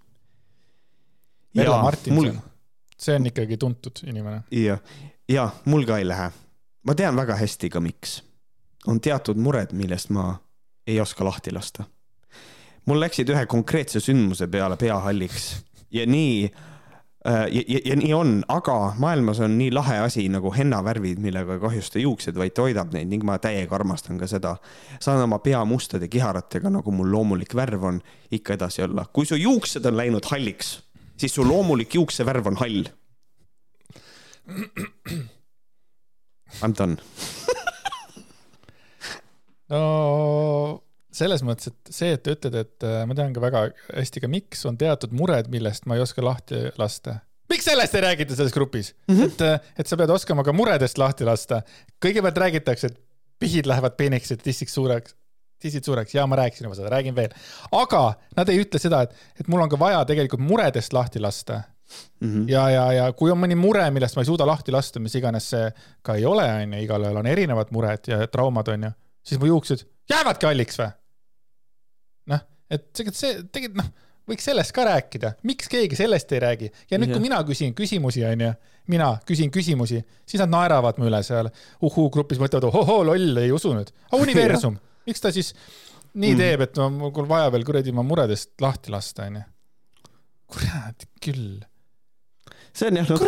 Merle 1.55 1.81
Martinson 1.81 2.25
mul..., 2.25 2.39
see 2.97 3.15
on 3.15 3.25
ikkagi 3.29 3.57
tuntud 3.57 4.03
inimene. 4.05 4.43
ja, 4.51 4.77
ja 5.29 5.49
mul 5.65 5.85
ka 5.85 5.97
ei 5.97 6.07
lähe. 6.07 6.31
ma 6.83 6.95
tean 6.95 7.15
väga 7.15 7.35
hästi 7.35 7.69
ka, 7.69 7.79
miks 7.79 8.23
on 8.87 9.01
teatud 9.01 9.37
mured, 9.37 9.73
millest 9.73 10.09
ma 10.09 10.37
ei 10.87 10.99
oska 11.01 11.25
lahti 11.25 11.51
lasta. 11.51 11.83
Mul 12.87 13.01
läksid 13.03 13.29
ühe 13.33 13.45
konkreetse 13.49 14.01
sündmuse 14.03 14.47
peale 14.51 14.77
pea 14.79 14.97
halliks 15.03 15.49
ja 15.93 16.05
nii 16.07 16.47
äh, 16.47 17.45
ja, 17.51 17.63
ja, 17.67 17.79
ja 17.91 17.95
nii 17.99 18.13
on, 18.15 18.33
aga 18.51 18.77
maailmas 18.99 19.39
on 19.43 19.57
nii 19.59 19.71
lahe 19.75 19.99
asi 20.05 20.27
nagu 20.31 20.51
hennavärvid, 20.55 21.19
millega 21.23 21.57
ei 21.57 21.63
kahjusta 21.63 21.99
juuksed, 21.99 22.35
vaid 22.39 22.55
toidab 22.57 22.93
neid 22.95 23.11
ning 23.11 23.25
ma 23.27 23.37
täiega 23.43 23.75
armastan 23.75 24.19
ka 24.19 24.27
seda. 24.27 24.55
saan 24.99 25.23
oma 25.23 25.39
pea 25.43 25.63
mustade 25.65 26.07
kiharatega, 26.07 26.71
nagu 26.73 26.91
mul 26.91 27.11
loomulik 27.11 27.55
värv 27.55 27.83
on, 27.91 28.01
ikka 28.31 28.53
edasi 28.59 28.83
olla. 28.87 29.05
kui 29.13 29.25
su 29.25 29.35
juuksed 29.35 29.85
on 29.85 29.97
läinud 29.97 30.25
halliks, 30.31 30.77
siis 31.17 31.35
su 31.35 31.47
loomulik 31.47 31.95
juuksevärv 31.95 32.47
on 32.47 32.61
hall. 32.63 32.87
I 36.47 36.63
m 36.63 36.73
done 36.73 36.95
no 39.69 40.86
selles 41.17 41.43
mõttes, 41.45 41.71
et 41.71 41.93
see, 41.93 42.11
et 42.15 42.25
sa 42.25 42.35
ütled, 42.35 42.57
et 42.61 42.87
äh, 42.87 43.03
ma 43.09 43.15
tean 43.17 43.33
ka 43.35 43.43
väga 43.43 43.63
hästi 43.89 44.23
ka, 44.23 44.31
miks 44.31 44.63
on 44.69 44.77
teatud 44.79 45.13
mured, 45.17 45.49
millest 45.53 45.87
ma 45.89 45.97
ei 45.97 46.03
oska 46.03 46.23
lahti 46.25 46.67
lasta. 46.79 47.19
miks 47.49 47.67
sellest 47.69 47.95
ei 47.95 48.03
räägita 48.03 48.35
selles 48.35 48.53
grupis 48.53 48.93
mm, 49.07 49.15
-hmm. 49.15 49.25
et, 49.25 49.41
äh, 49.41 49.71
et 49.79 49.87
sa 49.87 49.97
pead 49.97 50.09
oskama 50.09 50.43
ka 50.43 50.53
muredest 50.53 50.97
lahti 50.97 51.25
lasta. 51.25 51.61
kõigepealt 52.05 52.37
räägitakse, 52.37 52.87
et 52.87 52.99
pihid 53.39 53.65
lähevad 53.65 53.97
peeniks, 53.97 54.31
et 54.31 54.43
tissiks 54.43 54.73
suureks, 54.73 55.15
tissid 55.61 55.83
suureks 55.83 56.13
ja 56.15 56.27
ma 56.27 56.35
rääkisin 56.35 56.65
juba 56.65 56.75
seda, 56.75 56.89
räägin 56.89 57.15
veel. 57.15 57.33
aga 57.71 58.13
nad 58.37 58.49
ei 58.49 58.61
ütle 58.63 58.79
seda, 58.79 59.01
et, 59.01 59.15
et 59.39 59.47
mul 59.47 59.61
on 59.61 59.69
ka 59.69 59.79
vaja 59.79 60.05
tegelikult 60.05 60.41
muredest 60.41 60.93
lahti 60.93 61.19
lasta 61.19 61.63
Mm 62.19 62.27
-hmm. 62.27 62.51
ja, 62.51 62.69
ja, 62.69 62.93
ja 62.93 63.13
kui 63.13 63.31
on 63.31 63.39
mõni 63.39 63.55
mure, 63.55 63.91
millest 63.91 64.15
ma 64.15 64.21
ei 64.21 64.25
suuda 64.25 64.45
lahti 64.47 64.71
lasta, 64.71 64.99
mis 64.99 65.15
iganes 65.15 65.49
see 65.49 65.71
ka 66.01 66.15
ei 66.15 66.25
ole, 66.25 66.43
onju, 66.43 66.81
igalühel 66.83 67.17
on 67.17 67.25
erinevad 67.25 67.71
mured 67.71 67.99
ja 68.07 68.27
traumad, 68.27 68.67
onju 68.67 68.91
siis 69.27 69.39
mu 69.41 69.49
juuksed 69.51 69.83
jäävadki 70.11 70.49
halliks 70.49 70.79
või? 70.81 70.91
Noh, 72.31 72.43
et 72.71 72.89
tegelikult 72.91 73.19
see, 73.19 73.41
tegelikult 73.53 73.81
noh, 73.81 73.91
võiks 74.27 74.47
sellest 74.49 74.73
ka 74.75 74.85
rääkida, 74.87 75.33
miks 75.47 75.69
keegi 75.71 75.99
sellest 75.99 76.31
ei 76.35 76.41
räägi? 76.43 76.71
Ja 76.91 76.99
nüüd, 76.99 77.13
kui 77.13 77.23
mina 77.23 77.39
küsin 77.47 77.75
küsimusi, 77.77 78.25
onju, 78.27 78.51
mina 78.91 79.11
küsin 79.27 79.51
küsimusi, 79.53 80.01
siis 80.27 80.43
nad 80.43 80.51
naeravad 80.51 80.99
mu 80.99 81.07
üle 81.07 81.21
seal. 81.25 81.49
Uhuu 81.87 82.09
grupis, 82.13 82.41
mõtlevad, 82.41 82.67
ohohoo, 82.71 83.05
loll, 83.07 83.39
ei 83.43 83.53
usu 83.55 83.71
nüüd. 83.75 83.93
aga 84.11 84.21
universum, 84.27 84.75
miks 85.07 85.23
ta 85.23 85.31
siis 85.35 85.53
nii 86.17 86.33
mm. 86.33 86.41
teeb, 86.43 86.65
et 86.67 86.83
mul 86.97 87.29
vaja 87.29 87.53
veel 87.53 87.65
kuradi 87.67 87.93
oma 87.95 88.05
muredest 88.07 88.55
lahti 88.63 88.91
lasta, 88.93 89.29
onju. 89.31 89.45
kurat 90.51 91.07
küll 91.23 91.59
see 92.77 92.91
on 92.91 92.99
jah, 92.99 93.07
noh, 93.09 93.23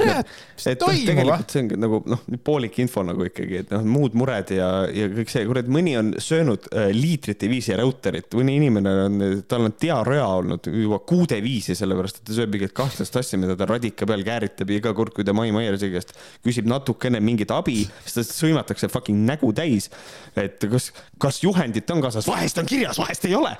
et 0.69 0.84
noh, 0.84 0.97
tegelikult 1.09 1.53
see 1.53 1.63
ongi 1.63 1.77
nagu 1.80 1.99
noh, 2.09 2.21
poolik 2.45 2.77
info 2.84 3.03
nagu 3.05 3.26
ikkagi, 3.26 3.63
et 3.63 3.73
noh, 3.73 3.85
muud 3.95 4.15
mured 4.19 4.53
ja, 4.53 4.69
ja 4.93 5.07
kõik 5.13 5.31
see, 5.34 5.45
kurat, 5.49 5.69
mõni 5.71 5.95
on 5.99 6.11
söönud 6.21 6.67
äh, 6.69 6.89
liitrite 6.95 7.49
viisi 7.51 7.76
räuterit, 7.77 8.30
mõni 8.38 8.57
inimene 8.59 8.93
on, 9.07 9.23
tal 9.49 9.65
on 9.67 9.76
diarrea 9.81 10.27
olnud 10.39 10.69
juba 10.69 11.01
kuude 11.09 11.39
viisi, 11.43 11.76
sellepärast 11.77 12.21
et 12.21 12.30
ta 12.30 12.38
sööb 12.38 12.53
mingit 12.53 12.76
kahtlast 12.77 13.19
asja, 13.21 13.39
mida 13.41 13.57
ta 13.59 13.67
radika 13.69 14.07
peal 14.09 14.26
kääritab 14.27 14.69
ja 14.69 14.81
iga 14.84 14.93
kord, 14.97 15.15
kui 15.15 15.26
ta 15.27 15.35
Mai 15.38 15.53
Maiersi 15.55 15.91
käest 15.93 16.13
küsib 16.45 16.69
natukene 16.69 17.21
mingit 17.23 17.53
abi, 17.55 17.81
siis 18.05 18.19
ta 18.19 18.26
sõimatakse 18.27 18.91
fucking 18.91 19.26
nägu 19.30 19.51
täis. 19.57 19.89
et 20.38 20.61
kas, 20.69 20.91
kas 21.21 21.41
juhendit 21.43 21.89
on 21.91 22.03
kaasas, 22.05 22.27
vahest 22.30 22.61
on 22.61 22.69
kirjas, 22.69 22.99
vahest 23.01 23.26
ei 23.26 23.35
ole. 23.35 23.55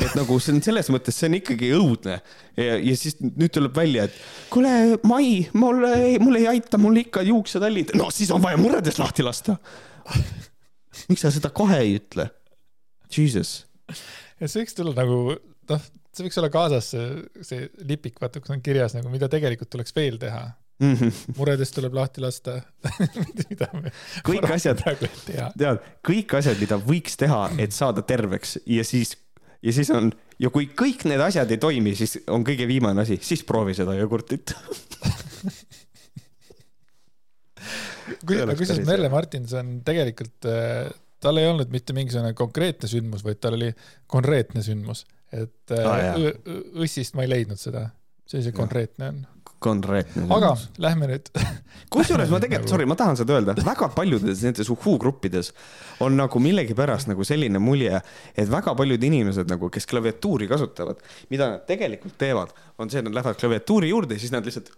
et 0.00 0.16
nagu 0.16 0.40
see 0.40 0.56
on 0.56 0.64
selles 0.64 0.90
mõttes, 0.94 1.18
see 1.18 1.30
on 1.30 1.38
ikkagi 1.40 1.74
õudne. 1.76 2.18
Ja, 2.54 2.76
ja 2.78 2.94
siis 2.94 3.16
nüüd 3.18 3.50
tuleb 3.50 3.74
välja, 3.74 4.06
et 4.06 4.18
kuule, 4.52 4.72
Mai 5.02 5.33
ei, 5.34 5.48
mul 5.58 5.84
ei, 5.88 6.16
mul 6.22 6.38
ei 6.40 6.46
aita, 6.54 6.78
mul 6.80 7.02
ikka 7.04 7.24
juuksetallid, 7.26 7.94
no 7.98 8.10
siis 8.14 8.30
on 8.34 8.42
vaja 8.42 8.60
muredest 8.60 9.00
lahti 9.02 9.26
lasta. 9.26 9.56
miks 11.10 11.24
sa 11.24 11.32
seda 11.34 11.50
kohe 11.54 11.78
ei 11.82 11.96
ütle? 11.98 12.28
Jesus. 13.14 13.64
ja 14.40 14.48
see 14.48 14.62
võiks 14.62 14.76
tulla 14.76 14.94
nagu, 14.96 15.36
noh, 15.70 15.86
see 16.14 16.26
võiks 16.26 16.40
olla 16.40 16.50
kaasas 16.54 16.90
see, 16.94 17.08
see 17.46 17.64
lipik, 17.88 18.20
vaata, 18.22 18.42
kus 18.42 18.54
on 18.54 18.62
kirjas 18.64 18.96
nagu, 18.96 19.10
mida 19.12 19.28
tegelikult 19.32 19.72
tuleks 19.74 19.94
veel 19.96 20.18
teha. 20.22 20.44
mm. 20.82 20.94
-hmm. 20.94 21.36
muredest 21.38 21.74
tuleb 21.76 21.94
lahti 21.94 22.24
lasta 22.24 22.60
mida 23.40 23.68
me 23.78 23.92
kõik 24.26 24.48
asjad, 24.56 24.82
tead, 24.84 25.88
kõik 26.06 26.38
asjad, 26.38 26.60
mida 26.60 26.78
võiks 26.78 27.18
teha, 27.20 27.48
et 27.58 27.72
saada 27.72 28.02
terveks 28.02 28.58
ja 28.66 28.84
siis, 28.84 29.16
ja 29.62 29.72
siis 29.72 29.90
on 29.94 30.12
ja 30.42 30.50
kui 30.54 30.66
kõik 30.76 31.04
need 31.08 31.20
asjad 31.22 31.50
ei 31.54 31.58
toimi, 31.62 31.94
siis 31.98 32.18
on 32.32 32.44
kõige 32.46 32.66
viimane 32.70 33.02
asi, 33.04 33.18
siis 33.22 33.44
proovi 33.46 33.74
seda 33.76 33.94
jogurtit. 33.98 34.54
kusjuures 38.26 38.84
Merle. 38.86 39.08
Martinson 39.12 39.78
tegelikult, 39.86 40.48
tal 41.24 41.40
ei 41.40 41.48
olnud 41.48 41.70
mitte 41.72 41.94
mingisugune 41.96 42.34
konkreetne 42.36 42.88
sündmus, 42.90 43.24
vaid 43.24 43.40
tal 43.42 43.56
oli 43.58 43.70
konkreetne 44.10 44.62
sündmus, 44.64 45.04
et 45.32 45.72
Ah, 45.74 45.98
äh, 45.98 46.18
õ- 46.20 46.34
õssist 46.84 47.16
ma 47.16 47.24
ei 47.24 47.30
leidnud 47.32 47.60
seda, 47.60 47.86
see 48.28 48.42
see 48.44 48.52
konkreetne 48.54 49.08
on. 49.12 49.22
konkreetne. 49.64 50.26
aga 50.34 50.52
lähme 50.82 51.08
nüüd. 51.10 51.30
kusjuures 51.94 52.30
ma 52.32 52.40
tegelikult, 52.42 52.70
sorry, 52.72 52.86
ma 52.88 52.96
tahan 52.98 53.18
seda 53.18 53.36
öelda, 53.38 53.56
väga 53.64 53.90
paljudes 53.96 54.42
nendes 54.44 54.70
uhuu 54.72 54.96
gruppides 55.02 55.52
on 56.04 56.16
nagu 56.18 56.40
millegipärast 56.42 57.10
nagu 57.10 57.26
selline 57.26 57.60
mulje, 57.62 58.00
et 58.34 58.50
väga 58.50 58.74
paljud 58.78 59.06
inimesed 59.10 59.50
nagu, 59.50 59.70
kes 59.72 59.88
klaviatuuri 59.90 60.48
kasutavad, 60.50 61.02
mida 61.32 61.54
nad 61.54 61.66
tegelikult 61.68 62.16
teevad, 62.20 62.54
on 62.78 62.90
see, 62.90 63.02
et 63.02 63.08
nad 63.08 63.16
lähevad 63.16 63.38
klaviatuuri 63.40 63.92
juurde 63.92 64.18
ja 64.18 64.24
siis 64.24 64.34
nad 64.34 64.46
lihtsalt. 64.46 64.72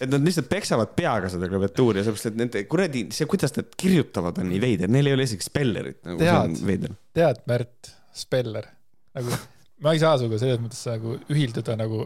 et 0.00 0.08
nad 0.08 0.24
lihtsalt 0.24 0.48
peksavad 0.48 0.94
peaga 0.96 1.30
seda 1.32 1.48
klaviatuuri, 1.50 2.04
sellepärast 2.04 2.32
et 2.32 2.40
nende 2.40 2.64
kuradi, 2.70 3.06
see, 3.14 3.28
kuidas 3.30 3.56
nad 3.58 3.70
kirjutavad, 3.76 4.38
on 4.40 4.52
nii 4.52 4.60
veider, 4.62 4.92
neil 4.92 5.10
ei 5.10 5.18
ole 5.18 5.28
isegi 5.28 5.48
spellerit 5.48 6.02
nagu, 6.08 6.20
Tead. 6.22 6.92
tead, 7.16 7.42
Märt, 7.50 7.94
speller, 8.16 8.70
nagu 9.16 9.40
ma 9.84 9.94
ei 9.94 10.00
saa 10.02 10.16
sinuga 10.20 10.38
selles 10.40 10.60
mõttes 10.62 10.80
nagu 10.88 11.16
ühilduda 11.32 11.76
nagu 11.80 12.04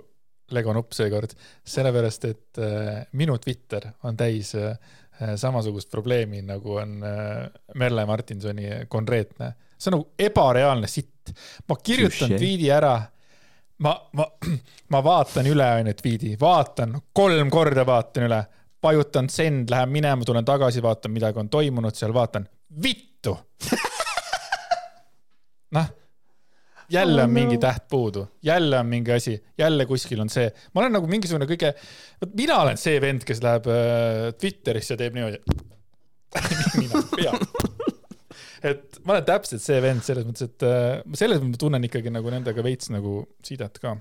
Lego 0.53 0.75
nupp 0.77 0.93
seekord, 0.93 1.33
sellepärast 1.65 2.27
et 2.29 2.61
äh, 2.61 3.07
minu 3.17 3.39
Twitter 3.41 3.87
on 4.05 4.17
täis 4.17 4.53
äh, 4.59 4.75
samasugust 5.41 5.89
probleemi, 5.91 6.43
nagu 6.45 6.77
on 6.83 6.99
äh, 7.03 7.47
Merle 7.75 8.05
Martinsoni 8.07 8.69
konkreetne. 8.89 9.55
see 9.79 9.91
on 9.91 9.99
nagu 9.99 10.11
ebareaalne 10.19 10.87
sitt. 10.87 11.33
ma 11.69 11.77
kirjutan 11.77 12.37
tweet'i 12.37 12.69
ära, 12.71 13.01
ma, 13.79 13.95
ma, 14.13 14.27
ma 14.93 15.05
vaatan 15.05 15.49
üle 15.49 15.71
onju 15.81 15.97
tweet'i, 16.03 16.37
vaatan 16.41 16.99
kolm 17.13 17.51
korda 17.51 17.87
vaatan 17.87 18.29
üle, 18.29 18.45
vajutan 18.85 19.29
send, 19.33 19.71
lähen 19.73 19.89
minema, 19.89 20.25
tulen 20.25 20.45
tagasi, 20.45 20.83
vaatan, 20.85 21.13
midagi 21.13 21.41
on 21.41 21.49
toimunud 21.49 21.97
seal, 21.97 22.13
vaatan, 22.15 22.45
vittu 22.83 23.39
noh, 25.77 25.89
jälle 26.93 27.23
on 27.23 27.31
mingi 27.31 27.59
täht 27.59 27.89
puudu, 27.91 28.27
jälle 28.43 28.79
on 28.79 28.87
mingi 28.87 29.13
asi, 29.13 29.37
jälle 29.59 29.87
kuskil 29.87 30.21
on 30.21 30.31
see, 30.33 30.49
ma 30.75 30.83
olen 30.83 30.97
nagu 30.99 31.09
mingisugune 31.11 31.49
kõige, 31.49 31.73
vot 32.21 32.35
mina 32.37 32.59
olen 32.63 32.81
see 32.81 33.01
vend, 33.03 33.25
kes 33.27 33.43
läheb 33.45 33.69
äh, 33.73 34.33
Twitterisse 34.41 34.95
ja 34.95 35.01
teeb 35.05 35.17
niimoodi. 35.17 35.41
mina 36.81 37.03
pea. 37.15 37.33
et 38.71 39.01
ma 39.05 39.17
olen 39.17 39.27
täpselt 39.29 39.63
see 39.63 39.81
vend 39.85 40.05
selles 40.07 40.27
mõttes, 40.29 40.51
et 40.51 40.67
äh, 40.69 41.01
selles 41.15 41.41
mõttes 41.41 41.57
ma 41.57 41.65
tunnen 41.67 41.89
ikkagi 41.91 42.13
nagu 42.15 42.35
nendega 42.35 42.67
veits 42.67 42.93
nagu 42.95 43.23
sidet 43.47 43.81
ka. 43.83 43.97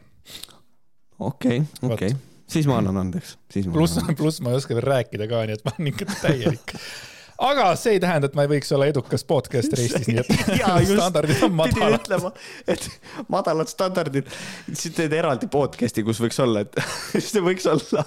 okei, 1.19 1.63
okei, 1.89 2.13
siis 2.49 2.69
ma 2.69 2.81
annan 2.81 3.03
andeks, 3.05 3.37
ma 3.67 3.77
pluss 3.77 3.99
pluss 4.17 4.43
ma 4.43 4.53
ei 4.53 4.61
oska 4.61 4.77
veel 4.77 4.89
rääkida 4.89 5.29
ka, 5.29 5.45
nii 5.47 5.59
et 5.59 5.65
ma 5.67 5.75
olen 5.77 5.93
ikka 5.93 6.11
täielik. 6.21 6.77
aga 7.41 7.71
see 7.79 7.97
ei 7.97 8.01
tähenda, 8.03 8.29
et 8.29 8.37
ma 8.37 8.45
ei 8.45 8.51
võiks 8.51 8.69
olla 8.75 8.87
edukas 8.91 9.25
podcaster 9.27 9.81
Eestis, 9.83 10.07
nii 10.09 10.21
et 10.21 10.31
just. 10.83 10.93
standardid 10.93 11.41
on 11.45 11.57
pidin 11.57 11.57
madalad. 11.57 11.99
ütlema, 11.99 12.31
et 12.69 12.87
madalad 13.33 13.71
standardid, 13.71 14.29
siis 14.71 14.95
teed 14.97 15.13
eraldi 15.17 15.49
podcast'i, 15.51 16.05
kus 16.05 16.21
võiks 16.23 16.39
olla, 16.43 16.65
et 16.65 16.79
see 17.17 17.43
võiks 17.43 17.67
olla. 17.69 18.05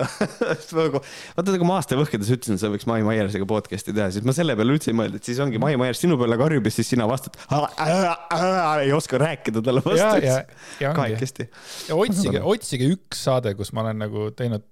vaata, 0.00 1.56
kui 1.58 1.66
ma 1.66 1.80
aasta 1.80 1.98
võhkedes 1.98 2.30
ütlesin, 2.30 2.60
sa 2.62 2.70
võiks 2.72 2.86
Mai 2.88 3.02
Maiersiga 3.06 3.46
podcast'i 3.50 3.94
teha, 3.96 4.10
siis 4.14 4.26
ma 4.26 4.34
selle 4.36 4.54
peale 4.58 4.76
üldse 4.76 4.92
ei 4.92 4.98
mõelnud, 4.98 5.18
et 5.18 5.26
siis 5.26 5.40
ongi 5.42 5.58
Mai 5.62 5.74
Maier 5.80 5.98
sinu 5.98 6.18
peale 6.20 6.38
karjub 6.40 6.68
ja 6.70 6.74
siis 6.74 6.92
sina 6.94 7.08
vastad. 7.10 7.36
ei 7.50 8.92
oska 8.94 9.18
rääkida 9.20 9.64
talle 9.66 9.82
ja, 9.96 9.96
ja 9.98 10.36
vastu., 10.36 10.84
ja 10.84 10.92
kahekesti. 10.94 11.48
ja 11.90 11.98
otsige, 11.98 12.44
otsige 12.54 12.92
üks 12.94 13.24
saade, 13.26 13.56
kus 13.58 13.74
ma 13.74 13.84
olen 13.84 13.98
nagu 14.06 14.30
teinud, 14.38 14.68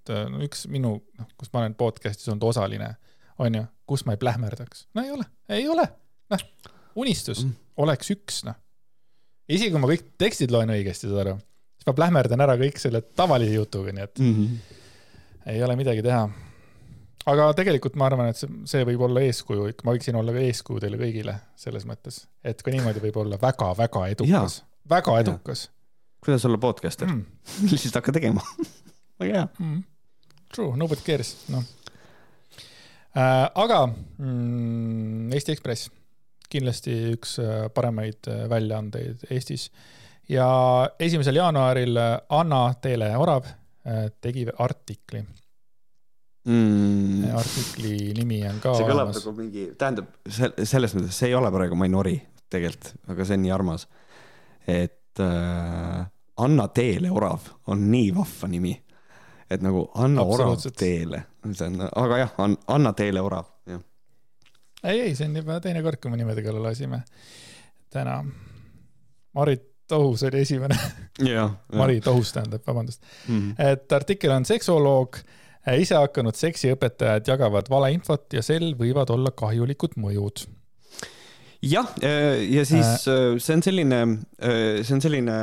üks 0.47 0.69
minu, 0.71 1.01
noh, 1.19 1.33
kus 1.41 1.51
ma 1.53 1.65
olen 1.65 1.75
podcast'is 1.79 2.31
olnud 2.31 2.47
osaline, 2.53 2.95
onju, 3.43 3.67
kus 3.89 4.05
ma 4.07 4.15
ei 4.15 4.21
plähmerdaks. 4.21 4.87
no 4.95 5.05
ei 5.05 5.13
ole, 5.15 5.29
ei 5.49 5.69
ole, 5.69 5.87
noh, 6.33 6.49
unistus 7.01 7.45
mm. 7.45 7.55
oleks 7.85 8.13
üks, 8.15 8.43
noh. 8.49 8.59
isegi 9.49 9.73
kui 9.75 9.83
ma 9.83 9.91
kõik 9.91 10.11
tekstid 10.21 10.53
loen 10.55 10.73
õigesti, 10.75 11.09
saad 11.09 11.23
aru, 11.25 11.39
siis 11.79 11.89
ma 11.89 11.97
plähmerdan 12.01 12.45
ära 12.45 12.59
kõik 12.61 12.81
selle 12.83 13.03
tavalise 13.17 13.57
jutuga, 13.57 13.95
nii 13.97 14.07
et 14.07 14.23
ei 15.55 15.65
ole 15.65 15.77
midagi 15.81 16.05
teha. 16.05 16.27
aga 17.33 17.49
tegelikult 17.57 17.97
ma 18.01 18.09
arvan, 18.11 18.31
et 18.33 18.41
see, 18.41 18.51
see 18.69 18.85
võib 18.89 19.07
olla 19.09 19.25
eeskuju, 19.25 19.69
ma 19.85 19.95
võiksin 19.97 20.19
olla 20.21 20.35
eeskuju 20.45 20.85
teile 20.85 21.01
kõigile 21.01 21.39
selles 21.59 21.87
mõttes, 21.89 22.23
et 22.45 22.63
ka 22.65 22.75
niimoodi 22.75 23.03
võib 23.09 23.21
olla 23.25 23.41
väga-väga 23.41 24.07
edukas, 24.15 24.63
väga 24.89 25.19
edukas. 25.25 25.69
kuidas 26.25 26.45
olla 26.49 26.61
podcaster 26.61 27.09
Mm. 27.09 27.25
lihtsalt 27.71 28.01
hakka 28.01 28.13
tegema. 28.13 28.43
väga 29.21 29.33
hea. 29.35 29.47
mm.. 29.59 29.85
True, 30.49 30.77
nobody 30.81 31.05
cares, 31.05 31.35
noh. 31.53 31.65
Aga 33.15 33.87
mm, 33.87 35.33
Eesti 35.33 35.55
Ekspress, 35.55 35.89
kindlasti 36.49 36.95
üks 37.15 37.39
äh, 37.43 37.69
paremaid 37.75 38.29
äh, 38.29 38.45
väljaandeid 38.51 39.27
Eestis 39.31 39.71
ja 40.29 40.49
esimesel 41.01 41.41
jaanuaril 41.41 41.97
äh, 41.97 42.15
Anna 42.29 42.75
Teele 42.81 43.11
Orav 43.17 43.49
äh, 43.49 44.09
tegi 44.21 44.47
artikli 44.59 45.25
Mm. 46.49 47.27
artikli 47.37 48.15
nimi 48.17 48.39
on 48.49 48.57
ka 48.63 48.71
see 48.79 48.87
kõlab 48.89 49.11
nagu 49.13 49.33
mingi, 49.37 49.67
tähendab, 49.77 50.07
selles 50.31 50.95
mõttes, 50.97 51.19
see 51.19 51.29
ei 51.29 51.35
ole 51.37 51.51
praegu 51.53 51.77
Mainori 51.77 52.15
tegelikult, 52.49 52.95
aga 53.13 53.27
see 53.29 53.37
on 53.37 53.43
nii 53.43 53.53
armas. 53.53 53.85
et 54.65 55.21
äh, 55.21 56.07
Anna 56.39 56.69
Teele 56.73 57.11
orav 57.13 57.51
on 57.69 57.83
nii 57.91 58.15
vahva 58.17 58.49
nimi. 58.49 58.73
Et 59.51 59.65
nagu 59.65 59.87
Anna 59.95 60.25
Orav. 60.25 60.59
Teele, 60.77 61.23
aga 61.89 62.21
jah, 62.23 62.35
Anna 62.69 62.93
Teele 62.97 63.23
orav, 63.25 63.49
jah. 63.69 63.81
ei, 64.85 65.01
ei, 65.01 65.15
see 65.15 65.29
on 65.29 65.41
juba 65.41 65.61
teine 65.65 65.83
kord, 65.83 66.01
kui 66.03 66.13
me 66.13 66.21
nimede 66.21 66.45
kallal 66.45 66.69
lasime. 66.71 67.03
täna. 67.93 68.21
Marit 69.35 69.65
Tohus 69.89 70.23
oli 70.23 70.41
esimene. 70.41 70.77
Mari 71.73 72.01
Tohus 72.01 72.33
tähendab, 72.33 72.63
vabandust. 72.67 73.03
mm.. 73.29 73.55
et 73.59 73.93
artikkel 73.93 74.35
on 74.35 74.45
seksuoloog, 74.45 75.17
ise 75.81 75.97
hakanud 75.97 76.37
seksiõpetajad 76.37 77.29
jagavad 77.33 77.71
valeinfot 77.73 78.37
ja 78.37 78.43
sel 78.45 78.75
võivad 78.79 79.11
olla 79.15 79.33
kahjulikud 79.37 79.97
mõjud. 80.01 80.45
jah, 81.65 81.89
ja 82.03 82.65
siis 82.69 83.07
äh, 83.11 83.39
see 83.43 83.57
on 83.57 83.63
selline, 83.67 84.01
see 84.39 84.95
on 84.95 85.03
selline 85.03 85.39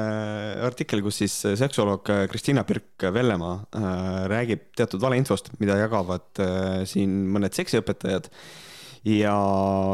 artikkel, 0.66 1.04
kus 1.06 1.20
siis 1.24 1.36
seksuoloog 1.60 2.12
Kristina 2.32 2.64
Pirk-Vellemaa 2.68 3.56
äh, 3.76 3.98
räägib 4.32 4.70
teatud 4.80 5.04
valeinfost, 5.04 5.52
mida 5.60 5.80
jagavad 5.82 6.44
äh, 6.44 6.84
siin 6.90 7.26
mõned 7.36 7.56
seksiõpetajad. 7.58 8.32
Ja 9.06 9.34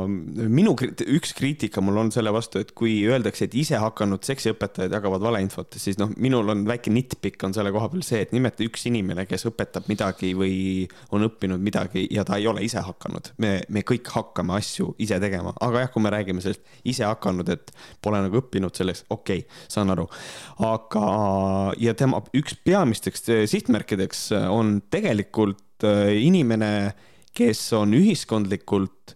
minu 0.08 0.72
üks 0.80 1.34
kriitika 1.36 1.82
mul 1.84 2.00
on 2.00 2.12
selle 2.16 2.32
vastu, 2.32 2.62
et 2.64 2.72
kui 2.78 2.94
öeldakse, 3.10 3.50
et 3.50 3.56
ise 3.60 3.80
hakanud 3.82 4.24
seksiõpetajad 4.24 4.94
jagavad 4.96 5.24
valeinfot, 5.26 5.76
siis 5.82 6.00
noh, 6.00 6.14
minul 6.22 6.48
on 6.54 6.64
väike 6.68 6.94
nitpikk 6.96 7.44
on 7.48 7.56
selle 7.56 7.74
koha 7.76 7.90
peal 7.92 8.06
see, 8.08 8.22
et 8.24 8.32
nimeta 8.36 8.64
üks 8.64 8.86
inimene, 8.88 9.26
kes 9.28 9.50
õpetab 9.52 9.90
midagi 9.92 10.32
või 10.38 10.56
on 11.12 11.28
õppinud 11.28 11.60
midagi 11.64 12.06
ja 12.14 12.24
ta 12.28 12.40
ei 12.40 12.48
ole 12.48 12.64
ise 12.64 12.84
hakanud. 12.86 13.34
me, 13.44 13.58
me 13.68 13.84
kõik 13.88 14.08
hakkame 14.16 14.56
asju 14.56 14.94
ise 15.04 15.20
tegema, 15.20 15.54
aga 15.60 15.86
jah, 15.86 15.92
kui 15.92 16.06
me 16.06 16.14
räägime 16.16 16.44
sellest 16.44 16.64
ise 16.88 17.04
hakanud, 17.10 17.52
et 17.52 17.76
pole 18.02 18.24
nagu 18.24 18.40
õppinud 18.40 18.80
selleks, 18.80 19.04
okei 19.10 19.44
okay,, 19.44 19.62
saan 19.68 19.92
aru. 19.92 20.08
aga, 20.64 21.06
ja 21.84 21.96
tema 22.00 22.24
üks 22.38 22.56
peamisteks 22.64 23.28
sihtmärkideks 23.52 24.30
on 24.48 24.78
tegelikult 24.92 25.84
eh, 25.84 26.16
inimene, 26.24 26.72
kes 27.38 27.62
on 27.78 27.96
ühiskondlikult 27.98 29.16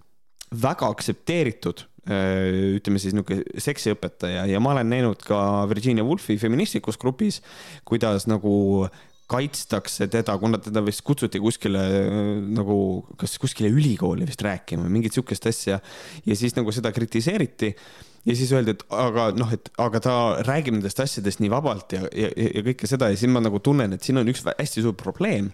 väga 0.62 0.88
aktsepteeritud 0.94 1.88
ütleme 2.06 3.00
siis 3.02 3.16
niisugune 3.18 3.62
seksiõpetaja. 3.62 4.44
Ja 4.46 4.60
ma 4.62 4.76
olen 4.76 4.92
näinud 4.94 5.24
ka 5.26 5.40
Virginia 5.72 6.06
Woolfi 6.06 6.38
feministlikus 6.38 7.00
grupis, 7.02 7.40
kuidas 7.88 8.28
nagu 8.30 8.86
kaitstakse 9.32 10.06
teda, 10.14 10.36
kuna 10.38 10.60
teda 10.62 10.84
vist 10.86 11.02
kutsuti 11.06 11.40
kuskile 11.42 11.82
äh, 11.82 12.18
nagu, 12.54 12.78
kas 13.18 13.40
kuskile 13.42 13.72
ülikooli 13.74 14.28
vist 14.30 14.44
rääkima, 14.46 14.86
mingit 14.92 15.16
sihukest 15.18 15.48
asja. 15.50 15.80
Ja 16.26 16.38
siis 16.38 16.54
nagu 16.58 16.74
seda 16.76 16.92
kritiseeriti 16.94 17.72
ja 18.26 18.36
siis 18.38 18.54
öeldi, 18.54 18.76
et 18.76 18.86
aga 18.94 19.32
noh, 19.38 19.50
et 19.54 19.72
aga 19.82 20.02
ta 20.02 20.16
räägib 20.46 20.78
nendest 20.78 21.02
asjadest 21.02 21.42
nii 21.42 21.50
vabalt 21.54 21.98
ja, 21.98 22.04
ja, 22.14 22.30
ja 22.30 22.66
kõike 22.70 22.90
seda. 22.90 23.10
Ja 23.10 23.18
siis 23.18 23.34
ma 23.34 23.42
nagu 23.42 23.62
tunnen, 23.66 23.98
et 23.98 24.06
siin 24.06 24.22
on 24.22 24.30
üks 24.30 24.46
hästi 24.46 24.86
suur 24.86 24.94
probleem, 25.00 25.50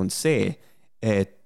on 0.00 0.12
see, 0.12 0.52
et 1.00 1.40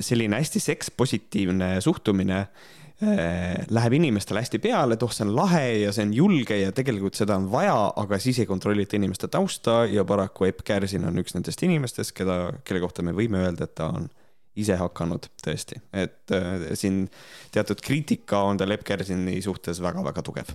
selline 0.00 0.38
hästi 0.40 0.60
sekspositiivne 0.62 1.74
suhtumine 1.80 2.38
äh, 2.40 3.66
läheb 3.70 3.96
inimestele 3.98 4.42
hästi 4.42 4.60
peale, 4.62 4.96
et 4.96 5.04
oh, 5.06 5.12
see 5.12 5.26
on 5.26 5.34
lahe 5.36 5.62
ja 5.82 5.92
see 5.94 6.06
on 6.06 6.16
julge 6.16 6.58
ja 6.58 6.72
tegelikult 6.74 7.18
seda 7.18 7.36
on 7.40 7.50
vaja, 7.52 7.76
aga 8.02 8.18
siis 8.22 8.42
ei 8.42 8.48
kontrollita 8.50 8.98
inimeste 8.98 9.30
tausta 9.32 9.82
ja 9.90 10.04
paraku 10.08 10.50
Epp 10.50 10.64
Kärsin 10.68 11.06
on 11.08 11.22
üks 11.22 11.36
nendest 11.36 11.62
inimestest, 11.66 12.14
keda, 12.18 12.40
kelle 12.64 12.82
kohta 12.84 13.04
me 13.06 13.14
võime 13.16 13.44
öelda, 13.44 13.68
et 13.68 13.76
ta 13.78 13.92
on 13.94 14.10
ise 14.58 14.76
hakanud 14.76 15.30
tõesti, 15.44 15.80
et 15.96 16.34
äh, 16.36 16.68
siin 16.78 17.06
teatud 17.54 17.80
kriitika 17.84 18.42
on 18.48 18.60
tal 18.60 18.74
Epp 18.74 18.84
Kärsini 18.88 19.40
suhtes 19.44 19.80
väga-väga 19.84 20.24
tugev 20.26 20.52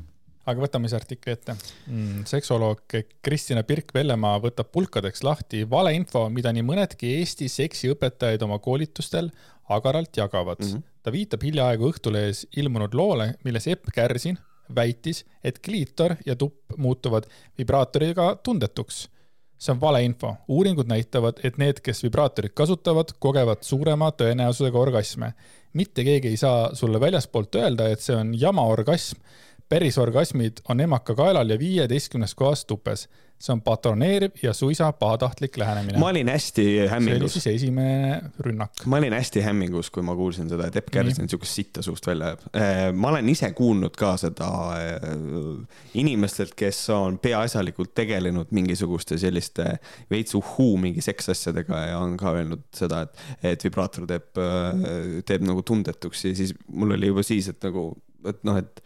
aga 0.47 0.63
võtame 0.63 0.87
siis 0.87 0.97
artikli 0.97 1.33
ette 1.35 1.55
mm,. 1.55 2.25
seksuoloog 2.29 2.97
Kristina 3.25 3.63
Pirk-Vellemaa 3.67 4.39
võtab 4.43 4.71
pulkadeks 4.71 5.23
lahti 5.27 5.63
valeinfo, 5.69 6.27
mida 6.33 6.53
nii 6.55 6.65
mõnedki 6.67 7.17
Eesti 7.19 7.49
seksiõpetajad 7.51 8.45
oma 8.47 8.59
koolitustel 8.63 9.31
agaralt 9.73 10.15
jagavad 10.17 10.63
mm. 10.63 10.69
-hmm. 10.71 10.83
ta 11.03 11.11
viitab 11.11 11.43
hiljaaegu 11.43 11.91
Õhtulehes 11.91 12.45
ilmunud 12.57 12.95
loole, 12.95 13.33
milles 13.43 13.67
Epp 13.67 13.91
Kärsin 13.93 14.39
väitis, 14.75 15.25
et 15.43 15.59
kliitor 15.59 16.15
ja 16.25 16.35
tupp 16.35 16.77
muutuvad 16.77 17.27
vibraatoriga 17.57 18.35
tundetuks. 18.43 19.09
see 19.57 19.73
on 19.73 19.81
valeinfo. 19.81 20.35
uuringud 20.47 20.87
näitavad, 20.87 21.39
et 21.43 21.57
need, 21.57 21.79
kes 21.81 22.03
vibraatorit 22.03 22.53
kasutavad, 22.53 23.09
kogevad 23.19 23.57
suurema 23.61 24.11
tõenäosusega 24.11 24.77
orgasme. 24.77 25.33
mitte 25.73 26.03
keegi 26.03 26.27
ei 26.27 26.37
saa 26.37 26.75
sulle 26.75 26.99
väljaspoolt 26.99 27.55
öelda, 27.55 27.89
et 27.89 27.99
see 27.99 28.15
on 28.15 28.39
jama 28.39 28.61
orgasm 28.61 29.17
pärisorgasmid 29.69 30.63
on 30.69 30.79
emaka 30.79 31.15
kaelal 31.15 31.49
ja 31.49 31.59
viieteistkümnes 31.59 32.35
kohas 32.35 32.65
tupes. 32.65 33.09
see 33.37 33.53
on 33.53 33.59
patroneeriv 33.61 34.39
ja 34.41 34.49
suisa 34.53 34.87
pahatahtlik 34.91 35.57
lähenemine. 35.57 35.99
ma 35.99 36.07
olin 36.07 36.29
hästi 36.29 36.87
hämmingus. 36.89 37.17
see 37.17 37.23
oli 37.23 37.29
siis 37.29 37.47
esimene 37.55 38.21
rünnak. 38.39 38.71
ma 38.85 38.97
olin 38.97 39.13
hästi 39.13 39.41
hämmingus, 39.41 39.91
kui 39.93 40.03
ma 40.03 40.15
kuulsin 40.15 40.49
seda, 40.49 40.67
et 40.67 40.75
Epp 40.75 40.89
Kärsin 40.91 41.29
siukest 41.29 41.53
sitta 41.53 41.81
suust 41.85 42.07
välja 42.07 42.31
ajab. 42.31 42.47
Äh, 42.55 42.79
ma 42.93 43.11
olen 43.11 43.29
ise 43.29 43.51
kuulnud 43.53 43.93
ka 43.97 44.15
seda 44.17 44.49
äh, 44.79 45.05
inimestelt, 45.93 46.55
kes 46.57 46.81
on 46.89 47.19
peaasjalikult 47.21 47.93
tegelenud 47.93 48.49
mingisuguste 48.57 49.19
selliste 49.21 49.69
veits 50.09 50.33
uhhuu 50.35 50.77
mingi 50.81 51.05
seksasjadega 51.05 51.85
ja 51.91 52.01
on 52.01 52.17
ka 52.17 52.33
öelnud 52.39 52.65
seda, 52.73 53.03
et, 53.05 53.23
et 53.53 53.69
vibraator 53.69 54.09
teeb, 54.09 54.33
äh, 54.41 55.21
teeb 55.29 55.45
nagu 55.45 55.61
tundetuks 55.61 56.25
ja 56.25 56.35
siis 56.41 56.57
mul 56.67 56.97
oli 56.97 57.13
juba 57.13 57.27
siis, 57.27 57.53
et 57.53 57.69
nagu, 57.69 57.91
et 58.25 58.41
noh, 58.49 58.57
et 58.57 58.81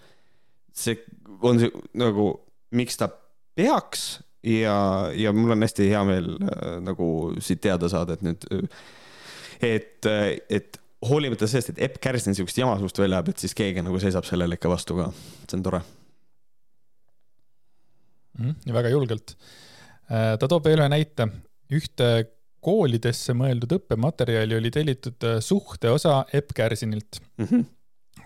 see 0.73 0.98
on 1.41 1.60
see 1.61 1.72
nagu, 1.98 2.34
miks 2.76 2.99
ta 2.99 3.10
peaks 3.57 4.22
ja, 4.43 4.76
ja 5.15 5.34
mul 5.35 5.56
on 5.56 5.65
hästi 5.65 5.89
hea 5.91 6.02
meel 6.07 6.34
äh, 6.38 6.77
nagu 6.84 7.07
siit 7.43 7.61
teada 7.64 7.89
saada, 7.91 8.18
et 8.18 8.26
nüüd, 8.26 8.48
et, 9.61 10.11
et 10.49 10.81
hoolimata 11.10 11.49
sellest, 11.49 11.73
et 11.73 11.81
Epp 11.88 12.02
Kärsin 12.03 12.38
siukest 12.38 12.61
jama 12.61 12.77
suust 12.81 12.99
välja 13.02 13.19
ajab, 13.19 13.34
et 13.34 13.43
siis 13.43 13.57
keegi 13.57 13.84
nagu 13.85 13.99
seisab 14.02 14.27
sellele 14.27 14.57
ikka 14.57 14.72
vastu 14.72 14.98
ka, 14.99 15.10
see 15.48 15.57
on 15.60 15.65
tore 15.65 15.81
mm,. 18.39 18.56
ja 18.68 18.77
väga 18.77 18.93
julgelt. 18.93 19.35
Äh, 20.11 20.35
ta 20.38 20.48
toob 20.48 20.69
veel 20.69 20.81
ühe 20.81 20.91
näite, 20.91 21.27
ühte 21.73 22.11
koolidesse 22.61 23.34
mõeldud 23.38 23.80
õppematerjali 23.80 24.57
oli 24.60 24.73
tellitud 24.73 25.27
äh, 25.27 25.39
suhteosa 25.43 26.23
Epp 26.34 26.53
Kärsinilt 26.57 27.22
mm. 27.38 27.45
-hmm 27.45 27.69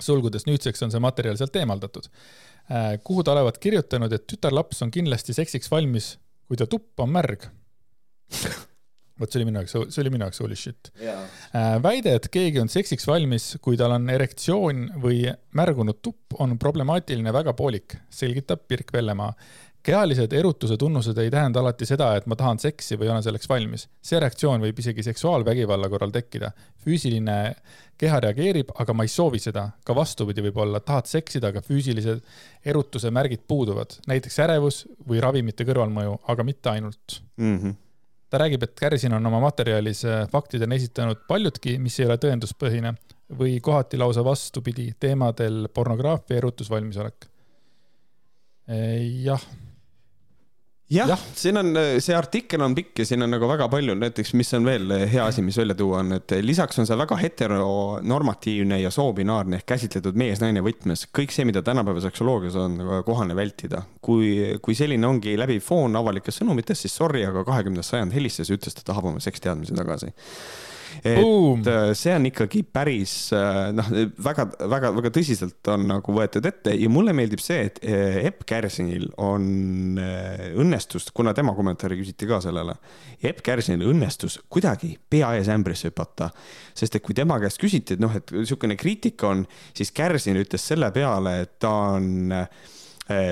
sulgudes 0.04 0.48
nüüdseks 0.50 0.86
on 0.86 0.94
see 0.94 1.04
materjal 1.04 1.38
sealt 1.40 1.56
eemaldatud, 1.60 2.10
äh, 2.70 2.96
kuhu 3.04 3.24
ta 3.24 3.36
olevat 3.36 3.60
kirjutanud, 3.64 4.14
et 4.16 4.28
tütarlaps 4.30 4.84
on 4.86 4.94
kindlasti 4.94 5.36
seksiks 5.38 5.72
valmis, 5.72 6.16
kui 6.48 6.60
ta 6.60 6.70
tupp 6.70 7.06
on 7.06 7.14
märg? 7.16 7.50
Vot 9.16 9.32
see 9.32 9.40
oli 9.40 9.46
minu 9.48 9.62
jaoks, 9.62 9.94
see 9.96 10.02
oli 10.04 10.12
minu 10.12 10.26
jaoks 10.26 10.42
holy 10.44 10.58
shit. 10.60 10.90
Yeah.. 11.00 11.22
Äh, 11.56 11.78
väide, 11.84 12.18
et 12.20 12.26
keegi 12.32 12.60
on 12.60 12.68
seksiks 12.72 13.08
valmis, 13.08 13.54
kui 13.64 13.78
tal 13.80 13.96
on 13.96 14.10
erektsioon 14.12 14.90
või 15.00 15.22
märgunud 15.56 16.02
tupp, 16.04 16.36
on 16.44 16.58
problemaatiline 16.60 17.32
väga 17.32 17.54
poolik, 17.56 17.96
selgitab 18.12 18.66
Pirk 18.68 18.92
Vellemaa 18.92 19.32
kehalised 19.86 20.34
erutuse 20.34 20.78
tunnused 20.82 21.18
ei 21.22 21.30
tähenda 21.32 21.62
alati 21.62 21.86
seda, 21.86 22.10
et 22.18 22.26
ma 22.30 22.38
tahan 22.40 22.60
seksi 22.62 22.98
või 22.98 23.10
olen 23.12 23.24
selleks 23.24 23.49
valmis. 23.49 23.86
see 24.02 24.20
reaktsioon 24.22 24.64
võib 24.64 24.80
isegi 24.82 25.03
seksuaalvägivalla 25.06 25.90
korral 25.90 26.14
tekkida. 26.14 26.52
füüsiline 26.86 27.38
keha 28.02 28.20
reageerib, 28.26 28.74
aga 28.82 28.94
ma 28.94 29.06
ei 29.06 29.12
soovi 29.14 29.40
seda. 29.40 29.70
ka 29.86 29.95
vastupidi 29.95 30.41
võib 30.48 30.57
olla, 30.66 30.80
tahad 30.80 31.10
seksida, 31.10 31.53
aga 31.53 31.62
füüsilised 31.62 32.22
erutuse 32.66 33.12
märgid 33.12 33.45
puuduvad, 33.48 33.99
näiteks 34.07 34.40
ärevus 34.48 34.86
või 35.07 35.22
ravimite 35.22 35.68
kõrvalmõju, 35.68 36.20
aga 36.34 36.44
mitte 36.44 36.70
ainult 36.70 37.22
mm. 37.38 37.57
-hmm 37.57 37.82
ta 38.30 38.40
räägib, 38.41 38.64
et 38.66 38.74
Kärsin 38.76 39.14
on 39.14 39.26
oma 39.26 39.38
materjalis 39.40 40.02
äh, 40.03 40.26
faktidena 40.28 40.76
esitanud 40.76 41.22
paljutki, 41.28 41.78
mis 41.80 41.99
ei 41.99 42.07
ole 42.07 42.18
tõenduspõhine 42.20 42.91
või 43.38 43.60
kohati 43.64 43.98
lausa 44.02 44.24
vastupidi 44.26 44.90
teemadel 44.99 45.70
pornograafia, 45.74 46.38
erutusvalmisolek. 46.41 47.30
jah 49.24 49.45
jah 50.96 51.12
ja., 51.12 51.18
siin 51.36 51.60
on, 51.60 51.72
see 52.04 52.16
artikkel 52.16 52.64
on 52.66 52.76
pikk 52.78 53.04
ja 53.04 53.08
siin 53.10 53.26
on 53.26 53.34
nagu 53.36 53.50
väga 53.50 53.68
palju, 53.72 53.96
näiteks, 54.00 54.34
mis 54.40 54.54
on 54.58 54.68
veel 54.68 54.94
hea 55.12 55.26
asi, 55.26 55.44
mis 55.46 55.58
välja 55.60 55.78
tuua 55.78 56.02
on, 56.04 56.18
et 56.20 56.36
lisaks 56.46 56.80
on 56.82 56.90
see 56.90 56.98
väga 57.00 57.18
heteronormatiivne 57.20 58.80
ja 58.82 58.92
soobinaarne 58.94 59.60
ehk 59.60 59.68
käsitletud 59.76 60.18
mees-naine 60.20 60.64
võtmes. 60.66 61.08
kõik 61.16 61.36
see, 61.36 61.48
mida 61.48 61.64
tänapäeva 61.66 62.04
seksoloogias 62.06 62.58
on 62.60 62.78
kohane 63.08 63.36
vältida. 63.36 63.84
kui, 64.02 64.58
kui 64.62 64.76
selline 64.76 65.08
ongi 65.08 65.36
läbiv 65.38 65.64
foon 65.66 65.96
avalikes 65.96 66.42
sõnumites, 66.42 66.86
siis 66.86 66.96
sorry, 66.96 67.26
aga 67.26 67.44
kahekümnes 67.48 67.90
sajand 67.90 68.14
helistas 68.14 68.50
ja 68.50 68.58
ütles, 68.58 68.76
ta 68.78 68.86
tahab 68.86 69.12
oma 69.12 69.24
seksteadmisi 69.24 69.76
tagasi 69.76 70.14
et 71.04 71.20
Boom. 71.20 71.64
Äh, 71.68 71.92
see 71.98 72.14
on 72.16 72.28
ikkagi 72.30 72.62
päris 72.64 73.14
äh, 73.36 73.72
noh, 73.76 73.90
väga-väga-väga 74.26 75.12
tõsiselt 75.16 75.72
on 75.74 75.88
nagu 75.90 76.16
võetud 76.16 76.46
ette 76.48 76.76
ja 76.76 76.90
mulle 76.92 77.14
meeldib 77.18 77.42
see, 77.44 77.68
et 77.70 77.82
äh, 77.84 78.20
Epp 78.30 78.46
Kärsinil 78.50 79.08
on 79.22 80.00
õnnestus, 80.00 81.10
kuna 81.16 81.34
tema 81.38 81.56
kommentaari 81.58 81.98
küsiti 82.00 82.30
ka 82.30 82.40
sellele, 82.44 82.78
Epp 83.26 83.44
Kärsinil 83.46 83.90
õnnestus 83.92 84.40
kuidagi 84.52 84.96
pea 85.10 85.34
ees 85.40 85.50
ämbrisse 85.52 85.92
hüpata, 85.92 86.30
sest 86.76 87.00
et 87.00 87.06
kui 87.06 87.18
tema 87.18 87.40
käest 87.44 87.62
küsiti, 87.62 87.98
et 87.98 88.04
noh, 88.04 88.14
et 88.16 88.36
niisugune 88.36 88.78
kriitika 88.80 89.32
on, 89.34 89.44
siis 89.76 89.94
Kärsin 89.96 90.40
ütles 90.42 90.64
selle 90.72 90.92
peale, 90.96 91.40
et 91.46 91.58
ta 91.62 91.74
on 91.96 92.38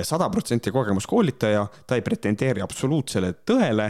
sada 0.06 0.28
protsenti 0.30 0.70
kogemuskoolitaja, 0.70 1.64
ta 1.82 1.96
ei 1.98 2.02
pretendeeri 2.06 2.62
absoluutsele 2.62 3.32
tõele 3.42 3.88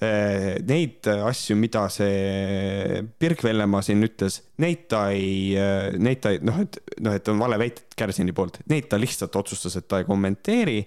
neid 0.00 1.06
asju, 1.14 1.56
mida 1.58 1.84
see 1.92 3.02
Birk 3.20 3.44
Vellemaa 3.44 3.82
siin 3.84 4.02
ütles, 4.06 4.40
neid 4.62 4.86
ta 4.90 5.06
ei, 5.14 5.54
äh, 5.58 5.94
neid 6.00 6.22
ta 6.24 6.34
ei, 6.34 6.40
noh, 6.44 6.60
et 6.64 6.78
noh, 7.04 7.14
et 7.14 7.28
on 7.32 7.40
valeväited 7.40 7.96
Kärsini 7.98 8.34
poolt, 8.36 8.60
neid 8.70 8.88
ta 8.90 8.98
lihtsalt 9.00 9.36
otsustas, 9.38 9.78
et 9.80 9.88
ta 9.88 10.02
ei 10.02 10.08
kommenteeri. 10.08 10.78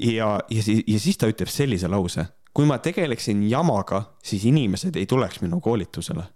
ja, 0.00 0.32
ja 0.50 0.62
siis, 0.62 0.84
ja 0.86 1.00
siis 1.00 1.18
ta 1.20 1.30
ütleb 1.30 1.50
sellise 1.50 1.88
lause, 1.90 2.26
kui 2.54 2.66
ma 2.66 2.78
tegeleksin 2.78 3.42
jamaga, 3.50 4.04
siis 4.24 4.44
inimesed 4.48 4.96
ei 4.96 5.06
tuleks 5.06 5.40
minu 5.44 5.60
koolitusele. 5.60 6.26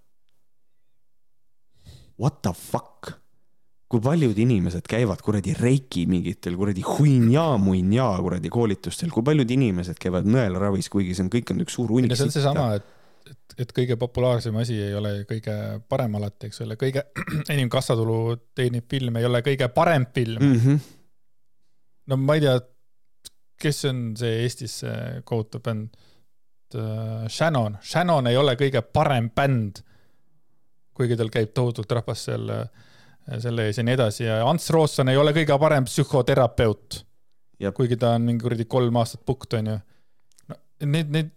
What 2.20 2.42
the 2.42 2.52
fuck? 2.54 3.23
Kui 3.94 4.02
paljud 4.02 4.38
inimesed 4.42 4.88
käivad 4.90 5.20
kuradi 5.22 5.52
reiki 5.54 6.02
mingitel 6.10 6.56
kuradi 6.58 6.82
huinja-muinja 6.82 8.08
kuradi 8.24 8.50
koolitustel, 8.50 9.12
kui 9.14 9.22
paljud 9.26 9.50
inimesed 9.54 10.00
käivad 10.02 10.26
nõelaravis, 10.26 10.88
kuigi 10.90 11.14
see 11.14 11.26
on, 11.26 11.30
kõik 11.30 11.52
on 11.54 11.62
üks 11.62 11.76
suur 11.78 11.92
hunnik. 11.94 12.16
see 12.18 12.26
on 12.26 12.32
seesama, 12.34 12.64
et, 12.80 12.88
et, 13.30 13.54
et 13.62 13.74
kõige 13.76 13.96
populaarsem 14.00 14.56
asi 14.58 14.80
ei 14.82 14.96
ole 14.98 15.12
kõige 15.28 15.54
parem 15.90 16.16
alati, 16.18 16.50
eks 16.50 16.64
ole, 16.66 16.78
kõige 16.80 17.04
enim 17.54 17.70
kassatulu 17.70 18.16
teeniv 18.58 18.88
film 18.90 19.20
ei 19.20 19.28
ole 19.28 19.44
kõige 19.46 19.68
parem 19.76 20.08
film 20.16 20.42
mm. 20.42 20.56
-hmm. 20.64 20.88
no 22.10 22.18
ma 22.24 22.38
ei 22.38 22.42
tea, 22.46 22.56
kes 23.62 23.84
on 23.92 24.00
see 24.18 24.40
Eestis 24.42 24.80
kohutav 25.24 25.62
bänd 25.68 25.94
uh,? 25.94 27.28
Shannon, 27.30 27.78
Shannon 27.82 28.26
ei 28.26 28.36
ole 28.36 28.56
kõige 28.58 28.82
parem 28.82 29.30
bänd. 29.30 29.84
kuigi 30.94 31.16
tal 31.16 31.30
käib 31.30 31.54
tohutult 31.54 31.94
rahvas 31.94 32.26
seal 32.26 32.50
uh, 32.50 32.83
selle 33.40 33.68
ees 33.68 33.80
ja 33.80 33.86
nii 33.86 33.96
edasi. 33.96 34.26
Ja 34.26 34.42
Ants 34.48 34.68
Rootson 34.74 35.10
ei 35.12 35.18
ole 35.20 35.34
kõige 35.36 35.56
parem 35.60 35.88
psühhoterapeut. 35.88 37.00
kuigi 37.74 37.96
ta 37.96 38.14
on 38.18 38.28
mingi 38.28 38.44
kuradi 38.44 38.66
kolm 38.68 38.96
aastat 39.00 39.24
pukt, 39.24 39.54
onju. 39.56 39.78
no 40.48 40.56
need, 40.84 41.10
need, 41.14 41.30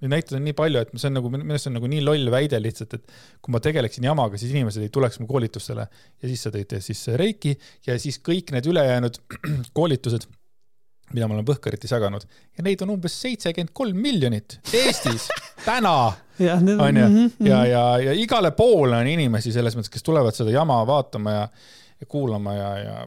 neid 0.00 0.12
näiteid 0.14 0.38
on 0.38 0.44
nii 0.46 0.56
palju, 0.56 0.80
et 0.80 0.92
see 0.96 1.10
on 1.10 1.18
nagu, 1.18 1.30
minu 1.32 1.44
meelest 1.44 1.66
see 1.66 1.72
on 1.72 1.76
nagu 1.76 1.90
nii 1.92 2.04
loll 2.06 2.30
väide 2.32 2.60
lihtsalt, 2.62 2.96
et 2.96 3.14
kui 3.42 3.52
ma 3.52 3.60
tegeleksin 3.60 4.06
jamaga, 4.08 4.40
siis 4.40 4.54
inimesed 4.54 4.86
ei 4.86 4.92
tuleks 4.94 5.20
mu 5.20 5.28
koolitustele. 5.28 5.86
Ja 6.22 6.30
siis 6.30 6.46
sa 6.46 6.54
tõid 6.54 6.78
siis 6.80 7.06
reiki 7.20 7.56
ja 7.86 7.98
siis 8.00 8.20
kõik 8.24 8.54
need 8.56 8.70
ülejäänud 8.72 9.20
koolitused 9.76 10.28
mida 11.14 11.26
ma 11.26 11.36
olen 11.36 11.46
Põhkaritis 11.46 11.90
jaganud 11.90 12.24
ja 12.56 12.64
neid 12.64 12.82
on 12.84 12.94
umbes 12.94 13.16
seitsekümmend 13.22 13.72
kolm 13.74 13.98
miljonit 13.98 14.58
Eestis 14.78 15.26
täna. 15.64 16.12
mhm, 16.56 16.96
ja, 16.96 17.08
mhm. 17.08 17.46
ja, 17.46 17.98
ja 17.98 18.12
igale 18.12 18.50
poole 18.50 18.96
on 18.96 19.06
inimesi 19.06 19.52
selles 19.52 19.76
mõttes, 19.76 19.92
kes 19.92 20.06
tulevad 20.06 20.36
seda 20.36 20.54
jama 20.54 20.80
vaatama 20.88 21.36
ja, 21.36 21.46
ja 22.00 22.06
kuulama 22.08 22.54
ja, 22.54 22.70
ja. 22.78 23.06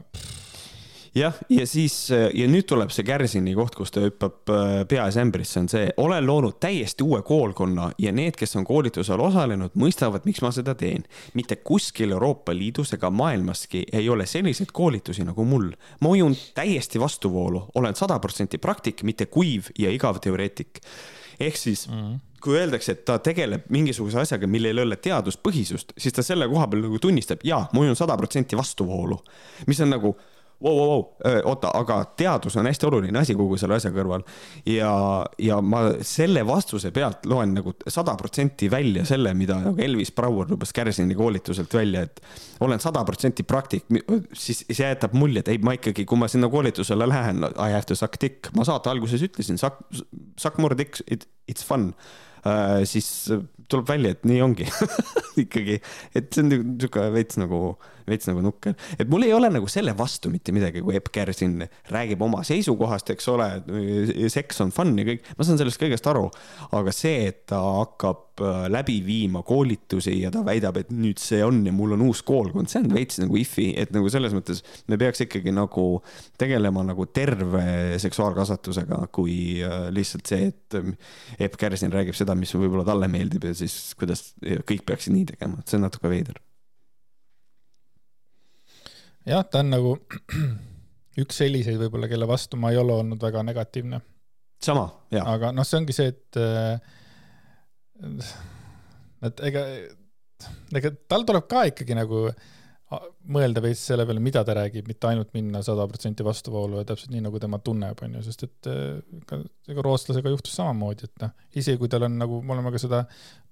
jah, 1.14 1.38
ja 1.50 1.66
siis 1.66 1.96
ja 2.10 2.46
nüüd 2.50 2.66
tuleb 2.70 2.92
see 2.94 3.06
Kärsini 3.06 3.54
koht, 3.58 3.74
kus 3.74 3.90
ta 3.94 4.04
hüppab 4.04 4.52
äh, 4.54 4.74
peas 4.90 5.18
ämbrisse, 5.18 5.64
on 5.64 5.68
see, 5.72 5.88
olen 5.96 6.26
loonud 6.26 6.60
täiesti 6.62 7.02
uue 7.02 7.22
koolkonna 7.26 7.88
ja 7.98 8.12
need, 8.14 8.38
kes 8.38 8.54
on 8.60 8.66
koolitusel 8.68 9.22
osalenud, 9.24 9.74
mõistavad, 9.78 10.26
miks 10.28 10.42
ma 10.44 10.52
seda 10.54 10.76
teen. 10.78 11.02
mitte 11.34 11.56
kuskil 11.56 12.14
Euroopa 12.14 12.54
Liidus 12.54 12.94
ega 12.94 13.10
maailmaski 13.10 13.86
ei 13.92 14.08
ole 14.08 14.26
selliseid 14.30 14.70
koolitusi 14.72 15.26
nagu 15.26 15.44
mul. 15.44 15.72
ma 16.00 16.14
ujun 16.14 16.36
täiesti 16.54 17.00
vastuvoolu, 17.02 17.66
olen 17.74 17.98
sada 17.98 18.18
protsenti 18.18 18.58
praktik, 18.58 19.02
mitte 19.02 19.26
kuiv 19.26 19.72
ja 19.78 19.90
igav 19.90 20.22
teoreetik. 20.22 20.80
ehk 21.40 21.56
siis 21.56 21.88
mm 21.88 21.94
-hmm 21.94 22.33
kui 22.44 22.58
öeldakse, 22.60 22.94
et 22.94 23.04
ta 23.08 23.18
tegeleb 23.24 23.66
mingisuguse 23.74 24.20
asjaga, 24.20 24.48
millel 24.50 24.82
ei 24.82 24.86
ole 24.86 25.00
teaduspõhisust, 25.00 25.96
siis 25.98 26.14
ta 26.14 26.24
selle 26.26 26.48
koha 26.50 26.68
peal 26.70 26.86
nagu 26.86 27.00
tunnistab, 27.02 27.42
jaa, 27.46 27.64
ma 27.72 27.84
ujun 27.84 27.98
sada 27.98 28.16
protsenti 28.20 28.58
vastuvoolu. 28.58 29.18
mis 29.66 29.80
on 29.80 29.94
nagu 29.96 30.14
wow,, 30.64 30.76
wow, 30.76 30.88
wow, 30.88 31.40
oota, 31.44 31.70
aga 31.74 31.98
teadus 32.16 32.56
on 32.56 32.66
hästi 32.66 32.86
oluline 32.86 33.18
asi 33.18 33.34
kogu 33.36 33.56
selle 33.60 33.76
asja 33.76 33.90
kõrval. 33.94 34.24
ja, 34.66 34.92
ja 35.38 35.60
ma 35.60 35.82
selle 36.04 36.44
vastuse 36.46 36.90
pealt 36.94 37.26
loen 37.30 37.54
nagu 37.58 37.74
sada 37.86 38.16
protsenti 38.20 38.70
välja 38.70 39.04
selle, 39.08 39.34
mida 39.34 39.58
nagu 39.60 39.80
Elvis 39.82 40.12
Brouer 40.14 40.50
lubas 40.50 40.72
Kärsini 40.72 41.14
koolituselt 41.18 41.74
välja, 41.74 42.04
et 42.08 42.22
olen 42.64 42.80
sada 42.80 43.04
protsenti 43.04 43.42
praktik, 43.42 43.86
siis 44.32 44.64
see 44.70 44.88
jätab 44.88 45.16
mulje, 45.18 45.44
et 45.44 45.54
ei, 45.54 45.62
ma 45.62 45.76
ikkagi, 45.76 46.06
kui 46.08 46.20
ma 46.20 46.28
sinna 46.30 46.48
koolitusele 46.52 47.08
lähen, 47.08 47.44
I 47.54 47.72
have 47.74 47.88
to 47.90 47.98
suck 47.98 48.20
dick, 48.20 48.52
ma 48.56 48.66
saate 48.66 48.92
alguses 48.92 49.22
ütlesin, 49.26 49.60
suck, 49.60 49.82
suck 50.40 50.58
more 50.62 50.76
dick, 50.78 51.00
it, 51.08 51.28
it's 51.50 51.66
fun. 51.66 51.92
Siis 52.88 53.08
tuleb 53.68 53.88
välja, 53.88 54.14
et 54.14 54.24
nii 54.28 54.40
ongi. 54.44 54.68
Ikkagi, 55.44 55.80
et 56.14 56.30
see 56.30 56.44
on 56.44 56.50
niisugune 56.52 57.10
veits 57.14 57.40
nagu, 57.40 57.60
veits 58.08 58.28
nagu 58.28 58.42
nukker, 58.44 58.74
et 58.98 59.10
mul 59.10 59.26
ei 59.26 59.32
ole 59.36 59.50
nagu 59.52 59.68
selle 59.70 59.94
vastu 59.96 60.30
mitte 60.32 60.52
midagi, 60.54 60.82
kui 60.84 60.96
Epp 60.98 61.10
Kersin 61.14 61.62
räägib 61.92 62.22
oma 62.24 62.42
seisukohast, 62.46 63.10
eks 63.14 63.30
ole, 63.32 63.48
seks 64.32 64.60
on 64.64 64.72
fun 64.74 64.94
ja 65.00 65.06
kõik, 65.08 65.24
ma 65.38 65.46
saan 65.46 65.60
sellest 65.60 65.80
kõigest 65.80 66.06
aru, 66.10 66.26
aga 66.76 66.94
see, 66.94 67.28
et 67.30 67.44
ta 67.50 67.60
hakkab 67.80 68.42
äh, 68.44 68.60
läbi 68.72 68.98
viima 69.06 69.44
koolitusi 69.46 70.16
ja 70.20 70.32
ta 70.34 70.44
väidab, 70.46 70.78
et 70.82 70.92
nüüd 70.94 71.20
see 71.22 71.42
on 71.46 71.62
ja 71.66 71.74
mul 71.74 71.96
on 71.96 72.06
uus 72.08 72.22
koolkond, 72.26 72.70
see 72.70 72.82
on 72.84 72.90
veits 72.94 73.20
nagu 73.22 73.38
ifi, 73.40 73.70
et 73.80 73.94
nagu 73.94 74.10
selles 74.12 74.34
mõttes 74.36 74.62
me 74.90 74.98
peaks 75.00 75.24
ikkagi 75.26 75.54
nagu 75.54 75.88
tegelema 76.40 76.84
nagu 76.86 77.08
terve 77.14 77.98
seksuaalkasvatusega, 78.02 79.04
kui 79.14 79.36
äh, 79.64 79.88
lihtsalt 79.94 80.32
see, 80.32 80.50
et 80.52 80.80
äh, 80.80 80.90
Epp 81.48 81.58
Kersin 81.60 81.94
räägib 81.94 82.16
seda, 82.18 82.36
mis 82.38 82.54
võib-olla 82.54 82.86
talle 82.88 83.10
meeldib 83.12 83.48
ja 83.48 83.54
siis 83.56 83.94
kuidas 83.98 84.32
kõik 84.68 84.84
peaksid 84.88 85.14
nii 85.16 85.30
tegema, 85.34 85.60
et 85.60 85.70
see 85.70 85.80
on 85.80 85.88
natuke 85.88 86.10
veider. 86.12 86.40
Jah, 89.28 89.44
ta 89.50 89.62
on 89.64 89.72
nagu 89.72 89.94
üks 91.22 91.40
selliseid 91.42 91.78
võib-olla, 91.80 92.10
kelle 92.10 92.28
vastu 92.28 92.58
ma 92.60 92.72
ei 92.74 92.80
ole 92.80 92.96
olnud 93.02 93.22
väga 93.22 93.44
negatiivne. 93.46 94.00
sama, 94.64 94.88
jaa. 95.14 95.26
aga 95.36 95.52
noh, 95.54 95.66
see 95.68 95.80
ongi 95.80 95.96
see, 95.96 96.12
et 96.14 96.40
et 99.24 99.46
ega, 99.50 99.62
ega 100.74 100.92
tal 101.08 101.24
tuleb 101.28 101.46
ka 101.48 101.64
ikkagi 101.70 101.96
nagu 101.96 102.26
äh, 102.30 102.53
mõelda 103.34 103.62
veits 103.64 103.80
selle 103.88 104.04
peale, 104.08 104.20
mida 104.22 104.42
ta 104.44 104.54
räägib, 104.56 104.86
mitte 104.88 105.08
ainult 105.08 105.30
minna 105.36 105.62
sada 105.64 105.86
protsenti 105.88 106.24
vastuvoolu 106.26 106.80
ja 106.80 106.88
täpselt 106.88 107.12
nii, 107.14 107.22
nagu 107.24 107.40
tema 107.40 107.58
tunneb, 107.64 108.00
on 108.04 108.18
ju, 108.18 108.22
sest 108.26 108.44
et 108.46 108.68
ega, 108.68 109.38
ega 109.70 109.84
rootslasega 109.86 110.32
juhtus 110.32 110.56
samamoodi, 110.58 111.08
et 111.08 111.24
noh, 111.24 111.32
isegi 111.56 111.80
kui 111.80 111.90
tal 111.92 112.04
on 112.08 112.18
nagu, 112.20 112.40
me 112.44 112.54
oleme 112.56 112.72
ka 112.74 112.82
seda 112.82 113.02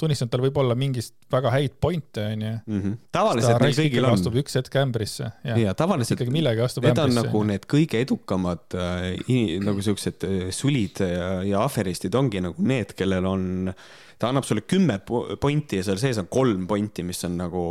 tunnistanud, 0.01 0.33
tal 0.35 0.45
võib 0.45 0.61
olla 0.61 0.77
mingist 0.79 1.17
väga 1.33 1.55
häid 1.55 1.79
point'e, 1.81 2.27
on 2.35 2.45
ju. 2.47 2.53
Mhm. 2.67 2.99
tavaliselt 3.15 3.65
neil 3.65 3.79
kõigil 3.81 4.09
on. 4.09 4.19
astub 4.19 4.39
üks 4.43 4.61
hetk 4.61 4.79
ämbrisse. 4.83 5.33
ja 5.65 5.75
tavaliselt. 5.79 6.19
ikkagi 6.19 6.37
millegi 6.37 6.65
astub 6.67 6.85
ämbrisse. 6.85 7.09
Need 7.09 7.19
on 7.19 7.25
nagu 7.25 7.45
need 7.49 7.69
kõige 7.71 8.05
edukamad 8.05 8.79
äh, 8.79 9.59
nagu 9.65 9.85
siuksed 9.85 10.29
äh, 10.29 10.47
sulid 10.55 11.01
ja, 11.01 11.35
ja 11.47 11.65
aferistid 11.65 12.15
ongi 12.19 12.45
nagu 12.45 12.69
need, 12.73 12.97
kellel 12.99 13.29
on 13.33 13.73
äh, 13.73 13.85
ta 14.23 14.31
annab 14.31 14.47
sulle 14.47 14.63
kümme 14.69 15.01
pointi 15.43 15.81
ja 15.81 15.87
seal 15.87 15.99
sees 15.99 16.21
on 16.23 16.29
kolm 16.31 16.69
pointi, 16.71 17.03
mis 17.07 17.25
on 17.27 17.35
nagu, 17.41 17.63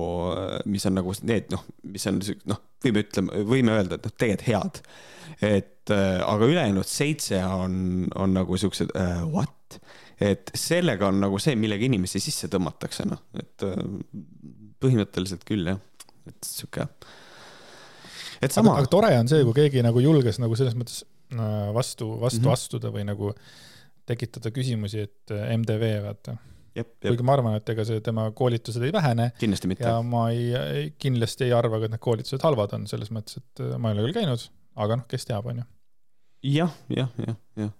mis 0.71 0.83
on 0.89 0.97
nagu 0.99 1.13
need 1.27 1.47
noh, 1.53 1.63
mis 1.87 2.07
on 2.11 2.19
noh, 2.51 2.59
võime 2.83 3.05
ütlema, 3.05 3.43
võime 3.47 3.75
öelda, 3.77 3.97
et 3.97 4.07
noh, 4.09 4.15
tegelikult 4.19 4.49
head. 4.51 4.81
et 5.47 5.93
äh, 5.95 6.17
aga 6.25 6.49
ülejäänud 6.51 6.87
seitse 6.87 7.39
on, 7.45 7.77
on 8.19 8.35
nagu 8.35 8.59
siuksed 8.59 8.91
uh, 8.91 9.23
what, 9.31 9.79
et 10.19 10.51
sellega 10.57 11.07
on 11.07 11.23
nagu 11.23 11.39
see, 11.39 11.55
millega 11.59 11.87
inimesi 11.87 12.19
sisse 12.23 12.51
tõmmatakse, 12.51 13.07
noh, 13.07 13.23
et 13.39 13.67
uh, 13.67 13.79
põhimõtteliselt 14.83 15.47
küll 15.47 15.71
jah, 15.71 15.79
et 16.27 16.51
sihuke. 16.51 16.89
et 18.41 18.51
sama. 18.51 18.75
aga 18.81 18.91
tore 18.91 19.15
on 19.21 19.31
see, 19.31 19.47
kui 19.47 19.55
keegi 19.63 19.87
nagu 19.87 20.03
julges 20.03 20.41
nagu 20.43 20.59
selles 20.59 20.75
mõttes 20.75 21.05
vastu, 21.31 22.17
vastu 22.19 22.41
mm 22.41 22.47
-hmm. 22.49 22.53
astuda 22.59 22.91
või 22.91 23.07
nagu 23.07 23.31
äh, 23.31 23.59
tekitada 24.11 24.53
küsimusi, 24.55 25.07
et 25.07 25.35
äh, 25.35 25.51
MTV, 25.57 25.91
vaata. 26.05 26.37
kuigi 27.03 27.27
ma 27.27 27.35
arvan, 27.35 27.57
et 27.59 27.73
ega 27.73 27.83
see 27.87 27.99
tema 28.05 28.29
koolitused 28.35 28.83
ei 28.87 28.93
vähene. 28.95 29.31
kindlasti 29.41 29.71
mitte. 29.71 29.87
ja 29.87 29.99
ma 30.05 30.29
ei, 30.31 30.93
kindlasti 31.01 31.49
ei 31.49 31.55
arva 31.57 31.81
ka, 31.81 31.89
et 31.89 31.97
need 31.97 32.03
koolitused 32.03 32.47
halvad 32.47 32.77
on, 32.77 32.87
selles 32.91 33.11
mõttes, 33.13 33.41
et 33.41 33.65
äh, 33.65 33.75
ma 33.77 33.91
ei 33.91 33.97
ole 33.97 34.07
küll 34.07 34.21
käinud, 34.21 34.47
aga 34.79 35.01
noh, 35.01 35.11
kes 35.11 35.27
teab, 35.29 35.51
onju. 35.51 35.67
jah, 36.47 36.73
jah, 36.93 37.13
jah, 37.27 37.37
jah 37.59 37.77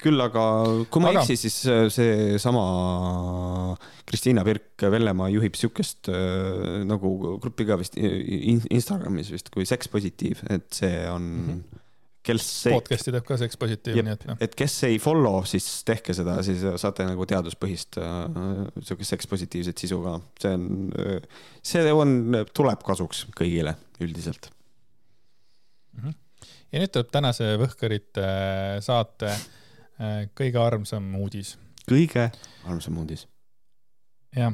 küll 0.00 0.22
aga, 0.24 0.42
kui 0.88 1.02
ma 1.02 1.10
ei 1.10 1.18
aga... 1.18 1.24
eksi, 1.26 1.36
siis 1.36 1.58
äh, 1.68 1.82
seesama 1.92 2.62
Kristiina 4.08 4.44
Pirk-Vellemaa 4.46 5.28
juhib 5.34 5.58
siukest 5.60 6.08
äh, 6.12 6.80
nagu 6.88 7.12
gruppi 7.42 7.66
ka 7.68 7.76
vist 7.80 7.98
Instagramis 8.00 9.28
vist 9.34 9.52
kui 9.52 9.68
Sex 9.68 9.90
Positiiv, 9.92 10.40
et 10.48 10.70
see 10.72 11.04
on 11.10 11.28
mm. 11.28 11.52
-hmm 11.52 11.79
kes 12.22 12.46
ei. 12.68 12.74
podcast'i 12.74 13.12
teeb 13.14 13.26
ka 13.26 13.36
Seks 13.40 13.58
Positiiv, 13.60 14.00
nii 14.04 14.12
et 14.12 14.24
noh. 14.28 14.38
et 14.44 14.54
kes 14.58 14.74
ei 14.88 14.98
follow, 15.02 15.40
siis 15.48 15.66
tehke 15.88 16.14
seda, 16.16 16.38
siis 16.46 16.62
saate 16.82 17.06
nagu 17.08 17.26
teaduspõhist 17.28 18.00
äh, 18.02 18.16
sihukest 18.84 19.14
Seks 19.14 19.30
Positiivset 19.30 19.80
sisu 19.80 20.00
ka. 20.04 20.16
see 20.42 20.54
on, 20.56 20.66
äh, 21.00 21.44
see 21.72 21.94
on, 21.96 22.16
tuleb 22.56 22.84
kasuks 22.86 23.24
kõigile 23.38 23.76
üldiselt 24.04 24.50
mm. 25.96 26.02
-hmm. 26.04 26.18
ja 26.72 26.84
nüüd 26.84 26.94
tuleb 26.96 27.12
tänase 27.12 27.54
Võhkarite 27.60 28.26
äh, 28.26 28.76
saate 28.84 29.34
kõige 30.36 30.56
armsam 30.56 31.14
uudis. 31.20 31.58
kõige 31.88 32.30
armsam 32.64 32.98
uudis. 32.98 33.26
jah. 34.36 34.52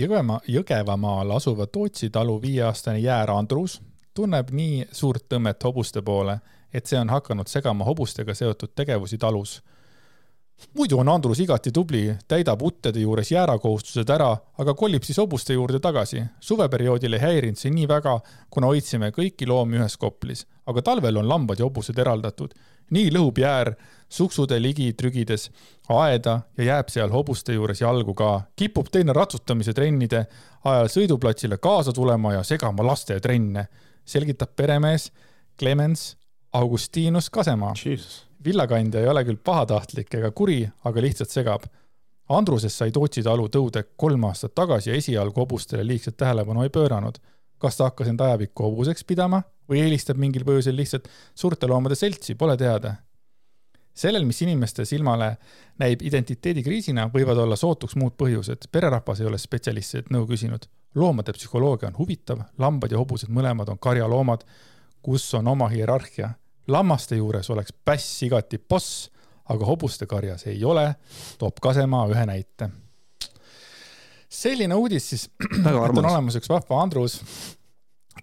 Jõgevamaa, 0.00 0.40
Jõgevamaal 0.48 1.30
asuva 1.36 1.66
Tootsi 1.66 2.08
talu 2.10 2.38
viieaastane 2.42 2.98
jäär 3.02 3.30
Andrus 3.30 3.80
tunneb 4.14 4.50
nii 4.54 4.86
suurt 4.92 5.26
tõmmet 5.28 5.62
hobuste 5.64 6.02
poole 6.02 6.38
et 6.72 6.86
see 6.86 6.98
on 6.98 7.10
hakanud 7.10 7.50
segama 7.50 7.84
hobustega 7.84 8.34
seotud 8.34 8.74
tegevusi 8.74 9.18
talus. 9.18 9.60
muidu 10.76 10.98
on 10.98 11.08
Andrus 11.08 11.38
igati 11.40 11.72
tubli, 11.72 12.16
täidab 12.28 12.62
uttede 12.62 13.00
juures 13.00 13.30
jäärakohustused 13.32 14.10
ära, 14.10 14.36
aga 14.58 14.74
kolib 14.74 15.02
siis 15.02 15.18
hobuste 15.18 15.52
juurde 15.52 15.80
tagasi. 15.80 16.22
suveperioodil 16.40 17.12
ei 17.12 17.20
häirinud 17.20 17.56
see 17.56 17.70
nii 17.70 17.88
väga, 17.88 18.20
kuna 18.50 18.66
hoidsime 18.66 19.10
kõiki 19.10 19.48
loomi 19.48 19.80
ühes 19.80 19.96
koplis, 19.96 20.46
aga 20.66 20.82
talvel 20.82 21.16
on 21.16 21.28
lambad 21.28 21.58
ja 21.58 21.64
hobused 21.64 21.98
eraldatud. 21.98 22.54
nii 22.90 23.10
lõhub 23.10 23.38
jäär 23.38 23.74
suksude 24.08 24.62
ligi 24.62 24.92
trügides 24.92 25.50
aeda 25.88 26.40
ja 26.58 26.64
jääb 26.64 26.88
seal 26.90 27.10
hobuste 27.10 27.52
juures 27.52 27.80
jalgu 27.80 28.14
ka. 28.14 28.42
kipub 28.56 28.88
teine 28.92 29.12
ratsutamise 29.12 29.72
trennide 29.72 30.26
ajal 30.64 30.88
sõiduplatsile 30.88 31.56
kaasa 31.56 31.92
tulema 31.92 32.34
ja 32.34 32.42
segama 32.42 32.86
laste 32.86 33.20
trenne, 33.20 33.68
selgitab 34.04 34.56
peremees 34.56 35.10
Clemens 35.58 36.19
Augustinus 36.52 37.30
Kasemaa. 37.30 37.74
villakandja 38.44 39.00
ei 39.00 39.08
ole 39.08 39.24
küll 39.24 39.38
pahatahtlik 39.44 40.14
ega 40.14 40.30
kuri, 40.30 40.64
aga 40.84 41.02
lihtsalt 41.02 41.30
segab. 41.30 41.66
Andrusest 42.28 42.76
sai 42.76 42.90
Tootsi 42.90 43.22
talu 43.22 43.46
tõude 43.48 43.84
kolm 43.96 44.24
aastat 44.24 44.54
tagasi 44.54 44.90
ja 44.90 44.96
esialgu 44.96 45.40
hobustele 45.40 45.84
liigset 45.86 46.16
tähelepanu 46.16 46.62
ei 46.62 46.68
pööranud. 46.68 47.18
kas 47.58 47.76
ta 47.76 47.84
hakkas 47.84 48.08
end 48.08 48.20
ajapikku 48.20 48.62
hobuseks 48.62 49.04
pidama 49.04 49.42
või 49.68 49.82
eelistab 49.82 50.16
mingil 50.16 50.44
põhjusel 50.44 50.76
lihtsalt 50.76 51.08
suurte 51.34 51.66
loomade 51.66 51.94
seltsi, 51.94 52.34
pole 52.34 52.56
teada. 52.56 52.94
sellel, 53.94 54.24
mis 54.24 54.42
inimeste 54.42 54.84
silmale 54.84 55.36
näib 55.78 56.02
identiteedikriisina, 56.02 57.10
võivad 57.14 57.36
olla 57.36 57.56
sootuks 57.56 57.94
muud 57.96 58.12
põhjused. 58.16 58.66
pererahvas 58.72 59.20
ei 59.20 59.26
ole 59.26 59.38
spetsialistilt 59.38 60.10
nõu 60.10 60.26
küsinud. 60.26 60.66
loomade 60.94 61.32
psühholoogia 61.32 61.88
on 61.88 61.98
huvitav, 61.98 62.42
lambad 62.58 62.90
ja 62.90 62.98
hobused 62.98 63.28
mõlemad 63.28 63.68
on 63.68 63.78
karjaloomad 63.78 64.44
kus 65.02 65.34
on 65.34 65.48
oma 65.48 65.68
hierarhia. 65.68 66.30
lammaste 66.68 67.16
juures 67.16 67.50
oleks 67.50 67.72
päss 67.84 68.22
igati 68.22 68.58
boss, 68.58 69.10
aga 69.50 69.66
hobuste 69.66 70.06
karjas 70.06 70.46
ei 70.46 70.64
ole, 70.64 70.94
toob 71.38 71.58
Kasemaa 71.62 72.06
ühe 72.12 72.26
näite. 72.26 72.70
selline 74.28 74.74
uudis 74.74 75.10
siis, 75.10 75.28
et 75.60 75.66
on 75.66 76.04
olemas 76.04 76.36
üks 76.36 76.48
vahva 76.48 76.82
Andrus, 76.82 77.20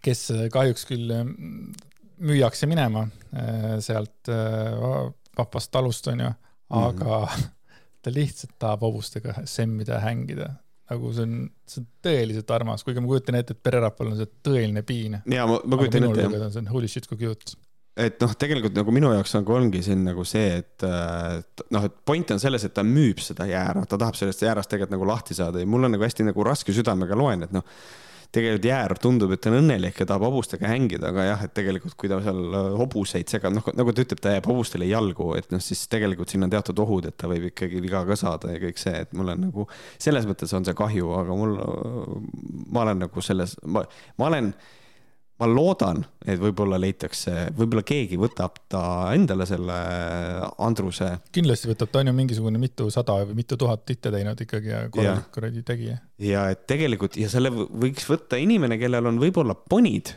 kes 0.01 0.31
kahjuks 0.51 0.85
küll 0.85 1.11
mm, 1.11 1.73
müüakse 2.17 2.69
minema 2.69 3.07
äh, 3.33 3.77
sealt 3.79 4.29
äh, 4.29 5.11
vahvast 5.37 5.71
talust, 5.71 6.07
onju, 6.07 6.31
aga 6.69 7.19
mm 7.19 7.25
-hmm. 7.25 7.51
ta 8.01 8.13
lihtsalt 8.13 8.55
tahab 8.59 8.81
hobustega 8.81 9.33
semmida 9.45 9.93
ja 9.93 9.99
hängida 9.99 10.53
nagu 10.91 11.13
see 11.15 11.27
on, 11.27 11.37
see 11.67 11.83
on 11.83 11.87
tõeliselt 12.07 12.51
armas, 12.55 12.83
kuigi 12.87 13.03
ma 13.03 13.11
kujutan 13.11 13.39
ette, 13.39 13.55
et 13.57 13.63
pererahval 13.63 14.13
on 14.13 14.19
see 14.19 14.29
tõeline 14.45 14.83
piin. 14.87 15.21
ja 15.33 15.47
ma, 15.49 15.59
ma 15.63 15.79
kujutan 15.79 16.09
ette 16.09 16.27
jah. 16.27 16.51
see 16.53 16.63
on 16.63 16.69
holy 16.71 16.91
shit 16.91 17.09
kui 17.09 17.19
cute. 17.21 17.57
et 17.97 18.17
noh, 18.23 18.33
tegelikult 18.39 18.77
nagu 18.77 18.95
minu 18.95 19.11
jaoks 19.15 19.35
nagu 19.39 19.57
ongi 19.57 19.83
siin 19.85 20.05
nagu 20.07 20.25
see, 20.27 20.61
et 20.63 20.87
et 20.87 21.65
noh, 21.75 21.87
et 21.89 22.01
point 22.07 22.35
on 22.35 22.41
selles, 22.41 22.67
et 22.67 22.75
ta 22.75 22.85
müüb 22.87 23.21
seda 23.23 23.49
jäära, 23.49 23.85
ta 23.89 23.99
tahab 23.99 24.19
sellest 24.19 24.45
jäärast 24.45 24.71
tegelikult 24.73 24.97
nagu 24.97 25.09
lahti 25.11 25.37
saada 25.37 25.63
ja 25.63 25.69
mul 25.69 25.89
on 25.89 25.97
nagu 25.97 26.07
hästi 26.07 26.29
nagu 26.29 26.47
raske 26.47 26.75
südamega 26.75 27.17
loen, 27.19 27.47
et 27.47 27.55
noh 27.55 27.65
tegelikult 28.35 28.67
jäär 28.67 28.93
tundub, 29.01 29.31
et 29.33 29.41
ta 29.43 29.51
on 29.51 29.59
õnnelik 29.61 29.99
ja 30.01 30.07
tahab 30.09 30.25
hobustega 30.27 30.69
hängida, 30.69 31.11
aga 31.11 31.25
jah, 31.29 31.43
et 31.47 31.53
tegelikult 31.57 31.95
kui 31.99 32.11
ta 32.11 32.19
seal 32.23 32.41
äh, 32.47 32.69
hobuseid 32.81 33.31
segab, 33.31 33.55
noh 33.55 33.67
nagu 33.77 33.93
ta 33.95 34.03
ütleb, 34.03 34.21
ta 34.23 34.33
jääb 34.35 34.49
hobustele 34.51 34.89
jalgu, 34.89 35.29
et 35.39 35.51
noh, 35.53 35.63
siis 35.63 35.85
tegelikult 35.91 36.33
siin 36.33 36.47
on 36.47 36.53
teatud 36.53 36.79
ohud, 36.83 37.07
et 37.09 37.17
ta 37.19 37.29
võib 37.31 37.49
ikkagi 37.51 37.81
viga 37.83 38.03
ka 38.07 38.17
saada 38.19 38.53
ja 38.53 38.61
kõik 38.63 38.81
see, 38.81 39.03
et 39.05 39.13
mul 39.17 39.33
on 39.33 39.45
nagu 39.47 39.67
selles 39.95 40.27
mõttes 40.29 40.53
on 40.57 40.67
see 40.67 40.77
kahju, 40.77 41.13
aga 41.21 41.37
mul, 41.37 41.55
ma 42.73 42.83
olen 42.83 43.05
nagu 43.07 43.23
selles, 43.25 43.55
ma, 43.63 43.85
olen 44.27 44.51
ma 45.37 45.47
loodan, 45.49 46.01
et 46.25 46.39
võib-olla 46.41 46.79
leitakse, 46.81 47.33
võib-olla 47.57 47.83
keegi 47.87 48.17
võtab 48.19 48.57
ta 48.71 48.81
endale 49.13 49.45
selle 49.49 49.77
Andruse. 50.65 51.11
kindlasti 51.35 51.69
võtab, 51.71 51.91
ta 51.93 52.01
on 52.01 52.11
ju 52.11 52.15
mingisugune 52.17 52.61
mitusada 52.61 53.19
või 53.29 53.39
mitu 53.41 53.57
tuhat 53.59 53.85
hitte 53.89 54.11
teinud 54.13 54.45
ikkagi 54.47 54.73
ja 54.73 54.83
korralik 54.93 55.29
kuradi 55.33 55.65
tegija. 55.67 55.99
ja 56.21 56.47
et 56.53 56.65
tegelikult 56.69 57.19
ja 57.21 57.29
selle 57.29 57.51
võiks 57.53 58.07
võtta 58.09 58.39
inimene, 58.41 58.79
kellel 58.81 59.11
on 59.11 59.21
võib-olla 59.21 59.55
ponid, 59.57 60.15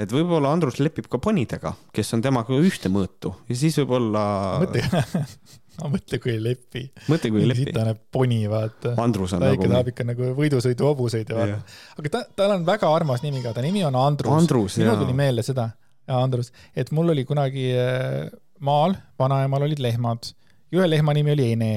et 0.00 0.12
võib-olla 0.12 0.54
Andrus 0.54 0.80
lepib 0.80 1.10
ka 1.12 1.20
ponidega, 1.22 1.74
kes 1.92 2.14
on 2.16 2.24
temaga 2.24 2.56
ühte 2.56 2.92
mõõtu 2.92 3.34
ja 3.48 3.58
siis 3.58 3.76
võib-olla. 3.82 4.24
no 5.80 5.90
mõtle, 5.92 6.20
kui 6.22 6.34
ei 6.34 6.42
lepi. 6.42 6.84
mõtle, 7.08 7.32
kui 7.32 7.42
ei 7.42 7.50
lepi. 7.50 7.66
sitane 7.68 7.94
poni, 8.14 8.42
vaata. 8.50 8.94
Andrus 9.02 9.36
on 9.36 9.44
ta 9.44 9.52
nagu. 9.52 9.64
ta 9.64 9.72
tahab 9.76 9.92
ikka 9.92 10.06
nagu 10.08 10.32
võidusõidu 10.38 10.88
hobuseid 10.90 11.32
ja 11.32 11.38
vaata. 11.38 11.78
aga 11.98 12.14
ta, 12.16 12.24
tal 12.42 12.56
on 12.58 12.66
väga 12.68 12.92
armas 12.92 13.24
nimi 13.24 13.42
ka, 13.44 13.54
ta 13.56 13.64
nimi 13.64 13.84
on 13.88 13.98
Andrus. 13.98 14.34
Andrus, 14.36 14.78
minul 14.82 15.00
tuli 15.04 15.16
meelde 15.16 15.46
seda, 15.46 15.70
Andrus, 16.12 16.52
et 16.76 16.92
mul 16.94 17.14
oli 17.14 17.24
kunagi 17.28 17.70
äh, 17.78 18.30
maal, 18.60 18.96
vanaemal 19.20 19.68
olid 19.68 19.82
lehmad. 19.82 20.32
ühe 20.72 20.88
lehma 20.88 21.14
nimi 21.16 21.34
oli 21.34 21.52
Ene 21.56 21.72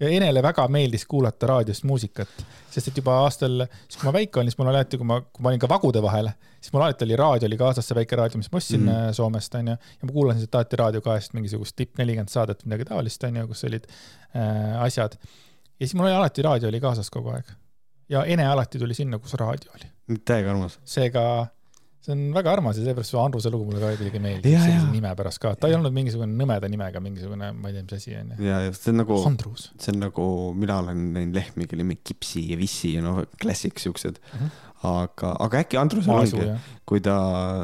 ja 0.00 0.08
Enele 0.12 0.42
väga 0.44 0.66
meeldis 0.72 1.06
kuulata 1.08 1.48
raadiost 1.50 1.84
muusikat, 1.88 2.44
sest 2.72 2.90
et 2.90 3.00
juba 3.00 3.16
aastal, 3.22 3.64
siis 3.86 3.98
kui 4.00 4.08
ma 4.08 4.12
väike 4.16 4.40
olin, 4.40 4.52
siis 4.52 4.58
mul 4.60 4.70
oli 4.70 4.80
alati, 4.80 5.00
kui 5.00 5.08
ma, 5.08 5.20
kui 5.24 5.44
ma 5.44 5.52
olin 5.52 5.62
ka 5.62 5.70
vagude 5.70 6.02
vahel, 6.04 6.30
siis 6.60 6.74
mul 6.74 6.84
alati 6.84 7.06
oli 7.06 7.18
raadio 7.20 7.48
oli 7.48 7.58
kaasas, 7.60 7.88
see 7.88 7.98
väike 7.98 8.18
raadio, 8.20 8.40
mis 8.42 8.52
ma 8.52 8.60
ostsin 8.60 8.84
mm. 8.84 9.16
Soomest, 9.16 9.56
onju, 9.60 9.76
ja 9.76 10.08
ma 10.08 10.16
kuulasin 10.18 10.44
sealt 10.44 10.60
alati 10.60 10.80
Raadio 10.82 11.04
kahest 11.04 11.36
mingisugust 11.36 11.76
tipp 11.80 12.00
nelikümmend 12.00 12.32
saadet, 12.32 12.64
midagi 12.68 12.88
taolist, 12.90 13.24
onju, 13.30 13.46
kus 13.50 13.64
olid 13.68 13.88
äh, 13.88 14.76
asjad. 14.84 15.16
ja 15.16 15.86
siis 15.86 15.96
mul 15.96 16.10
oli 16.10 16.16
alati 16.18 16.44
raadio 16.44 16.68
oli 16.68 16.80
kaasas 16.80 17.10
kogu 17.10 17.32
aeg. 17.34 17.52
ja 18.12 18.24
Ene 18.24 18.46
alati 18.46 18.78
tuli 18.78 18.94
sinna, 18.94 19.18
kus 19.18 19.34
raadio 19.34 19.72
oli. 19.78 19.92
täiega 20.24 20.52
armas. 20.52 20.78
seega 20.84 21.46
see 22.04 22.14
on 22.14 22.22
väga 22.34 22.52
armas 22.56 22.78
ja 22.78 22.84
seepärast 22.86 23.12
see 23.12 23.20
Andruse 23.20 23.50
lugu 23.52 23.66
mulle 23.68 23.80
ka 23.82 23.92
kuidagi 23.98 24.20
meeldib, 24.22 24.58
sellise 24.62 24.90
nime 24.92 25.12
pärast 25.18 25.40
ka, 25.42 25.54
ta 25.58 25.70
ei 25.70 25.76
olnud 25.78 25.94
mingisugune 25.96 26.36
nõmeda 26.38 26.70
nimega 26.70 27.02
mingisugune, 27.02 27.50
ma 27.56 27.70
ei 27.70 27.76
tea, 27.76 27.86
mis 27.86 27.96
asi 27.96 28.16
on. 28.18 28.34
ja, 28.46 28.60
ja 28.66 28.74
see 28.76 28.92
on 28.92 29.00
nagu, 29.02 29.18
see 29.24 29.94
on 29.94 30.02
nagu, 30.04 30.26
mina 30.58 30.80
olen 30.84 31.06
näinud 31.16 31.40
lehmi, 31.40 31.68
kelle 31.70 31.86
nimi 31.86 31.98
Kipsi 32.02 32.44
ja 32.52 32.60
Vissi 32.60 32.94
ja 32.96 33.04
noh, 33.06 33.22
klassik 33.42 33.82
siuksed 33.82 34.20
uh. 34.20 34.36
Mhm. 34.36 34.52
-huh. 34.52 34.92
aga, 34.92 35.32
aga 35.48 35.64
äkki 35.64 35.80
Andrusel 35.80 36.14
ongi, 36.14 36.50
kui 36.86 37.02
ta 37.04 37.16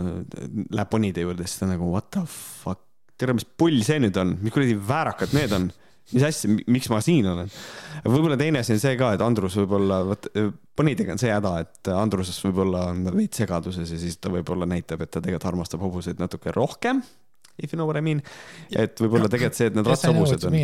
läheb 0.03 0.91
ponide 0.91 1.27
juurde, 1.27 1.47
siis 1.47 1.63
ta 1.63 1.71
nagu 1.71 1.93
what 1.93 2.11
the 2.11 2.25
fuck, 2.27 2.83
tere, 3.19 3.37
mis 3.37 3.47
pull 3.47 3.85
see 3.87 4.01
nüüd 4.03 4.19
on, 4.19 4.37
mis 4.43 4.55
kuradi 4.55 4.75
väärakad 4.75 5.37
need 5.39 5.55
on 5.59 5.71
mis 6.13 6.27
asja, 6.27 6.51
miks 6.67 6.91
ma 6.93 7.01
siin 7.05 7.29
olen. 7.31 7.51
võib-olla 8.05 8.37
teine 8.41 8.63
asi 8.63 8.75
on 8.75 8.83
see 8.83 8.99
ka, 9.01 9.13
et 9.17 9.25
Andrus 9.25 9.57
võib-olla, 9.61 10.03
vot 10.11 10.29
ponidega 10.79 11.15
on 11.15 11.21
see 11.21 11.33
häda, 11.33 11.53
et 11.65 11.91
Andruses 11.95 12.39
võib-olla 12.47 12.87
on 12.93 13.05
veits 13.17 13.43
segaduses 13.43 13.93
ja 13.93 13.99
siis 14.01 14.17
ta 14.21 14.33
võib-olla 14.33 14.69
näitab, 14.69 15.05
et 15.05 15.13
ta 15.13 15.21
tegelikult 15.21 15.51
armastab 15.53 15.85
hobuseid 15.85 16.23
natuke 16.23 16.55
rohkem. 16.55 17.03
If 17.59 17.75
you 17.75 17.77
know 17.77 17.87
what 17.89 18.01
I 18.01 18.05
mean, 18.05 18.23
et 18.71 18.97
võib-olla 19.01 19.29
tegelikult 19.33 19.59
see, 19.59 19.69
et 19.71 19.77
need 19.77 19.89
ratsahobused 19.89 20.49
on. 20.49 20.59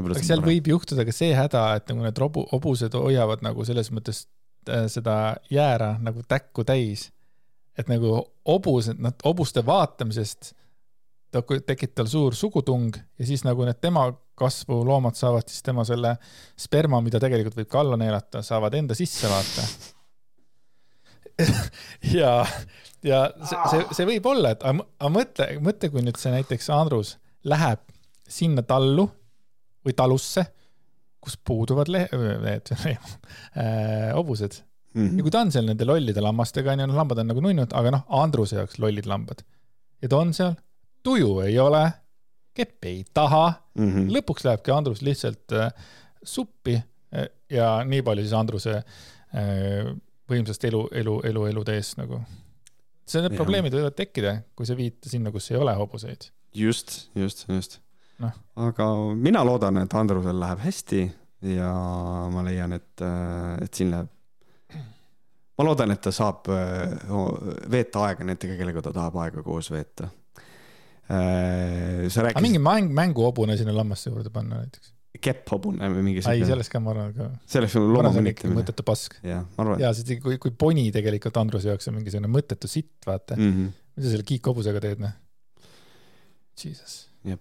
aga 0.00 0.24
seal 0.26 0.42
võib 0.44 0.72
juhtuda 0.72 1.06
ka 1.06 1.14
see 1.14 1.30
häda, 1.36 1.64
et 1.78 1.90
nagu 1.92 2.04
need 2.06 2.18
robu, 2.18 2.44
hobused 2.50 2.94
hoiavad 2.98 3.44
nagu 3.46 3.66
selles 3.68 3.92
mõttes 3.94 4.24
äh, 4.68 4.88
seda 4.90 5.16
jäära 5.52 5.94
nagu 6.02 6.26
täkku 6.26 6.66
täis. 6.66 7.10
et 7.78 7.88
nagu 7.88 8.18
hobused, 8.44 8.98
nad 9.00 9.22
hobuste 9.24 9.62
vaatamisest 9.64 10.52
ta 11.30 11.42
tekib 11.42 11.94
tal 11.94 12.08
suur 12.10 12.34
sugutung 12.34 12.90
ja 12.96 13.26
siis 13.26 13.44
nagu 13.46 13.64
need 13.66 13.78
tema 13.80 14.08
kasvu 14.40 14.80
loomad 14.86 15.18
saavad 15.18 15.48
siis 15.48 15.62
tema 15.62 15.84
selle 15.86 16.16
sperma, 16.58 17.00
mida 17.04 17.20
tegelikult 17.22 17.58
võib 17.60 17.70
ka 17.70 17.82
alla 17.82 17.98
neelata, 18.00 18.42
saavad 18.46 18.74
enda 18.78 18.96
sisse 18.98 19.30
vaata 19.30 19.66
ja, 22.20 22.32
ja 23.06 23.20
see, 23.44 23.58
see, 23.72 23.84
see 23.96 24.08
võib 24.14 24.26
olla, 24.32 24.54
et 24.54 24.64
aga 24.66 25.12
mõtle, 25.12 25.48
mõtle, 25.64 25.90
kui 25.92 26.04
nüüd 26.04 26.18
see 26.20 26.32
näiteks 26.34 26.70
Andrus 26.74 27.14
läheb 27.48 27.84
sinna 28.30 28.64
tallu 28.66 29.06
või 29.86 29.94
talusse, 29.96 30.44
kus 31.20 31.36
puuduvad 31.44 31.90
lehe, 31.92 32.08
need 32.44 32.72
äh, 32.80 34.10
hobused 34.16 34.60
mm. 34.94 35.00
-hmm. 35.00 35.16
ja 35.18 35.26
kui 35.26 35.34
ta 35.34 35.44
on 35.44 35.52
seal 35.52 35.68
nende 35.68 35.88
lollide 35.88 36.24
lammastega, 36.24 36.74
onju, 36.74 36.90
lambad 36.96 37.22
on 37.22 37.32
nagu 37.32 37.44
nunnud, 37.44 37.76
aga 37.76 37.94
noh, 37.96 38.04
Andruse 38.22 38.60
jaoks 38.60 38.80
lollid 38.82 39.08
lambad. 39.10 39.44
ja 40.02 40.08
ta 40.08 40.20
on 40.20 40.34
seal 40.36 40.56
tuju 41.02 41.40
ei 41.46 41.58
ole, 41.58 41.82
kepp 42.54 42.84
ei 42.84 43.04
taha 43.14 43.46
mm. 43.74 43.90
-hmm. 43.92 44.12
lõpuks 44.16 44.44
lähebki 44.46 44.74
Andrus 44.74 45.02
lihtsalt 45.02 45.52
äh, 45.52 45.72
suppi 46.22 46.76
äh, 46.76 47.28
ja 47.50 47.84
nii 47.84 48.02
palju 48.02 48.24
siis 48.26 48.36
Andruse 48.36 48.76
äh, 48.76 49.90
võimsast 50.30 50.64
elu, 50.68 50.84
elu, 50.92 51.20
elu, 51.30 51.46
eluteest 51.46 51.98
nagu. 51.98 52.20
see, 53.06 53.22
need 53.22 53.32
ja. 53.32 53.38
probleemid 53.38 53.74
võivad 53.74 53.96
tekkida, 53.98 54.36
kui 54.54 54.66
sa 54.66 54.76
viid 54.78 55.00
sinna, 55.06 55.32
kus 55.34 55.50
ei 55.50 55.58
ole 55.58 55.74
hobuseid. 55.74 56.30
just, 56.54 57.10
just, 57.14 57.48
just 57.48 57.80
no.. 58.18 58.30
aga 58.56 58.92
mina 59.14 59.44
loodan, 59.44 59.82
et 59.82 59.94
Andrusel 59.94 60.40
läheb 60.40 60.62
hästi 60.66 61.10
ja 61.56 61.72
ma 62.30 62.44
leian, 62.44 62.72
et, 62.76 63.02
et 63.62 63.74
siin 63.74 63.90
läheb 63.94 64.08
ma 65.58 65.64
loodan, 65.64 65.90
et 65.90 66.00
ta 66.00 66.12
saab 66.12 66.48
veeta 67.70 68.06
aega 68.06 68.24
nendega, 68.24 68.56
kellega 68.56 68.82
ta 68.82 68.92
tahab 68.92 69.18
aega 69.24 69.42
koos 69.44 69.70
veeta 69.70 70.08
sa 71.10 72.24
rääkisid. 72.24 72.44
mingi 72.44 72.62
mäng, 72.62 72.90
mänguhobune 72.94 73.56
sinna 73.58 73.74
lammaste 73.74 74.10
juurde 74.10 74.30
panna 74.30 74.60
näiteks. 74.62 74.92
kepphobune 75.20 75.88
või 75.90 76.04
mingi 76.06 76.22
siuke. 76.22 76.36
ei, 76.38 76.46
sellest 76.46 76.72
ka 76.72 76.80
ma 76.82 76.92
arvan 76.94 77.12
ka. 77.16 77.28
sellest 77.50 77.78
on 77.80 77.88
looma 77.90 78.12
mõnitamine. 78.14 78.60
mõttetu 78.60 78.86
pask. 78.86 79.16
ja 79.24 79.92
siis 79.96 80.22
kui, 80.22 80.38
kui 80.42 80.54
poni 80.54 80.88
tegelikult 80.94 81.40
Andruse 81.42 81.72
jaoks 81.72 81.90
on 81.90 81.98
mingisugune 81.98 82.30
mõttetu 82.30 82.70
sitt, 82.70 82.94
vaata 83.06 83.38
mm. 83.38 83.50
-hmm. 83.50 83.74
mida 83.96 84.06
sa 84.06 84.14
selle 84.14 84.28
kiikhobusega 84.30 84.84
teed, 84.86 85.02
noh? 85.02 85.16
Jesus. 86.60 86.96
jah, 87.26 87.40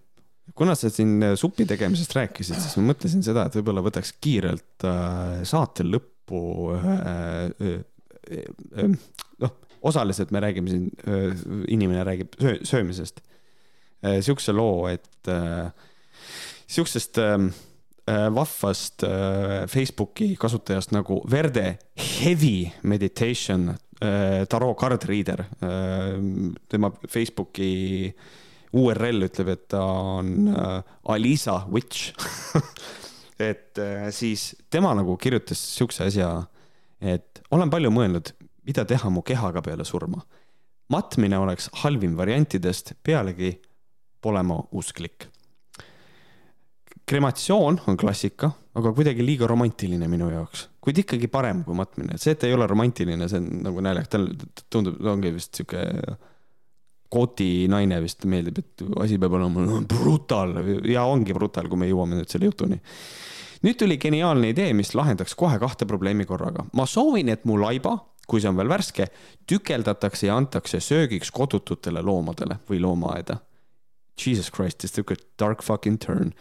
kuna 0.56 0.76
sa 0.80 0.90
siin 0.90 1.20
äh, 1.24 1.38
supi 1.38 1.68
tegemisest 1.70 2.16
rääkisid, 2.18 2.58
siis 2.58 2.78
ma 2.80 2.90
mõtlesin 2.94 3.24
seda, 3.26 3.46
et 3.46 3.60
võib-olla 3.60 3.86
võtaks 3.86 4.16
kiirelt 4.22 4.88
äh, 4.88 5.40
saate 5.46 5.86
lõppu 5.86 6.44
äh, 6.74 6.91
äh, 6.98 7.80
äh, 8.34 8.94
noh, 9.46 9.58
osaliselt 9.82 10.32
me 10.36 10.41
räägime 10.44 10.72
siin, 10.74 10.88
inimene 11.72 12.04
räägib 12.04 12.34
söö, 12.41 12.58
söömisest 12.68 13.22
Äh, 13.22 13.38
siukse 14.23 14.53
loo, 14.55 14.88
et 14.88 15.27
äh, 15.27 15.71
siuksest 16.69 17.17
ähm, 17.17 17.49
äh, 18.07 18.27
vahvast 18.35 19.03
Facebooki 19.67 20.35
kasutajast 20.39 20.93
nagu 20.95 21.21
Verde 21.30 21.77
Heavy 21.97 22.71
Meditation, 22.84 23.76
Taro 23.99 24.76
Card 24.80 25.03
Reader. 25.03 25.43
tema 26.71 26.88
Facebooki 27.07 28.13
URL 28.71 29.26
ütleb, 29.27 29.49
et 29.51 29.65
ta 29.67 29.81
on 29.84 30.47
Alisa 31.11 31.65
Witch 31.67 32.13
et 33.51 33.81
siis 34.15 34.53
tema 34.71 34.93
nagu 34.95 35.17
kirjutas 35.19 35.59
siukse 35.76 36.07
asja, 36.07 36.30
et 37.01 37.43
olen 37.51 37.67
palju 37.67 37.91
mõelnud, 37.91 38.31
mida 38.63 38.88
teha 38.88 39.11
mu 39.11 39.19
kehaga 39.19 39.59
peale 39.67 39.84
surma. 39.84 40.23
matmine 40.88 41.38
oleks 41.38 41.67
halvim 41.84 42.15
variantidest, 42.17 42.93
pealegi 43.03 43.57
pole 44.22 44.44
ma 44.44 44.60
usklik. 44.72 45.28
krematsioon 47.10 47.80
on 47.90 47.96
klassika, 47.98 48.52
aga 48.78 48.91
kuidagi 48.94 49.24
liiga 49.26 49.48
romantiline 49.50 50.06
minu 50.08 50.28
jaoks, 50.30 50.68
kuid 50.78 51.00
ikkagi 51.02 51.28
parem 51.28 51.64
kui 51.66 51.74
matmine, 51.74 52.20
see, 52.22 52.36
et 52.36 52.44
ei 52.46 52.54
ole 52.54 52.68
romantiline, 52.70 53.26
see 53.32 53.40
on 53.41 53.48
nagu 53.66 53.82
naljakas, 53.82 54.12
tal 54.14 54.28
tundub, 54.70 55.00
ongi 55.10 55.32
vist 55.34 55.58
sihuke 55.58 55.88
kooti 57.10 57.66
naine 57.72 57.98
vist 58.04 58.26
meeldib, 58.30 58.62
et 58.62 58.86
asi 59.02 59.18
peab 59.22 59.36
olema 59.40 59.82
brutal 59.90 60.54
ja 60.88 61.08
ongi 61.10 61.34
brutal, 61.34 61.70
kui 61.70 61.82
me 61.82 61.90
jõuame 61.90 62.20
nüüd 62.20 62.30
selle 62.30 62.52
jutuni. 62.52 62.78
nüüd 63.66 63.80
tuli 63.80 63.98
geniaalne 64.00 64.54
idee, 64.54 64.70
mis 64.78 64.94
lahendaks 64.96 65.36
kohe 65.36 65.58
kahte 65.60 65.90
probleemi 65.90 66.26
korraga. 66.30 66.66
ma 66.74 66.86
soovin, 66.86 67.30
et 67.30 67.46
mu 67.46 67.58
laiba, 67.58 67.98
kui 68.28 68.41
see 68.41 68.50
on 68.52 68.58
veel 68.60 68.70
värske, 68.70 69.10
tükeldatakse 69.50 70.30
ja 70.30 70.38
antakse 70.38 70.80
söögiks 70.80 71.32
kodututele 71.32 72.02
loomadele 72.06 72.60
või 72.70 72.82
loomaaeda. 72.86 73.40
Jesus 74.26 74.52
Christ, 74.52 74.86
sihuke 74.88 75.16
dark 75.40 75.64
fucking 75.64 76.00
turn. 76.06 76.34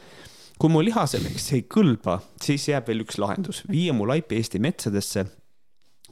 kui 0.59 0.71
mu 0.75 0.81
liha 0.83 1.05
selleks 1.07 1.53
ei 1.55 1.63
kõlba, 1.71 2.19
siis 2.43 2.65
jääb 2.67 2.89
veel 2.91 3.05
üks 3.05 3.19
lahendus, 3.23 3.63
viia 3.71 3.93
mu 3.95 4.09
laip 4.11 4.33
Eesti 4.35 4.59
metsadesse, 4.59 5.23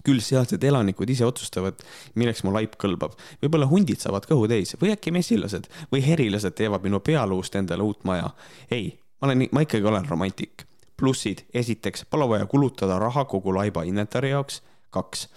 küll 0.07 0.23
sealsed 0.23 0.63
elanikud 0.63 1.11
ise 1.11 1.27
otsustavad, 1.27 1.81
milleks 2.15 2.45
mu 2.47 2.53
laip 2.55 2.77
kõlbab. 2.79 3.17
võib-olla 3.43 3.67
hundid 3.71 4.03
saavad 4.03 4.29
kõhu 4.31 4.47
täis 4.51 4.77
või 4.81 4.93
äkki 4.95 5.11
mesilased 5.15 5.67
või 5.93 6.05
herilased 6.07 6.55
teevad 6.55 6.87
minu 6.87 7.01
pealuust 7.01 7.59
endale 7.59 7.83
uut 7.83 8.05
maja. 8.05 8.31
ei, 8.71 8.99
ma 9.21 9.29
olen, 9.29 9.49
ma 9.53 9.67
ikkagi 9.67 9.85
olen 9.85 10.09
romantik. 10.09 10.67
plussid, 10.97 11.45
esiteks, 11.55 12.05
pole 12.11 12.29
vaja 12.29 12.47
kulutada 12.47 12.99
raha 12.99 13.25
kogu 13.25 13.55
laiba 13.55 13.83
inventari 13.83 14.31
jaoks. 14.31 14.63
kaks, 14.91 15.29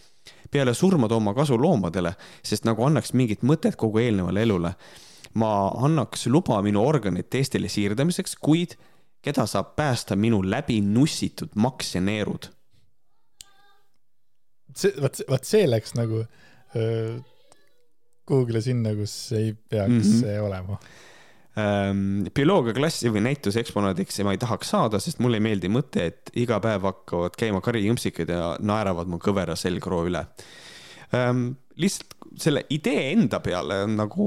peale 0.51 0.73
surma 0.73 1.07
tooma 1.07 1.33
kasu 1.33 1.57
loomadele, 1.61 2.13
sest 2.43 2.65
nagu 2.65 2.83
annaks 2.85 3.13
mingit 3.13 3.41
mõtet 3.43 3.75
kogu 3.75 3.99
eelnevale 3.99 4.43
elule. 4.43 4.73
Ma 5.33 5.69
annaks 5.85 6.27
luba 6.27 6.61
minu 6.65 6.81
organid 6.85 7.29
teistele 7.29 7.69
siirdamiseks, 7.69 8.35
kuid 8.35 8.77
keda 9.21 9.45
saab 9.49 9.75
päästa 9.75 10.15
minu 10.15 10.41
läbi 10.43 10.79
nussitud 10.81 11.53
maksjaneerud 11.55 12.49
see, 14.75 14.93
vot, 15.01 15.21
vot 15.29 15.45
see 15.47 15.67
läks 15.69 15.93
nagu 15.97 16.23
öö, 16.23 17.19
kuhugile 18.29 18.61
sinna, 18.63 18.93
kus 18.97 19.13
ei 19.37 19.53
peaks 19.53 19.91
mm 19.91 20.01
-hmm. 20.01 20.19
see 20.23 20.41
olema 20.41 20.79
bioloogiaklassi 22.35 23.09
või 23.11 23.23
näituse 23.25 23.59
eksponaadiks 23.59 24.21
ma 24.23 24.31
ei 24.31 24.39
tahaks 24.39 24.69
saada, 24.69 24.99
sest 25.01 25.19
mulle 25.19 25.39
ei 25.39 25.43
meeldi 25.43 25.67
mõte, 25.67 26.05
et 26.11 26.31
iga 26.39 26.59
päev 26.63 26.85
hakkavad 26.87 27.35
käima 27.35 27.59
karijõmpsikad 27.65 28.29
ja 28.31 28.51
naeravad 28.59 29.09
mu 29.09 29.17
kõvera 29.19 29.57
selgroo 29.59 30.05
üle. 30.07 30.21
Lihtsalt 31.79 32.15
selle 32.39 32.63
idee 32.69 33.11
enda 33.13 33.39
peale 33.43 33.83
on 33.85 33.95
nagu, 33.97 34.25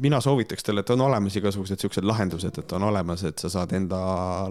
mina 0.00 0.20
soovitaks 0.24 0.64
teile, 0.66 0.82
et 0.82 0.92
on 0.94 1.04
olemas 1.06 1.36
igasugused 1.38 1.80
siuksed 1.80 2.06
lahendused, 2.06 2.58
et 2.58 2.72
on 2.76 2.88
olemas, 2.88 3.24
et 3.28 3.38
sa 3.38 3.52
saad 3.52 3.74
enda 3.76 4.00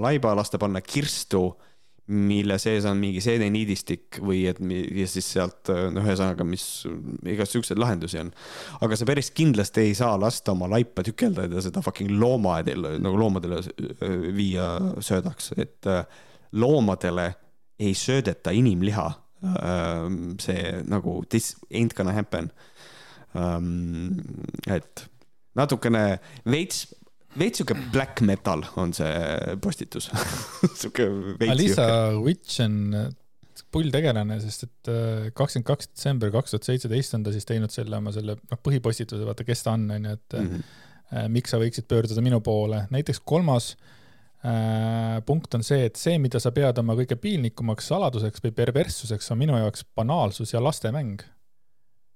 laiba 0.02 0.36
lasta 0.38 0.61
panna 0.61 0.82
kirstu 0.86 1.49
mille 2.10 2.57
sees 2.57 2.86
on 2.90 2.98
mingi 2.98 3.22
seeneniidistik 3.22 4.18
või 4.26 4.41
et 4.49 4.57
ja 4.98 5.06
siis 5.10 5.28
sealt 5.36 5.70
noh, 5.94 6.02
ühesõnaga, 6.02 6.45
mis 6.48 6.64
igast 7.30 7.53
siukseid 7.53 7.78
lahendusi 7.82 8.18
on. 8.24 8.32
aga 8.82 8.98
sa 8.98 9.06
päris 9.06 9.30
kindlasti 9.36 9.84
ei 9.86 9.94
saa 9.98 10.16
lasta 10.20 10.56
oma 10.56 10.70
laipa 10.72 11.06
tükeldada 11.06 11.60
ja 11.60 11.66
seda 11.68 11.84
fucking 11.86 12.16
loomaedel 12.18 12.95
nagu 12.98 13.20
loomadele 13.20 13.61
viia 14.34 14.72
söödaks, 15.06 15.53
et 15.61 15.86
loomadele 16.52 17.30
ei 17.80 17.94
söödeta 17.94 18.52
inimliha. 18.57 19.11
See 19.40 20.64
nagu 20.91 21.24
this 21.32 21.53
ain't 21.72 21.95
gonna 21.95 22.16
happen. 22.16 22.49
Et 24.68 25.06
natukene 25.56 26.03
veits 26.49 26.88
veits 27.40 27.61
sihuke 27.61 27.78
black 27.94 28.24
metal 28.26 28.66
on 28.82 28.91
see 28.95 29.56
postitus 29.61 30.10
sihuke 30.82 31.07
veits. 31.40 31.52
Alisa 31.53 31.88
Witch 32.20 32.60
on 32.66 33.14
pull 33.70 33.91
tegelane, 33.94 34.40
sest 34.41 34.66
et 34.66 34.90
kakskümmend 35.38 35.68
kaks 35.68 35.91
detsember 35.91 36.32
kaks 36.34 36.56
tuhat 36.56 36.66
seitseteist 36.66 37.16
on 37.16 37.26
ta 37.28 37.34
siis 37.36 37.45
teinud 37.45 37.72
selle 37.72 37.99
oma 37.99 38.11
selle 38.16 38.34
noh, 38.40 38.61
põhipostituse, 38.66 39.22
vaata, 39.28 39.45
kes 39.45 39.61
ta 39.66 39.76
on, 39.78 39.84
onju, 39.94 40.16
et 40.18 40.36
mm 40.40 40.48
-hmm. 40.49 41.32
miks 41.36 41.53
sa 41.53 41.60
võiksid 41.61 41.86
pöörduda 41.91 42.24
minu 42.26 42.40
poole. 42.41 42.88
näiteks 42.90 43.22
kolmas 43.30 43.76
äh, 43.76 43.98
punkt 45.28 45.56
on 45.57 45.64
see, 45.68 45.90
et 45.90 45.98
see, 45.99 46.16
mida 46.22 46.40
sa 46.40 46.53
pead 46.56 46.78
oma 46.80 46.94
kõige 46.95 47.18
piinlikumaks 47.20 47.90
saladuseks 47.91 48.44
või 48.45 48.53
perverssuseks, 48.56 49.28
on 49.34 49.41
minu 49.41 49.57
jaoks 49.60 49.84
banaalsus 49.95 50.53
ja 50.53 50.61
lastemäng 50.64 51.20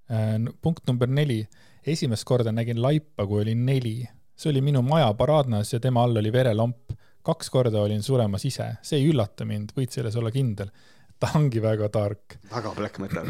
äh,. 0.08 0.38
punkt 0.62 0.88
number 0.88 1.12
neli, 1.12 1.42
esimest 1.84 2.24
korda 2.24 2.54
nägin 2.56 2.80
laipa, 2.82 3.28
kui 3.28 3.42
olin 3.44 3.66
neli 3.68 3.98
see 4.36 4.52
oli 4.52 4.62
minu 4.62 4.82
maja 4.82 5.14
paraadnas 5.14 5.74
ja 5.74 5.80
tema 5.80 6.04
all 6.04 6.18
oli 6.18 6.32
verelamp. 6.32 6.92
kaks 7.24 7.50
korda 7.50 7.82
olin 7.82 8.02
suremas 8.04 8.44
ise, 8.46 8.66
see 8.84 9.00
ei 9.00 9.06
üllata 9.08 9.46
mind, 9.48 9.72
võid 9.78 9.94
selles 9.96 10.16
olla 10.20 10.32
kindel. 10.32 10.72
ta 11.20 11.30
ongi 11.40 11.62
väga 11.62 11.90
tark. 11.90 12.38
väga 12.52 12.74
black 12.76 13.00
metal. 13.00 13.30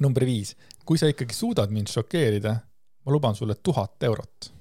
number 0.00 0.24
viis, 0.24 0.56
kui 0.84 0.98
sa 0.98 1.10
ikkagi 1.10 1.34
suudad 1.34 1.70
mind 1.70 1.90
šokeerida, 1.90 2.54
ma 3.04 3.12
luban 3.12 3.34
sulle 3.34 3.54
tuhat 3.62 4.02
eurot. 4.02 4.52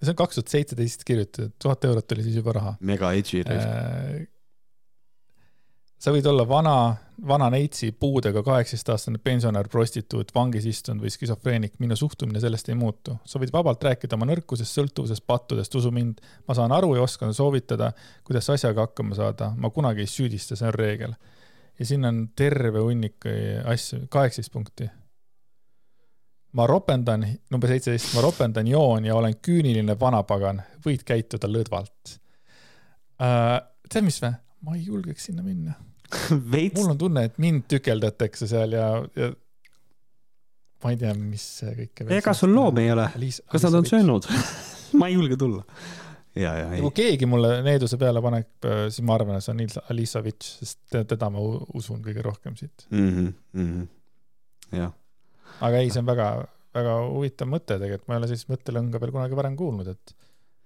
Ja 0.00 0.06
see 0.08 0.14
on 0.14 0.20
kaks 0.22 0.40
tuhat 0.40 0.52
seitseteist 0.56 1.06
kirjutatud, 1.06 1.56
tuhat 1.62 1.84
eurot 1.84 2.12
oli 2.16 2.26
siis 2.26 2.40
juba 2.40 2.56
raha. 2.56 2.74
mega 2.80 3.12
edgy 3.12 3.44
äh, 3.44 4.26
sa 6.00 6.12
võid 6.14 6.26
olla 6.30 6.46
vana, 6.48 6.74
vana 7.28 7.50
neitsi, 7.52 7.90
puudega 7.92 8.42
kaheksateistaastane 8.44 9.20
pensionär, 9.24 9.68
prostituut, 9.72 10.32
vangis 10.34 10.66
istunud 10.70 11.04
või 11.04 11.12
skisofreenik, 11.12 11.76
minu 11.82 11.96
suhtumine 11.98 12.40
sellest 12.40 12.70
ei 12.72 12.78
muutu. 12.78 13.18
sa 13.24 13.40
võid 13.42 13.52
vabalt 13.52 13.84
rääkida 13.84 14.16
oma 14.16 14.30
nõrkusest, 14.30 14.78
sõltuvusest, 14.78 15.26
pattudest, 15.28 15.74
usu 15.76 15.92
mind, 15.94 16.22
ma 16.48 16.56
saan 16.56 16.72
aru 16.72 16.94
ja 16.96 17.04
oskan 17.04 17.34
soovitada, 17.36 17.92
kuidas 18.24 18.48
asjaga 18.50 18.88
hakkama 18.88 19.18
saada, 19.18 19.52
ma 19.56 19.70
kunagi 19.70 20.06
ei 20.06 20.10
süüdista, 20.10 20.56
see 20.56 20.70
on 20.70 20.74
reegel. 20.74 21.14
ja 21.78 21.86
siin 21.86 22.04
on 22.04 22.28
terve 22.36 22.80
hunnik 22.80 23.24
asju, 23.64 24.06
kaheksateist 24.08 24.52
punkti. 24.52 24.88
Ma 26.52 26.66
ropendan, 26.66 27.26
number 27.50 27.70
seitseteist, 27.70 28.14
ma 28.16 28.24
ropendan 28.24 28.66
joon 28.66 29.04
ja 29.06 29.16
olen 29.16 29.36
küüniline 29.42 29.96
vanapagan, 30.00 30.62
võid 30.86 31.04
käituda 31.06 31.50
lõdvalt 31.50 32.16
uh,. 33.20 33.60
tead, 33.88 34.06
mis 34.06 34.20
või? 34.22 34.34
ma 34.66 34.76
ei 34.76 34.84
julgeks 34.88 35.30
sinna 35.30 35.44
minna 35.46 35.76
mul 36.76 36.90
on 36.90 36.98
tunne, 36.98 37.24
et 37.28 37.38
mind 37.38 37.68
tükeldatakse 37.70 38.48
seal 38.50 38.74
ja, 38.74 38.88
ja 39.16 39.30
ma 40.84 40.92
ei 40.92 41.00
tea, 41.00 41.14
mis 41.14 41.44
see 41.60 41.72
kõik. 41.76 42.04
ega 42.18 42.34
sul 42.36 42.54
loomi 42.56 42.86
ei 42.88 42.94
ole, 42.94 43.08
kas 43.50 43.66
nad 43.68 43.80
on 43.80 43.88
söönud 43.88 44.28
ma 44.98 45.10
ei 45.10 45.14
julge 45.14 45.38
tulla. 45.40 45.64
ja, 46.34 46.54
ja 46.56 46.70
ei. 46.74 46.80
kui 46.82 46.94
keegi 46.96 47.28
mulle 47.30 47.60
needuse 47.66 47.98
peale 48.00 48.22
paneb, 48.24 48.70
siis 48.88 49.04
ma 49.06 49.16
arvan, 49.18 49.38
et 49.38 49.46
see 49.46 49.54
on 49.54 49.84
Alisa 49.94 50.22
Vits, 50.24 50.56
sest 50.64 50.98
teda 51.12 51.30
ma 51.32 51.42
usun 51.78 52.02
kõige 52.04 52.24
rohkem 52.26 52.56
siit 52.58 52.86
mm. 52.90 53.10
-hmm, 53.10 53.32
mm 53.52 53.68
-hmm. 53.70 54.80
jah. 54.80 54.96
Aga 55.60 55.82
ei, 55.82 55.92
see 55.92 56.02
on 56.02 56.08
väga, 56.08 56.30
väga 56.76 56.96
huvitav 57.10 57.50
mõte 57.50 57.76
tegelikult, 57.76 58.08
ma 58.08 58.16
ei 58.16 58.22
ole 58.22 58.30
sellist 58.30 58.50
mõttelõnga 58.52 59.02
veel 59.02 59.14
kunagi 59.14 59.38
varem 59.38 59.56
kuulnud, 59.58 59.90
et 59.92 60.14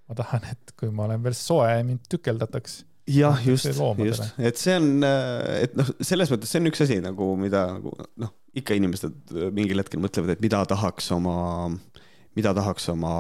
ma 0.09 0.19
tahan, 0.19 0.51
et 0.53 0.75
kui 0.79 0.93
ma 0.93 1.09
olen 1.09 1.23
veel 1.25 1.37
soe 1.39 1.79
mind 1.87 2.05
tükeldatakse 2.13 2.85
jah, 3.11 3.41
just, 3.45 3.69
just, 3.99 4.23
et 4.39 4.61
see 4.61 4.77
on, 4.79 4.89
äh, 5.05 5.65
et 5.67 5.75
noh, 5.77 5.89
selles 6.05 6.31
mõttes 6.33 6.51
see 6.51 6.63
on 6.63 6.71
üks 6.71 6.85
asi 6.85 7.01
nagu, 7.05 7.35
mida 7.41 7.67
nagu 7.77 7.93
noh, 8.21 8.33
ikka 8.57 8.77
inimesed 8.79 9.35
mingil 9.55 9.83
hetkel 9.83 10.03
mõtlevad, 10.03 10.37
et 10.37 10.45
mida 10.45 10.63
tahaks 10.71 11.11
oma, 11.17 11.69
mida 12.39 12.55
tahaks 12.57 12.89
oma, 12.95 13.15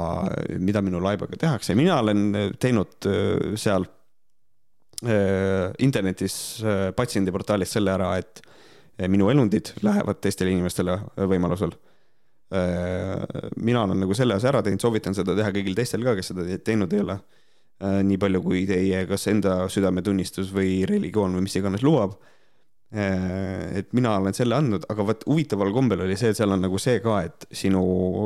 mida 0.63 0.83
minu 0.85 1.03
laibaga 1.05 1.39
tehakse. 1.41 1.77
mina 1.79 1.99
olen 2.01 2.55
teinud 2.61 3.11
äh, 3.11 3.53
seal 3.61 3.87
äh, 5.05 5.69
internetis 5.85 6.37
patsiendiportaalis 6.97 7.77
selle 7.77 7.95
ära, 7.97 8.15
et 8.23 8.41
minu 9.11 9.31
elundid 9.33 9.73
lähevad 9.83 10.21
teistele 10.23 10.53
inimestele 10.55 10.99
võimalusel 11.17 11.75
mina 13.57 13.81
olen 13.83 13.99
nagu 14.05 14.15
selle 14.15 14.37
asja 14.37 14.53
ära 14.53 14.61
teinud, 14.63 14.83
soovitan 14.83 15.17
seda 15.17 15.35
teha 15.35 15.51
kõigil 15.55 15.75
teistel 15.75 16.05
ka, 16.07 16.13
kes 16.15 16.29
seda 16.31 16.45
teinud 16.63 16.93
ei 16.95 17.01
ole 17.03 17.17
nii 17.83 18.19
palju, 18.21 18.43
kui 18.45 18.63
teie 18.69 19.03
kas 19.11 19.27
enda 19.33 19.65
südametunnistus 19.73 20.53
või 20.55 20.85
religioon 20.89 21.35
või 21.37 21.49
mis 21.49 21.57
iganes 21.59 21.83
lubab. 21.85 22.15
Et 22.95 23.89
mina 23.97 24.13
olen 24.21 24.37
selle 24.37 24.55
andnud, 24.55 24.85
aga 24.93 25.07
vot 25.09 25.25
huvitaval 25.27 25.73
kombel 25.75 26.05
oli 26.05 26.15
see, 26.17 26.31
et 26.31 26.39
seal 26.39 26.55
on 26.55 26.63
nagu 26.63 26.79
see 26.79 27.01
ka, 27.03 27.17
et 27.27 27.47
sinu 27.51 27.83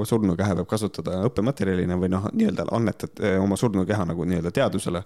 surnukeha 0.09 0.59
võib 0.59 0.69
kasutada 0.69 1.23
õppematerjalina 1.31 1.97
või 1.97 2.13
noh, 2.13 2.29
nii-öelda 2.35 2.69
annetad 2.77 3.23
oma 3.39 3.57
surnukeha 3.57 4.05
nagu 4.11 4.29
nii-öelda 4.29 4.53
teadusele. 4.61 5.03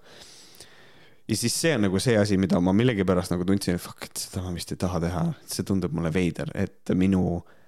Ja 1.28 1.36
siis 1.38 1.54
see 1.54 1.74
on 1.76 1.86
nagu 1.86 2.00
see 2.02 2.16
asi, 2.18 2.36
mida 2.40 2.60
ma 2.60 2.74
millegipärast 2.76 3.34
nagu 3.34 3.44
tundsin, 3.48 3.78
et 3.78 3.82
fuck, 3.82 4.08
et 4.08 4.26
seda 4.26 4.42
ma 4.44 4.52
vist 4.54 4.72
ei 4.74 4.80
taha 4.80 5.00
teha, 5.00 5.26
see 5.46 5.66
tundub 5.66 5.94
mulle 5.96 6.12
veider, 6.14 6.50
et 6.58 6.94
minu 6.98 7.22
äh, 7.38 7.58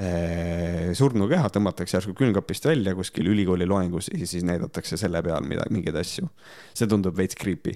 Äh, 0.00 0.94
surnukeha 0.96 1.50
tõmmatakse 1.52 1.98
järsku 1.98 2.14
külmkapist 2.16 2.64
välja 2.64 2.94
kuskil 2.96 3.26
ülikooli 3.34 3.66
loengus 3.68 4.06
ja 4.08 4.24
siis 4.24 4.46
näidatakse 4.48 4.96
selle 4.96 5.20
peal 5.26 5.44
mida, 5.44 5.66
mingeid 5.68 5.98
asju. 6.00 6.30
see 6.72 6.88
tundub 6.88 7.18
veits 7.18 7.36
creepy. 7.36 7.74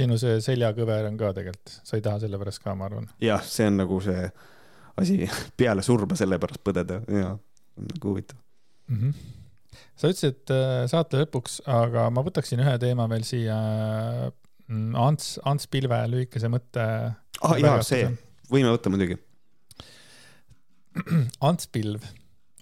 sinu 0.00 0.18
see 0.18 0.40
seljakõver 0.42 1.06
on 1.12 1.20
ka 1.20 1.30
tegelikult, 1.36 1.76
sa 1.86 2.00
ei 2.00 2.02
taha 2.02 2.18
selle 2.24 2.40
pärast 2.42 2.62
ka, 2.64 2.74
ma 2.74 2.88
arvan. 2.88 3.06
jah, 3.22 3.44
see 3.46 3.68
on 3.70 3.78
nagu 3.84 4.00
see 4.02 4.24
asi 5.04 5.30
peale 5.62 5.84
surma 5.86 6.18
selle 6.18 6.40
pärast 6.42 6.64
põdeda 6.66 6.98
ja 7.06 7.36
nagu 7.76 8.10
huvitav 8.10 8.40
mm. 8.88 8.96
-hmm. 8.96 9.39
Sa 10.00 10.10
ütlesid 10.10 10.52
äh, 10.54 10.84
saate 10.90 11.20
lõpuks, 11.20 11.60
aga 11.68 12.08
ma 12.14 12.24
võtaksin 12.24 12.62
ühe 12.64 12.76
teema 12.82 13.08
veel 13.10 13.26
siia. 13.28 13.56
Mm, 14.70 14.94
Ants, 14.96 15.34
Ants 15.48 15.66
Pilve 15.70 15.98
lühikese 16.12 16.50
mõtte. 16.52 16.84
ah 17.42 17.56
jaa, 17.58 17.80
see, 17.86 18.06
võime 18.52 18.70
võtta 18.70 18.92
muidugi 18.92 19.18
Ants 21.48 21.66
Pilv 21.72 22.06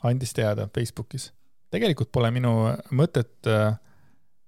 andis 0.06 0.32
teada 0.32 0.68
Facebookis. 0.74 1.32
tegelikult 1.74 2.10
pole 2.14 2.30
minu 2.32 2.52
mõtet, 2.96 3.48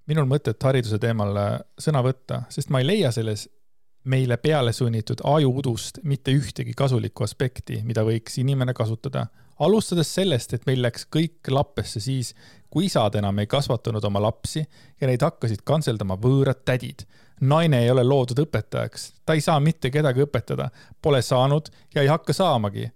minul 0.08 0.28
mõtet 0.30 0.62
hariduse 0.62 0.98
teemal 1.02 1.36
sõna 1.80 2.00
võtta, 2.06 2.44
sest 2.48 2.70
ma 2.70 2.80
ei 2.80 2.86
leia 2.86 3.10
selles 3.12 3.48
meile 4.04 4.36
peale 4.36 4.72
sunnitud 4.72 5.20
ajuudust 5.24 5.98
mitte 6.02 6.32
ühtegi 6.32 6.72
kasulikku 6.76 7.24
aspekti, 7.24 7.82
mida 7.84 8.04
võiks 8.04 8.38
inimene 8.40 8.74
kasutada. 8.74 9.26
alustades 9.60 10.14
sellest, 10.14 10.54
et 10.54 10.62
meil 10.66 10.80
läks 10.82 11.04
kõik 11.12 11.50
lappesse 11.52 12.00
siis, 12.00 12.34
kui 12.70 12.86
isad 12.86 13.14
enam 13.14 13.38
ei 13.38 13.46
kasvatanud 13.46 14.04
oma 14.04 14.22
lapsi 14.22 14.62
ja 15.00 15.06
neid 15.06 15.20
hakkasid 15.22 15.60
kantseldama 15.64 16.16
võõrad 16.16 16.64
tädid. 16.64 17.04
naine 17.40 17.82
ei 17.82 17.90
ole 17.90 18.04
loodud 18.04 18.38
õpetajaks, 18.38 19.12
ta 19.26 19.32
ei 19.32 19.40
saa 19.40 19.60
mitte 19.60 19.90
kedagi 19.90 20.24
õpetada, 20.24 20.70
pole 21.02 21.22
saanud 21.22 21.68
ja 21.94 22.02
ei 22.02 22.08
hakka 22.08 22.32
saamagi. 22.32 22.90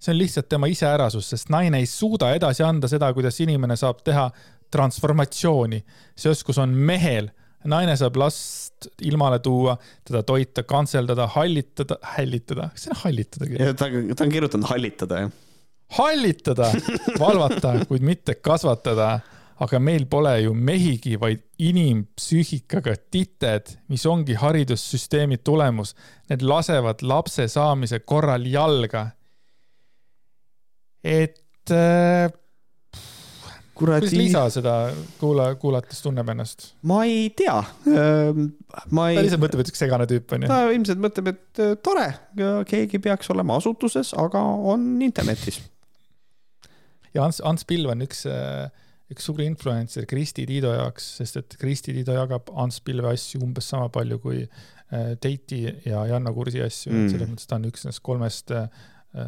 see 0.00 0.12
on 0.12 0.18
lihtsalt 0.18 0.48
tema 0.48 0.66
iseärasus, 0.66 1.30
sest 1.30 1.48
naine 1.48 1.78
ei 1.78 1.86
suuda 1.86 2.34
edasi 2.34 2.62
anda 2.62 2.88
seda, 2.88 3.12
kuidas 3.12 3.40
inimene 3.40 3.76
saab 3.76 4.02
teha 4.04 4.30
transformatsiooni. 4.70 5.84
see 6.16 6.30
oskus 6.30 6.58
on 6.58 6.68
mehel 6.68 7.30
naine 7.64 7.96
saab 7.98 8.16
last 8.20 8.88
ilmale 9.02 9.38
tuua, 9.42 9.76
teda 10.06 10.22
toita, 10.22 10.62
kantseldada, 10.62 11.26
hallitada, 11.34 11.98
hällitada, 12.16 12.68
kas 12.74 12.86
see 12.86 12.94
on 12.94 13.02
hallitadagi? 13.02 13.58
ta, 13.74 13.88
ta 14.14 14.24
on 14.24 14.32
kirjutanud 14.32 14.70
hallitada, 14.70 15.24
jah. 15.24 15.34
hallitada, 15.98 16.70
valvata, 17.18 17.74
kuid 17.90 18.06
mitte 18.06 18.38
kasvatada. 18.38 19.18
aga 19.58 19.78
meil 19.82 20.04
pole 20.06 20.36
ju 20.38 20.52
mehigi, 20.54 21.16
vaid 21.18 21.40
inimpsüühikaga 21.58 22.92
tited, 23.10 23.72
mis 23.90 24.04
ongi 24.06 24.36
haridussüsteemi 24.38 25.40
tulemus. 25.42 25.96
Need 26.30 26.44
lasevad 26.46 27.02
lapse 27.02 27.48
saamise 27.50 27.98
korral 27.98 28.46
jalga. 28.46 29.08
et 31.02 31.70
äh, 31.70 32.30
kuradi. 33.78 34.06
kuidas 34.06 34.18
Liisa 34.18 34.42
seda 34.52 34.74
kuula, 35.20 35.48
kuulates 35.60 36.00
tunneb 36.04 36.28
ennast? 36.32 36.72
ma 36.88 37.02
ei 37.08 37.28
tea. 37.36 37.56
ma 38.90 39.08
ei. 39.10 39.18
ta 39.18 39.24
lihtsalt 39.24 39.44
mõtleb, 39.44 39.62
et 39.64 39.72
üks 39.72 39.82
segane 39.82 40.08
tüüp 40.10 40.34
on 40.36 40.44
ju. 40.44 40.50
ta 40.50 40.60
ilmselt 40.74 41.02
mõtleb, 41.04 41.32
et 41.34 41.62
äh, 41.64 41.74
tore, 41.84 42.08
keegi 42.68 43.00
peaks 43.04 43.30
olema 43.34 43.58
asutuses, 43.60 44.12
aga 44.18 44.42
on 44.72 44.90
internetis. 45.04 45.60
ja 47.14 47.26
Ants, 47.26 47.42
Ants 47.46 47.66
Pilv 47.68 47.92
on 47.94 48.04
üks, 48.06 48.24
äh, 48.30 48.66
üks 49.12 49.28
suur 49.30 49.42
influencer 49.44 50.08
Kristi 50.10 50.46
Tiido 50.48 50.74
jaoks, 50.74 51.14
sest 51.22 51.40
et 51.42 51.58
Kristi 51.60 51.96
Tiido 51.96 52.16
jagab 52.18 52.52
Ants 52.58 52.82
Pilve 52.84 53.14
asju 53.14 53.42
umbes 53.46 53.70
sama 53.74 53.92
palju 53.94 54.20
kui 54.24 54.44
Teiti 55.20 55.66
ja 55.84 56.06
Janno 56.08 56.30
Kursi 56.32 56.62
asju 56.64 56.94
mm., 56.94 57.08
selles 57.12 57.28
mõttes 57.28 57.48
ta 57.48 57.58
on 57.58 57.66
üks 57.68 57.82
nendest 57.84 58.00
kolmest 58.00 58.54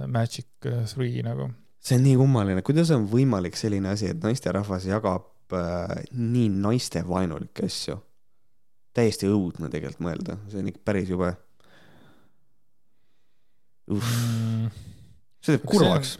Magic 0.09 0.47
Three 0.64 1.20
nagu 1.24 1.51
see 1.81 1.97
on 1.97 2.05
nii 2.05 2.16
kummaline, 2.20 2.62
kuidas 2.66 2.93
on 2.94 3.07
võimalik 3.11 3.57
selline 3.59 3.93
asi, 3.94 4.11
et 4.12 4.23
naisterahvas 4.24 4.86
jagab 4.89 5.57
äh, 5.57 6.01
nii 6.12 6.48
naistevaenulikke 6.61 7.69
asju? 7.70 7.98
täiesti 8.97 9.28
õudne 9.31 9.69
tegelikult 9.70 10.02
mõelda, 10.02 10.35
see 10.51 10.59
on 10.59 10.70
ikka 10.73 10.81
päris 10.85 11.11
jube. 11.12 11.28
Mm. 13.90 14.66
see 15.43 15.55
teeb 15.55 15.66
kurvaks. 15.66 16.16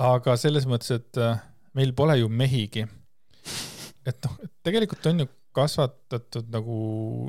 aga 0.00 0.36
selles 0.40 0.64
mõttes, 0.68 0.96
et 0.96 1.20
äh, 1.20 1.42
meil 1.76 1.92
pole 1.96 2.16
ju 2.20 2.32
mehigi. 2.32 2.86
et 4.08 4.24
noh, 4.24 4.40
tegelikult 4.64 5.06
on 5.12 5.24
ju 5.24 5.28
kasvatatud 5.56 6.50
nagu 6.52 6.80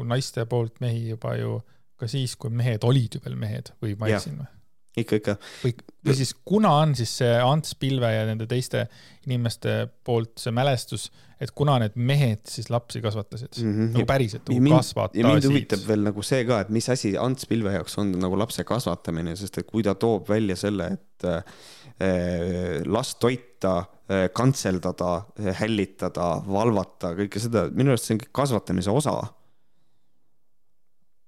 naiste 0.07 0.45
poolt 0.49 0.79
mehi 0.83 1.09
juba 1.11 1.35
ju 1.39 1.59
ka 1.99 2.07
siis, 2.09 2.35
kui 2.39 2.49
mehed 2.53 2.83
olid 2.87 3.17
ju 3.17 3.21
veel 3.25 3.37
mehed 3.37 3.73
või 3.81 3.95
ma 3.99 4.09
eksin 4.15 4.39
või? 4.39 4.49
Ikka, 4.97 5.19
ikka. 5.21 5.35
või, 5.63 5.73
või 6.07 6.15
siis 6.19 6.33
kuna 6.47 6.71
on 6.81 6.93
siis 6.99 7.13
see 7.21 7.33
Ants 7.39 7.75
Pilve 7.79 8.09
ja 8.11 8.23
nende 8.27 8.47
teiste 8.49 8.85
inimeste 9.25 9.85
poolt 10.05 10.41
see 10.41 10.53
mälestus, 10.55 11.07
et 11.41 11.53
kuna 11.57 11.77
need 11.81 11.95
mehed 11.95 12.43
siis 12.49 12.69
lapsi 12.73 13.01
kasvatasid 13.01 13.61
mm, 13.61 13.71
-hmm. 13.71 13.91
nagu 13.95 14.05
päriselt 14.09 14.49
nagu 14.49 14.73
kasvatasid. 14.75 15.21
ja 15.21 15.31
mind 15.31 15.47
huvitab 15.47 15.87
veel 15.87 16.03
nagu 16.09 16.25
see 16.25 16.43
ka, 16.49 16.59
et 16.65 16.73
mis 16.73 16.89
asi 16.93 17.13
Ants 17.17 17.47
Pilve 17.49 17.73
jaoks 17.77 17.97
on 18.03 18.11
nagu 18.19 18.39
lapse 18.39 18.65
kasvatamine, 18.67 19.35
sest 19.39 19.61
et 19.61 19.69
kui 19.69 19.85
ta 19.87 19.95
toob 19.95 20.29
välja 20.29 20.59
selle, 20.59 20.91
et 20.97 21.27
äh, 21.29 22.83
last 22.85 23.19
toita 23.23 23.77
äh,, 24.11 24.27
kantseldada 24.33 25.13
äh,, 25.39 25.53
hällitada, 25.61 26.33
valvata, 26.47 27.15
kõike 27.17 27.39
seda, 27.39 27.69
minu 27.71 27.95
arust 27.95 28.09
see 28.09 28.17
on 28.17 28.25
kõik 28.25 28.35
kasvatamise 28.43 28.91
osa. 28.91 29.15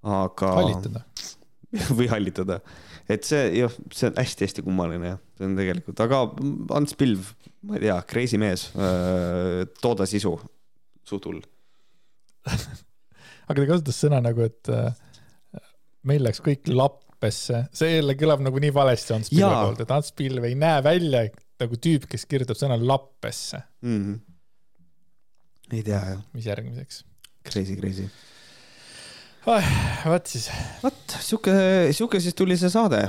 aga. 0.04 0.56
hallitada 0.60 1.06
või 1.98 2.10
hallitada 2.12 2.60
et 3.08 3.26
see 3.28 3.50
jah, 3.60 3.74
see 3.92 4.08
on 4.10 4.20
hästi-hästi 4.20 4.64
kummaline 4.64 5.14
jah, 5.14 5.20
see 5.38 5.48
on 5.48 5.58
tegelikult, 5.58 6.00
aga 6.04 6.22
Ants 6.78 6.96
Pilv, 6.98 7.34
ma 7.66 7.78
ei 7.78 7.86
tea, 7.86 7.98
crazy 8.08 8.40
mees, 8.40 8.70
tooda 9.82 10.08
sisu, 10.08 10.36
suht 11.04 11.28
hull 11.30 11.42
aga 13.48 13.56
ta 13.60 13.68
kasutas 13.68 14.00
sõna 14.00 14.20
nagu, 14.24 14.44
et 14.44 14.70
äh, 14.72 14.92
meil 16.08 16.24
läks 16.26 16.42
kõik 16.44 16.68
lappesse, 16.72 17.64
see 17.76 17.96
jälle 17.96 18.16
kõlab 18.20 18.44
nagu 18.44 18.60
nii 18.62 18.74
valesti 18.74 19.16
Ants 19.16 19.32
Pilve 19.32 19.54
poolt, 19.54 19.82
et 19.84 19.96
Ants 19.96 20.12
Pilv 20.16 20.46
ei 20.48 20.58
näe 20.58 20.84
välja 20.84 21.24
nagu 21.62 21.80
tüüp, 21.80 22.08
kes 22.10 22.26
kirjutab 22.28 22.58
sõna 22.58 22.78
lappesse 22.80 23.62
mm. 23.84 23.98
-hmm. 24.04 25.76
ei 25.78 25.82
tea 25.86 26.00
jah. 26.14 26.22
mis 26.36 26.48
järgmiseks? 26.50 27.04
Crazy, 27.44 27.76
crazy. 27.76 28.08
Vot 29.44 30.30
siis. 30.30 30.46
vot 30.82 31.16
sihuke, 31.20 31.54
sihuke 31.92 32.20
siis 32.22 32.36
tuli 32.36 32.56
see 32.60 32.70
saade. 32.72 33.02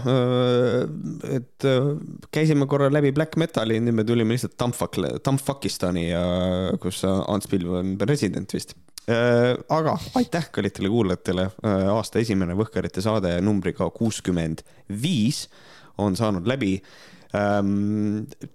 et 1.32 1.68
käisime 2.34 2.68
korra 2.68 2.90
läbi 2.94 3.14
black 3.16 3.38
metali, 3.40 3.80
nüüd 3.84 4.00
me 4.02 4.08
tulime 4.08 4.36
lihtsalt 4.36 4.58
Tampfak, 4.60 5.00
Tampfakistani 5.24 6.10
ja 6.10 6.26
kus 6.82 7.04
Ants 7.08 7.48
Pilv 7.52 7.78
on 7.80 7.96
president 8.02 8.52
vist. 8.56 8.76
aga 9.08 9.98
aitäh 10.18 10.50
kallitele 10.52 10.90
kuulajatele, 10.90 11.50
aasta 11.94 12.20
esimene 12.20 12.58
Võhkarite 12.58 13.04
saade 13.06 13.38
numbriga 13.46 13.90
kuuskümmend 13.94 14.66
viis 14.90 15.46
on 16.02 16.18
saanud 16.18 16.48
läbi 16.50 16.80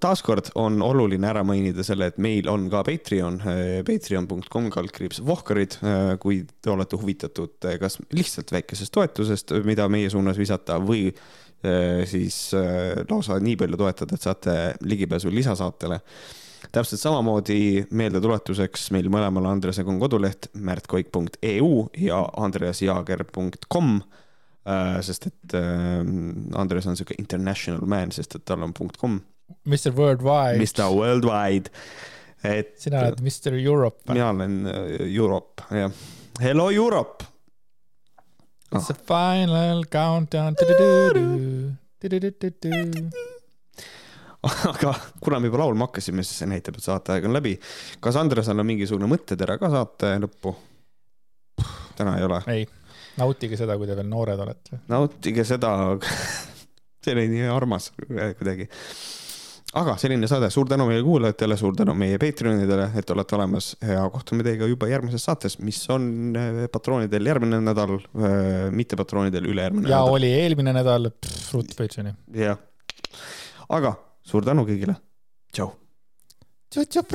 taaskord 0.01 0.51
on 0.59 0.81
oluline 0.83 1.29
ära 1.31 1.43
mainida 1.47 1.85
selle, 1.87 2.11
et 2.11 2.19
meil 2.23 2.49
on 2.51 2.69
ka 2.73 2.83
Patreon, 2.87 3.41
eh, 3.49 3.81
patreon.com 3.87 4.71
kaldkriips 4.73 5.23
Vohkarid, 5.27 5.79
eh, 5.83 6.17
kui 6.23 6.43
te 6.63 6.73
olete 6.73 6.99
huvitatud 7.01 7.69
eh, 7.69 7.79
kas 7.81 7.99
lihtsalt 8.17 8.53
väikesest 8.53 8.93
toetusest, 8.95 9.55
mida 9.67 9.89
meie 9.89 10.11
suunas 10.11 10.39
visata 10.41 10.81
või 10.81 11.11
siis 12.09 12.55
lausa 12.55 13.35
nii 13.37 13.53
palju 13.61 13.77
toetada, 13.77 14.17
et 14.17 14.25
saate 14.25 14.53
ligipääsu 14.81 15.29
lisasaatele. 15.29 15.99
Täpselt 16.73 17.03
samamoodi 17.03 17.83
meeldetuletuseks 18.01 18.87
meil 18.97 19.11
mõlemal 19.13 19.51
Andresega 19.51 19.93
on 19.93 19.99
koduleht 20.01 20.49
märtkoik.eu 20.57 21.69
ja 22.01 22.23
andreasjaager.com 22.47 23.93
sest 25.07 25.27
et 25.31 25.57
äh, 25.59 26.01
Andres 26.61 26.89
on 26.91 26.99
sihuke 26.99 27.17
international 27.19 27.87
man, 27.91 28.13
sest 28.15 28.39
et 28.39 28.47
tal 28.49 28.65
on 28.67 28.75
.com. 28.75 29.21
Mr 29.67 29.93
Worldwide. 29.97 30.61
Mr 30.61 30.87
Worldwide, 30.95 31.73
et. 32.45 32.77
sina 32.81 33.05
oled 33.09 33.21
Mr 33.25 33.59
Europe. 33.59 34.05
mina 34.13 34.31
olen 34.31 34.63
äh, 34.67 34.95
Europe, 35.09 35.67
jah. 35.75 35.93
Hello 36.41 36.71
Europe. 36.71 37.27
It's 38.71 38.91
a 38.91 38.95
final 38.95 39.85
countdown. 39.91 40.55
aga 44.71 44.95
kuna 45.21 45.41
me 45.41 45.51
juba 45.51 45.59
laulma 45.59 45.89
hakkasime, 45.89 46.23
siis 46.25 46.39
see 46.41 46.49
näitab, 46.49 46.79
et 46.79 46.87
saateaeg 46.87 47.27
on 47.29 47.35
läbi. 47.37 47.59
kas 48.01 48.17
Andresel 48.17 48.63
on 48.63 48.69
mingisugune 48.71 49.11
mõttetera 49.11 49.59
ka 49.61 49.69
saate 49.73 50.15
lõppu? 50.23 50.55
täna 51.99 52.17
ei 52.17 52.25
ole? 52.25 52.39
ei 52.49 52.65
nautige 53.21 53.59
seda, 53.61 53.77
kui 53.79 53.89
te 53.89 53.97
veel 53.99 54.09
noored 54.11 54.41
olete. 54.41 54.81
nautige 54.91 55.45
seda 55.49 55.75
see 57.05 57.17
oli 57.17 57.27
nii 57.33 57.49
armas 57.53 57.91
kuidagi. 58.39 58.67
aga 59.81 59.95
selline 60.03 60.29
saade, 60.29 60.51
suur 60.51 60.69
tänu 60.69 60.87
meie 60.89 61.03
kuulajatele, 61.07 61.57
suur 61.57 61.77
tänu 61.79 61.95
meie 61.99 62.19
Patreonidele, 62.21 62.89
et 62.99 63.13
olete 63.15 63.37
olemas 63.39 63.71
ja 63.87 64.03
kohtume 64.13 64.45
teiega 64.47 64.69
juba 64.69 64.89
järgmises 64.91 65.25
saates, 65.29 65.59
mis 65.65 65.79
on 65.95 66.09
äh, 66.37 66.65
patroonidel 66.73 67.31
järgmine 67.33 67.61
nädal, 67.65 67.97
äh, 68.01 68.67
mitte 68.75 68.99
patroonidel 69.01 69.47
ülejärgmine 69.53 69.89
ja 69.89 70.01
nädal. 70.03 70.19
oli 70.19 70.33
eelmine 70.41 70.75
nädal, 70.77 71.13
rutt 71.55 71.77
Patreoni. 71.79 72.17
jah, 72.35 72.59
aga 73.69 73.95
suur 74.27 74.45
tänu 74.47 74.67
kõigile, 74.69 74.99
tšau. 75.55 75.71
tšau-tšau, 76.75 77.07